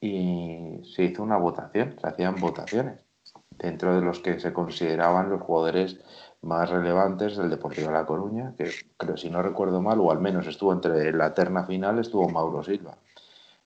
y 0.00 0.80
se 0.94 1.04
hizo 1.04 1.22
una 1.22 1.36
votación, 1.36 1.96
se 2.00 2.06
hacían 2.06 2.36
votaciones 2.36 3.00
dentro 3.58 3.94
de 3.94 4.00
los 4.00 4.20
que 4.20 4.38
se 4.38 4.52
consideraban 4.52 5.30
los 5.30 5.42
jugadores 5.42 5.98
más 6.42 6.70
relevantes 6.70 7.36
del 7.36 7.50
Deportivo 7.50 7.88
de 7.88 7.94
La 7.94 8.06
Coruña, 8.06 8.54
que 8.56 8.70
creo, 8.96 9.16
si 9.16 9.30
no 9.30 9.42
recuerdo 9.42 9.82
mal, 9.82 10.00
o 10.00 10.10
al 10.10 10.20
menos 10.20 10.46
estuvo 10.46 10.72
entre 10.72 11.12
la 11.12 11.34
terna 11.34 11.64
final, 11.64 11.98
estuvo 11.98 12.28
Mauro 12.28 12.62
Silva. 12.62 12.96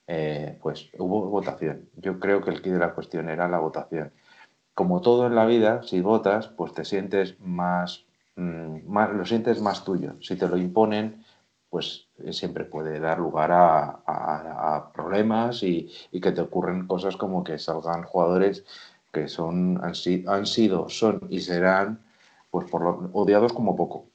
Eh, 0.06 0.58
pues 0.60 0.88
hubo 0.98 1.28
votación. 1.28 1.88
Yo 1.96 2.18
creo 2.18 2.42
que 2.42 2.50
el 2.50 2.62
quid 2.62 2.72
de 2.72 2.78
la 2.78 2.94
cuestión 2.94 3.28
era 3.28 3.48
la 3.48 3.58
votación. 3.58 4.12
Como 4.74 5.00
todo 5.00 5.26
en 5.26 5.34
la 5.34 5.44
vida, 5.44 5.82
si 5.82 6.00
votas, 6.00 6.48
pues 6.48 6.72
te 6.72 6.84
sientes 6.84 7.38
más, 7.40 8.06
mm, 8.36 8.86
más 8.86 9.10
lo 9.10 9.24
sientes 9.26 9.60
más 9.60 9.84
tuyo. 9.84 10.14
Si 10.20 10.36
te 10.36 10.48
lo 10.48 10.56
imponen, 10.56 11.24
pues 11.68 12.08
eh, 12.24 12.32
siempre 12.32 12.64
puede 12.64 13.00
dar 13.00 13.18
lugar 13.18 13.50
a, 13.52 14.90
problemas 14.94 15.62
y, 15.62 15.90
que 16.10 16.32
te 16.32 16.40
ocurren 16.40 16.86
cosas 16.86 17.16
como 17.16 17.42
que 17.42 17.58
salgan 17.58 18.02
jugadores 18.04 18.64
que 19.12 19.28
son, 19.28 19.80
han, 19.82 19.94
han 20.26 20.46
sido, 20.46 20.88
son 20.88 21.26
y 21.30 21.40
serán 21.40 22.02
pues 22.50 22.70
por 22.70 22.82
lo, 22.82 23.10
odiados 23.14 23.52
como 23.52 23.74
poco. 23.74 24.10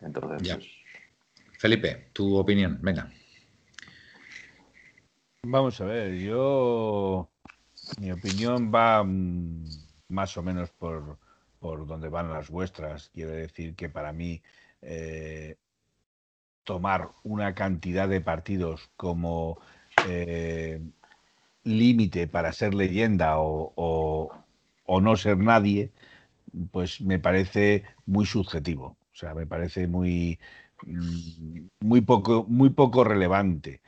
Entonces, 0.00 0.42
ya. 0.42 0.56
Pues, 0.56 0.68
Felipe, 1.58 2.10
tu 2.12 2.36
opinión, 2.36 2.78
venga. 2.82 3.10
Vamos 5.42 5.80
a 5.80 5.84
ver, 5.84 6.14
yo 6.18 7.29
mi 7.98 8.12
opinión 8.12 8.72
va 8.74 9.02
mm, 9.04 9.64
más 10.08 10.36
o 10.36 10.42
menos 10.42 10.70
por, 10.70 11.18
por 11.58 11.86
donde 11.86 12.08
van 12.08 12.32
las 12.32 12.50
vuestras. 12.50 13.10
Quiero 13.10 13.32
decir 13.32 13.74
que 13.74 13.88
para 13.88 14.12
mí 14.12 14.42
eh, 14.82 15.56
tomar 16.64 17.10
una 17.22 17.54
cantidad 17.54 18.08
de 18.08 18.20
partidos 18.20 18.90
como 18.96 19.58
eh, 20.08 20.80
límite 21.64 22.26
para 22.28 22.52
ser 22.52 22.74
leyenda 22.74 23.38
o, 23.38 23.72
o, 24.86 25.00
no 25.00 25.16
ser 25.16 25.38
nadie, 25.38 25.92
pues 26.70 27.00
me 27.00 27.18
parece 27.18 27.84
muy 28.06 28.26
subjetivo. 28.26 28.96
O 29.12 29.16
sea, 29.16 29.34
me 29.34 29.46
parece 29.46 29.86
muy, 29.86 30.38
mm, 30.86 31.66
muy, 31.80 32.00
poco, 32.00 32.44
muy 32.48 32.70
poco 32.70 33.04
relevante. 33.04 33.80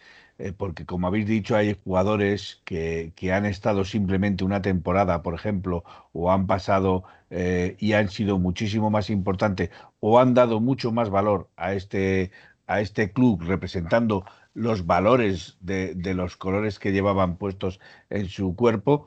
Eh, 0.42 0.52
porque 0.52 0.84
como 0.86 1.06
habéis 1.06 1.26
dicho, 1.26 1.54
hay 1.54 1.76
jugadores 1.84 2.60
que, 2.64 3.12
han 3.32 3.46
estado 3.46 3.84
simplemente 3.84 4.42
una 4.42 4.60
temporada, 4.60 5.22
por 5.22 5.34
ejemplo, 5.34 5.84
o 6.12 6.32
han 6.32 6.48
pasado 6.48 7.04
eh, 7.30 7.76
y 7.78 7.92
han 7.92 8.08
sido 8.08 8.38
muchísimo 8.40 8.90
más 8.90 9.08
importantes, 9.08 9.70
o 10.00 10.18
han 10.18 10.34
dado 10.34 10.60
mucho 10.60 10.90
más 10.90 11.10
valor 11.10 11.48
a 11.56 11.74
este, 11.74 12.32
a 12.66 12.80
este 12.80 13.12
club 13.12 13.42
representando 13.42 14.24
los 14.52 14.84
valores 14.84 15.58
de, 15.60 15.94
de 15.94 16.14
los 16.14 16.36
colores 16.36 16.80
que 16.80 16.90
llevaban 16.92 17.36
puestos 17.36 17.78
en 18.10 18.28
su 18.28 18.56
cuerpo. 18.56 19.06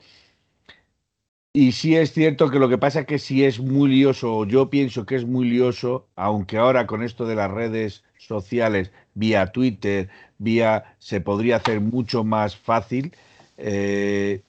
Y 1.52 1.72
sí 1.72 1.96
es 1.96 2.12
cierto 2.12 2.50
que 2.50 2.58
lo 2.58 2.68
que 2.70 2.78
pasa 2.78 3.00
es 3.00 3.06
que 3.06 3.18
sí 3.18 3.44
es 3.44 3.60
muy 3.60 3.90
lioso, 3.90 4.46
yo 4.46 4.70
pienso 4.70 5.04
que 5.04 5.16
es 5.16 5.26
muy 5.26 5.48
lioso, 5.48 6.08
aunque 6.16 6.56
ahora 6.58 6.86
con 6.86 7.02
esto 7.02 7.26
de 7.26 7.34
las 7.34 7.50
redes 7.50 8.04
sociales, 8.18 8.90
vía 9.16 9.46
Twitter, 9.48 10.08
vía, 10.38 10.84
se 10.98 11.20
podría 11.20 11.56
hacer 11.56 11.80
mucho 11.80 12.22
más 12.22 12.54
fácil 12.56 13.12
eh, 13.56 14.42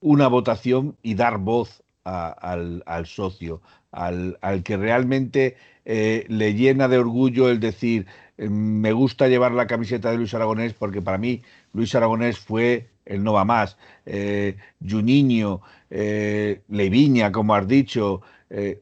una 0.00 0.28
votación 0.28 0.96
y 1.02 1.14
dar 1.14 1.38
voz 1.38 1.84
al, 2.04 3.06
socio, 3.06 3.62
al, 3.90 4.36
que 4.62 4.76
realmente 4.76 5.56
eh, 5.84 6.26
le 6.28 6.54
llena 6.54 6.88
de 6.88 6.98
orgullo 6.98 7.48
el 7.48 7.60
decir, 7.60 8.06
eh, 8.36 8.48
me 8.48 8.92
gusta 8.92 9.28
llevar 9.28 9.52
la 9.52 9.66
camiseta 9.66 10.10
de 10.10 10.18
Luis 10.18 10.34
Aragonés 10.34 10.74
porque 10.74 11.00
para 11.00 11.18
mí 11.18 11.42
Luis 11.72 11.94
Aragonés 11.94 12.38
fue 12.38 12.88
el 13.06 13.22
no 13.22 13.34
va 13.34 13.44
más, 13.44 13.76
eh, 14.06 14.56
Juninho, 14.86 15.60
Leviña, 15.90 17.30
como 17.32 17.54
has 17.54 17.68
dicho, 17.68 18.22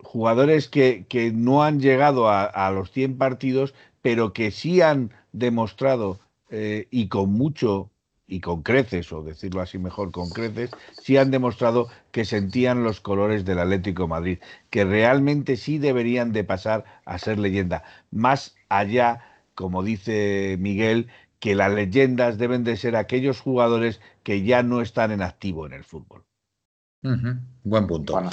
jugadores 0.01 0.69
que, 0.69 1.05
que, 1.09 1.31
no 1.33 1.63
han 1.63 1.81
llegado 1.81 2.29
a, 2.29 2.45
a, 2.45 2.71
los 2.71 2.91
100 2.93 3.19
partidos, 3.19 3.75
pero 4.01 4.33
que 4.33 4.51
sí 4.51 4.81
han 4.81 5.11
demostrado 5.33 6.21
eh, 6.51 6.87
y 6.91 7.09
con 7.09 7.33
mucho 7.33 7.91
y 8.27 8.41
con 8.41 8.63
creces, 8.63 9.13
o 9.13 9.23
decirlo 9.23 9.61
así 9.61 9.79
mejor, 9.79 10.11
con 10.11 10.31
creces, 10.31 10.71
sí 11.03 11.19
han 11.19 11.31
demostrado 11.31 11.89
que 12.13 12.25
sentían 12.25 12.83
los 12.83 13.01
colores 13.01 13.45
del 13.45 13.59
Atlético 13.59 14.05
de 14.05 14.09
Madrid, 14.09 14.39
que 14.71 14.85
realmente 14.85 15.57
sí 15.57 15.79
deberían 15.79 16.33
de 16.33 16.45
pasar 16.45 16.85
a 17.05 17.19
ser 17.19 17.39
leyenda. 17.39 17.83
Más 18.11 18.55
allá, 18.71 19.21
como 19.55 19.83
dice 19.83 20.57
Miguel, 20.59 21.09
que 21.41 21.55
las 21.55 21.73
leyendas 21.73 22.39
deben 22.39 22.65
de 22.65 22.77
ser 22.77 22.97
aquellos 22.97 23.41
jugadores 23.41 24.01
que 24.23 24.45
ya 24.45 24.63
no 24.63 24.81
están 24.81 25.11
en 25.11 25.21
activo 25.21 25.67
en 25.67 25.75
el 25.75 25.85
fútbol. 25.85 26.25
Uh 27.03 27.09
-huh. 27.11 27.41
Buen 27.65 27.87
punto. 27.87 28.15
Bueno. 28.15 28.31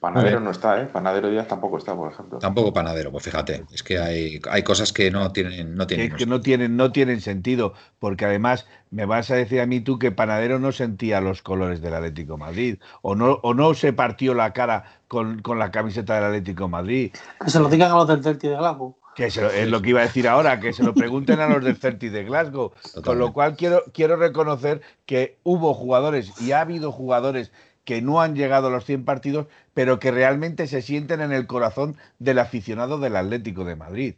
Panadero 0.00 0.38
no 0.38 0.52
está, 0.52 0.80
¿eh? 0.80 0.86
Panadero 0.86 1.28
Díaz 1.28 1.48
tampoco 1.48 1.76
está, 1.76 1.96
por 1.96 2.12
ejemplo. 2.12 2.38
Tampoco 2.38 2.72
Panadero, 2.72 3.10
pues 3.10 3.24
fíjate, 3.24 3.64
es 3.72 3.82
que 3.82 3.98
hay, 3.98 4.40
hay 4.48 4.62
cosas 4.62 4.92
que 4.92 5.10
no 5.10 5.32
tienen, 5.32 5.74
no 5.74 5.88
tienen. 5.88 6.12
Es 6.12 6.14
que 6.16 6.26
no 6.26 6.40
tienen, 6.40 6.76
no 6.76 6.92
tienen 6.92 7.20
sentido, 7.20 7.74
porque 7.98 8.24
además 8.24 8.66
me 8.90 9.06
vas 9.06 9.30
a 9.32 9.34
decir 9.34 9.60
a 9.60 9.66
mí 9.66 9.80
tú 9.80 9.98
que 9.98 10.12
Panadero 10.12 10.60
no 10.60 10.70
sentía 10.70 11.20
los 11.20 11.42
colores 11.42 11.80
del 11.80 11.94
Atlético 11.94 12.38
Madrid, 12.38 12.78
o 13.02 13.16
no, 13.16 13.40
o 13.42 13.54
no 13.54 13.74
se 13.74 13.92
partió 13.92 14.34
la 14.34 14.52
cara 14.52 14.84
con, 15.08 15.42
con 15.42 15.58
la 15.58 15.72
camiseta 15.72 16.14
del 16.14 16.24
Atlético 16.24 16.68
Madrid. 16.68 17.12
Que 17.44 17.50
se 17.50 17.58
lo 17.58 17.68
digan 17.68 17.90
a 17.90 17.96
los 17.96 18.06
del 18.06 18.22
Celtic 18.22 18.50
de 18.50 18.56
Glasgow. 18.56 18.96
Que 19.16 19.32
se 19.32 19.42
lo, 19.42 19.50
es 19.50 19.68
lo 19.68 19.82
que 19.82 19.90
iba 19.90 19.98
a 19.98 20.04
decir 20.04 20.28
ahora, 20.28 20.60
que 20.60 20.72
se 20.72 20.84
lo 20.84 20.94
pregunten 20.94 21.40
a 21.40 21.48
los 21.48 21.64
del 21.64 21.76
Celtic 21.76 22.12
de 22.12 22.22
Glasgow. 22.22 22.70
Totalmente. 22.70 23.02
Con 23.02 23.18
lo 23.18 23.32
cual 23.32 23.56
quiero, 23.56 23.82
quiero 23.92 24.14
reconocer 24.14 24.80
que 25.06 25.38
hubo 25.42 25.74
jugadores 25.74 26.40
y 26.40 26.52
ha 26.52 26.60
habido 26.60 26.92
jugadores 26.92 27.50
que 27.88 28.02
no 28.02 28.20
han 28.20 28.36
llegado 28.36 28.68
a 28.68 28.70
los 28.70 28.84
100 28.84 29.06
partidos, 29.06 29.46
pero 29.72 29.98
que 29.98 30.10
realmente 30.10 30.66
se 30.66 30.82
sienten 30.82 31.22
en 31.22 31.32
el 31.32 31.46
corazón 31.46 31.96
del 32.18 32.38
aficionado 32.38 32.98
del 32.98 33.16
Atlético 33.16 33.64
de 33.64 33.76
Madrid. 33.76 34.16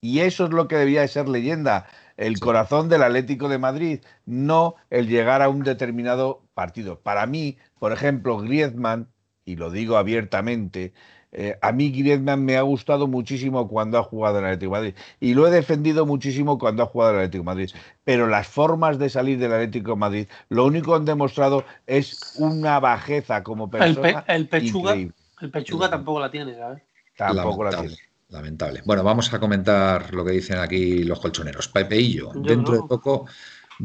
Y 0.00 0.22
eso 0.22 0.46
es 0.46 0.50
lo 0.50 0.66
que 0.66 0.74
debía 0.74 1.02
de 1.02 1.06
ser 1.06 1.28
leyenda, 1.28 1.86
el 2.16 2.40
corazón 2.40 2.88
del 2.88 3.04
Atlético 3.04 3.48
de 3.48 3.58
Madrid, 3.58 4.00
no 4.24 4.74
el 4.90 5.06
llegar 5.06 5.40
a 5.40 5.48
un 5.48 5.62
determinado 5.62 6.42
partido. 6.52 6.98
Para 7.00 7.26
mí, 7.26 7.58
por 7.78 7.92
ejemplo, 7.92 8.38
Griezmann, 8.38 9.08
y 9.44 9.54
lo 9.54 9.70
digo 9.70 9.98
abiertamente, 9.98 10.92
eh, 11.32 11.58
a 11.60 11.72
mí 11.72 11.90
Griezmann 11.90 12.44
me 12.44 12.56
ha 12.56 12.62
gustado 12.62 13.06
muchísimo 13.06 13.68
cuando 13.68 13.98
ha 13.98 14.02
jugado 14.02 14.38
en 14.38 14.44
el 14.44 14.50
Atlético 14.52 14.74
de 14.74 14.78
Madrid 14.78 14.94
y 15.20 15.34
lo 15.34 15.46
he 15.46 15.50
defendido 15.50 16.06
muchísimo 16.06 16.58
cuando 16.58 16.82
ha 16.82 16.86
jugado 16.86 17.12
en 17.12 17.16
el 17.16 17.22
Atlético 17.24 17.42
de 17.42 17.46
Madrid. 17.46 17.70
Pero 18.04 18.26
las 18.26 18.46
formas 18.46 18.98
de 18.98 19.10
salir 19.10 19.38
del 19.38 19.52
Atlético 19.52 19.90
de 19.92 19.96
Madrid, 19.96 20.28
lo 20.48 20.64
único 20.64 20.92
que 20.92 20.96
han 20.96 21.04
demostrado 21.04 21.64
es 21.86 22.36
una 22.38 22.80
bajeza 22.80 23.42
como 23.42 23.70
persona. 23.70 24.08
El, 24.08 24.24
pe 24.24 24.34
el 24.34 24.48
pechuga, 24.48 24.92
increíble. 24.92 25.14
el 25.40 25.50
pechuga 25.50 25.90
tampoco 25.90 26.20
la 26.20 26.30
tiene, 26.30 26.54
¿sabes? 26.54 26.82
Tampoco 27.16 27.64
la 27.64 27.70
tiene. 27.70 27.96
Lamentable. 28.28 28.82
Bueno, 28.84 29.04
vamos 29.04 29.32
a 29.32 29.38
comentar 29.38 30.12
lo 30.12 30.24
que 30.24 30.32
dicen 30.32 30.58
aquí 30.58 31.04
los 31.04 31.20
colchoneros. 31.20 31.68
Pepeillo, 31.68 32.32
Yo 32.34 32.40
dentro 32.40 32.74
no. 32.74 32.82
de 32.82 32.88
poco 32.88 33.26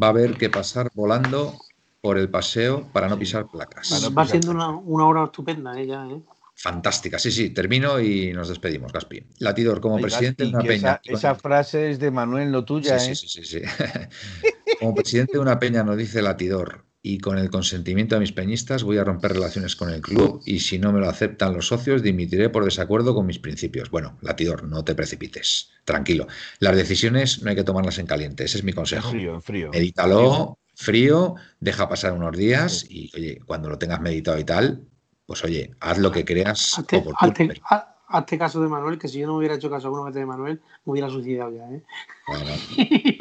va 0.01 0.07
a 0.07 0.09
haber 0.09 0.35
que 0.37 0.49
pasar 0.49 0.89
volando 0.95 1.53
por 2.01 2.17
el 2.17 2.29
paseo 2.29 2.87
para 2.91 3.07
no 3.07 3.19
pisar 3.19 3.47
placas. 3.47 4.01
No 4.01 4.13
va 4.13 4.25
siendo 4.25 4.51
una, 4.51 4.69
una, 4.69 5.05
hora 5.05 5.25
estupenda 5.25 5.79
ella, 5.79 6.07
¿eh? 6.09 6.21
Fantástica, 6.61 7.17
sí, 7.17 7.31
sí, 7.31 7.49
termino 7.49 7.99
y 7.99 8.33
nos 8.33 8.49
despedimos, 8.49 8.93
Gaspi. 8.93 9.23
Latidor, 9.39 9.81
como 9.81 9.97
Ay, 9.97 10.03
presidente 10.03 10.43
Gaspi, 10.43 10.51
de 10.51 10.57
una 10.57 10.67
peña. 10.67 11.01
Esa, 11.03 11.29
esa, 11.31 11.35
frase 11.35 11.89
es 11.89 11.99
de 11.99 12.11
Manuel, 12.11 12.51
no 12.51 12.63
tuya, 12.63 12.99
sí, 12.99 13.11
¿eh? 13.11 13.15
Sí, 13.15 13.27
sí, 13.27 13.43
sí, 13.43 13.59
sí. 13.59 14.49
como 14.79 14.93
presidente 14.93 15.33
de 15.33 15.39
una 15.39 15.59
peña 15.59 15.83
nos 15.83 15.97
dice 15.97 16.21
Latidor, 16.21 16.85
y 17.03 17.17
con 17.17 17.37
el 17.37 17.49
consentimiento 17.49 18.15
de 18.15 18.21
mis 18.21 18.31
peñistas 18.31 18.83
voy 18.83 18.97
a 18.97 19.03
romper 19.03 19.33
relaciones 19.33 19.75
con 19.75 19.89
el 19.89 20.01
club 20.01 20.41
y 20.45 20.59
si 20.59 20.77
no 20.77 20.93
me 20.93 20.99
lo 20.99 21.09
aceptan 21.09 21.53
los 21.53 21.67
socios 21.67 22.03
dimitiré 22.03 22.49
por 22.49 22.63
desacuerdo 22.63 23.15
con 23.15 23.25
mis 23.25 23.39
principios. 23.39 23.89
Bueno, 23.89 24.17
Latidor, 24.21 24.63
no 24.65 24.83
te 24.83 24.93
precipites, 24.93 25.71
tranquilo. 25.83 26.27
Las 26.59 26.75
decisiones 26.75 27.41
no 27.41 27.49
hay 27.49 27.55
que 27.55 27.63
tomarlas 27.63 27.97
en 27.97 28.05
caliente, 28.05 28.43
ese 28.43 28.59
es 28.59 28.63
mi 28.63 28.73
consejo. 28.73 29.07
En 29.09 29.13
frío, 29.13 29.33
en 29.33 29.41
frío. 29.41 29.69
Medítalo, 29.71 30.59
frío, 30.75 31.35
deja 31.59 31.89
pasar 31.89 32.13
unos 32.13 32.37
días 32.37 32.85
y 32.87 33.09
oye, 33.15 33.39
cuando 33.45 33.69
lo 33.69 33.79
tengas 33.79 34.01
meditado 34.01 34.37
y 34.37 34.43
tal, 34.43 34.83
pues 35.31 35.45
oye, 35.45 35.71
haz 35.79 35.97
lo 35.97 36.11
que 36.11 36.25
creas 36.25 36.77
hazte, 36.77 36.97
oportuno. 36.97 37.53
Hazte, 37.63 37.93
hazte, 38.05 38.37
caso 38.37 38.61
de 38.61 38.67
Manuel, 38.67 38.99
que 38.99 39.07
si 39.07 39.19
yo 39.19 39.27
no 39.27 39.37
hubiera 39.37 39.55
hecho 39.55 39.69
caso 39.69 39.87
alguna 39.87 40.07
vez 40.07 40.13
de 40.13 40.25
Manuel, 40.25 40.59
me 40.83 40.91
hubiera 40.91 41.09
suicidado 41.09 41.55
ya. 41.55 41.71
¿eh? 41.71 41.81
Bueno, 42.27 42.51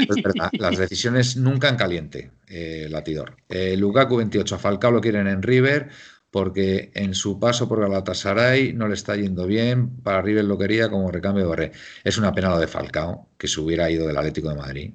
es 0.09 0.21
verdad, 0.21 0.51
las 0.55 0.77
decisiones 0.77 1.37
nunca 1.37 1.69
en 1.69 1.77
caliente, 1.77 2.33
eh, 2.49 2.89
Latidor. 2.91 3.37
Eh, 3.49 3.77
Lukaku 3.77 4.17
28, 4.17 4.57
a 4.57 4.59
Falcao 4.59 4.91
lo 4.91 5.01
quieren 5.01 5.29
en 5.29 5.41
River 5.41 5.89
porque 6.33 6.91
en 6.97 7.15
su 7.15 7.39
paso 7.39 7.69
por 7.69 7.81
Galatasaray 7.81 8.73
no 8.73 8.89
le 8.89 8.95
está 8.95 9.15
yendo 9.15 9.47
bien, 9.47 10.03
para 10.03 10.23
River 10.23 10.47
lo 10.47 10.59
quería 10.59 10.91
como 10.91 11.13
recambio 11.13 11.45
de 11.45 11.49
Borré. 11.49 11.73
Es 12.03 12.19
una 12.19 12.33
pena 12.33 12.49
lo 12.49 12.59
de 12.59 12.67
Falcao, 12.67 13.29
que 13.39 13.47
se 13.47 13.61
hubiera 13.61 13.89
ido 13.89 14.09
del 14.09 14.17
Atlético 14.17 14.49
de 14.49 14.57
Madrid, 14.57 14.95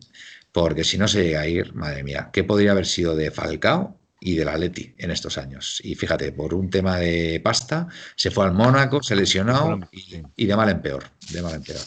porque 0.52 0.84
si 0.84 0.98
no 0.98 1.08
se 1.08 1.24
llega 1.24 1.40
a 1.40 1.48
ir, 1.48 1.74
madre 1.74 2.04
mía, 2.04 2.30
¿qué 2.34 2.44
podría 2.44 2.74
haber 2.74 2.86
sido 2.86 3.16
de 3.16 3.32
Falcao 3.32 3.98
y 4.20 4.36
del 4.36 4.50
Atleti 4.50 4.94
en 4.98 5.12
estos 5.12 5.38
años. 5.38 5.82
Y 5.84 5.96
fíjate, 5.96 6.32
por 6.32 6.54
un 6.54 6.70
tema 6.70 6.98
de 6.98 7.40
pasta, 7.44 7.88
se 8.16 8.32
fue 8.32 8.46
al 8.46 8.54
Mónaco, 8.54 9.04
se 9.04 9.16
lesionó 9.16 9.80
y, 9.92 10.22
y, 10.36 10.46
de 10.46 10.56
mal 10.56 10.70
en 10.70 10.82
peor, 10.82 11.04
de 11.32 11.42
mal 11.42 11.56
en 11.56 11.64
peor. 11.64 11.82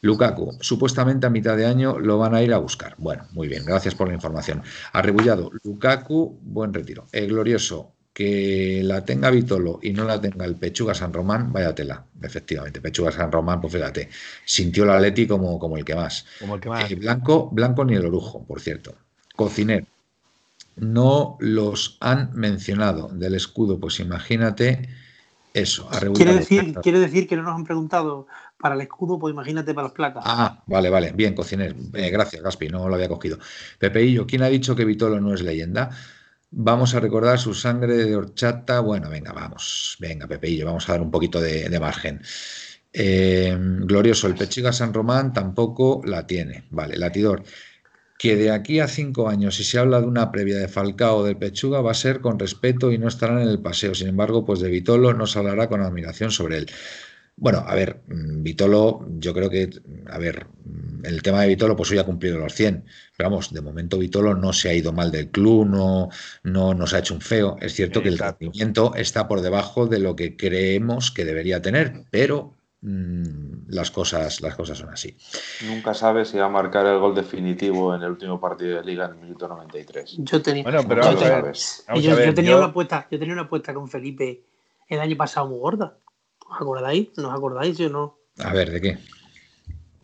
Lukaku, 0.00 0.56
supuestamente 0.60 1.26
a 1.26 1.30
mitad 1.30 1.56
de 1.56 1.66
año 1.66 1.98
lo 1.98 2.18
van 2.18 2.34
a 2.34 2.42
ir 2.42 2.52
a 2.52 2.58
buscar. 2.58 2.94
Bueno, 2.98 3.26
muy 3.32 3.48
bien, 3.48 3.64
gracias 3.64 3.94
por 3.94 4.08
la 4.08 4.14
información. 4.14 4.62
Arrebullado, 4.92 5.50
Lukaku, 5.64 6.38
buen 6.42 6.72
retiro. 6.72 7.06
El 7.10 7.28
glorioso, 7.28 7.94
que 8.18 8.80
la 8.84 9.04
tenga 9.04 9.30
Vitolo 9.30 9.80
y 9.82 9.92
no 9.92 10.04
la 10.04 10.20
tenga 10.20 10.44
el 10.44 10.56
Pechuga 10.56 10.94
San 10.94 11.12
Román, 11.12 11.52
vaya 11.52 11.74
tela, 11.74 12.04
efectivamente. 12.22 12.80
Pechuga 12.80 13.12
San 13.12 13.30
Román, 13.30 13.60
pues 13.60 13.72
fíjate, 13.72 14.08
sintió 14.44 14.84
el 14.84 14.90
Atleti 14.90 15.26
como, 15.26 15.58
como 15.58 15.76
el 15.76 15.84
que 15.84 15.94
más. 15.94 16.26
Como 16.40 16.54
el 16.54 16.60
que 16.60 16.68
más. 16.68 16.90
Eh, 16.90 16.94
blanco, 16.94 17.48
blanco 17.50 17.84
ni 17.84 17.94
el 17.94 18.06
orujo, 18.06 18.44
por 18.44 18.60
cierto. 18.60 18.94
Cocinero, 19.36 19.86
no 20.80 21.36
los 21.40 21.96
han 22.00 22.30
mencionado 22.34 23.08
del 23.08 23.34
escudo, 23.34 23.78
pues 23.78 24.00
imagínate 24.00 24.88
eso. 25.54 25.88
Quiere 26.14 26.34
decir, 26.34 26.74
quiere 26.82 27.00
decir 27.00 27.26
que 27.26 27.36
no 27.36 27.42
nos 27.42 27.54
han 27.54 27.64
preguntado 27.64 28.26
para 28.58 28.74
el 28.74 28.80
escudo, 28.80 29.18
pues 29.18 29.32
imagínate 29.32 29.74
para 29.74 29.88
las 29.88 29.94
placas. 29.94 30.24
Ah, 30.26 30.62
vale, 30.66 30.90
vale, 30.90 31.12
bien, 31.12 31.34
cocinero. 31.34 31.74
Eh, 31.94 32.10
gracias, 32.10 32.42
Gaspi, 32.42 32.68
no 32.68 32.88
lo 32.88 32.94
había 32.94 33.08
cogido. 33.08 33.38
Pepeillo, 33.78 34.26
¿quién 34.26 34.42
ha 34.42 34.48
dicho 34.48 34.74
que 34.74 34.84
Vitolo 34.84 35.20
no 35.20 35.34
es 35.34 35.42
leyenda? 35.42 35.90
Vamos 36.50 36.94
a 36.94 37.00
recordar 37.00 37.38
su 37.38 37.54
sangre 37.54 37.94
de 37.94 38.16
horchata. 38.16 38.80
Bueno, 38.80 39.10
venga, 39.10 39.32
vamos, 39.32 39.96
venga, 40.00 40.26
Pepeillo, 40.26 40.66
vamos 40.66 40.88
a 40.88 40.92
dar 40.92 41.02
un 41.02 41.10
poquito 41.10 41.40
de, 41.40 41.68
de 41.68 41.80
margen. 41.80 42.22
Eh, 42.92 43.56
glorioso, 43.58 44.26
el 44.26 44.34
Pechiga 44.34 44.72
San 44.72 44.94
Román 44.94 45.32
tampoco 45.32 46.00
la 46.04 46.26
tiene. 46.26 46.64
Vale, 46.70 46.96
latidor 46.96 47.42
que 48.18 48.36
de 48.36 48.50
aquí 48.50 48.80
a 48.80 48.88
cinco 48.88 49.28
años, 49.28 49.54
si 49.56 49.64
se 49.64 49.78
habla 49.78 50.00
de 50.00 50.06
una 50.08 50.32
previa 50.32 50.58
de 50.58 50.68
Falcao 50.68 51.18
o 51.18 51.24
del 51.24 51.36
Pechuga, 51.36 51.80
va 51.80 51.92
a 51.92 51.94
ser 51.94 52.20
con 52.20 52.38
respeto 52.38 52.90
y 52.92 52.98
no 52.98 53.06
estarán 53.06 53.40
en 53.40 53.48
el 53.48 53.60
paseo. 53.60 53.94
Sin 53.94 54.08
embargo, 54.08 54.44
pues 54.44 54.58
de 54.60 54.68
Vitolo 54.68 55.14
no 55.14 55.26
se 55.26 55.38
hablará 55.38 55.68
con 55.68 55.80
admiración 55.82 56.32
sobre 56.32 56.58
él. 56.58 56.66
Bueno, 57.36 57.64
a 57.64 57.74
ver, 57.76 58.00
Vitolo, 58.08 59.06
yo 59.20 59.32
creo 59.32 59.48
que, 59.48 59.70
a 60.10 60.18
ver, 60.18 60.48
el 61.04 61.22
tema 61.22 61.42
de 61.42 61.48
Vitolo, 61.48 61.76
pues 61.76 61.92
hoy 61.92 61.98
ha 61.98 62.04
cumplido 62.04 62.38
los 62.38 62.52
100. 62.54 62.84
Pero 63.16 63.30
vamos, 63.30 63.52
de 63.52 63.60
momento 63.60 63.98
Vitolo 63.98 64.34
no 64.34 64.52
se 64.52 64.70
ha 64.70 64.74
ido 64.74 64.92
mal 64.92 65.12
del 65.12 65.30
club, 65.30 65.64
no, 65.68 66.08
no 66.42 66.74
nos 66.74 66.94
ha 66.94 66.98
hecho 66.98 67.14
un 67.14 67.20
feo. 67.20 67.56
Es 67.60 67.74
cierto 67.74 68.02
que 68.02 68.08
el 68.08 68.18
rendimiento 68.18 68.96
está 68.96 69.28
por 69.28 69.42
debajo 69.42 69.86
de 69.86 70.00
lo 70.00 70.16
que 70.16 70.36
creemos 70.36 71.12
que 71.12 71.24
debería 71.24 71.62
tener, 71.62 72.02
pero 72.10 72.57
las 72.80 73.90
cosas, 73.90 74.40
las 74.40 74.54
cosas 74.54 74.78
son 74.78 74.90
así. 74.90 75.16
Nunca 75.66 75.94
sabes 75.94 76.28
si 76.28 76.38
va 76.38 76.46
a 76.46 76.48
marcar 76.48 76.86
el 76.86 76.98
gol 76.98 77.14
definitivo 77.14 77.94
en 77.94 78.02
el 78.02 78.10
último 78.12 78.40
partido 78.40 78.76
de 78.76 78.84
liga 78.84 79.06
en 79.06 79.12
el 79.12 79.16
minuto 79.18 79.48
93. 79.48 80.16
Yo 80.18 80.40
tenía, 80.40 80.62
bueno, 80.62 80.82
pero 80.88 81.02
yo, 81.02 81.18
tenía, 81.18 81.28
yo, 81.40 82.12
a 82.12 82.14
ver, 82.14 82.26
yo 82.26 82.34
tenía 82.34 82.50
yo- 82.52 82.56
una 82.58 82.66
apuesta, 82.66 83.08
yo 83.10 83.18
tenía 83.18 83.34
una 83.34 83.42
apuesta 83.42 83.74
con 83.74 83.88
Felipe 83.88 84.44
el 84.88 85.00
año 85.00 85.16
pasado 85.16 85.48
muy 85.48 85.58
gorda. 85.58 85.96
¿Os 86.48 86.56
acordáis? 86.60 87.08
¿No 87.16 87.28
os 87.28 87.34
acordáis? 87.34 87.76
Yo 87.76 87.88
no. 87.90 88.16
A 88.38 88.52
ver, 88.52 88.70
¿de 88.70 88.80
qué? 88.80 88.98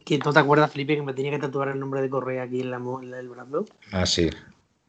¿Que 0.05 0.19
¿No 0.19 0.33
te 0.33 0.39
acuerdas, 0.39 0.71
Felipe, 0.71 0.97
que 0.97 1.03
me 1.03 1.15
tenía 1.15 1.31
que 1.31 1.39
tatuar 1.39 1.69
el 1.69 1.81
nombre 1.81 2.03
de 2.03 2.11
Correa 2.11 2.43
aquí 2.43 2.61
en, 2.61 2.71
la, 2.71 2.79
mo- 2.79 3.01
en 3.01 3.15
el 3.15 3.29
brazo? 3.29 3.65
Ah, 3.93 4.05
sí. 4.05 4.29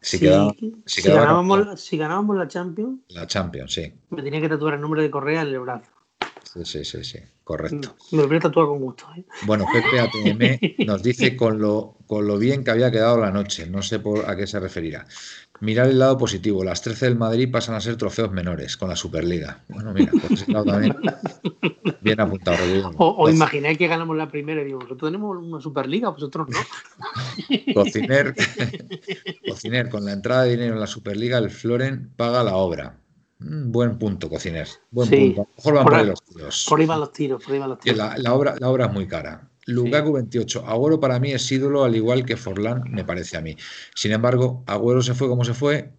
Si, 0.02 0.18
Si- 0.18 0.20
quedaba, 0.20 0.54
si 0.60 0.74
si, 0.86 1.02
quedaba 1.04 1.22
ganábamos, 1.22 1.82
si 1.82 1.98
ganábamos 1.98 2.38
la 2.38 2.48
Champions, 2.48 3.00
la 3.10 3.26
Champions, 3.26 3.74
sí. 3.74 3.94
me 4.10 4.22
tenía 4.22 4.42
que 4.42 4.50
tatuar 4.50 4.74
el 4.74 4.82
nombre 4.82 5.02
de 5.02 5.10
Correa 5.10 5.42
en 5.44 5.48
el 5.48 5.60
brazo. 5.60 5.90
Sí, 6.56 6.64
sí, 6.64 6.86
sí, 6.86 7.04
sí, 7.04 7.20
correcto. 7.44 7.96
Me 8.12 8.20
lo 8.20 8.26
hubiera 8.28 8.44
tatuado 8.44 8.70
con 8.70 8.80
gusto. 8.80 9.06
¿eh? 9.18 9.26
Bueno, 9.46 9.66
Pepe 9.74 10.00
ATM 10.00 10.60
nos 10.88 11.04
dice 11.04 11.36
con 11.36 11.60
lo, 11.60 11.98
con 12.08 12.26
lo 12.28 12.38
bien 12.38 12.64
que 12.64 12.72
había 12.72 12.90
quedado 12.92 13.18
la 13.20 13.30
noche. 13.32 13.68
No 13.68 13.82
sé 13.82 14.00
por 14.00 14.30
a 14.30 14.36
qué 14.38 14.48
se 14.48 14.60
referirá. 14.60 15.06
Mirar 15.60 15.88
el 15.88 16.00
lado 16.00 16.18
positivo. 16.18 16.64
Las 16.64 16.82
13 16.82 17.06
del 17.06 17.18
Madrid 17.18 17.52
pasan 17.52 17.76
a 17.76 17.82
ser 17.82 17.98
trofeos 17.98 18.32
menores 18.32 18.78
con 18.78 18.88
la 18.90 18.96
Superliga. 18.96 19.64
Bueno, 19.68 19.94
mira, 19.94 20.12
por 20.14 20.32
ese 20.32 20.50
lado 20.52 20.66
también. 20.66 20.96
Bien 22.02 22.20
apuntado, 22.20 22.58
Rodrigo. 22.58 22.92
O, 22.98 23.08
o 23.24 23.28
Coc- 23.28 23.34
imagináis 23.34 23.78
que 23.78 23.88
ganamos 23.88 24.16
la 24.16 24.30
primera 24.30 24.62
y 24.62 24.66
digo, 24.66 24.80
nosotros 24.80 25.12
tenemos 25.12 25.38
una 25.38 25.60
Superliga, 25.60 26.10
vosotros 26.10 26.48
no. 26.50 26.60
Cociner, 27.74 28.34
Cociner, 29.48 29.90
con 29.90 30.06
la 30.06 30.14
entrada 30.14 30.44
de 30.44 30.52
dinero 30.52 30.74
en 30.76 30.80
la 30.80 30.88
Superliga, 30.88 31.38
el 31.38 31.50
Floren 31.50 32.12
paga 32.16 32.44
la 32.44 32.56
obra. 32.56 33.02
Mm, 33.40 33.72
Buen 33.72 33.98
punto, 33.98 34.30
Cociner. 34.30 34.68
Buen 34.92 35.10
Sí. 35.10 35.34
punto. 35.36 35.42
A 35.42 35.46
lo 35.46 35.56
mejor 35.58 35.74
van 35.74 35.84
Por 35.84 35.92
por 35.92 36.00
ahí 36.02 36.06
los 36.08 36.24
tiros. 36.24 36.66
Por 36.70 36.80
ahí 36.80 36.86
van 36.86 37.00
los 37.00 37.12
tiros, 37.14 37.44
por 37.44 37.54
ahí 37.54 37.60
van 37.60 37.70
los 37.70 37.80
tiros. 37.80 37.98
La, 37.98 38.18
la 38.18 38.34
obra, 38.34 38.56
la 38.60 38.70
obra 38.70 38.86
es 38.86 38.94
muy 38.94 39.08
cara. 39.08 39.50
Lukaku 39.68 40.14
28. 40.14 40.64
Agüero 40.68 41.00
para 41.00 41.20
mí 41.20 41.32
es 41.32 41.52
ídolo, 41.52 41.84
al 41.84 41.96
igual 41.96 42.24
que 42.24 42.38
Forlán, 42.38 42.84
me 42.90 43.04
parece 43.04 43.36
a 43.38 43.42
mí. 43.42 43.56
Sin 43.96 44.12
embargo, 44.12 44.64
Agüero 44.68 45.02
se 45.02 45.16
fue 45.16 45.28
como 45.28 45.44
se 45.44 45.54
fue 45.56 45.92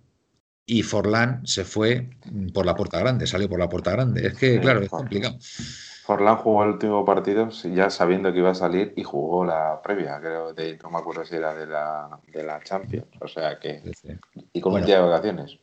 y 0.65 0.83
Forlán 0.83 1.47
se 1.47 1.65
fue 1.65 2.11
mm, 2.31 2.49
por 2.53 2.65
la 2.65 2.75
puerta 2.75 2.99
grande, 3.01 3.27
salió 3.27 3.49
por 3.49 3.59
la 3.59 3.69
puerta 3.69 3.91
grande. 3.91 4.27
Es 4.29 4.35
que, 4.35 4.55
Sí, 4.55 4.61
claro, 4.61 4.81
es 4.81 4.89
complicado. 4.89 5.37
Forlán 6.05 6.37
jugó 6.37 6.63
el 6.63 6.71
último 6.71 7.05
partido 7.05 7.49
ya 7.75 7.91
sabiendo 7.91 8.33
que 8.33 8.39
iba 8.39 8.51
a 8.51 8.55
salir 8.55 8.93
y 8.97 9.03
jugó 9.03 9.45
la 9.45 9.81
previa, 9.83 10.21
creo, 10.21 10.55
de, 10.55 10.79
no 10.81 10.89
me 10.91 10.99
acuerdo 10.99 11.25
si 11.25 11.35
era 11.35 11.53
de 11.53 11.67
la, 11.67 12.21
de 12.33 12.45
la 12.45 12.63
Champions, 12.63 13.07
o 13.21 13.27
sea 13.27 13.59
que, 13.59 13.81
Sí, 13.85 13.91
sí. 14.03 14.09
y 14.53 14.61
con 14.61 14.71
Bueno. 14.71 14.85
un 14.85 14.87
día 14.87 15.01
de 15.03 15.09
vacaciones. 15.09 15.59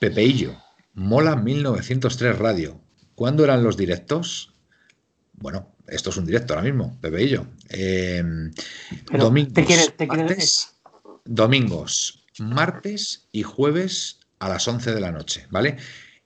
Pepeillo, 0.00 0.52
Mola 0.94 1.36
1903 1.36 2.38
Radio. 2.38 2.80
¿Cuándo 3.14 3.44
eran 3.44 3.62
los 3.62 3.76
directos? 3.76 4.54
Bueno, 5.34 5.74
esto 5.88 6.10
es 6.10 6.16
un 6.16 6.26
directo 6.26 6.54
ahora 6.54 6.64
mismo, 6.64 6.98
Pepeillo. 7.00 7.46
Eh, 7.68 8.22
Pero, 9.10 9.24
domingos, 9.24 9.54
¿te 9.54 9.64
quieres- 9.64 9.96
te 9.96 10.06
quieres- 10.08 10.28
martes, 10.28 10.74
domingos, 11.24 12.24
martes 12.38 13.28
y 13.32 13.42
jueves 13.42 14.20
a 14.38 14.48
las 14.48 14.66
11 14.68 14.92
de 14.94 15.00
la 15.00 15.12
noche, 15.12 15.46
¿vale? 15.50 15.76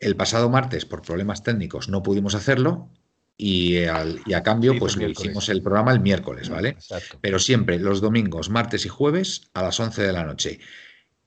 El 0.01 0.17
pasado 0.17 0.51
martes, 0.51 0.85
por 0.85 1.03
problemas 1.03 1.43
técnicos, 1.43 1.89
no 1.89 2.03
pudimos 2.03 2.35
hacerlo 2.35 2.91
y, 3.37 3.85
al- 3.85 4.21
y 4.27 4.35
a 4.35 4.43
cambio, 4.43 4.73
Sí, 4.75 4.79
pues 4.79 4.97
hicimos 4.97 5.49
el 5.49 5.63
programa 5.63 5.93
el 5.93 6.01
miércoles, 6.01 6.49
¿vale? 6.49 6.71
Exacto. 6.71 7.19
pero 7.21 7.39
siempre 7.39 7.79
los 7.79 8.01
domingos, 8.01 8.51
martes 8.51 8.85
y 8.85 8.89
jueves 8.89 9.43
a 9.55 9.63
las 9.63 9.79
11 9.81 10.03
de 10.03 10.13
la 10.13 10.25
noche. 10.25 10.61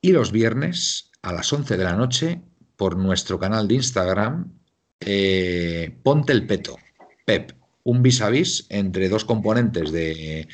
Y 0.01 0.11
los 0.11 0.31
viernes 0.31 1.11
a 1.21 1.33
las 1.33 1.51
11 1.51 1.77
de 1.77 1.83
la 1.83 1.95
noche 1.95 2.41
por 2.79 2.95
nuestro 2.95 3.37
canal 3.37 3.67
de 3.67 3.73
Instagram, 3.75 4.53
eh, 5.01 5.93
Ponte 6.01 6.31
el 6.31 6.47
Peto, 6.47 6.77
Pep, 7.25 7.51
un 7.83 8.01
vis 8.01 8.21
a 8.21 8.29
vis 8.29 8.67
entre 8.69 9.09
dos 9.09 9.25
componentes 9.25 9.91
de, 9.91 10.47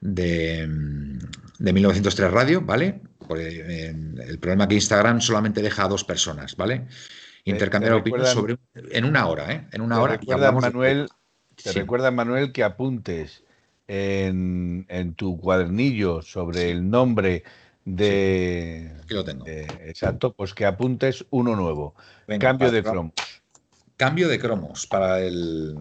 de, 0.00 0.64
mm, 0.68 1.18
de 1.58 1.72
1903 1.72 2.30
Radio, 2.30 2.60
¿vale? 2.60 3.00
Porque, 3.26 3.48
eh, 3.66 3.88
el 4.28 4.38
problema 4.38 4.64
es 4.64 4.68
que 4.68 4.74
Instagram 4.76 5.20
solamente 5.20 5.60
deja 5.60 5.84
a 5.84 5.88
dos 5.88 6.04
personas, 6.04 6.54
¿vale? 6.56 6.86
Intercambiar 7.44 7.94
te 7.94 7.98
opiniones 7.98 8.28
sobre 8.28 8.56
en 8.74 9.04
una 9.04 9.26
hora, 9.26 9.52
¿eh? 9.52 9.66
En 9.72 9.80
una 9.80 9.96
Te 9.96 10.00
hora. 10.02 10.16
recuerda, 10.18 10.52
de- 10.52 10.60
Manuel, 10.60 11.08
te 11.56 11.72
Sí. 11.72 11.78
recuerda, 11.80 12.12
Manuel, 12.12 12.52
que 12.52 12.62
apuntes 12.62 13.42
en, 13.88 14.86
en 14.88 15.14
tu 15.14 15.36
cuadernillo 15.40 16.22
sobre 16.22 16.70
el 16.70 16.88
nombre 16.88 17.42
de, 17.84 18.92
Aquí 19.02 19.14
lo 19.14 19.24
tengo. 19.24 19.44
de- 19.44 19.66
Exacto, 19.86 20.32
pues 20.34 20.54
que 20.54 20.64
apuntes 20.66 21.24
uno 21.30 21.56
nuevo. 21.56 21.94
Venga, 22.26 22.48
Cambio 22.48 22.70
de 22.70 22.82
cromo. 22.82 23.12
Cambio 23.96 24.28
de 24.28 24.38
cromos 24.38 24.86
para 24.86 25.20
el. 25.20 25.76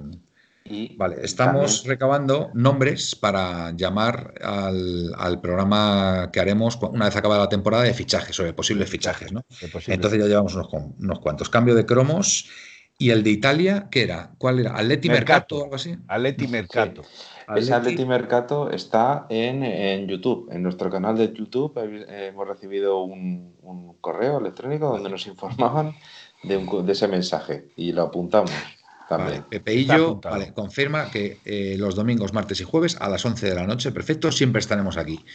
Y 0.63 0.95
Vale, 0.95 1.17
estamos 1.23 1.77
también- 1.77 1.89
recabando 1.89 2.51
nombres 2.53 3.15
para 3.15 3.71
llamar 3.75 4.35
al, 4.41 5.11
al 5.17 5.41
programa 5.41 6.29
que 6.31 6.39
haremos 6.39 6.77
una 6.81 7.05
vez 7.05 7.15
acabada 7.15 7.41
la 7.41 7.49
temporada 7.49 7.83
de 7.83 7.93
fichajes, 7.93 8.35
sobre 8.35 8.53
posibles 8.53 8.89
fichajes, 8.89 9.31
¿no? 9.33 9.43
de 9.59 9.67
posible. 9.69 9.95
Entonces 9.95 10.19
ya 10.19 10.27
llevamos 10.27 10.53
unos, 10.55 10.67
unos 10.99 11.19
cuantos. 11.19 11.49
Cambio 11.49 11.75
de 11.75 11.85
cromos. 11.85 12.49
¿Y 12.97 13.09
el 13.09 13.23
de 13.23 13.31
Italia 13.31 13.87
qué 13.89 14.03
era? 14.03 14.29
¿Cuál 14.37 14.59
era? 14.59 14.75
¿Atleti 14.77 15.09
Mercato. 15.09 15.31
Mercato 15.33 15.57
o 15.57 15.63
algo 15.63 15.75
así? 15.75 15.97
Aleti 16.07 16.47
Mercato. 16.47 17.01
Ese 17.55 17.73
Atleti 17.73 18.05
Mercato 18.05 18.69
está 18.69 19.25
en, 19.29 19.63
en 19.63 20.07
YouTube, 20.07 20.49
en 20.51 20.63
nuestro 20.63 20.89
canal 20.89 21.17
de 21.17 21.33
YouTube. 21.33 21.73
eh, 21.77 22.27
Hemos 22.31 22.47
recibido 22.47 23.03
un, 23.03 23.55
un 23.61 23.93
correo 24.01 24.39
electrónico 24.39 24.89
donde 24.89 25.09
nos 25.09 25.27
informaban 25.27 25.93
de, 26.43 26.57
un- 26.57 26.85
de 26.85 26.91
ese 26.91 27.07
mensaje 27.07 27.65
y 27.75 27.91
lo 27.91 28.03
apuntamos 28.03 28.51
Vale, 28.51 29.07
también. 29.09 29.33
Está 29.39 29.49
Pepeillo 29.49 30.15
vale, 30.15 30.53
confirma 30.53 31.09
que 31.11 31.39
eh, 31.45 31.75
los 31.77 31.95
domingos, 31.95 32.33
martes 32.33 32.61
y 32.61 32.63
jueves 32.63 32.95
a 33.01 33.09
las 33.09 33.25
11 33.25 33.49
de 33.49 33.55
la 33.55 33.67
noche, 33.67 33.91
perfecto, 33.91 34.31
siempre 34.31 34.59
estaremos 34.59 34.95
aquí. 34.97 35.25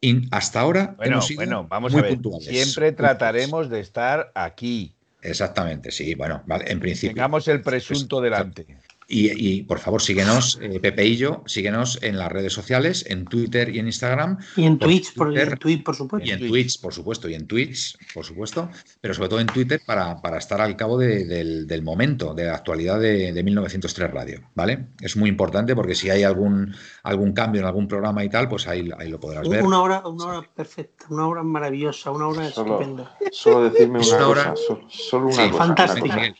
Y 0.00 0.22
hasta 0.34 0.60
ahora 0.60 0.94
Bueno, 0.96 1.12
hemos 1.14 1.26
sido 1.26 1.38
bueno, 1.38 1.66
vamos 1.68 1.92
muy 1.92 2.00
a 2.00 2.02
ver. 2.02 2.12
puntuales. 2.14 2.46
Siempre 2.48 2.92
trataremos 2.92 3.68
de 3.68 3.80
estar 3.80 4.32
aquí. 4.34 4.94
Exactamente, 5.22 5.90
sí, 5.90 6.14
bueno, 6.14 6.42
vale, 6.46 6.64
en 6.72 6.80
principio. 6.80 7.14
Tengamos 7.14 7.46
el 7.48 7.60
presunto 7.60 8.16
Pues, 8.18 8.30
delante. 8.30 8.66
Y, 9.12 9.30
y, 9.58 9.62
por 9.64 9.80
favor, 9.80 10.00
síguenos, 10.00 10.60
eh, 10.62 10.78
Pepe 10.78 11.04
y 11.04 11.16
yo, 11.16 11.42
síguenos 11.44 11.98
en 12.00 12.16
las 12.16 12.30
redes 12.30 12.52
sociales, 12.52 13.04
en 13.08 13.24
Twitter 13.24 13.74
y 13.74 13.80
en 13.80 13.86
Instagram, 13.86 14.38
Y 14.56 14.64
en 14.66 14.78
por 14.78 14.86
Twitch, 14.86 15.14
por, 15.14 15.26
Twitter 15.30 15.48
en 15.48 15.58
Twitch, 15.58 15.82
por 15.82 15.96
supuesto. 15.96 16.28
y 16.28 16.30
en 16.30 16.38
Twitch. 16.38 16.50
Twitch, 16.52 16.80
por 16.80 16.94
supuesto, 16.94 17.28
y 17.28 17.34
en 17.34 17.46
Twitch, 17.48 17.96
por 18.14 18.24
supuesto, 18.24 18.70
pero 19.00 19.12
sobre 19.12 19.28
todo 19.28 19.40
en 19.40 19.48
Twitter 19.48 19.80
para, 19.84 20.22
para 20.22 20.38
estar 20.38 20.60
al 20.60 20.76
cabo 20.76 20.96
de- 20.96 21.24
del, 21.24 21.66
del 21.66 21.82
momento, 21.82 22.34
de 22.34 22.44
la 22.44 22.54
actualidad 22.54 23.00
de, 23.00 23.32
de 23.32 23.42
1903 23.42 24.10
Radio, 24.12 24.42
¿vale? 24.54 24.86
Es 25.00 25.16
muy 25.16 25.28
importante 25.28 25.74
porque 25.74 25.96
si 25.96 26.08
hay 26.08 26.22
algún, 26.22 26.72
algún 27.02 27.32
cambio 27.32 27.62
en 27.62 27.66
algún 27.66 27.88
programa 27.88 28.22
y 28.24 28.28
tal, 28.28 28.48
pues 28.48 28.68
ahí, 28.68 28.88
ahí 28.96 29.08
lo 29.08 29.18
podrás 29.18 29.48
ver. 29.48 29.64
Una 29.64 29.80
hora, 29.82 30.06
una 30.06 30.24
hora 30.26 30.48
perfecta, 30.54 31.06
una 31.10 31.26
hora 31.26 31.42
maravillosa, 31.42 32.12
una 32.12 32.28
hora 32.28 32.48
Solo, 32.50 32.74
estupenda. 32.78 33.16
solo 33.32 33.64
decirme 33.70 33.98
una 33.98 34.06
una 34.06 34.16
cosa, 34.18 34.28
hora- 34.28 34.54
so- 34.56 34.80
solo 34.88 35.26
una 35.26 35.34
Sí, 35.34 35.50
cosa. 35.50 35.64
una 35.64 35.74
cosa. 35.74 36.34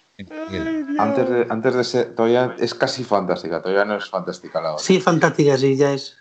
Antes 0.98 1.28
de, 1.30 1.46
antes 1.48 1.74
de 1.74 1.84
ser, 1.84 2.14
todavía 2.14 2.54
es 2.58 2.74
casi 2.74 3.04
fantástica, 3.04 3.62
todavía 3.62 3.84
no 3.84 3.96
es 3.96 4.08
fantástica 4.08 4.60
la 4.60 4.70
hora. 4.74 4.78
Sí, 4.82 5.00
fantástica, 5.00 5.56
sí, 5.56 5.76
ya 5.76 5.92
es. 5.92 6.16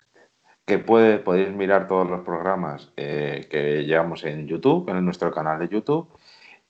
que 0.66 0.78
puede, 0.78 1.18
podéis 1.18 1.50
mirar 1.50 1.88
todos 1.88 2.08
los 2.08 2.20
programas 2.20 2.90
eh, 2.96 3.48
que 3.50 3.84
llevamos 3.84 4.22
en 4.24 4.46
YouTube, 4.46 4.88
en 4.88 5.04
nuestro 5.04 5.32
canal 5.32 5.58
de 5.58 5.68
YouTube. 5.68 6.08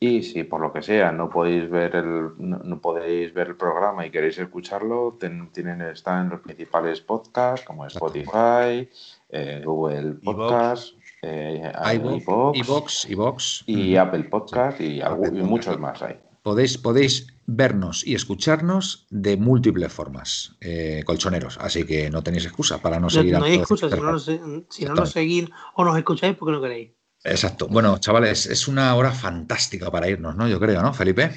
Y 0.02 0.22
si 0.22 0.44
por 0.44 0.62
lo 0.62 0.72
que 0.72 0.80
sea 0.80 1.12
no 1.12 1.28
podéis 1.28 1.68
ver 1.68 1.94
el, 1.96 2.30
no, 2.38 2.58
no 2.64 2.80
podéis 2.80 3.34
ver 3.34 3.48
el 3.48 3.56
programa 3.56 4.06
y 4.06 4.10
queréis 4.10 4.38
escucharlo, 4.38 5.18
ten- 5.20 5.52
tienen, 5.52 5.82
está 5.82 6.18
en 6.22 6.30
los 6.30 6.40
principales 6.40 7.02
podcasts 7.02 7.66
como 7.66 7.84
Spotify, 7.86 8.88
eh, 9.28 9.60
Google 9.62 10.14
Podcast, 10.24 10.94
eh, 11.20 11.70
iVoox, 11.96 12.56
iVoox 12.56 13.04
iVoox, 13.10 13.62
y. 13.66 13.96
Apple 13.96 14.24
Podcast 14.24 14.80
y, 14.80 15.00
y 15.02 15.42
muchos 15.42 15.78
más 15.78 16.00
hay. 16.02 16.18
Podéis, 16.42 16.78
podéis 16.78 17.26
vernos 17.46 18.06
y 18.06 18.14
escucharnos 18.14 19.06
de 19.10 19.36
múltiples 19.36 19.92
formas, 19.92 20.56
eh, 20.60 21.02
colchoneros. 21.04 21.58
Así 21.60 21.84
que 21.84 22.10
no 22.10 22.22
tenéis 22.22 22.44
excusa 22.46 22.80
para 22.80 22.96
no 22.96 23.06
No, 23.06 23.10
seguir 23.10 23.38
no 23.38 23.44
hay 23.44 23.54
excusa, 23.56 23.90
si 23.90 23.96
no, 23.96 24.12
nos, 24.12 24.24
si 24.24 24.38
no 24.38 24.46
nos 24.46 24.66
Exactamente. 24.68 25.10
seguís 25.12 25.48
o 25.74 25.84
nos 25.84 25.98
escucháis 25.98 26.36
porque 26.36 26.52
no 26.52 26.62
queréis. 26.62 26.92
Exacto. 27.24 27.68
Bueno, 27.68 27.98
chavales, 27.98 28.46
es 28.46 28.66
una 28.68 28.94
hora 28.94 29.12
fantástica 29.12 29.90
para 29.90 30.08
irnos, 30.08 30.36
¿no? 30.36 30.48
Yo 30.48 30.58
creo, 30.58 30.80
¿no, 30.82 30.94
Felipe? 30.94 31.30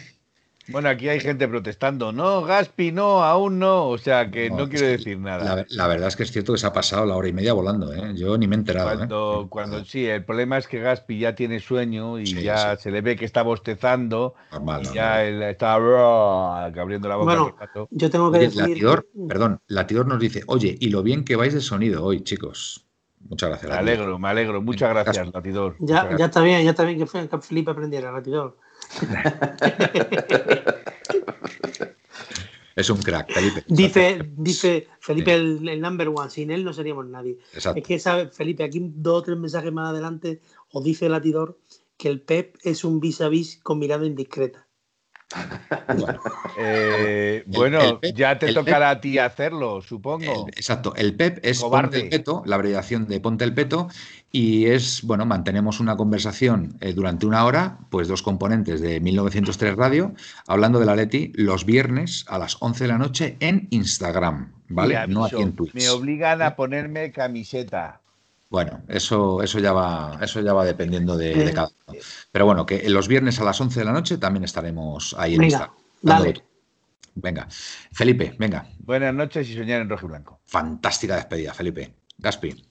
Bueno, 0.70 0.88
aquí 0.90 1.10
hay 1.10 1.20
gente 1.20 1.48
protestando. 1.48 2.12
No, 2.14 2.42
Gaspi, 2.44 2.92
no, 2.92 3.24
aún 3.24 3.60
no. 3.60 3.90
O 3.90 3.98
sea 3.98 4.32
que 4.32 4.50
no, 4.50 4.64
es 4.64 4.70
quiero 4.70 4.88
decir 4.88 5.20
nada. 5.20 5.44
La, 5.56 5.66
la 5.70 5.88
verdad 5.88 6.08
es 6.08 6.16
que 6.16 6.24
es 6.24 6.32
cierto 6.32 6.54
que 6.54 6.60
se 6.60 6.66
ha 6.68 6.72
pasado 6.74 7.06
la 7.06 7.16
hora 7.16 7.28
y 7.28 7.34
media 7.34 7.52
volando, 7.54 7.94
¿eh? 7.94 8.14
Yo 8.16 8.38
ni 8.38 8.48
me 8.48 8.56
he 8.56 8.60
enterado, 8.60 8.92
¿eh? 8.92 8.96
Cuando, 8.96 9.48
cuando 9.50 9.84
sí, 9.84 10.06
el 10.06 10.24
problema 10.24 10.58
es 10.58 10.68
que 10.68 10.80
Gaspi 10.80 11.20
ya 11.20 11.36
tiene 11.36 11.60
sueño 11.60 12.18
y 12.20 12.28
Sí, 12.28 12.44
ya 12.44 12.76
sí. 12.78 12.84
se 12.84 12.92
le 12.92 13.02
ve 13.02 13.16
que 13.18 13.26
está 13.26 13.42
bostezando 13.42 14.36
Normal, 14.52 14.82
y 14.82 14.86
normal. 14.86 14.96
ya 14.96 15.24
él 15.26 15.44
está 15.44 15.74
abriendo 15.74 17.10
la 17.10 17.16
boca. 17.18 17.26
Bueno, 17.26 17.56
rato. 17.60 17.88
Yo 17.92 18.10
tengo 18.10 18.32
que 18.32 18.38
Oye, 18.38 18.46
decir. 18.48 18.62
Latidor, 18.62 19.08
perdón, 19.28 19.60
Latidor 19.68 20.08
nos 20.08 20.20
dice, 20.20 20.44
oye, 20.48 20.78
y 20.80 20.90
lo 20.90 21.04
bien 21.04 21.24
que 21.26 21.36
vais 21.36 21.54
de 21.54 21.62
sonido 21.62 22.04
hoy, 22.06 22.22
chicos. 22.22 22.86
Muchas 23.30 23.50
gracias. 23.50 23.70
Me 23.70 23.76
Latidor. 23.78 23.98
alegro, 24.00 24.20
me 24.20 24.28
alegro. 24.30 24.62
Muchas 24.62 24.90
gracias, 24.90 25.18
Gaspi. 25.18 25.32
Latidor. 25.34 25.76
Ya, 25.80 26.16
ya 26.18 26.26
está 26.26 26.42
bien, 26.42 26.64
ya 26.64 26.72
está 26.72 26.84
bien 26.84 26.98
que, 27.00 27.06
fue- 27.06 27.28
que 27.28 27.38
Felipe 27.40 27.72
aprendiera, 27.72 28.12
ratidor. 28.12 28.58
Es 32.76 32.90
un 32.90 32.98
crack, 32.98 33.32
Felipe. 33.32 33.64
Dice, 33.68 34.32
dice 34.36 34.88
Felipe 35.00 35.34
el, 35.34 35.68
el 35.70 35.80
number 35.80 36.08
one, 36.08 36.30
sin 36.30 36.50
él 36.50 36.64
no 36.64 36.74
seríamos 36.74 37.06
nadie. 37.06 37.38
Exacto. 37.54 37.80
Es 37.80 37.86
que 37.86 38.00
sabe, 38.00 38.30
Felipe, 38.30 38.64
aquí 38.64 38.82
dos 38.96 39.20
o 39.20 39.24
tres 39.24 39.38
mensajes 39.38 39.72
más 39.72 39.90
adelante 39.90 40.42
os 40.72 40.84
dice 40.84 41.06
el 41.06 41.12
latidor 41.12 41.60
que 41.98 42.10
el 42.10 42.22
Pep 42.22 42.58
es 42.64 42.84
un 42.84 43.00
vis 43.00 43.22
a 43.22 43.30
vis 43.30 43.60
con 43.62 43.78
mirada 43.78 44.06
indiscreta. 44.06 44.63
Eh, 46.56 47.44
bueno, 47.48 48.00
ya 48.14 48.38
te 48.38 48.54
tocará 48.54 48.92
a 48.92 49.02
ti 49.02 49.18
hacerlo, 49.18 49.82
supongo. 49.82 50.48
exacto, 50.56 50.94
el 50.96 51.16
PEP 51.16 51.40
es 51.44 51.62
Ponte 51.62 52.00
el 52.00 52.10
Peto, 52.10 52.44
la 52.46 52.56
abreviación 52.56 53.08
de 53.08 53.20
Ponte 53.20 53.44
el 53.44 53.54
Peto, 53.56 53.88
y 54.32 54.66
es, 54.68 55.02
bueno, 55.04 55.26
mantenemos 55.26 55.80
una 55.80 55.96
conversación 55.96 56.78
eh, 56.80 56.94
durante 56.94 57.26
una 57.26 57.46
hora, 57.46 57.80
pues 57.90 58.08
dos 58.08 58.22
componentes 58.22 58.82
de 58.82 59.00
1903 59.00 59.76
Radio, 59.76 60.14
hablando 60.48 60.80
de 60.80 60.86
la 60.86 60.96
Leti 60.96 61.32
los 61.36 61.66
viernes 61.66 62.26
a 62.28 62.38
las 62.38 62.58
11 62.60 62.84
de 62.84 62.88
la 62.88 62.98
noche 62.98 63.38
en 63.40 63.68
Instagram, 63.72 64.54
¿vale? 64.70 65.08
no 65.08 65.26
aquí 65.26 65.42
en 65.42 65.54
Twitch. 65.54 65.74
Me 65.74 65.90
obligan 65.90 66.42
a 66.42 66.56
ponerme 66.56 67.12
camiseta. 67.12 68.03
Bueno, 68.54 68.84
eso, 68.88 69.42
eso, 69.42 69.58
ya 69.58 69.74
va, 69.74 70.20
eso 70.22 70.40
ya 70.40 70.54
va 70.54 70.64
dependiendo 70.64 71.18
de, 71.18 71.52
cada 71.56 71.72
uno. 71.88 72.00
Pero 72.32 72.46
bueno, 72.46 72.68
que 72.68 72.88
los 72.88 73.08
viernes 73.08 73.40
a 73.40 73.44
las 73.44 73.60
11 73.60 73.80
de 73.80 73.86
la 73.88 73.92
noche 73.92 74.20
también 74.20 74.44
estaremos 74.44 75.16
ahí 75.18 75.34
en 75.34 75.40
Venga, 75.40 75.74
Dale. 76.04 76.36
Venga. 77.16 77.48
Felipe, 77.50 78.36
venga. 78.38 78.70
Buenas 78.78 79.12
noches 79.12 79.50
y 79.50 79.56
soñar 79.56 79.82
en 79.82 79.90
rojo 79.90 80.06
y 80.06 80.10
blanco. 80.10 80.40
Fantástica 80.46 81.16
despedida, 81.16 81.52
Felipe. 81.52 81.96
Gaspi. 82.20 82.64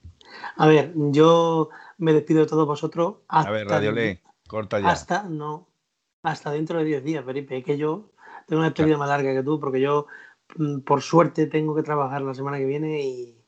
A 0.57 0.69
ver, 0.69 0.93
yo 0.95 1.71
me 1.99 2.13
despido 2.13 2.43
de 2.43 2.47
todos 2.47 2.65
vosotros. 2.65 3.17
a 3.27 3.51
ver, 3.51 3.67
Radio 3.67 3.91
Le, 3.91 4.23
corta 4.47 4.79
ya. 4.79 4.89
Hasta, 4.89 5.25
no, 5.25 5.69
hasta 6.23 6.53
dentro 6.53 6.79
de 6.79 6.85
10 6.85 7.03
días, 7.03 7.25
Felipe. 7.25 7.59
Es 7.59 7.65
que 7.65 7.77
yo 7.77 8.13
tengo 8.47 8.61
una 8.61 8.71
despedida 8.71 8.99
más 8.99 9.09
larga 9.09 9.33
que 9.33 9.43
tú 9.43 9.59
porque 9.59 9.81
yo, 9.81 10.07
mm, 10.55 10.83
por 10.83 11.03
suerte, 11.03 11.49
tengo 11.49 11.75
que 11.75 11.83
trabajar 11.83 12.23
la 12.23 12.35
semana 12.35 12.59
que 12.59 12.67
viene 12.67 13.03
y 13.03 13.43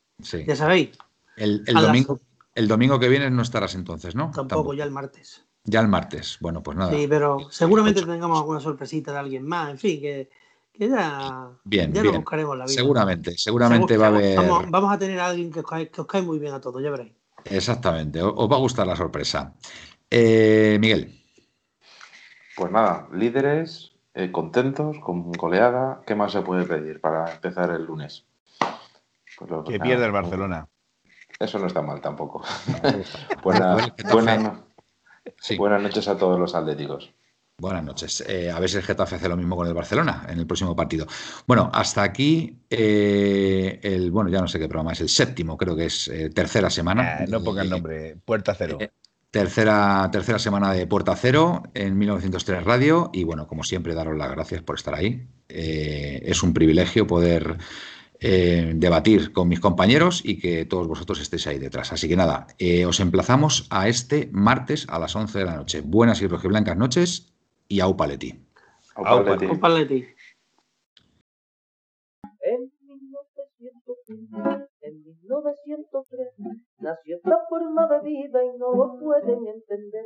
ya 0.45 0.55
sabéis, 0.57 0.97
el, 1.37 1.63
domingo, 1.65 2.19
el 2.53 2.67
domingo 2.67 2.99
que 2.99 3.09
viene 3.09 3.29
no 3.29 3.41
estarás 3.41 3.75
entonces, 3.75 4.15
¿no? 4.15 4.31
Tampoco, 4.31 4.73
ya 4.73 4.83
el 4.83 4.91
martes. 4.91 5.45
Ya 5.63 5.79
el 5.79 5.87
martes. 5.87 6.37
Bueno, 6.39 6.61
pues 6.61 6.77
nada. 6.77 6.91
Sí, 6.91 7.07
pero 7.07 7.49
seguramente 7.49 8.01
tengamos 8.01 8.37
alguna 8.37 8.59
sorpresita 8.59 9.11
de 9.11 9.19
alguien 9.19 9.45
más. 9.47 9.71
En 9.71 9.77
fin, 9.79 9.99
que, 9.99 10.29
ya, 10.77 11.49
bien, 11.63 11.93
ya 11.93 12.03
lo 12.03 12.13
buscaremos 12.13 12.57
la 12.57 12.65
vida. 12.65 12.75
Seguramente, 12.75 13.37
seguramente 13.37 13.97
va 13.97 14.05
a 14.05 14.09
haber. 14.09 14.37
Vamos, 14.69 14.93
a 14.93 14.99
tener 14.99 15.19
a 15.19 15.27
alguien 15.27 15.51
que 15.51 15.61
os, 15.61 16.07
cae, 16.07 16.21
muy 16.21 16.37
bien 16.37 16.53
a 16.53 16.61
todos, 16.61 16.81
ya 16.83 16.91
veréis. 16.91 17.13
Exactamente, 17.45 18.21
os, 18.21 18.51
va 18.51 18.55
a 18.55 18.59
gustar 18.59 18.85
la 18.85 18.95
sorpresa. 18.95 19.53
Eh, 20.09 20.77
Miguel. 20.79 21.21
Pues 22.55 22.71
nada, 22.71 23.07
líderes, 23.11 23.91
eh, 24.13 24.31
contentos, 24.31 24.97
con 24.99 25.31
goleada. 25.31 26.01
¿Qué 26.05 26.15
más 26.15 26.31
se 26.31 26.41
puede 26.41 26.63
pedir 26.63 27.01
para 27.01 27.33
empezar 27.33 27.71
el 27.71 27.85
lunes? 27.85 28.25
Pues 29.37 29.51
que 29.67 29.79
pierda 29.79 30.05
el 30.05 30.11
Barcelona. 30.11 30.67
Eso 31.39 31.59
no 31.59 31.67
está 31.67 31.81
mal 31.81 32.01
tampoco. 32.01 32.43
buenas 35.57 35.81
noches 35.81 36.07
a 36.07 36.17
todos 36.17 36.39
los 36.39 36.55
atléticos. 36.55 37.13
Buenas 37.57 37.85
noches. 37.85 38.23
Eh, 38.27 38.51
a 38.51 38.59
ver 38.59 38.69
si 38.69 38.75
el 38.77 38.83
Getafe 38.83 39.15
hace 39.15 39.29
lo 39.29 39.37
mismo 39.37 39.55
con 39.55 39.65
el 39.65 39.73
Barcelona 39.73 40.25
en 40.27 40.39
el 40.39 40.45
próximo 40.45 40.75
partido. 40.75 41.07
Bueno, 41.47 41.71
hasta 41.73 42.03
aquí 42.03 42.59
eh, 42.69 43.79
el, 43.81 44.11
bueno, 44.11 44.29
ya 44.29 44.41
no 44.41 44.47
sé 44.47 44.59
qué 44.59 44.67
programa 44.67 44.91
es, 44.91 44.99
el 44.99 45.07
séptimo, 45.07 45.57
creo 45.57 45.73
que 45.73 45.85
es 45.85 46.09
eh, 46.09 46.29
tercera 46.31 46.69
semana. 46.69 47.23
no 47.29 47.41
ponga 47.41 47.61
el 47.61 47.69
nombre, 47.69 48.17
Puerta 48.25 48.53
Cero. 48.55 48.77
tercera, 49.31 50.09
tercera 50.11 50.37
semana 50.37 50.73
de 50.73 50.85
Puerta 50.85 51.15
Cero 51.15 51.63
en 51.73 51.97
1903 51.97 52.65
Radio 52.65 53.09
y 53.13 53.23
bueno, 53.23 53.47
como 53.47 53.63
siempre, 53.63 53.95
daros 53.95 54.17
las 54.17 54.31
gracias 54.31 54.61
por 54.61 54.75
estar 54.75 54.93
ahí. 54.93 55.25
es 55.47 56.43
un 56.43 56.53
privilegio 56.53 57.07
poder 57.07 57.57
eh, 58.19 58.73
debatir 58.75 59.33
con 59.33 59.47
mis 59.47 59.59
compañeros 59.59 60.21
y 60.23 60.39
que 60.39 60.65
todos 60.65 60.87
vosotros 60.87 61.19
estéis 61.21 61.47
ahí 61.47 61.59
detrás. 61.59 61.91
Así 61.91 62.07
que 62.07 62.15
nada, 62.15 62.47
eh, 62.57 62.85
os 62.85 62.99
emplazamos 62.99 63.67
a 63.69 63.87
este 63.87 64.29
martes 64.31 64.87
a 64.89 64.99
las 64.99 65.15
11 65.15 65.39
de 65.39 65.45
la 65.45 65.55
noche. 65.55 65.81
Buenas 65.81 66.21
y 66.21 66.27
rojiblancas 66.27 66.77
noches 66.77 67.33
y 67.67 67.79
au 67.79 67.95
paleti. 67.97 68.39
Au 68.95 69.23
paleti. 69.59 70.05
En 74.81 75.01
1903 75.03 76.27
nació 76.79 77.17
esta 77.17 77.39
forma 77.49 77.87
de 77.87 78.01
vida 78.01 78.43
y 78.43 78.57
no 78.59 78.71
lo 78.73 78.99
pueden 78.99 79.47
entender. 79.47 80.05